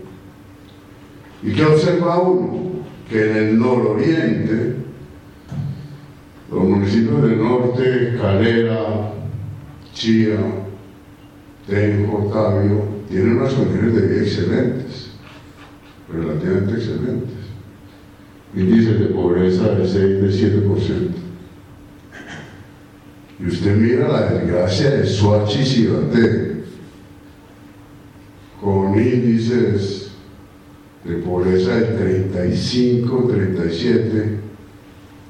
¿Y 1.43 1.51
qué 1.53 1.65
observa 1.65 2.19
uno? 2.19 2.71
Que 3.09 3.29
en 3.29 3.37
el 3.37 3.59
nororiente, 3.59 4.75
los 6.49 6.63
municipios 6.63 7.23
del 7.23 7.39
norte, 7.39 8.17
Calera, 8.21 9.13
Chía, 9.93 10.37
Tenjo, 11.67 12.31
Tabio, 12.33 12.83
tienen 13.09 13.37
unas 13.37 13.53
condiciones 13.53 13.95
de 13.95 14.07
vida 14.07 14.21
excelentes, 14.21 15.11
relativamente 16.11 16.73
excelentes. 16.73 17.35
Índices 18.55 18.99
de 18.99 19.05
pobreza 19.07 19.69
de 19.75 19.87
6, 19.87 19.95
de 19.95 20.29
7%. 20.67 21.11
Y 23.39 23.45
usted 23.47 23.75
mira 23.75 24.07
la 24.07 24.33
desgracia 24.33 24.91
de 24.91 25.05
Soachi 25.05 25.61
y 25.61 25.65
Cibaté, 25.65 26.50
con 28.91 29.01
índices 29.01 30.11
de 31.03 31.15
pobreza 31.17 31.75
de 31.75 31.81
35, 31.97 33.27
37, 33.27 34.39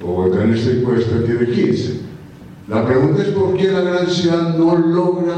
Bogotá 0.02 0.44
en 0.44 0.54
esta 0.54 0.72
encuesta 0.72 1.24
tiene 1.24 1.46
15. 1.46 2.00
La 2.68 2.86
pregunta 2.86 3.22
es 3.22 3.30
por 3.30 3.56
qué 3.56 3.72
la 3.72 3.82
gran 3.82 4.08
ciudad 4.08 4.58
no 4.58 4.76
logra 4.76 5.36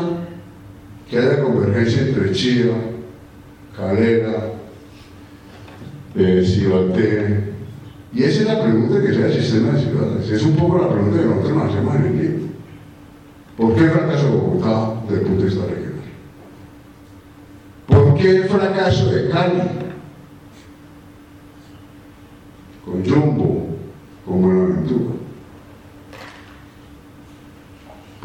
que 1.10 1.18
haya 1.18 1.42
convergencia 1.42 2.04
entre 2.04 2.32
Chía, 2.32 2.72
Calera, 3.76 4.54
eh, 6.16 6.44
Cibaté. 6.46 7.52
Y 8.14 8.24
esa 8.24 8.42
es 8.42 8.48
la 8.48 8.64
pregunta 8.64 9.02
que 9.02 9.14
se 9.14 9.20
da 9.20 9.26
al 9.26 9.34
sistema 9.34 9.72
de 9.74 9.82
ciudades. 9.82 10.30
Es 10.30 10.44
un 10.44 10.56
poco 10.56 10.78
la 10.78 10.90
pregunta 10.90 11.20
que 11.20 11.26
nosotros 11.26 11.58
nos 11.58 11.72
hacemos 11.72 11.96
en 11.96 12.06
el 12.06 12.22
libro. 12.22 12.44
¿Por 13.58 13.76
qué 13.76 13.90
fracaso 13.90 14.30
Bogotá 14.30 15.02
desde 15.10 15.24
el 15.24 15.28
punto 15.28 15.44
de 15.44 15.50
vista 15.50 15.83
qué 18.24 18.38
el 18.38 18.44
fracaso 18.46 19.12
de 19.12 19.30
Cali? 19.30 19.62
Con 22.86 23.06
Jumbo, 23.06 23.68
con 24.26 24.42
Buenaventura. 24.42 25.16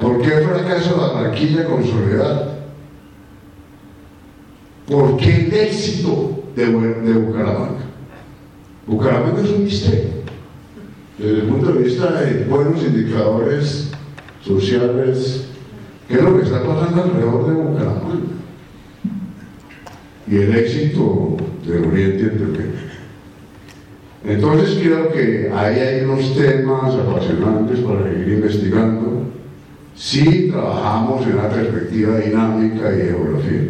¿Por 0.00 0.22
qué 0.22 0.34
el 0.34 0.44
fracaso 0.44 0.94
de 0.94 1.00
Barranquilla 1.00 1.64
con 1.64 1.84
Soledad? 1.84 2.58
¿Por 4.86 5.16
qué 5.16 5.46
el 5.46 5.52
éxito 5.52 6.44
de, 6.54 6.66
de 6.66 7.12
Bucaramanga? 7.14 7.84
Bucaramanga 8.86 9.42
es 9.42 9.50
un 9.50 9.64
misterio. 9.64 10.10
Desde 11.18 11.40
el 11.40 11.48
punto 11.48 11.72
de 11.72 11.82
vista 11.82 12.12
de 12.20 12.44
buenos 12.44 12.80
indicadores 12.84 13.90
sociales, 14.44 15.48
¿qué 16.06 16.14
es 16.14 16.22
lo 16.22 16.38
que 16.38 16.44
está 16.44 16.62
pasando 16.62 17.02
alrededor 17.02 17.46
de 17.48 17.52
Bucaramanga? 17.54 18.27
Y 20.30 20.36
el 20.36 20.54
éxito 20.54 21.36
del 21.66 21.84
Oriente 21.86 22.24
Antioqueño. 22.24 22.88
Entonces 24.24 24.78
creo 24.82 25.12
que 25.12 25.50
ahí 25.54 25.80
hay 25.80 26.04
unos 26.04 26.36
temas 26.36 26.94
apasionantes 26.94 27.78
para 27.80 28.02
seguir 28.02 28.34
investigando 28.34 29.22
si 29.94 30.48
trabajamos 30.48 31.26
en 31.26 31.32
una 31.34 31.48
perspectiva 31.48 32.18
dinámica 32.18 32.94
y 32.94 33.00
geografía. 33.08 33.68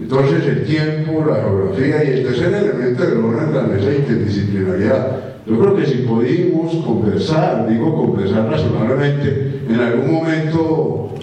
Entonces 0.00 0.46
el 0.46 0.64
tiempo, 0.64 1.24
la 1.26 1.36
geografía 1.36 2.04
y 2.04 2.18
el 2.18 2.24
tercer 2.24 2.54
elemento 2.54 3.06
del 3.06 3.18
orden 3.18 3.70
de 3.70 3.80
esa 3.80 3.94
interdisciplinariedad. 3.94 5.20
Yo 5.46 5.58
creo 5.58 5.76
que 5.76 5.86
si 5.86 5.98
pudimos 5.98 6.74
conversar, 6.84 7.68
digo 7.68 7.94
conversar 7.94 8.50
razonablemente, 8.50 9.60
en 9.68 9.80
algún 9.80 10.12
momento 10.12 11.14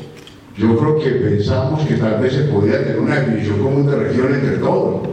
yo 0.58 0.78
creo 0.78 1.00
que 1.00 1.10
pensamos 1.12 1.86
que 1.88 1.96
tal 1.96 2.22
vez 2.22 2.34
se 2.34 2.44
podía 2.46 2.84
tener 2.84 3.00
una 3.00 3.20
definición 3.20 3.60
común 3.60 3.86
de 3.86 3.96
región 3.96 4.34
entre 4.34 4.58
todos. 4.58 5.08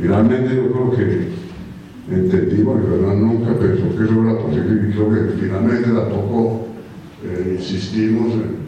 Finalmente 0.00 0.54
yo 0.54 0.72
creo 0.72 0.90
que 0.90 1.28
entendimos, 2.14 2.80
y 2.82 2.90
verdad 2.90 3.14
nunca 3.14 3.58
pensó 3.58 3.96
que 3.96 4.04
eso 4.04 4.22
era 4.22 4.38
posible 4.38 4.88
y 4.88 4.92
creo 4.92 5.10
que 5.10 5.40
finalmente 5.40 5.90
tampoco 5.90 6.66
eh, 7.24 7.56
insistimos 7.58 8.32
en 8.32 8.64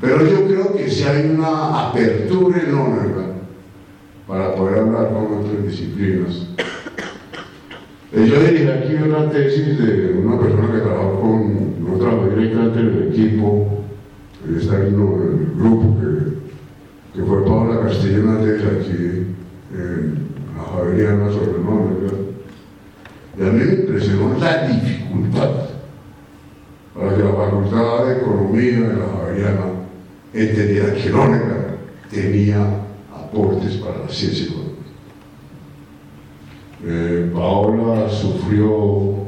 pero 0.00 0.26
yo 0.26 0.46
creo 0.46 0.76
que 0.76 0.90
si 0.90 1.04
hay 1.04 1.30
una 1.30 1.88
apertura 1.88 2.60
enorme 2.60 3.06
para 4.26 4.54
poder 4.54 4.80
hablar 4.80 5.12
con 5.12 5.44
otras 5.44 5.66
disciplinas. 5.66 6.48
Eh, 8.12 8.26
yo 8.26 8.40
dirigí 8.40 8.68
aquí 8.68 8.94
una 8.94 9.30
tesis 9.30 9.78
de 9.78 10.12
una 10.12 10.38
persona 10.38 10.72
que 10.72 10.80
trabajó 10.80 11.20
con, 11.20 11.84
no 11.84 11.98
trabajó 11.98 12.28
directamente 12.28 12.80
en 12.80 12.86
el 12.86 13.08
equipo, 13.08 13.84
está 14.56 14.76
en 14.76 14.86
el 14.86 15.52
grupo 15.56 15.96
que, 16.00 17.18
que 17.18 17.26
fue 17.26 17.44
Paula 17.44 17.80
Castillo, 17.82 18.22
una 18.22 18.40
tesis 18.40 18.66
aquí 18.66 19.26
en 19.74 20.28
la 20.56 20.62
Javeriana 20.62 21.32
sobre 21.32 21.50
el 21.52 21.64
nombre. 21.64 21.96
Y 23.38 23.42
a 23.42 23.52
mí 23.52 23.64
me 23.64 23.74
impresionó 23.74 24.38
la 24.38 24.66
dificultad 24.66 25.50
para 26.94 27.16
que 27.16 27.22
la 27.22 27.32
Facultad 27.32 28.06
de 28.06 28.16
Economía 28.18 28.80
de 28.88 28.96
la 28.96 29.06
Javeriana 29.06 29.66
entendiera 30.32 30.94
que 30.94 31.10
Nónega 31.10 31.76
tenía 32.10 32.60
aportes 33.14 33.76
para 33.76 33.98
la 33.98 34.08
ciencia 34.08 34.46
económica. 34.46 34.76
Eh, 36.84 37.30
Paola 37.34 38.08
sufrió 38.08 39.26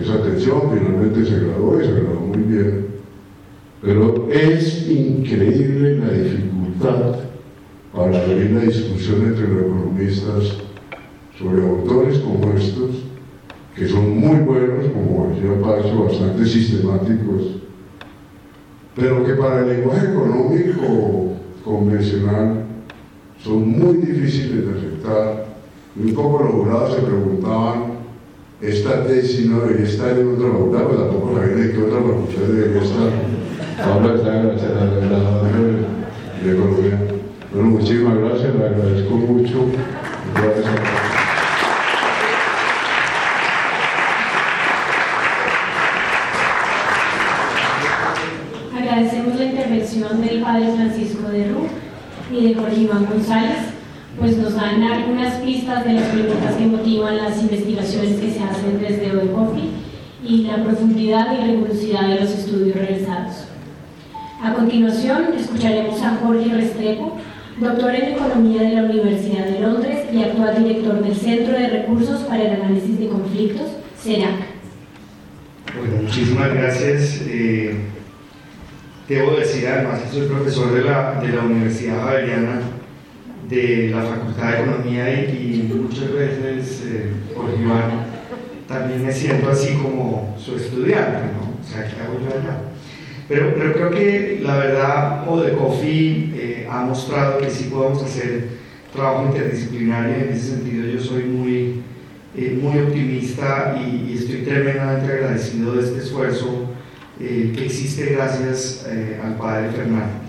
esa 0.00 0.22
tensión, 0.22 0.62
finalmente 0.72 1.24
se 1.24 1.40
graduó 1.40 1.80
y 1.80 1.84
se 1.84 1.92
graduó 1.92 2.20
muy 2.20 2.38
bien, 2.38 2.86
pero 3.82 4.28
es 4.30 4.88
increíble 4.88 5.98
la 5.98 6.12
dificultad 6.12 7.14
para 7.94 8.22
abrir 8.22 8.50
la 8.50 8.60
discusión 8.60 9.24
entre 9.24 9.48
los 9.48 9.62
economistas 9.62 10.58
sobre 11.38 11.62
autores 11.62 12.18
como 12.18 12.52
estos, 12.52 12.90
que 13.74 13.88
son 13.88 14.18
muy 14.18 14.40
buenos, 14.40 14.86
como 14.92 15.30
decía 15.34 15.60
Pacho, 15.62 16.04
bastante 16.04 16.44
sistemáticos, 16.44 17.56
pero 18.94 19.24
que 19.24 19.32
para 19.34 19.60
el 19.60 19.68
lenguaje 19.68 20.08
económico 20.08 21.32
convencional 21.64 22.64
son 23.42 23.70
muy 23.70 23.96
difíciles 23.96 24.66
de 24.66 24.78
aceptar. 24.78 25.46
Un 25.96 26.14
poco 26.14 26.44
los 26.44 26.52
jurados 26.52 26.94
se 26.94 27.02
preguntaban, 27.02 28.00
esta 28.60 29.06
tesis 29.06 29.46
no 29.46 29.60
debería 29.60 29.86
estar 29.86 30.18
en 30.18 30.34
otra 30.34 30.50
facultad, 30.50 30.84
pues 30.84 30.98
tampoco 30.98 31.34
sabían 31.34 31.60
de 31.62 31.72
qué 31.72 31.78
otra 31.78 31.98
facultad 32.00 32.42
debería 32.42 32.82
estar. 32.82 33.39
Ahora 33.82 34.14
está 34.14 34.40
en 34.40 34.46
la 34.46 35.20
de 36.42 36.52
Economía. 36.52 36.98
Bueno, 37.52 37.70
muchísimas 37.70 38.18
gracias, 38.18 38.54
le 38.54 38.66
agradezco 38.66 39.14
mucho. 39.14 39.66
Gracias. 40.34 41.20
del 49.98 50.40
padre 50.40 50.72
Francisco 50.72 51.28
de 51.28 51.48
Ru 51.48 51.66
y 52.30 52.48
de 52.48 52.54
Jorge 52.54 52.80
Iván 52.82 53.06
González, 53.06 53.58
pues 54.18 54.36
nos 54.36 54.54
dan 54.54 54.82
algunas 54.82 55.34
pistas 55.36 55.84
de 55.84 55.94
las 55.94 56.08
preguntas 56.08 56.54
que 56.56 56.66
motivan 56.66 57.16
las 57.16 57.40
investigaciones 57.40 58.20
que 58.20 58.30
se 58.30 58.42
hacen 58.42 58.80
desde 58.80 59.16
OECOFI 59.16 59.70
y 60.24 60.42
la 60.44 60.62
profundidad 60.62 61.36
y 61.38 61.50
rigurosidad 61.50 62.08
de 62.08 62.20
los 62.20 62.30
estudios 62.30 62.76
realizados. 62.76 63.49
A 64.42 64.54
continuación, 64.54 65.34
escucharemos 65.38 66.00
a 66.02 66.16
Jorge 66.16 66.54
Restrepo, 66.54 67.18
doctor 67.60 67.94
en 67.94 68.14
Economía 68.14 68.62
de 68.62 68.74
la 68.74 68.82
Universidad 68.84 69.44
de 69.44 69.60
Londres 69.60 70.06
y 70.12 70.22
actual 70.22 70.64
director 70.64 71.02
del 71.02 71.14
Centro 71.14 71.52
de 71.52 71.68
Recursos 71.68 72.22
para 72.22 72.42
el 72.42 72.62
Análisis 72.62 72.98
de 72.98 73.08
Conflictos, 73.08 73.66
CERAC. 74.02 74.36
Bueno, 75.76 76.02
muchísimas 76.02 76.54
gracias. 76.54 77.22
Eh, 77.26 77.90
Debo 79.10 79.32
decir 79.32 79.66
además 79.66 80.02
que 80.02 80.08
soy 80.08 80.28
profesor 80.28 80.72
de 80.72 80.84
la, 80.84 81.20
de 81.20 81.30
la 81.30 81.42
Universidad 81.42 82.00
Javeriana 82.00 82.60
de 83.48 83.90
la 83.92 84.02
Facultad 84.02 84.52
de 84.52 84.60
Economía 84.60 85.24
y, 85.24 85.68
muchas 85.74 86.12
veces, 86.12 86.84
eh, 86.86 87.12
por 87.34 87.50
Iván, 87.60 88.06
también 88.68 89.04
me 89.04 89.12
siento 89.12 89.50
así 89.50 89.74
como 89.74 90.36
su 90.38 90.54
estudiante, 90.54 91.22
¿no? 91.34 91.60
O 91.60 91.68
sea, 91.68 91.88
¿qué 91.88 92.00
hago 92.00 92.20
yo 92.20 92.28
allá? 92.28 92.69
Pero, 93.30 93.54
pero 93.54 93.72
creo 93.72 93.90
que 93.90 94.40
la 94.42 94.56
verdad, 94.56 95.28
Odecofi 95.28 96.34
eh, 96.34 96.66
ha 96.68 96.80
mostrado 96.84 97.38
que 97.38 97.48
sí 97.48 97.70
podemos 97.72 98.02
hacer 98.02 98.48
trabajo 98.92 99.26
interdisciplinario 99.26 100.16
en 100.16 100.30
ese 100.30 100.56
sentido 100.56 100.84
yo 100.84 101.00
soy 101.00 101.22
muy, 101.22 101.80
eh, 102.36 102.58
muy 102.60 102.76
optimista 102.80 103.80
y, 103.80 104.10
y, 104.10 104.18
estoy 104.18 104.42
tremendamente 104.42 105.12
agradecido 105.12 105.74
de 105.74 105.84
este 105.84 106.00
esfuerzo 106.00 106.70
eh, 107.20 107.52
que 107.54 107.66
existe 107.66 108.14
gracias 108.14 108.84
eh, 108.88 109.20
al 109.22 109.36
padre 109.36 109.70
Fernando. 109.70 110.24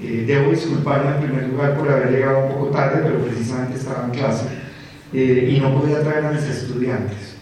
Eh, 0.00 0.24
debo 0.26 0.52
disculparme 0.52 1.16
en 1.16 1.22
primer 1.24 1.48
lugar 1.48 1.76
por 1.76 1.90
haber 1.90 2.12
llegado 2.12 2.46
un 2.46 2.52
poco 2.52 2.66
tarde, 2.66 3.00
pero 3.02 3.24
precisamente 3.24 3.78
estaba 3.78 4.04
en 4.04 4.10
clase 4.12 4.46
y 5.12 5.58
no 5.60 5.80
podía 5.80 6.00
traer 6.02 6.26
a 6.26 6.32
mis 6.32 6.42
estudiantes, 6.42 7.36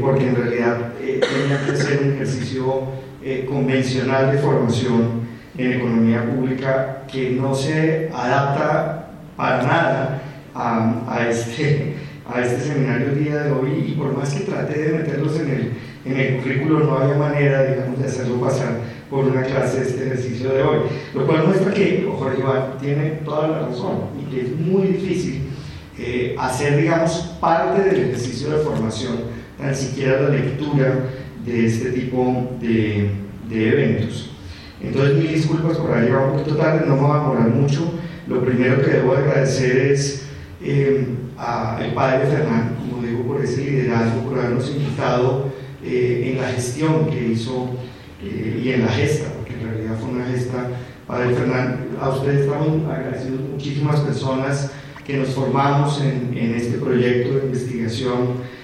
porque 0.00 0.28
en 0.28 0.36
realidad 0.36 0.92
tenía 1.00 1.64
que 1.64 1.72
hacer 1.72 2.00
un 2.04 2.12
ejercicio 2.12 2.84
convencional 3.48 4.32
de 4.32 4.38
formación 4.38 5.26
en 5.58 5.72
economía 5.72 6.24
pública 6.24 7.02
que 7.10 7.30
no 7.30 7.54
se 7.54 8.10
adapta 8.14 9.10
para 9.36 9.62
nada 9.62 10.22
a, 10.54 11.02
a 11.08 11.28
este, 11.28 11.94
a 12.28 12.40
este 12.40 12.60
seminario 12.60 13.14
día 13.14 13.44
de 13.44 13.52
hoy 13.52 13.86
y 13.88 13.92
por 13.92 14.16
más 14.16 14.32
que 14.34 14.44
trate 14.44 14.78
de 14.78 14.98
meterlos 14.98 15.40
en 15.40 15.50
el 15.50 15.72
en 16.06 16.20
el 16.20 16.36
currículo 16.36 16.80
no 16.80 16.98
había 16.98 17.16
manera, 17.16 17.64
digamos, 17.64 17.98
de 17.98 18.06
hacerlo 18.06 18.40
pasar 18.40 18.78
por 19.10 19.24
una 19.24 19.42
clase 19.42 19.80
de 19.80 19.86
este 19.88 20.06
ejercicio 20.06 20.50
de 20.50 20.62
hoy. 20.62 20.78
Lo 21.12 21.26
cual 21.26 21.48
muestra 21.48 21.74
que 21.74 22.08
Jorge 22.16 22.40
Iván 22.40 22.78
tiene 22.80 23.10
toda 23.24 23.48
la 23.48 23.58
razón 23.66 24.10
y 24.20 24.32
que 24.32 24.42
es 24.42 24.56
muy 24.56 24.86
difícil 24.86 25.48
eh, 25.98 26.36
hacer, 26.38 26.80
digamos, 26.80 27.36
parte 27.40 27.82
del 27.82 28.04
ejercicio 28.04 28.50
de 28.50 28.64
formación, 28.64 29.14
tan 29.58 29.74
siquiera 29.74 30.22
la 30.22 30.28
lectura 30.28 30.94
de 31.46 31.66
este 31.66 31.90
tipo 31.90 32.56
de, 32.60 33.10
de 33.48 33.68
eventos. 33.68 34.30
Entonces, 34.82 35.16
mil 35.16 35.32
disculpas 35.32 35.78
por 35.78 35.92
haber 35.92 36.04
llegado 36.04 36.32
un 36.32 36.38
poquito 36.38 36.56
tarde, 36.56 36.86
no 36.86 36.96
me 36.96 37.02
va 37.02 37.16
a 37.16 37.20
demorar 37.20 37.48
mucho. 37.48 37.92
Lo 38.26 38.44
primero 38.44 38.82
que 38.82 38.90
debo 38.90 39.12
agradecer 39.14 39.76
es 39.92 40.26
eh, 40.62 41.06
al 41.38 41.92
padre 41.94 42.26
Fernando, 42.26 42.74
como 42.80 43.06
digo, 43.06 43.22
por 43.22 43.42
ese 43.42 43.64
liderazgo, 43.64 44.22
por 44.22 44.38
habernos 44.38 44.68
invitado 44.70 45.52
eh, 45.84 46.32
en 46.32 46.40
la 46.40 46.48
gestión 46.48 47.08
que 47.08 47.28
hizo 47.28 47.70
eh, 48.22 48.62
y 48.64 48.70
en 48.70 48.82
la 48.84 48.88
gesta, 48.88 49.32
porque 49.34 49.54
en 49.54 49.68
realidad 49.68 49.96
fue 50.00 50.10
una 50.10 50.26
gesta. 50.26 50.70
Padre 51.06 51.34
Fernando, 51.34 51.78
a 52.00 52.08
ustedes 52.08 52.40
estamos 52.40 52.92
agradecidos 52.92 53.40
muchísimas 53.52 54.00
personas 54.00 54.72
que 55.06 55.16
nos 55.16 55.28
formamos 55.28 56.00
en, 56.00 56.36
en 56.36 56.54
este 56.56 56.78
proyecto 56.78 57.38
de 57.38 57.46
investigación. 57.46 58.56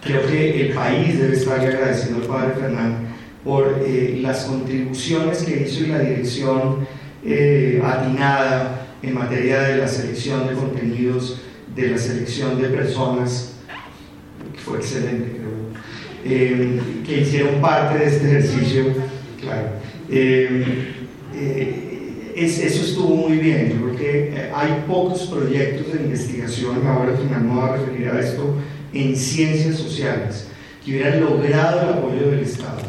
Eh, 0.00 0.06
creo 0.06 0.26
que 0.26 0.66
el 0.66 0.72
país 0.74 1.18
debe 1.18 1.36
estar 1.36 1.60
agradecido 1.60 2.16
al 2.16 2.22
Padre 2.22 2.54
Fernando 2.60 2.98
por 3.44 3.82
eh, 3.86 4.18
las 4.22 4.44
contribuciones 4.44 5.42
que 5.42 5.62
hizo 5.62 5.84
y 5.84 5.88
la 5.88 5.98
dirección 6.00 6.86
eh, 7.24 7.82
atinada 7.84 8.86
en 9.02 9.14
materia 9.14 9.60
de 9.60 9.76
la 9.78 9.88
selección 9.88 10.46
de 10.46 10.54
contenidos, 10.54 11.40
de 11.74 11.88
la 11.88 11.98
selección 11.98 12.60
de 12.60 12.68
personas, 12.68 13.54
que 14.52 14.58
fue 14.58 14.78
excelente, 14.78 15.32
creo, 15.32 15.50
que 17.06 17.20
hicieron 17.20 17.62
parte 17.62 17.98
de 17.98 18.06
este 18.06 18.26
ejercicio, 18.26 18.84
claro. 19.40 19.68
eso 22.36 22.82
estuvo 22.84 23.16
muy 23.16 23.38
bien, 23.38 23.70
yo 23.70 23.86
creo 23.86 23.96
que 23.96 24.50
hay 24.54 24.84
pocos 24.86 25.22
proyectos 25.22 25.94
de 25.94 26.04
investigación, 26.04 26.86
ahora 26.86 27.12
al 27.12 27.18
final 27.18 27.44
me 27.44 27.54
voy 27.54 27.68
a 27.68 27.76
referir 27.76 28.08
a 28.08 28.20
esto, 28.20 28.54
en 28.92 29.16
ciencias 29.16 29.76
sociales, 29.76 30.48
que 30.84 30.92
hubieran 30.92 31.20
logrado 31.20 31.82
el 31.82 31.88
apoyo 31.98 32.30
del 32.30 32.40
Estado, 32.40 32.80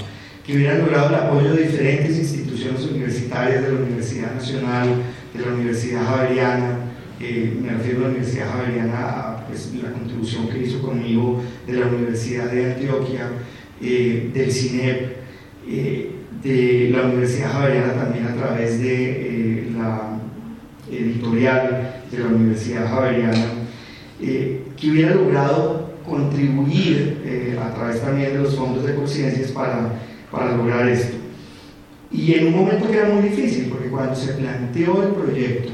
que 0.45 0.55
hubieran 0.55 0.79
logrado 0.79 1.09
el 1.09 1.15
apoyo 1.15 1.53
de 1.53 1.63
diferentes 1.63 2.17
instituciones 2.17 2.83
universitarias, 2.85 3.63
de 3.63 3.73
la 3.73 3.79
Universidad 3.79 4.33
Nacional, 4.33 4.89
de 5.33 5.45
la 5.45 5.53
Universidad 5.53 6.03
Javeriana, 6.05 6.91
eh, 7.23 7.55
me 7.61 7.69
refiero 7.69 7.99
a 7.99 8.01
la 8.03 8.07
Universidad 8.09 8.51
Javeriana, 8.51 9.45
pues, 9.47 9.71
la 9.75 9.91
contribución 9.91 10.49
que 10.49 10.63
hizo 10.63 10.81
conmigo 10.81 11.43
de 11.67 11.73
la 11.73 11.85
Universidad 11.85 12.51
de 12.51 12.73
Antioquia, 12.73 13.29
eh, 13.79 14.31
del 14.33 14.51
CINEP, 14.51 15.17
eh, 15.67 16.11
de 16.41 16.89
la 16.91 17.03
Universidad 17.03 17.51
Javeriana 17.51 17.93
también 17.93 18.25
a 18.25 18.35
través 18.35 18.81
de 18.81 19.67
la 19.77 20.19
editorial 20.91 22.01
de 22.11 22.17
la 22.17 22.25
Universidad 22.25 22.89
Javeriana, 22.89 23.45
que 24.19 24.89
hubiera 24.89 25.13
logrado 25.13 25.80
contribuir 26.11 27.21
eh, 27.25 27.57
a 27.59 27.73
través 27.73 28.01
también 28.01 28.33
de 28.33 28.39
los 28.39 28.55
fondos 28.55 28.85
de 28.85 28.93
conciencias 28.93 29.51
para, 29.51 29.93
para 30.29 30.55
lograr 30.55 30.87
esto. 30.89 31.15
Y 32.11 32.33
en 32.33 32.47
un 32.47 32.55
momento 32.57 32.91
que 32.91 32.97
era 32.97 33.07
muy 33.07 33.29
difícil, 33.29 33.67
porque 33.69 33.87
cuando 33.87 34.13
se 34.15 34.33
planteó 34.33 35.01
el 35.01 35.13
proyecto, 35.13 35.71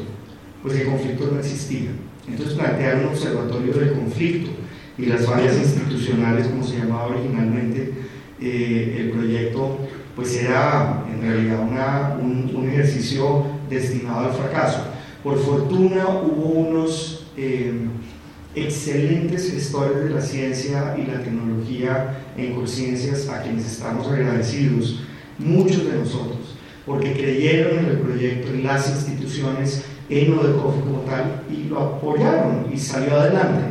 pues 0.62 0.80
el 0.80 0.88
conflicto 0.88 1.30
no 1.32 1.40
existía. 1.40 1.90
Entonces 2.28 2.56
plantearon 2.56 3.02
un 3.02 3.08
observatorio 3.08 3.74
del 3.74 3.94
conflicto 3.94 4.52
y 4.98 5.06
las 5.08 5.26
fallas 5.26 5.58
institucionales, 5.58 6.48
como 6.48 6.64
se 6.64 6.78
llamaba 6.78 7.08
originalmente 7.08 7.94
eh, 8.40 8.98
el 9.00 9.12
proyecto, 9.12 9.80
pues 10.16 10.36
era 10.36 11.06
en 11.12 11.22
realidad 11.22 12.20
un, 12.20 12.52
un, 12.56 12.70
ejercicio 12.70 13.46
destinado 13.70 14.28
al 14.28 14.34
fracaso. 14.34 14.86
Por 15.24 15.40
fortuna 15.40 16.08
hubo 16.08 16.50
unos... 16.50 17.28
Eh, 17.36 17.72
excelentes 18.64 19.52
gestores 19.52 20.04
de 20.04 20.10
la 20.10 20.22
ciencia 20.22 20.96
y 20.98 21.10
la 21.10 21.22
tecnología 21.22 22.24
en 22.38 22.56
conciencias 22.56 23.28
a 23.30 23.42
quienes 23.42 23.66
estamos 23.66 24.08
agradecidos, 24.08 25.04
muchos 25.38 25.86
de 25.86 26.00
nosotros, 26.00 26.56
porque 26.86 27.14
creyeron 27.14 27.80
en 27.80 27.86
el 27.86 27.98
proyecto, 28.00 28.50
en 28.50 28.64
las 28.64 28.90
instituciones, 28.90 29.84
en 30.10 30.36
lo 30.36 30.44
de 30.44 30.54
COFI 30.54 30.80
como 30.82 31.00
tal, 31.02 31.44
y 31.52 31.70
lo 31.70 31.80
apoyaron 31.80 32.68
y 32.74 32.78
salió 32.78 33.16
adelante. 33.16 33.66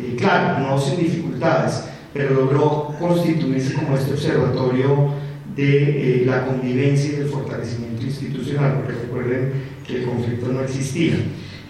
Eh, 0.00 0.14
claro, 0.16 0.60
no 0.60 0.78
sin 0.78 0.98
dificultades, 0.98 1.84
pero 2.12 2.34
logró 2.34 2.94
constituirse 3.00 3.74
como 3.74 3.96
este 3.96 4.12
observatorio 4.12 5.10
de 5.56 6.22
eh, 6.22 6.26
la 6.26 6.46
convivencia 6.46 7.12
y 7.12 7.16
del 7.16 7.28
fortalecimiento 7.28 8.02
institucional, 8.02 8.74
porque 8.76 8.92
recuerden 8.92 9.52
que 9.86 9.96
el 9.96 10.04
conflicto 10.04 10.52
no 10.52 10.60
existía. 10.60 11.16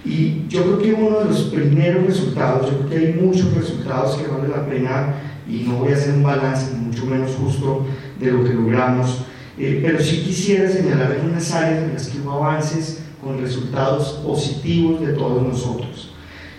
Y 0.04 0.46
yo 0.48 0.62
creo 0.62 0.78
que 0.78 0.94
uno 0.94 1.20
de 1.20 1.24
los 1.26 1.40
primeros 1.44 2.06
resultados, 2.06 2.70
yo 2.70 2.78
creo 2.78 2.90
que 2.90 3.06
hay 3.06 3.12
muchos 3.14 3.52
resultados 3.54 4.16
que 4.16 4.28
vale 4.28 4.48
la 4.48 4.66
pena, 4.66 5.14
y 5.48 5.64
no 5.66 5.76
voy 5.76 5.92
a 5.92 5.96
hacer 5.96 6.14
un 6.14 6.22
balance, 6.22 6.74
mucho 6.76 7.06
menos 7.06 7.32
justo, 7.32 7.86
de 8.20 8.30
lo 8.30 8.44
que 8.44 8.54
logramos, 8.54 9.24
eh, 9.58 9.80
pero 9.84 10.00
sí 10.00 10.22
quisiera 10.24 10.70
señalar 10.70 11.12
algunas 11.12 11.52
áreas 11.52 11.84
en 11.84 11.94
las 11.94 12.08
que 12.08 12.20
hubo 12.20 12.32
avances 12.32 13.02
con 13.22 13.40
resultados 13.40 14.20
positivos 14.24 15.00
de 15.00 15.14
todos 15.14 15.42
nosotros. 15.42 16.12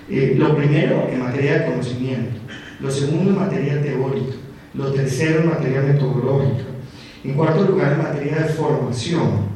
Eh, 0.10 0.36
lo 0.38 0.56
primero, 0.56 1.08
en 1.10 1.20
materia 1.20 1.60
de 1.60 1.66
conocimiento, 1.66 2.40
lo 2.80 2.92
segundo, 2.92 3.30
en 3.30 3.38
materia 3.38 3.82
teórica, 3.82 4.36
lo 4.74 4.92
tercero, 4.92 5.42
en 5.42 5.50
materia 5.50 5.82
metodológica, 5.82 6.64
en 7.24 7.34
cuarto 7.34 7.64
lugar, 7.64 7.94
en 7.94 8.04
materia 8.04 8.36
de 8.38 8.54
formación, 8.54 9.49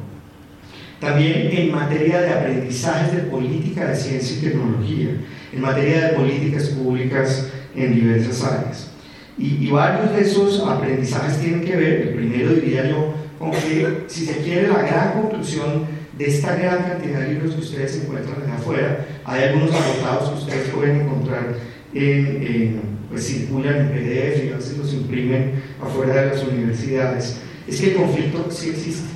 también 1.04 1.50
en 1.52 1.72
materia 1.72 2.20
de 2.20 2.30
aprendizajes 2.30 3.14
de 3.14 3.22
política 3.24 3.86
de 3.86 3.96
ciencia 3.96 4.38
y 4.38 4.40
tecnología, 4.40 5.10
en 5.52 5.60
materia 5.60 6.08
de 6.08 6.12
políticas 6.14 6.68
públicas 6.70 7.50
en 7.76 7.94
diversas 7.94 8.42
áreas. 8.44 8.90
Y, 9.36 9.68
varios 9.68 10.12
de 10.12 10.22
esos 10.22 10.60
aprendizajes 10.60 11.40
tienen 11.40 11.64
que 11.64 11.76
ver, 11.76 12.00
el 12.02 12.14
primero 12.14 12.54
diría 12.54 12.88
yo, 12.88 13.14
con 13.38 13.50
que 13.50 14.04
si 14.06 14.26
se 14.26 14.38
quiere 14.38 14.68
la 14.68 14.82
gran 14.82 15.20
conclusión 15.20 15.86
de 16.16 16.26
esta 16.26 16.54
gran 16.54 16.84
cantidad 16.84 17.20
de 17.20 17.34
libros 17.34 17.54
que 17.54 17.60
ustedes 17.60 18.02
encuentran 18.02 18.42
allá 18.42 18.54
afuera, 18.54 19.06
hay 19.24 19.42
algunos 19.42 19.72
agotados 19.74 20.30
que 20.30 20.38
ustedes 20.38 20.68
pueden 20.68 21.00
encontrar 21.00 21.56
en, 21.92 22.80
pues 23.10 23.26
circulan 23.26 23.76
en 23.76 23.88
PDF 23.88 24.44
y 24.44 24.52
a 24.52 24.56
veces 24.56 24.78
los 24.78 24.94
imprimen 24.94 25.54
afuera 25.82 26.22
de 26.22 26.26
las 26.28 26.44
universidades, 26.44 27.40
es 27.66 27.80
que 27.80 27.90
el 27.90 27.96
conflicto 27.96 28.46
sí 28.50 28.70
existe 28.70 29.14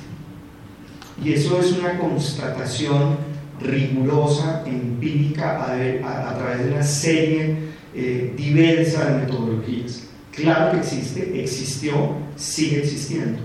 y 1.23 1.33
eso 1.33 1.59
es 1.59 1.73
una 1.73 1.97
constatación 1.97 3.17
rigurosa, 3.61 4.63
empírica, 4.65 5.63
a, 5.63 6.37
través 6.37 6.65
de 6.65 6.71
una 6.71 6.83
serie 6.83 7.55
eh, 7.93 8.33
diversa 8.37 9.05
de 9.05 9.25
metodologías. 9.25 10.07
Claro 10.31 10.71
que 10.71 10.77
existe, 10.77 11.41
existió, 11.41 12.13
sigue 12.35 12.79
existiendo. 12.79 13.39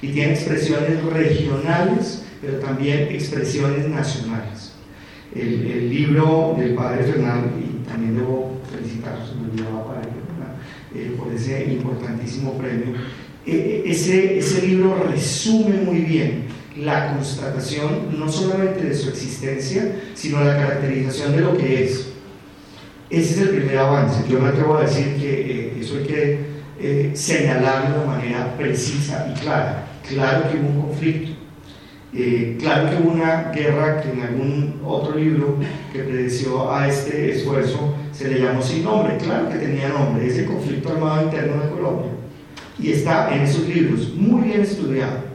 Y 0.00 0.08
tiene 0.08 0.32
expresiones 0.32 1.02
regionales, 1.04 2.22
pero 2.40 2.58
también 2.58 3.08
expresiones 3.10 3.86
nacionales. 3.88 4.72
El, 5.34 5.90
libro 5.90 6.56
del 6.58 6.74
padre 6.74 7.04
Fernando, 7.04 7.50
y 7.58 7.86
también 7.86 8.16
debo 8.16 8.58
felicitarlo, 8.72 9.26
se 9.26 9.34
me 9.34 9.50
olvidaba 9.50 9.86
para 9.86 10.00
eh, 10.94 11.14
por 11.16 11.32
ese 11.32 11.64
importantísimo 11.72 12.54
premio, 12.54 12.96
eh, 13.46 13.82
ese, 13.86 14.38
ese 14.38 14.66
libro 14.66 15.06
resume 15.08 15.82
muy 15.82 16.00
bien 16.00 16.49
la 16.76 17.14
constatación 17.14 18.18
no 18.18 18.30
solamente 18.30 18.84
de 18.84 18.94
su 18.94 19.10
existencia, 19.10 20.00
sino 20.14 20.42
la 20.42 20.56
caracterización 20.56 21.32
de 21.32 21.40
lo 21.40 21.56
que 21.56 21.84
es. 21.84 22.12
Ese 23.08 23.34
es 23.34 23.38
el 23.40 23.48
primer 23.56 23.78
avance. 23.78 24.24
Yo 24.28 24.38
me 24.38 24.50
atrevo 24.50 24.76
a 24.76 24.82
decir 24.82 25.16
que 25.16 25.40
eh, 25.50 25.78
eso 25.80 25.96
hay 25.96 26.04
que 26.04 26.38
eh, 26.80 27.10
señalarlo 27.14 28.00
de 28.00 28.06
manera 28.06 28.56
precisa 28.56 29.26
y 29.30 29.40
clara. 29.40 29.86
Claro 30.08 30.50
que 30.50 30.58
hubo 30.58 30.68
un 30.68 30.82
conflicto, 30.82 31.32
eh, 32.12 32.56
claro 32.58 32.90
que 32.90 33.02
hubo 33.02 33.12
una 33.12 33.50
guerra 33.52 34.00
que 34.00 34.10
en 34.10 34.20
algún 34.22 34.80
otro 34.84 35.16
libro 35.16 35.56
que 35.92 36.00
predeció 36.00 36.72
a 36.72 36.88
este 36.88 37.32
esfuerzo 37.32 37.94
se 38.12 38.28
le 38.28 38.40
llamó 38.40 38.62
sin 38.62 38.84
nombre. 38.84 39.16
Claro 39.18 39.48
que 39.48 39.58
tenía 39.58 39.88
nombre, 39.88 40.26
ese 40.26 40.44
conflicto 40.44 40.90
armado 40.90 41.24
interno 41.24 41.62
de 41.62 41.70
Colombia. 41.70 42.10
Y 42.78 42.92
está 42.92 43.34
en 43.34 43.42
esos 43.42 43.68
libros, 43.68 44.14
muy 44.14 44.48
bien 44.48 44.62
estudiado. 44.62 45.29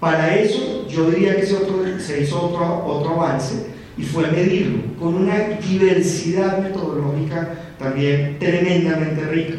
Para 0.00 0.34
eso 0.34 0.86
yo 0.88 1.10
diría 1.10 1.36
que 1.36 1.46
se 1.46 2.22
hizo 2.22 2.40
otro, 2.40 2.84
otro 2.86 3.20
avance 3.20 3.66
y 3.96 4.04
fue 4.04 4.30
medirlo 4.30 4.94
con 4.98 5.14
una 5.14 5.36
diversidad 5.60 6.62
metodológica 6.62 7.48
también 7.78 8.38
tremendamente 8.38 9.22
rica. 9.22 9.54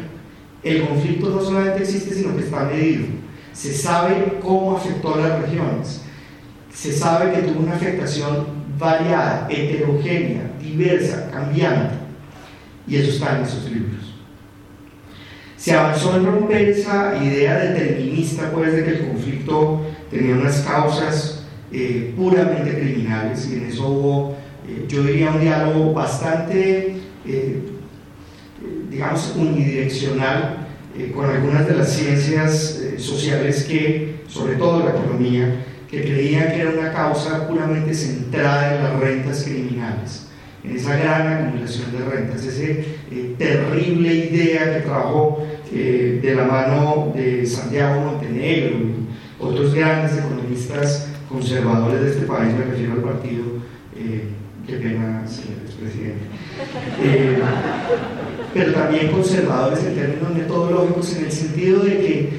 El 0.62 0.86
conflicto 0.86 1.30
no 1.30 1.42
solamente 1.42 1.82
existe, 1.82 2.14
sino 2.14 2.36
que 2.36 2.44
está 2.44 2.64
medido. 2.64 3.04
Se 3.52 3.72
sabe 3.72 4.38
cómo 4.40 4.76
afectó 4.76 5.14
a 5.14 5.18
las 5.18 5.42
regiones. 5.42 6.02
Se 6.72 6.92
sabe 6.92 7.32
que 7.32 7.42
tuvo 7.42 7.60
una 7.60 7.74
afectación 7.74 8.46
variada, 8.78 9.46
heterogénea, 9.50 10.52
diversa, 10.60 11.30
cambiante. 11.30 11.96
Y 12.86 12.96
eso 12.96 13.10
está 13.10 13.38
en 13.38 13.44
esos 13.44 13.70
libros. 13.70 14.14
Se 15.56 15.72
avanzó 15.72 16.16
en 16.16 16.24
romper 16.24 16.70
esa 16.70 17.22
idea 17.22 17.58
determinista, 17.58 18.50
pues, 18.50 18.72
de 18.72 18.84
que 18.84 18.90
el 18.90 19.08
conflicto 19.08 19.82
tenía 20.10 20.34
unas 20.34 20.60
causas 20.60 21.44
eh, 21.72 22.12
puramente 22.16 22.74
criminales 22.74 23.48
y 23.48 23.54
en 23.54 23.66
eso 23.66 23.88
hubo, 23.88 24.36
eh, 24.68 24.84
yo 24.88 25.04
diría, 25.04 25.30
un 25.30 25.40
diálogo 25.40 25.92
bastante, 25.92 26.96
eh, 27.24 27.62
digamos, 28.90 29.34
unidireccional 29.36 30.66
con 31.14 31.30
algunas 31.30 31.66
de 31.68 31.76
las 31.76 31.92
ciencias 31.92 32.82
sociales 32.98 33.64
que, 33.64 34.16
sobre 34.26 34.56
todo 34.56 34.84
la 34.84 34.90
economía, 34.90 35.64
que 35.88 36.02
creían 36.02 36.48
que 36.48 36.60
era 36.62 36.70
una 36.70 36.92
causa 36.92 37.46
puramente 37.48 37.94
centrada 37.94 38.76
en 38.76 38.82
las 38.82 39.00
rentas 39.00 39.44
criminales, 39.44 40.26
en 40.64 40.76
esa 40.76 40.96
gran 40.96 41.28
acumulación 41.28 41.92
de 41.92 42.04
rentas, 42.04 42.44
esa 42.44 42.82
terrible 43.38 44.14
idea 44.14 44.74
que 44.74 44.80
trabajó 44.80 45.46
de 45.70 46.34
la 46.34 46.44
mano 46.44 47.12
de 47.14 47.46
Santiago 47.46 48.00
Montenegro 48.00 48.76
otros 49.40 49.74
grandes 49.74 50.18
economistas 50.18 51.08
conservadores 51.28 52.00
de 52.00 52.10
este 52.10 52.26
país, 52.26 52.52
me 52.54 52.64
refiero 52.64 52.92
al 52.94 53.00
partido, 53.00 53.44
eh, 53.96 54.28
qué 54.66 54.76
pena, 54.76 55.26
señor 55.26 55.60
expresidente, 55.64 56.24
eh, 57.02 57.38
pero 58.52 58.72
también 58.72 59.12
conservadores 59.12 59.84
en 59.84 59.94
términos 59.94 60.34
metodológicos, 60.34 61.16
en 61.16 61.24
el 61.26 61.32
sentido 61.32 61.84
de 61.84 61.98
que, 61.98 62.30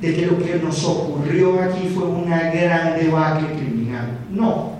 de 0.00 0.14
que 0.14 0.26
lo 0.26 0.38
que 0.38 0.56
nos 0.56 0.84
ocurrió 0.84 1.62
aquí 1.62 1.90
fue 1.94 2.04
una 2.04 2.50
gran 2.50 2.98
debacle 2.98 3.48
criminal. 3.58 4.18
No, 4.30 4.78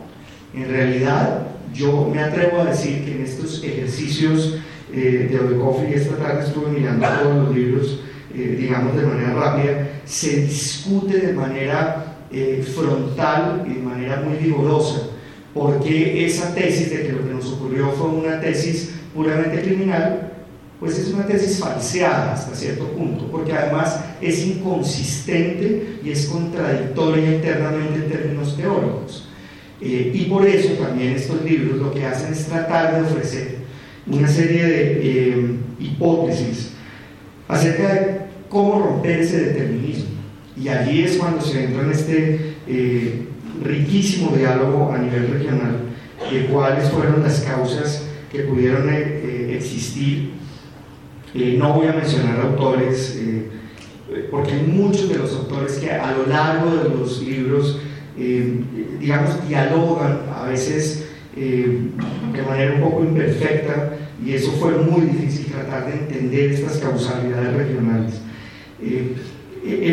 en 0.55 0.69
realidad 0.69 1.49
yo 1.75 2.09
me 2.13 2.23
atrevo 2.23 2.61
a 2.61 2.67
decir 2.67 3.05
que 3.05 3.17
en 3.17 3.23
estos 3.23 3.63
ejercicios 3.63 4.59
eh, 4.93 5.29
de 5.31 5.39
Odekoff 5.41 5.83
y 5.89 5.95
esta 5.95 6.17
tarde 6.17 6.45
estuve 6.45 6.69
mirando 6.69 7.07
todos 7.07 7.49
los 7.49 7.55
libros, 7.55 8.01
eh, 8.35 8.57
digamos 8.59 8.97
de 8.97 9.07
manera 9.07 9.35
rápida, 9.35 9.89
se 10.05 10.43
discute 10.43 11.19
de 11.19 11.33
manera 11.33 12.17
eh, 12.31 12.65
frontal 12.75 13.65
y 13.67 13.75
de 13.75 13.81
manera 13.81 14.21
muy 14.21 14.37
vigorosa 14.39 15.11
porque 15.55 16.27
esa 16.27 16.53
tesis 16.53 16.91
de 16.91 17.03
que 17.03 17.13
lo 17.13 17.27
que 17.27 17.33
nos 17.33 17.53
ocurrió 17.53 17.93
fue 17.93 18.09
una 18.09 18.41
tesis 18.41 18.91
puramente 19.15 19.63
criminal, 19.63 20.33
pues 20.81 20.99
es 20.99 21.15
una 21.15 21.25
tesis 21.25 21.61
falseada 21.61 22.35
hasta 22.35 22.55
cierto 22.57 22.89
punto, 22.89 23.31
porque 23.31 23.53
además 23.53 24.01
es 24.21 24.45
inconsistente 24.45 26.01
y 26.03 26.11
es 26.11 26.27
contradictoria 26.27 27.37
internamente 27.37 28.05
en 28.05 28.11
términos 28.11 28.57
teóricos. 28.57 29.29
Eh, 29.81 30.11
y 30.13 30.25
por 30.25 30.45
eso 30.45 30.73
también 30.75 31.13
estos 31.13 31.43
libros 31.45 31.79
lo 31.79 31.95
que 31.95 32.05
hacen 32.05 32.33
es 32.33 32.47
tratar 32.47 32.97
de 32.97 33.03
ofrecer 33.03 33.59
una 34.07 34.27
serie 34.27 34.65
de 34.65 35.57
hipótesis 35.79 36.73
acerca 37.47 37.95
de 37.95 38.24
cómo 38.55 38.79
romper 38.79 39.21
ese 39.21 39.47
determinismo. 39.47 40.11
Y 40.57 40.69
allí 40.69 41.03
es 41.03 41.19
cuando 41.19 41.43
se 41.43 41.65
entra 41.65 41.83
en 41.83 41.91
este 41.91 42.55
eh, 42.67 43.29
riquísimo 43.63 44.35
diálogo 44.37 44.93
a 44.93 44.99
nivel 44.99 45.29
regional 45.29 45.81
de 46.31 46.47
cuáles 46.47 46.89
fueron 46.89 47.23
las 47.23 47.41
causas 47.41 48.07
que 48.31 48.41
pudieron 48.41 48.89
existir 48.89 50.35
eh, 51.35 51.57
no 51.59 51.73
voy 51.73 51.89
a 51.89 51.93
mencionar 51.93 52.41
autores, 52.41 53.19
eh, 53.19 53.51
porque 54.31 54.53
hay 54.53 54.63
muchos 54.63 55.09
de 55.09 55.19
los 55.19 55.35
autores 55.35 55.79
que 55.79 55.91
a 55.91 56.13
lo 56.13 56.27
largo 56.27 56.77
de 56.77 56.91
los 56.91 57.21
libros, 57.23 57.81
eh, 58.17 58.61
digamos, 59.01 59.49
dialogan 59.49 60.21
a 60.33 60.45
veces 60.45 61.09
de 61.35 62.43
manera 62.49 62.75
un 62.77 62.81
poco 62.83 63.03
imperfecta, 63.03 63.97
y 64.25 64.35
eso 64.35 64.53
fue 64.53 64.79
muy 64.79 65.07
difícil 65.07 65.47
tratar 65.47 65.87
de 65.87 65.95
entender 65.95 66.53
estas 66.53 66.77
causalidades 66.77 67.53
regionales. 67.57 68.21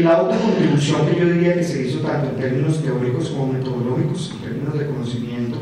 La 0.02 0.22
otra 0.22 0.38
contribución 0.38 1.08
que 1.08 1.20
yo 1.20 1.30
diría 1.30 1.54
que 1.56 1.64
se 1.64 1.88
hizo 1.88 2.00
tanto 2.00 2.30
en 2.30 2.36
términos 2.36 2.84
teóricos 2.84 3.30
como 3.30 3.54
metodológicos, 3.54 4.34
en 4.36 4.50
términos 4.50 4.78
de 4.78 4.86
conocimiento, 4.88 5.58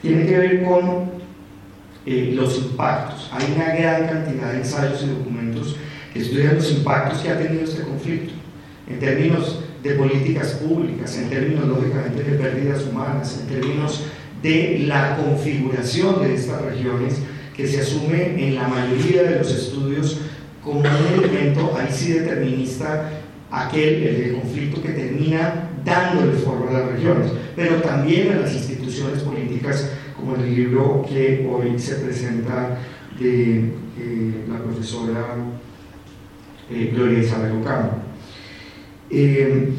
tiene 0.00 0.26
que 0.26 0.38
ver 0.38 0.64
con 0.64 1.10
eh, 2.06 2.32
los 2.34 2.56
impactos. 2.58 3.30
Hay 3.32 3.52
una 3.54 3.74
gran 3.74 4.06
cantidad 4.06 4.52
de 4.52 4.58
ensayos 4.58 5.02
y 5.02 5.08
documentos 5.08 5.76
que 6.12 6.20
estudian 6.20 6.56
los 6.56 6.70
impactos 6.72 7.20
que 7.20 7.30
ha 7.30 7.38
tenido 7.38 7.64
este 7.64 7.82
conflicto 7.82 8.32
en 8.88 8.98
términos 8.98 9.60
de 9.82 9.94
políticas 9.94 10.54
públicas, 10.54 11.16
en 11.18 11.28
términos 11.28 11.66
lógicamente 11.66 12.22
de 12.22 12.38
pérdidas 12.38 12.84
humanas, 12.86 13.40
en 13.40 13.60
términos 13.60 14.04
de 14.42 14.84
la 14.86 15.16
configuración 15.16 16.22
de 16.22 16.34
estas 16.34 16.62
regiones 16.62 17.18
que 17.56 17.66
se 17.66 17.80
asume 17.80 18.46
en 18.46 18.54
la 18.54 18.66
mayoría 18.68 19.22
de 19.22 19.38
los 19.38 19.50
estudios 19.52 20.20
como 20.62 20.80
un 20.80 20.86
elemento 20.86 21.76
ahí 21.76 21.88
sí 21.90 22.12
determinista 22.12 23.10
aquel 23.50 24.04
el 24.04 24.34
conflicto 24.34 24.82
que 24.82 24.90
termina 24.90 25.70
dándole 25.84 26.32
forma 26.34 26.70
a 26.70 26.72
las 26.80 26.88
regiones, 26.92 27.32
pero 27.56 27.76
también 27.76 28.32
a 28.32 28.40
las 28.40 28.52
instituciones 28.52 29.22
políticas 29.22 29.90
como 30.16 30.36
el 30.36 30.54
libro 30.54 31.04
que 31.08 31.48
hoy 31.50 31.78
se 31.78 31.96
presenta 31.96 32.78
de 33.18 33.58
eh, 33.98 34.44
la 34.48 34.58
profesora 34.58 35.36
eh, 36.70 36.92
Gloria 36.94 37.20
Isabel 37.20 37.60
Ocampo. 37.60 37.96
Eh, 39.10 39.70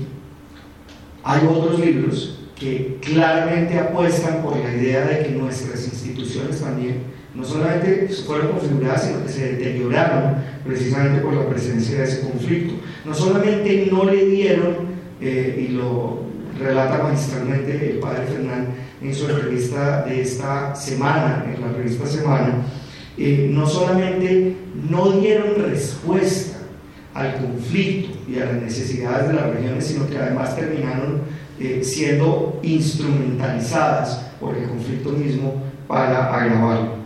hay 1.23 1.47
otros 1.47 1.79
libros 1.79 2.39
que 2.55 2.97
claramente 3.01 3.79
apuestan 3.79 4.41
por 4.41 4.57
la 4.57 4.73
idea 4.75 5.05
de 5.05 5.23
que 5.23 5.31
nuestras 5.31 5.85
instituciones 5.87 6.61
también 6.61 7.03
no 7.33 7.43
solamente 7.45 8.09
fueron 8.09 8.51
configuradas, 8.51 9.05
sino 9.05 9.23
que 9.23 9.31
se 9.31 9.53
deterioraron 9.53 10.35
precisamente 10.65 11.21
por 11.21 11.33
la 11.33 11.47
presencia 11.47 11.99
de 11.99 12.03
ese 12.03 12.21
conflicto. 12.21 12.75
No 13.05 13.13
solamente 13.13 13.89
no 13.91 14.05
le 14.05 14.25
dieron, 14.25 14.91
y 15.21 15.67
lo 15.69 16.21
relata 16.59 17.03
magistralmente 17.03 17.91
el 17.91 17.99
padre 17.99 18.25
Fernán, 18.25 18.67
en 19.01 19.15
su 19.15 19.29
entrevista 19.29 20.03
de 20.03 20.21
esta 20.21 20.75
semana, 20.75 21.45
en 21.53 21.61
la 21.61 21.71
revista 21.71 22.05
Semana, 22.05 22.63
eh, 23.17 23.49
no 23.51 23.67
solamente 23.67 24.55
no 24.89 25.11
dieron 25.13 25.55
respuesta 25.69 26.59
al 27.13 27.35
conflicto 27.35 28.17
y 28.29 28.39
a 28.39 28.45
las 28.45 28.61
necesidades 28.61 29.27
de 29.27 29.33
las 29.33 29.47
regiones, 29.47 29.85
sino 29.85 30.07
que 30.07 30.17
además 30.17 30.55
terminaron 30.55 31.21
eh, 31.59 31.81
siendo 31.83 32.59
instrumentalizadas 32.63 34.31
por 34.39 34.55
el 34.55 34.69
conflicto 34.69 35.09
mismo 35.09 35.61
para 35.88 36.33
agravarlo. 36.33 37.00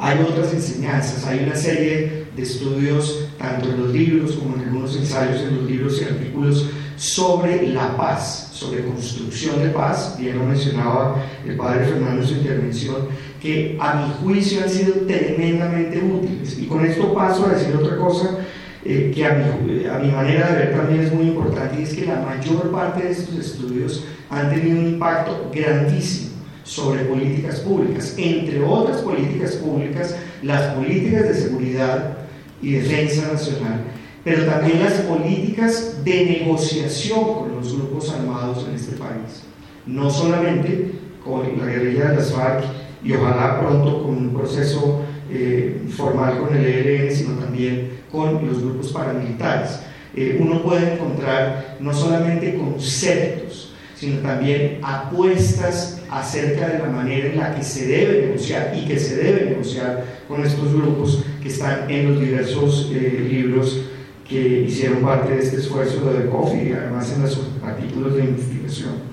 Hay 0.00 0.20
otras 0.20 0.54
enseñanzas, 0.54 1.26
hay 1.26 1.44
una 1.44 1.56
serie 1.56 2.26
de 2.36 2.42
estudios, 2.42 3.30
tanto 3.36 3.68
en 3.68 3.80
los 3.80 3.92
libros 3.92 4.36
como 4.36 4.54
en 4.54 4.68
algunos 4.68 4.96
ensayos 4.96 5.40
en 5.40 5.56
los 5.56 5.64
libros 5.68 6.00
y 6.00 6.04
artículos, 6.04 6.70
sobre 6.96 7.66
la 7.68 7.96
paz, 7.96 8.50
sobre 8.52 8.84
construcción 8.84 9.60
de 9.60 9.70
paz, 9.70 10.16
bien 10.16 10.38
lo 10.38 10.44
mencionaba 10.44 11.24
el 11.44 11.56
padre 11.56 11.86
Fernando 11.86 12.22
en 12.22 12.28
su 12.28 12.34
intervención, 12.34 13.08
que 13.42 13.76
a 13.80 13.94
mi 13.94 14.12
juicio 14.22 14.62
han 14.62 14.70
sido 14.70 14.94
tremendamente 15.06 15.98
útiles. 15.98 16.58
Y 16.58 16.66
con 16.66 16.84
esto 16.84 17.12
paso 17.12 17.46
a 17.46 17.54
decir 17.54 17.74
otra 17.74 17.96
cosa 17.96 18.38
eh, 18.84 19.10
que 19.12 19.26
a 19.26 19.34
mi, 19.34 19.84
a 19.86 19.98
mi 19.98 20.12
manera 20.12 20.52
de 20.52 20.58
ver 20.58 20.76
también 20.76 21.00
es 21.00 21.12
muy 21.12 21.26
importante, 21.26 21.80
y 21.80 21.82
es 21.82 21.94
que 21.94 22.06
la 22.06 22.20
mayor 22.20 22.70
parte 22.70 23.02
de 23.02 23.10
estos 23.10 23.36
estudios 23.36 24.04
han 24.30 24.50
tenido 24.50 24.78
un 24.78 24.86
impacto 24.90 25.50
grandísimo 25.52 26.27
sobre 26.68 27.04
políticas 27.04 27.60
públicas, 27.60 28.12
entre 28.18 28.62
otras 28.62 29.00
políticas 29.00 29.52
públicas, 29.52 30.14
las 30.42 30.74
políticas 30.74 31.28
de 31.28 31.34
seguridad 31.34 32.18
y 32.60 32.72
defensa 32.72 33.32
nacional, 33.32 33.84
pero 34.22 34.44
también 34.44 34.84
las 34.84 34.92
políticas 35.00 36.04
de 36.04 36.26
negociación 36.26 37.24
con 37.24 37.56
los 37.56 37.74
grupos 37.74 38.12
armados 38.12 38.66
en 38.68 38.74
este 38.74 38.96
país. 38.96 39.44
No 39.86 40.10
solamente 40.10 40.92
con 41.24 41.58
la 41.58 41.64
guerrilla 41.64 42.10
de 42.10 42.16
las 42.16 42.32
FARC 42.32 42.64
y 43.02 43.14
ojalá 43.14 43.60
pronto 43.60 44.02
con 44.02 44.18
un 44.18 44.34
proceso 44.34 45.00
eh, 45.30 45.80
formal 45.96 46.38
con 46.38 46.54
el 46.54 46.66
ELN, 46.66 47.16
sino 47.16 47.38
también 47.38 47.92
con 48.12 48.46
los 48.46 48.62
grupos 48.62 48.92
paramilitares. 48.92 49.80
Eh, 50.14 50.38
uno 50.38 50.62
puede 50.62 50.94
encontrar 50.94 51.78
no 51.80 51.94
solamente 51.94 52.58
conceptos, 52.58 53.72
sino 53.94 54.20
también 54.20 54.80
apuestas 54.82 55.97
acerca 56.10 56.68
de 56.68 56.78
la 56.78 56.86
manera 56.86 57.28
en 57.28 57.38
la 57.38 57.54
que 57.54 57.62
se 57.62 57.86
debe 57.86 58.26
negociar 58.26 58.72
y 58.76 58.86
que 58.86 58.98
se 58.98 59.16
debe 59.16 59.50
negociar 59.50 60.04
con 60.26 60.44
estos 60.44 60.72
grupos 60.72 61.24
que 61.42 61.48
están 61.48 61.90
en 61.90 62.10
los 62.10 62.20
diversos 62.20 62.90
eh, 62.92 63.26
libros 63.30 63.82
que 64.28 64.62
hicieron 64.62 65.02
parte 65.02 65.34
de 65.34 65.42
este 65.42 65.56
esfuerzo 65.56 66.12
de 66.12 66.28
COFI 66.28 66.68
y 66.68 66.72
además 66.72 67.12
en 67.14 67.22
los 67.22 67.40
artículos 67.62 68.16
de 68.16 68.24
investigación. 68.24 69.08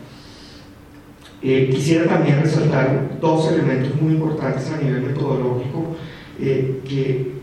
Eh, 1.42 1.70
quisiera 1.72 2.06
también 2.06 2.42
resaltar 2.42 3.20
dos 3.22 3.52
elementos 3.52 4.02
muy 4.02 4.14
importantes 4.14 4.70
a 4.72 4.78
nivel 4.82 5.04
metodológico 5.04 5.96
eh, 6.40 6.82
que, 6.88 7.34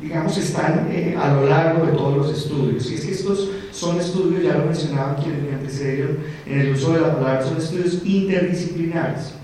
digamos, 0.00 0.38
están 0.38 0.88
a 1.18 1.34
lo 1.34 1.46
largo 1.48 1.86
de 1.86 1.92
todos 1.92 2.16
los 2.16 2.38
estudios. 2.38 2.90
Y 2.90 2.94
estos 2.94 3.50
son 3.78 4.00
estudios, 4.00 4.42
ya 4.42 4.54
lo 4.54 4.64
mencionaban 4.64 5.22
quienes 5.22 5.42
me 5.42 5.54
antecedieron 5.54 6.18
en 6.46 6.60
el 6.60 6.72
uso 6.72 6.92
de 6.92 7.00
la 7.00 7.14
palabra, 7.14 7.44
son 7.44 7.58
estudios 7.58 8.00
interdisciplinares. 8.04 9.34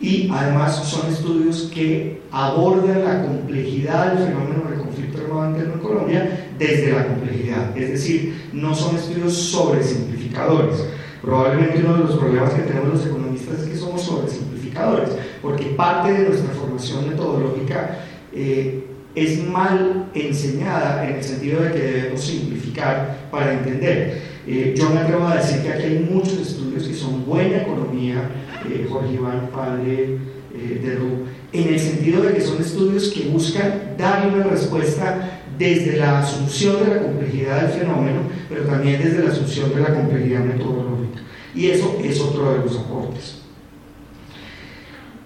Y 0.00 0.28
además 0.30 0.84
son 0.84 1.10
estudios 1.10 1.70
que 1.72 2.20
abordan 2.30 3.04
la 3.04 3.22
complejidad 3.22 4.12
del 4.12 4.26
fenómeno 4.26 4.68
del 4.68 4.80
conflicto 4.80 5.18
armado 5.22 5.50
interno 5.50 5.74
en 5.74 5.80
Colombia 5.80 6.50
desde 6.58 6.92
la 6.92 7.06
complejidad, 7.06 7.76
es 7.76 7.90
decir, 7.90 8.48
no 8.52 8.74
son 8.74 8.96
estudios 8.96 9.32
sobresimplificadores. 9.32 10.84
Probablemente 11.22 11.80
uno 11.84 11.94
de 11.94 12.04
los 12.04 12.16
problemas 12.16 12.52
que 12.52 12.62
tenemos 12.62 12.94
los 12.94 13.06
economistas 13.06 13.60
es 13.60 13.68
que 13.68 13.76
somos 13.76 14.02
sobresimplificadores, 14.02 15.10
porque 15.40 15.66
parte 15.66 16.12
de 16.12 16.28
nuestra 16.28 16.50
formación 16.50 17.08
metodológica 17.08 18.00
eh, 18.32 18.85
es 19.16 19.44
mal 19.44 20.10
enseñada 20.14 21.08
en 21.08 21.16
el 21.16 21.24
sentido 21.24 21.62
de 21.62 21.72
que 21.72 21.78
debemos 21.78 22.20
simplificar 22.20 23.26
para 23.32 23.54
entender. 23.54 24.22
Eh, 24.46 24.74
yo 24.76 24.90
me 24.90 25.00
atrevo 25.00 25.26
a 25.26 25.36
decir 25.36 25.62
que 25.62 25.72
aquí 25.72 25.82
hay 25.82 26.08
muchos 26.08 26.38
estudios 26.38 26.86
que 26.86 26.94
son 26.94 27.26
buena 27.26 27.62
economía, 27.62 28.30
eh, 28.70 28.86
Jorge 28.88 29.14
Iván, 29.14 29.50
padre 29.52 30.18
de 30.56 30.94
Ru, 30.94 31.26
en 31.52 31.74
el 31.74 31.78
sentido 31.78 32.22
de 32.22 32.32
que 32.32 32.40
son 32.40 32.60
estudios 32.60 33.08
que 33.08 33.28
buscan 33.28 33.94
darle 33.98 34.34
una 34.34 34.44
respuesta 34.44 35.42
desde 35.58 35.96
la 35.96 36.20
asunción 36.20 36.84
de 36.84 36.94
la 36.94 37.02
complejidad 37.02 37.62
del 37.62 37.80
fenómeno, 37.80 38.20
pero 38.48 38.62
también 38.64 39.02
desde 39.02 39.24
la 39.24 39.30
asunción 39.30 39.74
de 39.74 39.80
la 39.80 39.94
complejidad 39.94 40.44
metodológica. 40.44 41.20
Y 41.54 41.70
eso 41.70 41.98
es 42.02 42.20
otro 42.20 42.52
de 42.52 42.58
los 42.58 42.78
aportes. 42.78 43.42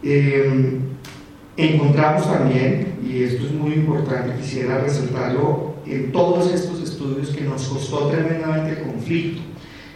Eh, 0.02 0.78
encontramos 1.56 2.30
también, 2.30 2.94
y 3.06 3.22
esto 3.22 3.46
es 3.46 3.52
muy 3.52 3.72
importante, 3.72 4.40
quisiera 4.40 4.78
resaltarlo, 4.78 5.74
en 5.86 6.12
todos 6.12 6.52
estos 6.52 6.82
estudios 6.82 7.30
que 7.30 7.42
nos 7.42 7.64
costó 7.64 8.08
tremendamente 8.08 8.80
el 8.80 8.86
conflicto, 8.86 9.42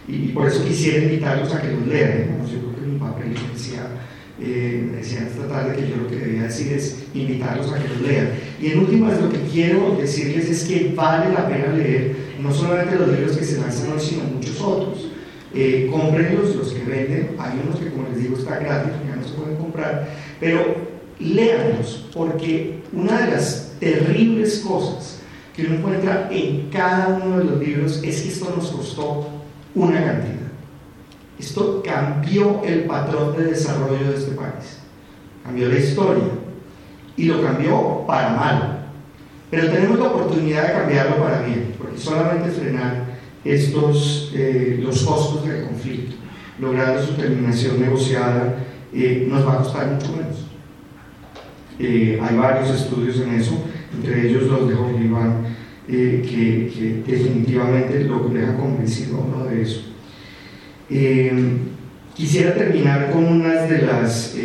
y 0.07 0.27
por 0.29 0.47
eso 0.47 0.63
quisiera 0.65 1.03
invitarlos 1.03 1.53
a 1.53 1.61
que 1.61 1.71
los 1.71 1.87
lean. 1.87 2.45
Yo 2.51 2.59
creo 2.59 2.75
que 2.75 2.81
mi 2.81 2.99
papel 2.99 3.33
decía, 3.53 3.87
eh, 4.39 4.87
me 4.91 4.97
decían 4.97 5.27
esta 5.27 5.47
tarde 5.47 5.75
que 5.75 5.89
yo 5.89 5.97
lo 5.97 6.07
que 6.07 6.17
debía 6.17 6.43
decir 6.43 6.73
es 6.73 7.05
invitarlos 7.13 7.71
a 7.71 7.79
que 7.79 7.87
los 7.87 8.01
lean. 8.01 8.29
Y 8.61 8.67
en 8.67 8.79
últimas 8.79 9.19
lo 9.19 9.31
que 9.31 9.39
quiero 9.51 9.97
decirles 9.99 10.49
es 10.49 10.65
que 10.65 10.93
vale 10.95 11.33
la 11.33 11.47
pena 11.47 11.73
leer 11.73 12.15
no 12.41 12.53
solamente 12.53 12.95
los 12.95 13.07
libros 13.09 13.37
que 13.37 13.45
se 13.45 13.59
lanzan 13.59 13.93
hoy, 13.93 13.99
sino 13.99 14.23
muchos 14.25 14.61
otros. 14.61 15.11
Eh, 15.53 15.87
cómprenlos, 15.89 16.55
los 16.55 16.73
que 16.73 16.83
venden, 16.83 17.31
hay 17.39 17.59
unos 17.63 17.79
que 17.79 17.89
como 17.89 18.09
les 18.09 18.21
digo 18.21 18.37
está 18.37 18.59
gratis, 18.59 18.91
ya 19.07 19.15
no 19.15 19.23
se 19.25 19.33
pueden 19.35 19.55
comprar, 19.55 20.13
pero 20.37 20.94
léanlos, 21.19 22.05
porque 22.13 22.81
una 22.91 23.25
de 23.25 23.31
las 23.31 23.73
terribles 23.79 24.59
cosas 24.59 25.19
que 25.55 25.65
uno 25.65 25.75
encuentra 25.75 26.27
en 26.31 26.69
cada 26.69 27.19
uno 27.23 27.37
de 27.37 27.43
los 27.45 27.59
libros 27.59 28.01
es 28.03 28.21
que 28.21 28.29
esto 28.29 28.53
nos 28.55 28.69
costó 28.69 29.27
una 29.73 30.03
cantidad. 30.03 30.35
Esto 31.39 31.81
cambió 31.83 32.61
el 32.63 32.85
patrón 32.85 33.35
de 33.37 33.45
desarrollo 33.45 34.09
de 34.09 34.17
este 34.17 34.31
país, 34.31 34.79
cambió 35.43 35.67
la 35.67 35.79
historia 35.79 36.23
y 37.17 37.25
lo 37.25 37.41
cambió 37.41 38.03
para 38.05 38.29
mal. 38.29 38.87
Pero 39.51 39.69
tenemos 39.69 39.99
la 39.99 40.07
oportunidad 40.07 40.67
de 40.67 40.73
cambiarlo 40.73 41.17
para 41.17 41.41
bien, 41.41 41.73
porque 41.77 41.97
solamente 41.97 42.49
frenar 42.49 43.05
estos, 43.43 44.31
eh, 44.33 44.79
los 44.81 45.03
costos 45.03 45.47
del 45.47 45.65
conflicto, 45.67 46.15
logrando 46.59 47.05
su 47.05 47.13
terminación 47.13 47.79
negociada, 47.79 48.55
eh, 48.93 49.27
nos 49.29 49.45
va 49.45 49.53
a 49.53 49.57
costar 49.57 49.87
mucho 49.87 50.11
menos. 50.13 50.45
Eh, 51.79 52.19
hay 52.21 52.37
varios 52.37 52.69
estudios 52.69 53.19
en 53.19 53.33
eso, 53.33 53.63
entre 53.93 54.29
ellos 54.29 54.43
los 54.43 54.69
de 54.69 54.75
Jorge 54.75 55.03
Iván, 55.03 55.55
que, 55.87 56.71
que, 56.73 57.03
definitivamente 57.05 58.05
lo 58.05 58.27
deja 58.29 58.57
convencido 58.57 59.19
uno 59.19 59.45
de 59.45 59.61
eso. 59.61 59.81
quisiera 62.15 62.55
terminar 62.55 63.11
con 63.11 63.25
unas 63.25 63.69
de 63.69 63.83
las 63.83 64.35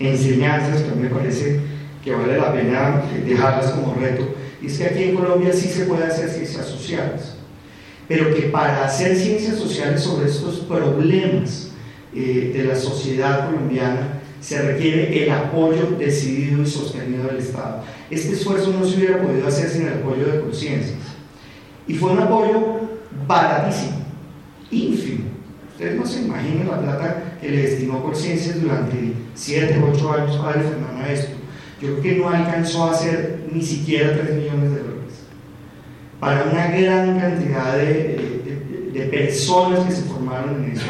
enseñanzas 0.00 0.82
que 0.82 1.00
me 1.00 1.08
parece 1.08 1.60
que 2.04 2.12
vale 2.12 2.36
la 2.36 2.52
pena 2.52 3.02
dejarlas 3.24 3.70
como 3.72 3.94
reto, 3.94 4.34
y 4.60 4.66
es 4.66 4.78
que 4.78 4.86
aquí 4.86 5.02
en 5.04 5.14
Colombia 5.14 5.52
sí 5.52 5.68
se 5.68 5.84
puede 5.84 6.04
hacer 6.04 6.28
ciencias 6.28 6.66
sociales 6.66 7.36
pero 8.08 8.34
que 8.34 8.42
para 8.42 8.84
hacer 8.84 9.16
ciencias 9.16 9.56
sociales 9.56 10.02
sobre 10.02 10.28
estos 10.28 10.56
problemas 10.60 11.70
eh, 12.14 12.52
de 12.54 12.64
la 12.64 12.76
sociedad 12.76 13.46
colombiana 13.46 14.20
se 14.40 14.62
requiere 14.62 15.24
el 15.24 15.30
apoyo 15.30 15.96
decidido 15.98 16.62
y 16.62 16.66
sostenido 16.66 17.24
del 17.24 17.38
Estado. 17.38 17.82
Este 18.10 18.34
esfuerzo 18.34 18.72
no 18.72 18.84
se 18.84 18.96
hubiera 18.96 19.22
podido 19.22 19.46
hacer 19.46 19.68
sin 19.68 19.88
el 19.88 19.94
apoyo 19.94 20.26
de 20.26 20.40
conciencias. 20.40 20.98
Y 21.86 21.94
fue 21.94 22.12
un 22.12 22.20
apoyo 22.20 22.80
baratísimo, 23.26 23.98
ínfimo. 24.70 25.24
Ustedes 25.72 25.96
no 25.96 26.06
se 26.06 26.22
imaginan 26.22 26.68
la 26.68 26.80
plata 26.80 27.38
que 27.40 27.50
le 27.50 27.62
destinó 27.62 28.02
conciencias 28.02 28.60
durante 28.60 29.12
7 29.34 29.78
o 29.82 29.92
8 29.92 30.12
años 30.12 30.36
para 30.36 30.62
Fernando 30.62 31.02
a 31.02 31.12
esto. 31.12 31.32
Yo 31.80 31.88
creo 31.88 32.02
que 32.02 32.16
no 32.16 32.28
alcanzó 32.28 32.84
a 32.84 32.92
hacer 32.92 33.46
ni 33.52 33.62
siquiera 33.62 34.14
3 34.14 34.34
millones 34.36 34.70
de 34.70 34.78
dólares 34.78 34.96
para 36.20 36.44
una 36.44 36.68
gran 36.68 37.18
cantidad 37.18 37.76
de, 37.76 38.90
de, 38.92 39.00
personas 39.06 39.80
que 39.80 39.92
se 39.92 40.02
formaron 40.02 40.64
en 40.64 40.72
eso, 40.72 40.86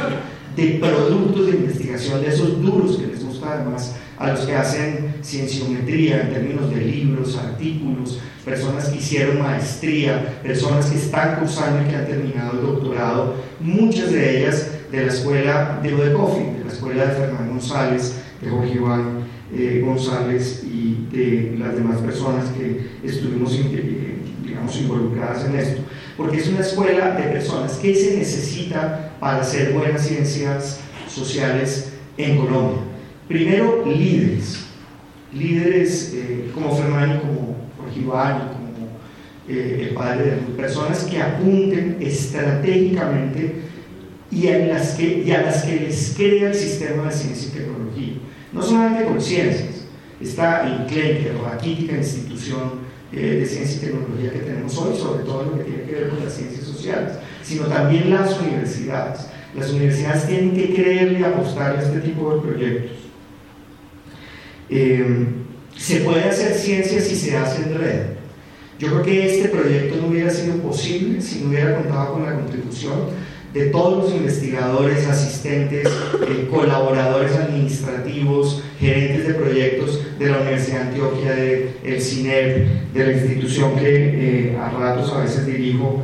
de 0.54 0.78
productos 0.80 1.46
de 1.46 1.56
investigación, 1.56 2.20
de 2.20 2.28
esos 2.28 2.62
duros 2.62 2.96
que 2.96 3.15
además 3.46 3.96
a 4.18 4.32
los 4.32 4.40
que 4.40 4.54
hacen 4.54 5.16
cienciometría 5.22 6.22
en 6.22 6.32
términos 6.32 6.70
de 6.70 6.80
libros, 6.80 7.36
artículos, 7.36 8.20
personas 8.44 8.88
que 8.88 8.98
hicieron 8.98 9.42
maestría, 9.42 10.40
personas 10.42 10.86
que 10.86 10.96
están 10.96 11.40
cursando 11.40 11.82
y 11.82 11.90
que 11.90 11.96
han 11.96 12.06
terminado 12.06 12.52
el 12.52 12.66
doctorado, 12.66 13.34
muchas 13.60 14.12
de 14.12 14.38
ellas 14.38 14.70
de 14.90 15.06
la 15.06 15.12
escuela 15.12 15.80
de 15.82 15.94
Odecofi, 15.94 16.58
de 16.58 16.64
la 16.64 16.72
escuela 16.72 17.06
de 17.06 17.12
Fernando 17.12 17.52
González, 17.52 18.22
de 18.40 18.50
Jorge 18.50 18.74
Iván 18.74 19.26
eh, 19.52 19.82
González 19.84 20.64
y 20.64 21.06
de 21.12 21.56
las 21.58 21.74
demás 21.74 21.98
personas 21.98 22.46
que 22.50 22.90
estuvimos 23.04 23.54
involucradas 24.80 25.44
en 25.44 25.56
esto, 25.56 25.82
porque 26.16 26.38
es 26.38 26.48
una 26.48 26.60
escuela 26.60 27.10
de 27.12 27.24
personas 27.24 27.74
que 27.74 27.94
se 27.94 28.16
necesita 28.16 29.12
para 29.20 29.40
hacer 29.40 29.72
buenas 29.72 30.06
ciencias 30.06 30.80
sociales 31.08 31.92
en 32.16 32.38
Colombia. 32.38 32.85
Primero, 33.28 33.84
líderes, 33.84 34.66
líderes 35.32 36.12
eh, 36.14 36.50
como 36.54 36.76
Fernando, 36.76 37.22
como 37.22 37.66
Iván, 37.96 38.38
como 38.52 38.66
eh, 39.48 39.88
el 39.88 39.94
padre 39.94 40.30
de 40.30 40.36
personas 40.56 41.04
que 41.04 41.20
apunten 41.20 41.96
estratégicamente 42.00 43.62
y 44.30 44.48
a, 44.48 44.58
las 44.66 44.90
que, 44.92 45.22
y 45.24 45.30
a 45.32 45.42
las 45.42 45.64
que 45.64 45.80
les 45.80 46.14
crea 46.16 46.50
el 46.50 46.54
sistema 46.54 47.04
de 47.04 47.12
ciencia 47.12 47.48
y 47.48 47.58
tecnología. 47.58 48.14
No 48.52 48.62
solamente 48.62 49.04
con 49.04 49.20
ciencias, 49.20 49.86
está 50.20 50.66
en 50.66 50.86
CLENC, 50.86 51.32
la 51.32 51.50
raquítica 51.50 51.96
institución 51.96 52.86
eh, 53.12 53.38
de 53.40 53.46
ciencia 53.46 53.76
y 53.76 53.80
tecnología 53.86 54.32
que 54.32 54.38
tenemos 54.40 54.76
hoy, 54.78 54.96
sobre 54.96 55.24
todo 55.24 55.44
lo 55.44 55.58
que 55.58 55.64
tiene 55.64 55.82
que 55.82 55.92
ver 55.92 56.08
con 56.10 56.24
las 56.24 56.32
ciencias 56.32 56.64
sociales, 56.64 57.12
sino 57.42 57.66
también 57.66 58.10
las 58.10 58.38
universidades. 58.40 59.26
Las 59.56 59.70
universidades 59.70 60.26
tienen 60.26 60.54
que 60.54 60.74
creerle 60.74 61.20
y 61.20 61.22
apostar 61.24 61.76
a 61.76 61.82
este 61.82 62.00
tipo 62.00 62.34
de 62.34 62.40
proyectos. 62.40 63.05
Eh, 64.70 65.26
se 65.76 66.00
puede 66.00 66.24
hacer 66.24 66.54
ciencia 66.54 67.00
si 67.00 67.14
se 67.14 67.36
hace 67.36 67.62
en 67.62 67.78
red. 67.78 68.00
Yo 68.78 68.88
creo 68.88 69.02
que 69.02 69.36
este 69.36 69.48
proyecto 69.48 69.96
no 69.96 70.08
hubiera 70.08 70.30
sido 70.30 70.56
posible 70.56 71.20
si 71.20 71.40
no 71.40 71.50
hubiera 71.50 71.76
contado 71.76 72.14
con 72.14 72.26
la 72.26 72.34
contribución 72.34 72.94
de 73.54 73.66
todos 73.66 74.04
los 74.04 74.14
investigadores, 74.14 75.06
asistentes, 75.06 75.86
eh, 75.86 76.48
colaboradores 76.50 77.34
administrativos, 77.36 78.62
gerentes 78.78 79.28
de 79.28 79.34
proyectos 79.34 80.02
de 80.18 80.26
la 80.26 80.40
Universidad 80.40 80.80
de 80.80 80.88
Antioquia, 80.88 81.34
del 81.34 82.00
CINEP, 82.02 82.92
de 82.92 83.06
la 83.06 83.12
institución 83.12 83.76
que 83.76 84.50
eh, 84.50 84.58
a 84.58 84.68
ratos 84.68 85.10
a 85.10 85.20
veces 85.20 85.46
dirijo, 85.46 86.02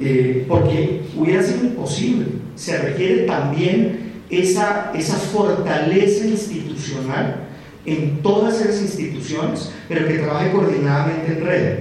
eh, 0.00 0.46
porque 0.48 1.02
hubiera 1.14 1.42
sido 1.42 1.64
imposible. 1.64 2.26
Se 2.54 2.78
requiere 2.78 3.24
también 3.24 4.14
esa, 4.30 4.90
esa 4.94 5.16
fortaleza 5.16 6.26
institucional 6.26 7.48
en 7.86 8.22
todas 8.22 8.60
esas 8.60 8.82
instituciones, 8.82 9.70
pero 9.88 10.06
que 10.06 10.18
trabaje 10.18 10.50
coordinadamente 10.52 11.32
en 11.32 11.44
red. 11.44 11.78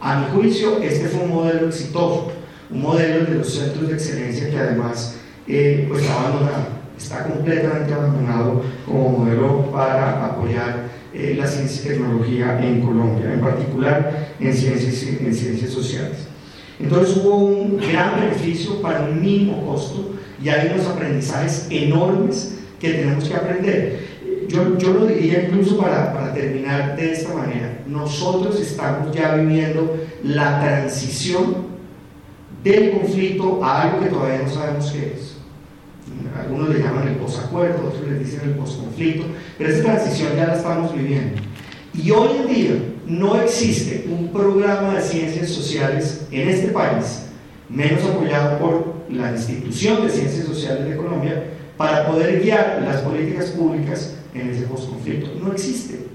A 0.00 0.20
mi 0.20 0.26
juicio, 0.34 0.78
este 0.82 1.08
fue 1.08 1.24
un 1.24 1.30
modelo 1.30 1.68
exitoso 1.68 2.32
un 2.72 2.82
modelo 2.82 3.26
de 3.26 3.34
los 3.36 3.52
centros 3.52 3.88
de 3.88 3.94
excelencia 3.94 4.50
que 4.50 4.58
además 4.58 5.16
eh, 5.46 5.84
pues 5.88 6.02
está 6.02 6.20
abandonado, 6.20 6.66
está 6.96 7.24
completamente 7.24 7.92
abandonado 7.92 8.62
como 8.86 9.18
modelo 9.18 9.70
para 9.70 10.26
apoyar 10.26 10.88
eh, 11.12 11.34
la 11.38 11.46
ciencia 11.46 11.82
y 11.84 11.88
tecnología 11.96 12.58
en 12.64 12.80
Colombia, 12.80 13.32
en 13.34 13.40
particular 13.40 14.34
en 14.40 14.54
ciencias, 14.54 15.02
en 15.02 15.34
ciencias 15.34 15.70
sociales. 15.70 16.18
Entonces 16.80 17.16
hubo 17.18 17.36
un 17.36 17.76
gran 17.76 18.20
beneficio 18.20 18.80
para 18.80 19.02
un 19.02 19.20
mínimo 19.20 19.66
costo 19.66 20.14
y 20.42 20.48
hay 20.48 20.72
unos 20.74 20.86
aprendizajes 20.86 21.66
enormes 21.70 22.58
que 22.80 22.90
tenemos 22.94 23.28
que 23.28 23.34
aprender. 23.34 24.11
Yo, 24.48 24.78
yo 24.78 24.92
lo 24.92 25.06
diría 25.06 25.44
incluso 25.44 25.78
para, 25.78 26.12
para 26.12 26.32
terminar 26.34 26.96
de 26.96 27.12
esta 27.12 27.34
manera. 27.34 27.82
Nosotros 27.86 28.60
estamos 28.60 29.14
ya 29.14 29.34
viviendo 29.34 29.96
la 30.22 30.60
transición 30.60 31.72
del 32.62 32.92
conflicto 32.92 33.64
a 33.64 33.82
algo 33.82 34.00
que 34.00 34.10
todavía 34.10 34.42
no 34.42 34.48
sabemos 34.48 34.90
qué 34.92 35.14
es. 35.16 35.36
Algunos 36.38 36.70
le 36.70 36.80
llaman 36.80 37.08
el 37.08 37.16
posacuerdo, 37.16 37.88
otros 37.88 38.08
le 38.08 38.18
dicen 38.18 38.40
el 38.44 38.54
posconflicto, 38.54 39.26
pero 39.58 39.70
esta 39.70 39.94
transición 39.94 40.30
ya 40.36 40.46
la 40.46 40.56
estamos 40.56 40.94
viviendo. 40.94 41.40
Y 41.94 42.10
hoy 42.10 42.28
en 42.40 42.54
día 42.54 42.72
no 43.06 43.40
existe 43.40 44.06
un 44.10 44.28
programa 44.28 44.94
de 44.94 45.02
ciencias 45.02 45.50
sociales 45.50 46.26
en 46.30 46.48
este 46.48 46.68
país, 46.68 47.26
menos 47.68 48.02
apoyado 48.04 48.58
por 48.58 48.94
la 49.10 49.32
institución 49.32 50.06
de 50.06 50.10
ciencias 50.10 50.46
sociales 50.46 50.88
de 50.88 50.96
Colombia, 50.96 51.44
para 51.76 52.06
poder 52.06 52.40
guiar 52.42 52.82
las 52.86 53.00
políticas 53.02 53.46
públicas 53.50 54.14
en 54.34 54.50
ese 54.50 54.62
posconflicto. 54.62 55.30
No 55.42 55.52
existe. 55.52 56.06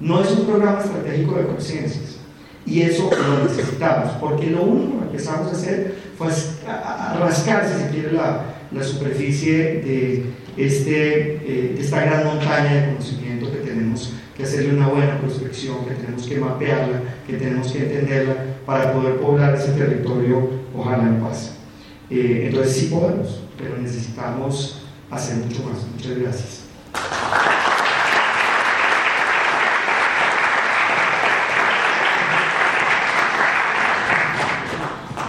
No 0.00 0.22
es 0.22 0.30
un 0.32 0.46
programa 0.46 0.80
estratégico 0.80 1.36
de 1.36 1.46
conciencias. 1.46 2.18
Y 2.64 2.82
eso 2.82 3.10
lo 3.10 3.44
necesitamos, 3.44 4.12
porque 4.20 4.46
lo 4.46 4.62
único 4.62 4.98
que 4.98 5.04
empezamos 5.06 5.48
a 5.48 5.52
hacer 5.52 5.96
fue 6.16 6.28
a, 6.68 7.16
rascar, 7.18 7.68
si 7.68 7.82
se 7.82 7.90
quiere, 7.90 8.12
la, 8.12 8.44
superficie 8.82 9.52
de, 9.52 10.24
este, 10.56 11.36
eh, 11.44 11.76
esta 11.78 12.04
gran 12.04 12.24
montaña 12.24 12.74
de 12.74 12.92
conocimiento 12.92 13.50
que 13.50 13.58
tenemos 13.58 14.14
que 14.36 14.44
hacerle 14.44 14.74
una 14.74 14.88
buena 14.88 15.18
prospección, 15.18 15.84
que 15.84 15.94
tenemos 15.94 16.26
que 16.26 16.36
mapearla, 16.38 17.02
que 17.26 17.34
tenemos 17.34 17.70
que 17.70 17.78
entenderla 17.80 18.34
para 18.64 18.92
poder 18.92 19.16
poblar 19.16 19.54
ese 19.54 19.72
territorio, 19.72 20.48
ojalá 20.74 21.02
en 21.02 21.20
paz. 21.20 21.56
Eh, 22.08 22.44
entonces 22.48 22.76
sí 22.76 22.86
podemos, 22.86 23.42
pero 23.58 23.76
necesitamos 23.78 24.82
hacer 25.10 25.36
mucho 25.36 25.64
más. 25.64 25.86
Muchas 25.94 26.18
gracias. 26.18 26.61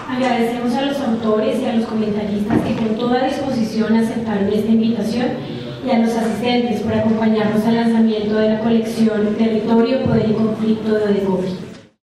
Agradecemos 0.10 0.74
a 0.76 0.82
los 0.84 1.00
autores 1.00 1.60
y 1.60 1.66
a 1.66 1.76
los 1.76 1.86
comentaristas 1.86 2.62
que 2.62 2.76
con 2.76 2.98
toda 2.98 3.24
disposición 3.24 3.96
aceptaron 3.96 4.48
esta 4.50 4.72
invitación 4.72 5.28
y 5.86 5.90
a 5.90 6.00
los 6.00 6.14
asistentes 6.16 6.82
por 6.82 6.94
acompañarnos 6.94 7.66
al 7.66 7.76
lanzamiento 7.76 8.36
de 8.36 8.50
la 8.50 8.60
colección 8.60 9.36
Territorio, 9.38 10.04
Poder 10.04 10.30
y 10.30 10.34
Conflicto 10.34 10.94
de 10.94 11.14
Degofi. 11.14 11.63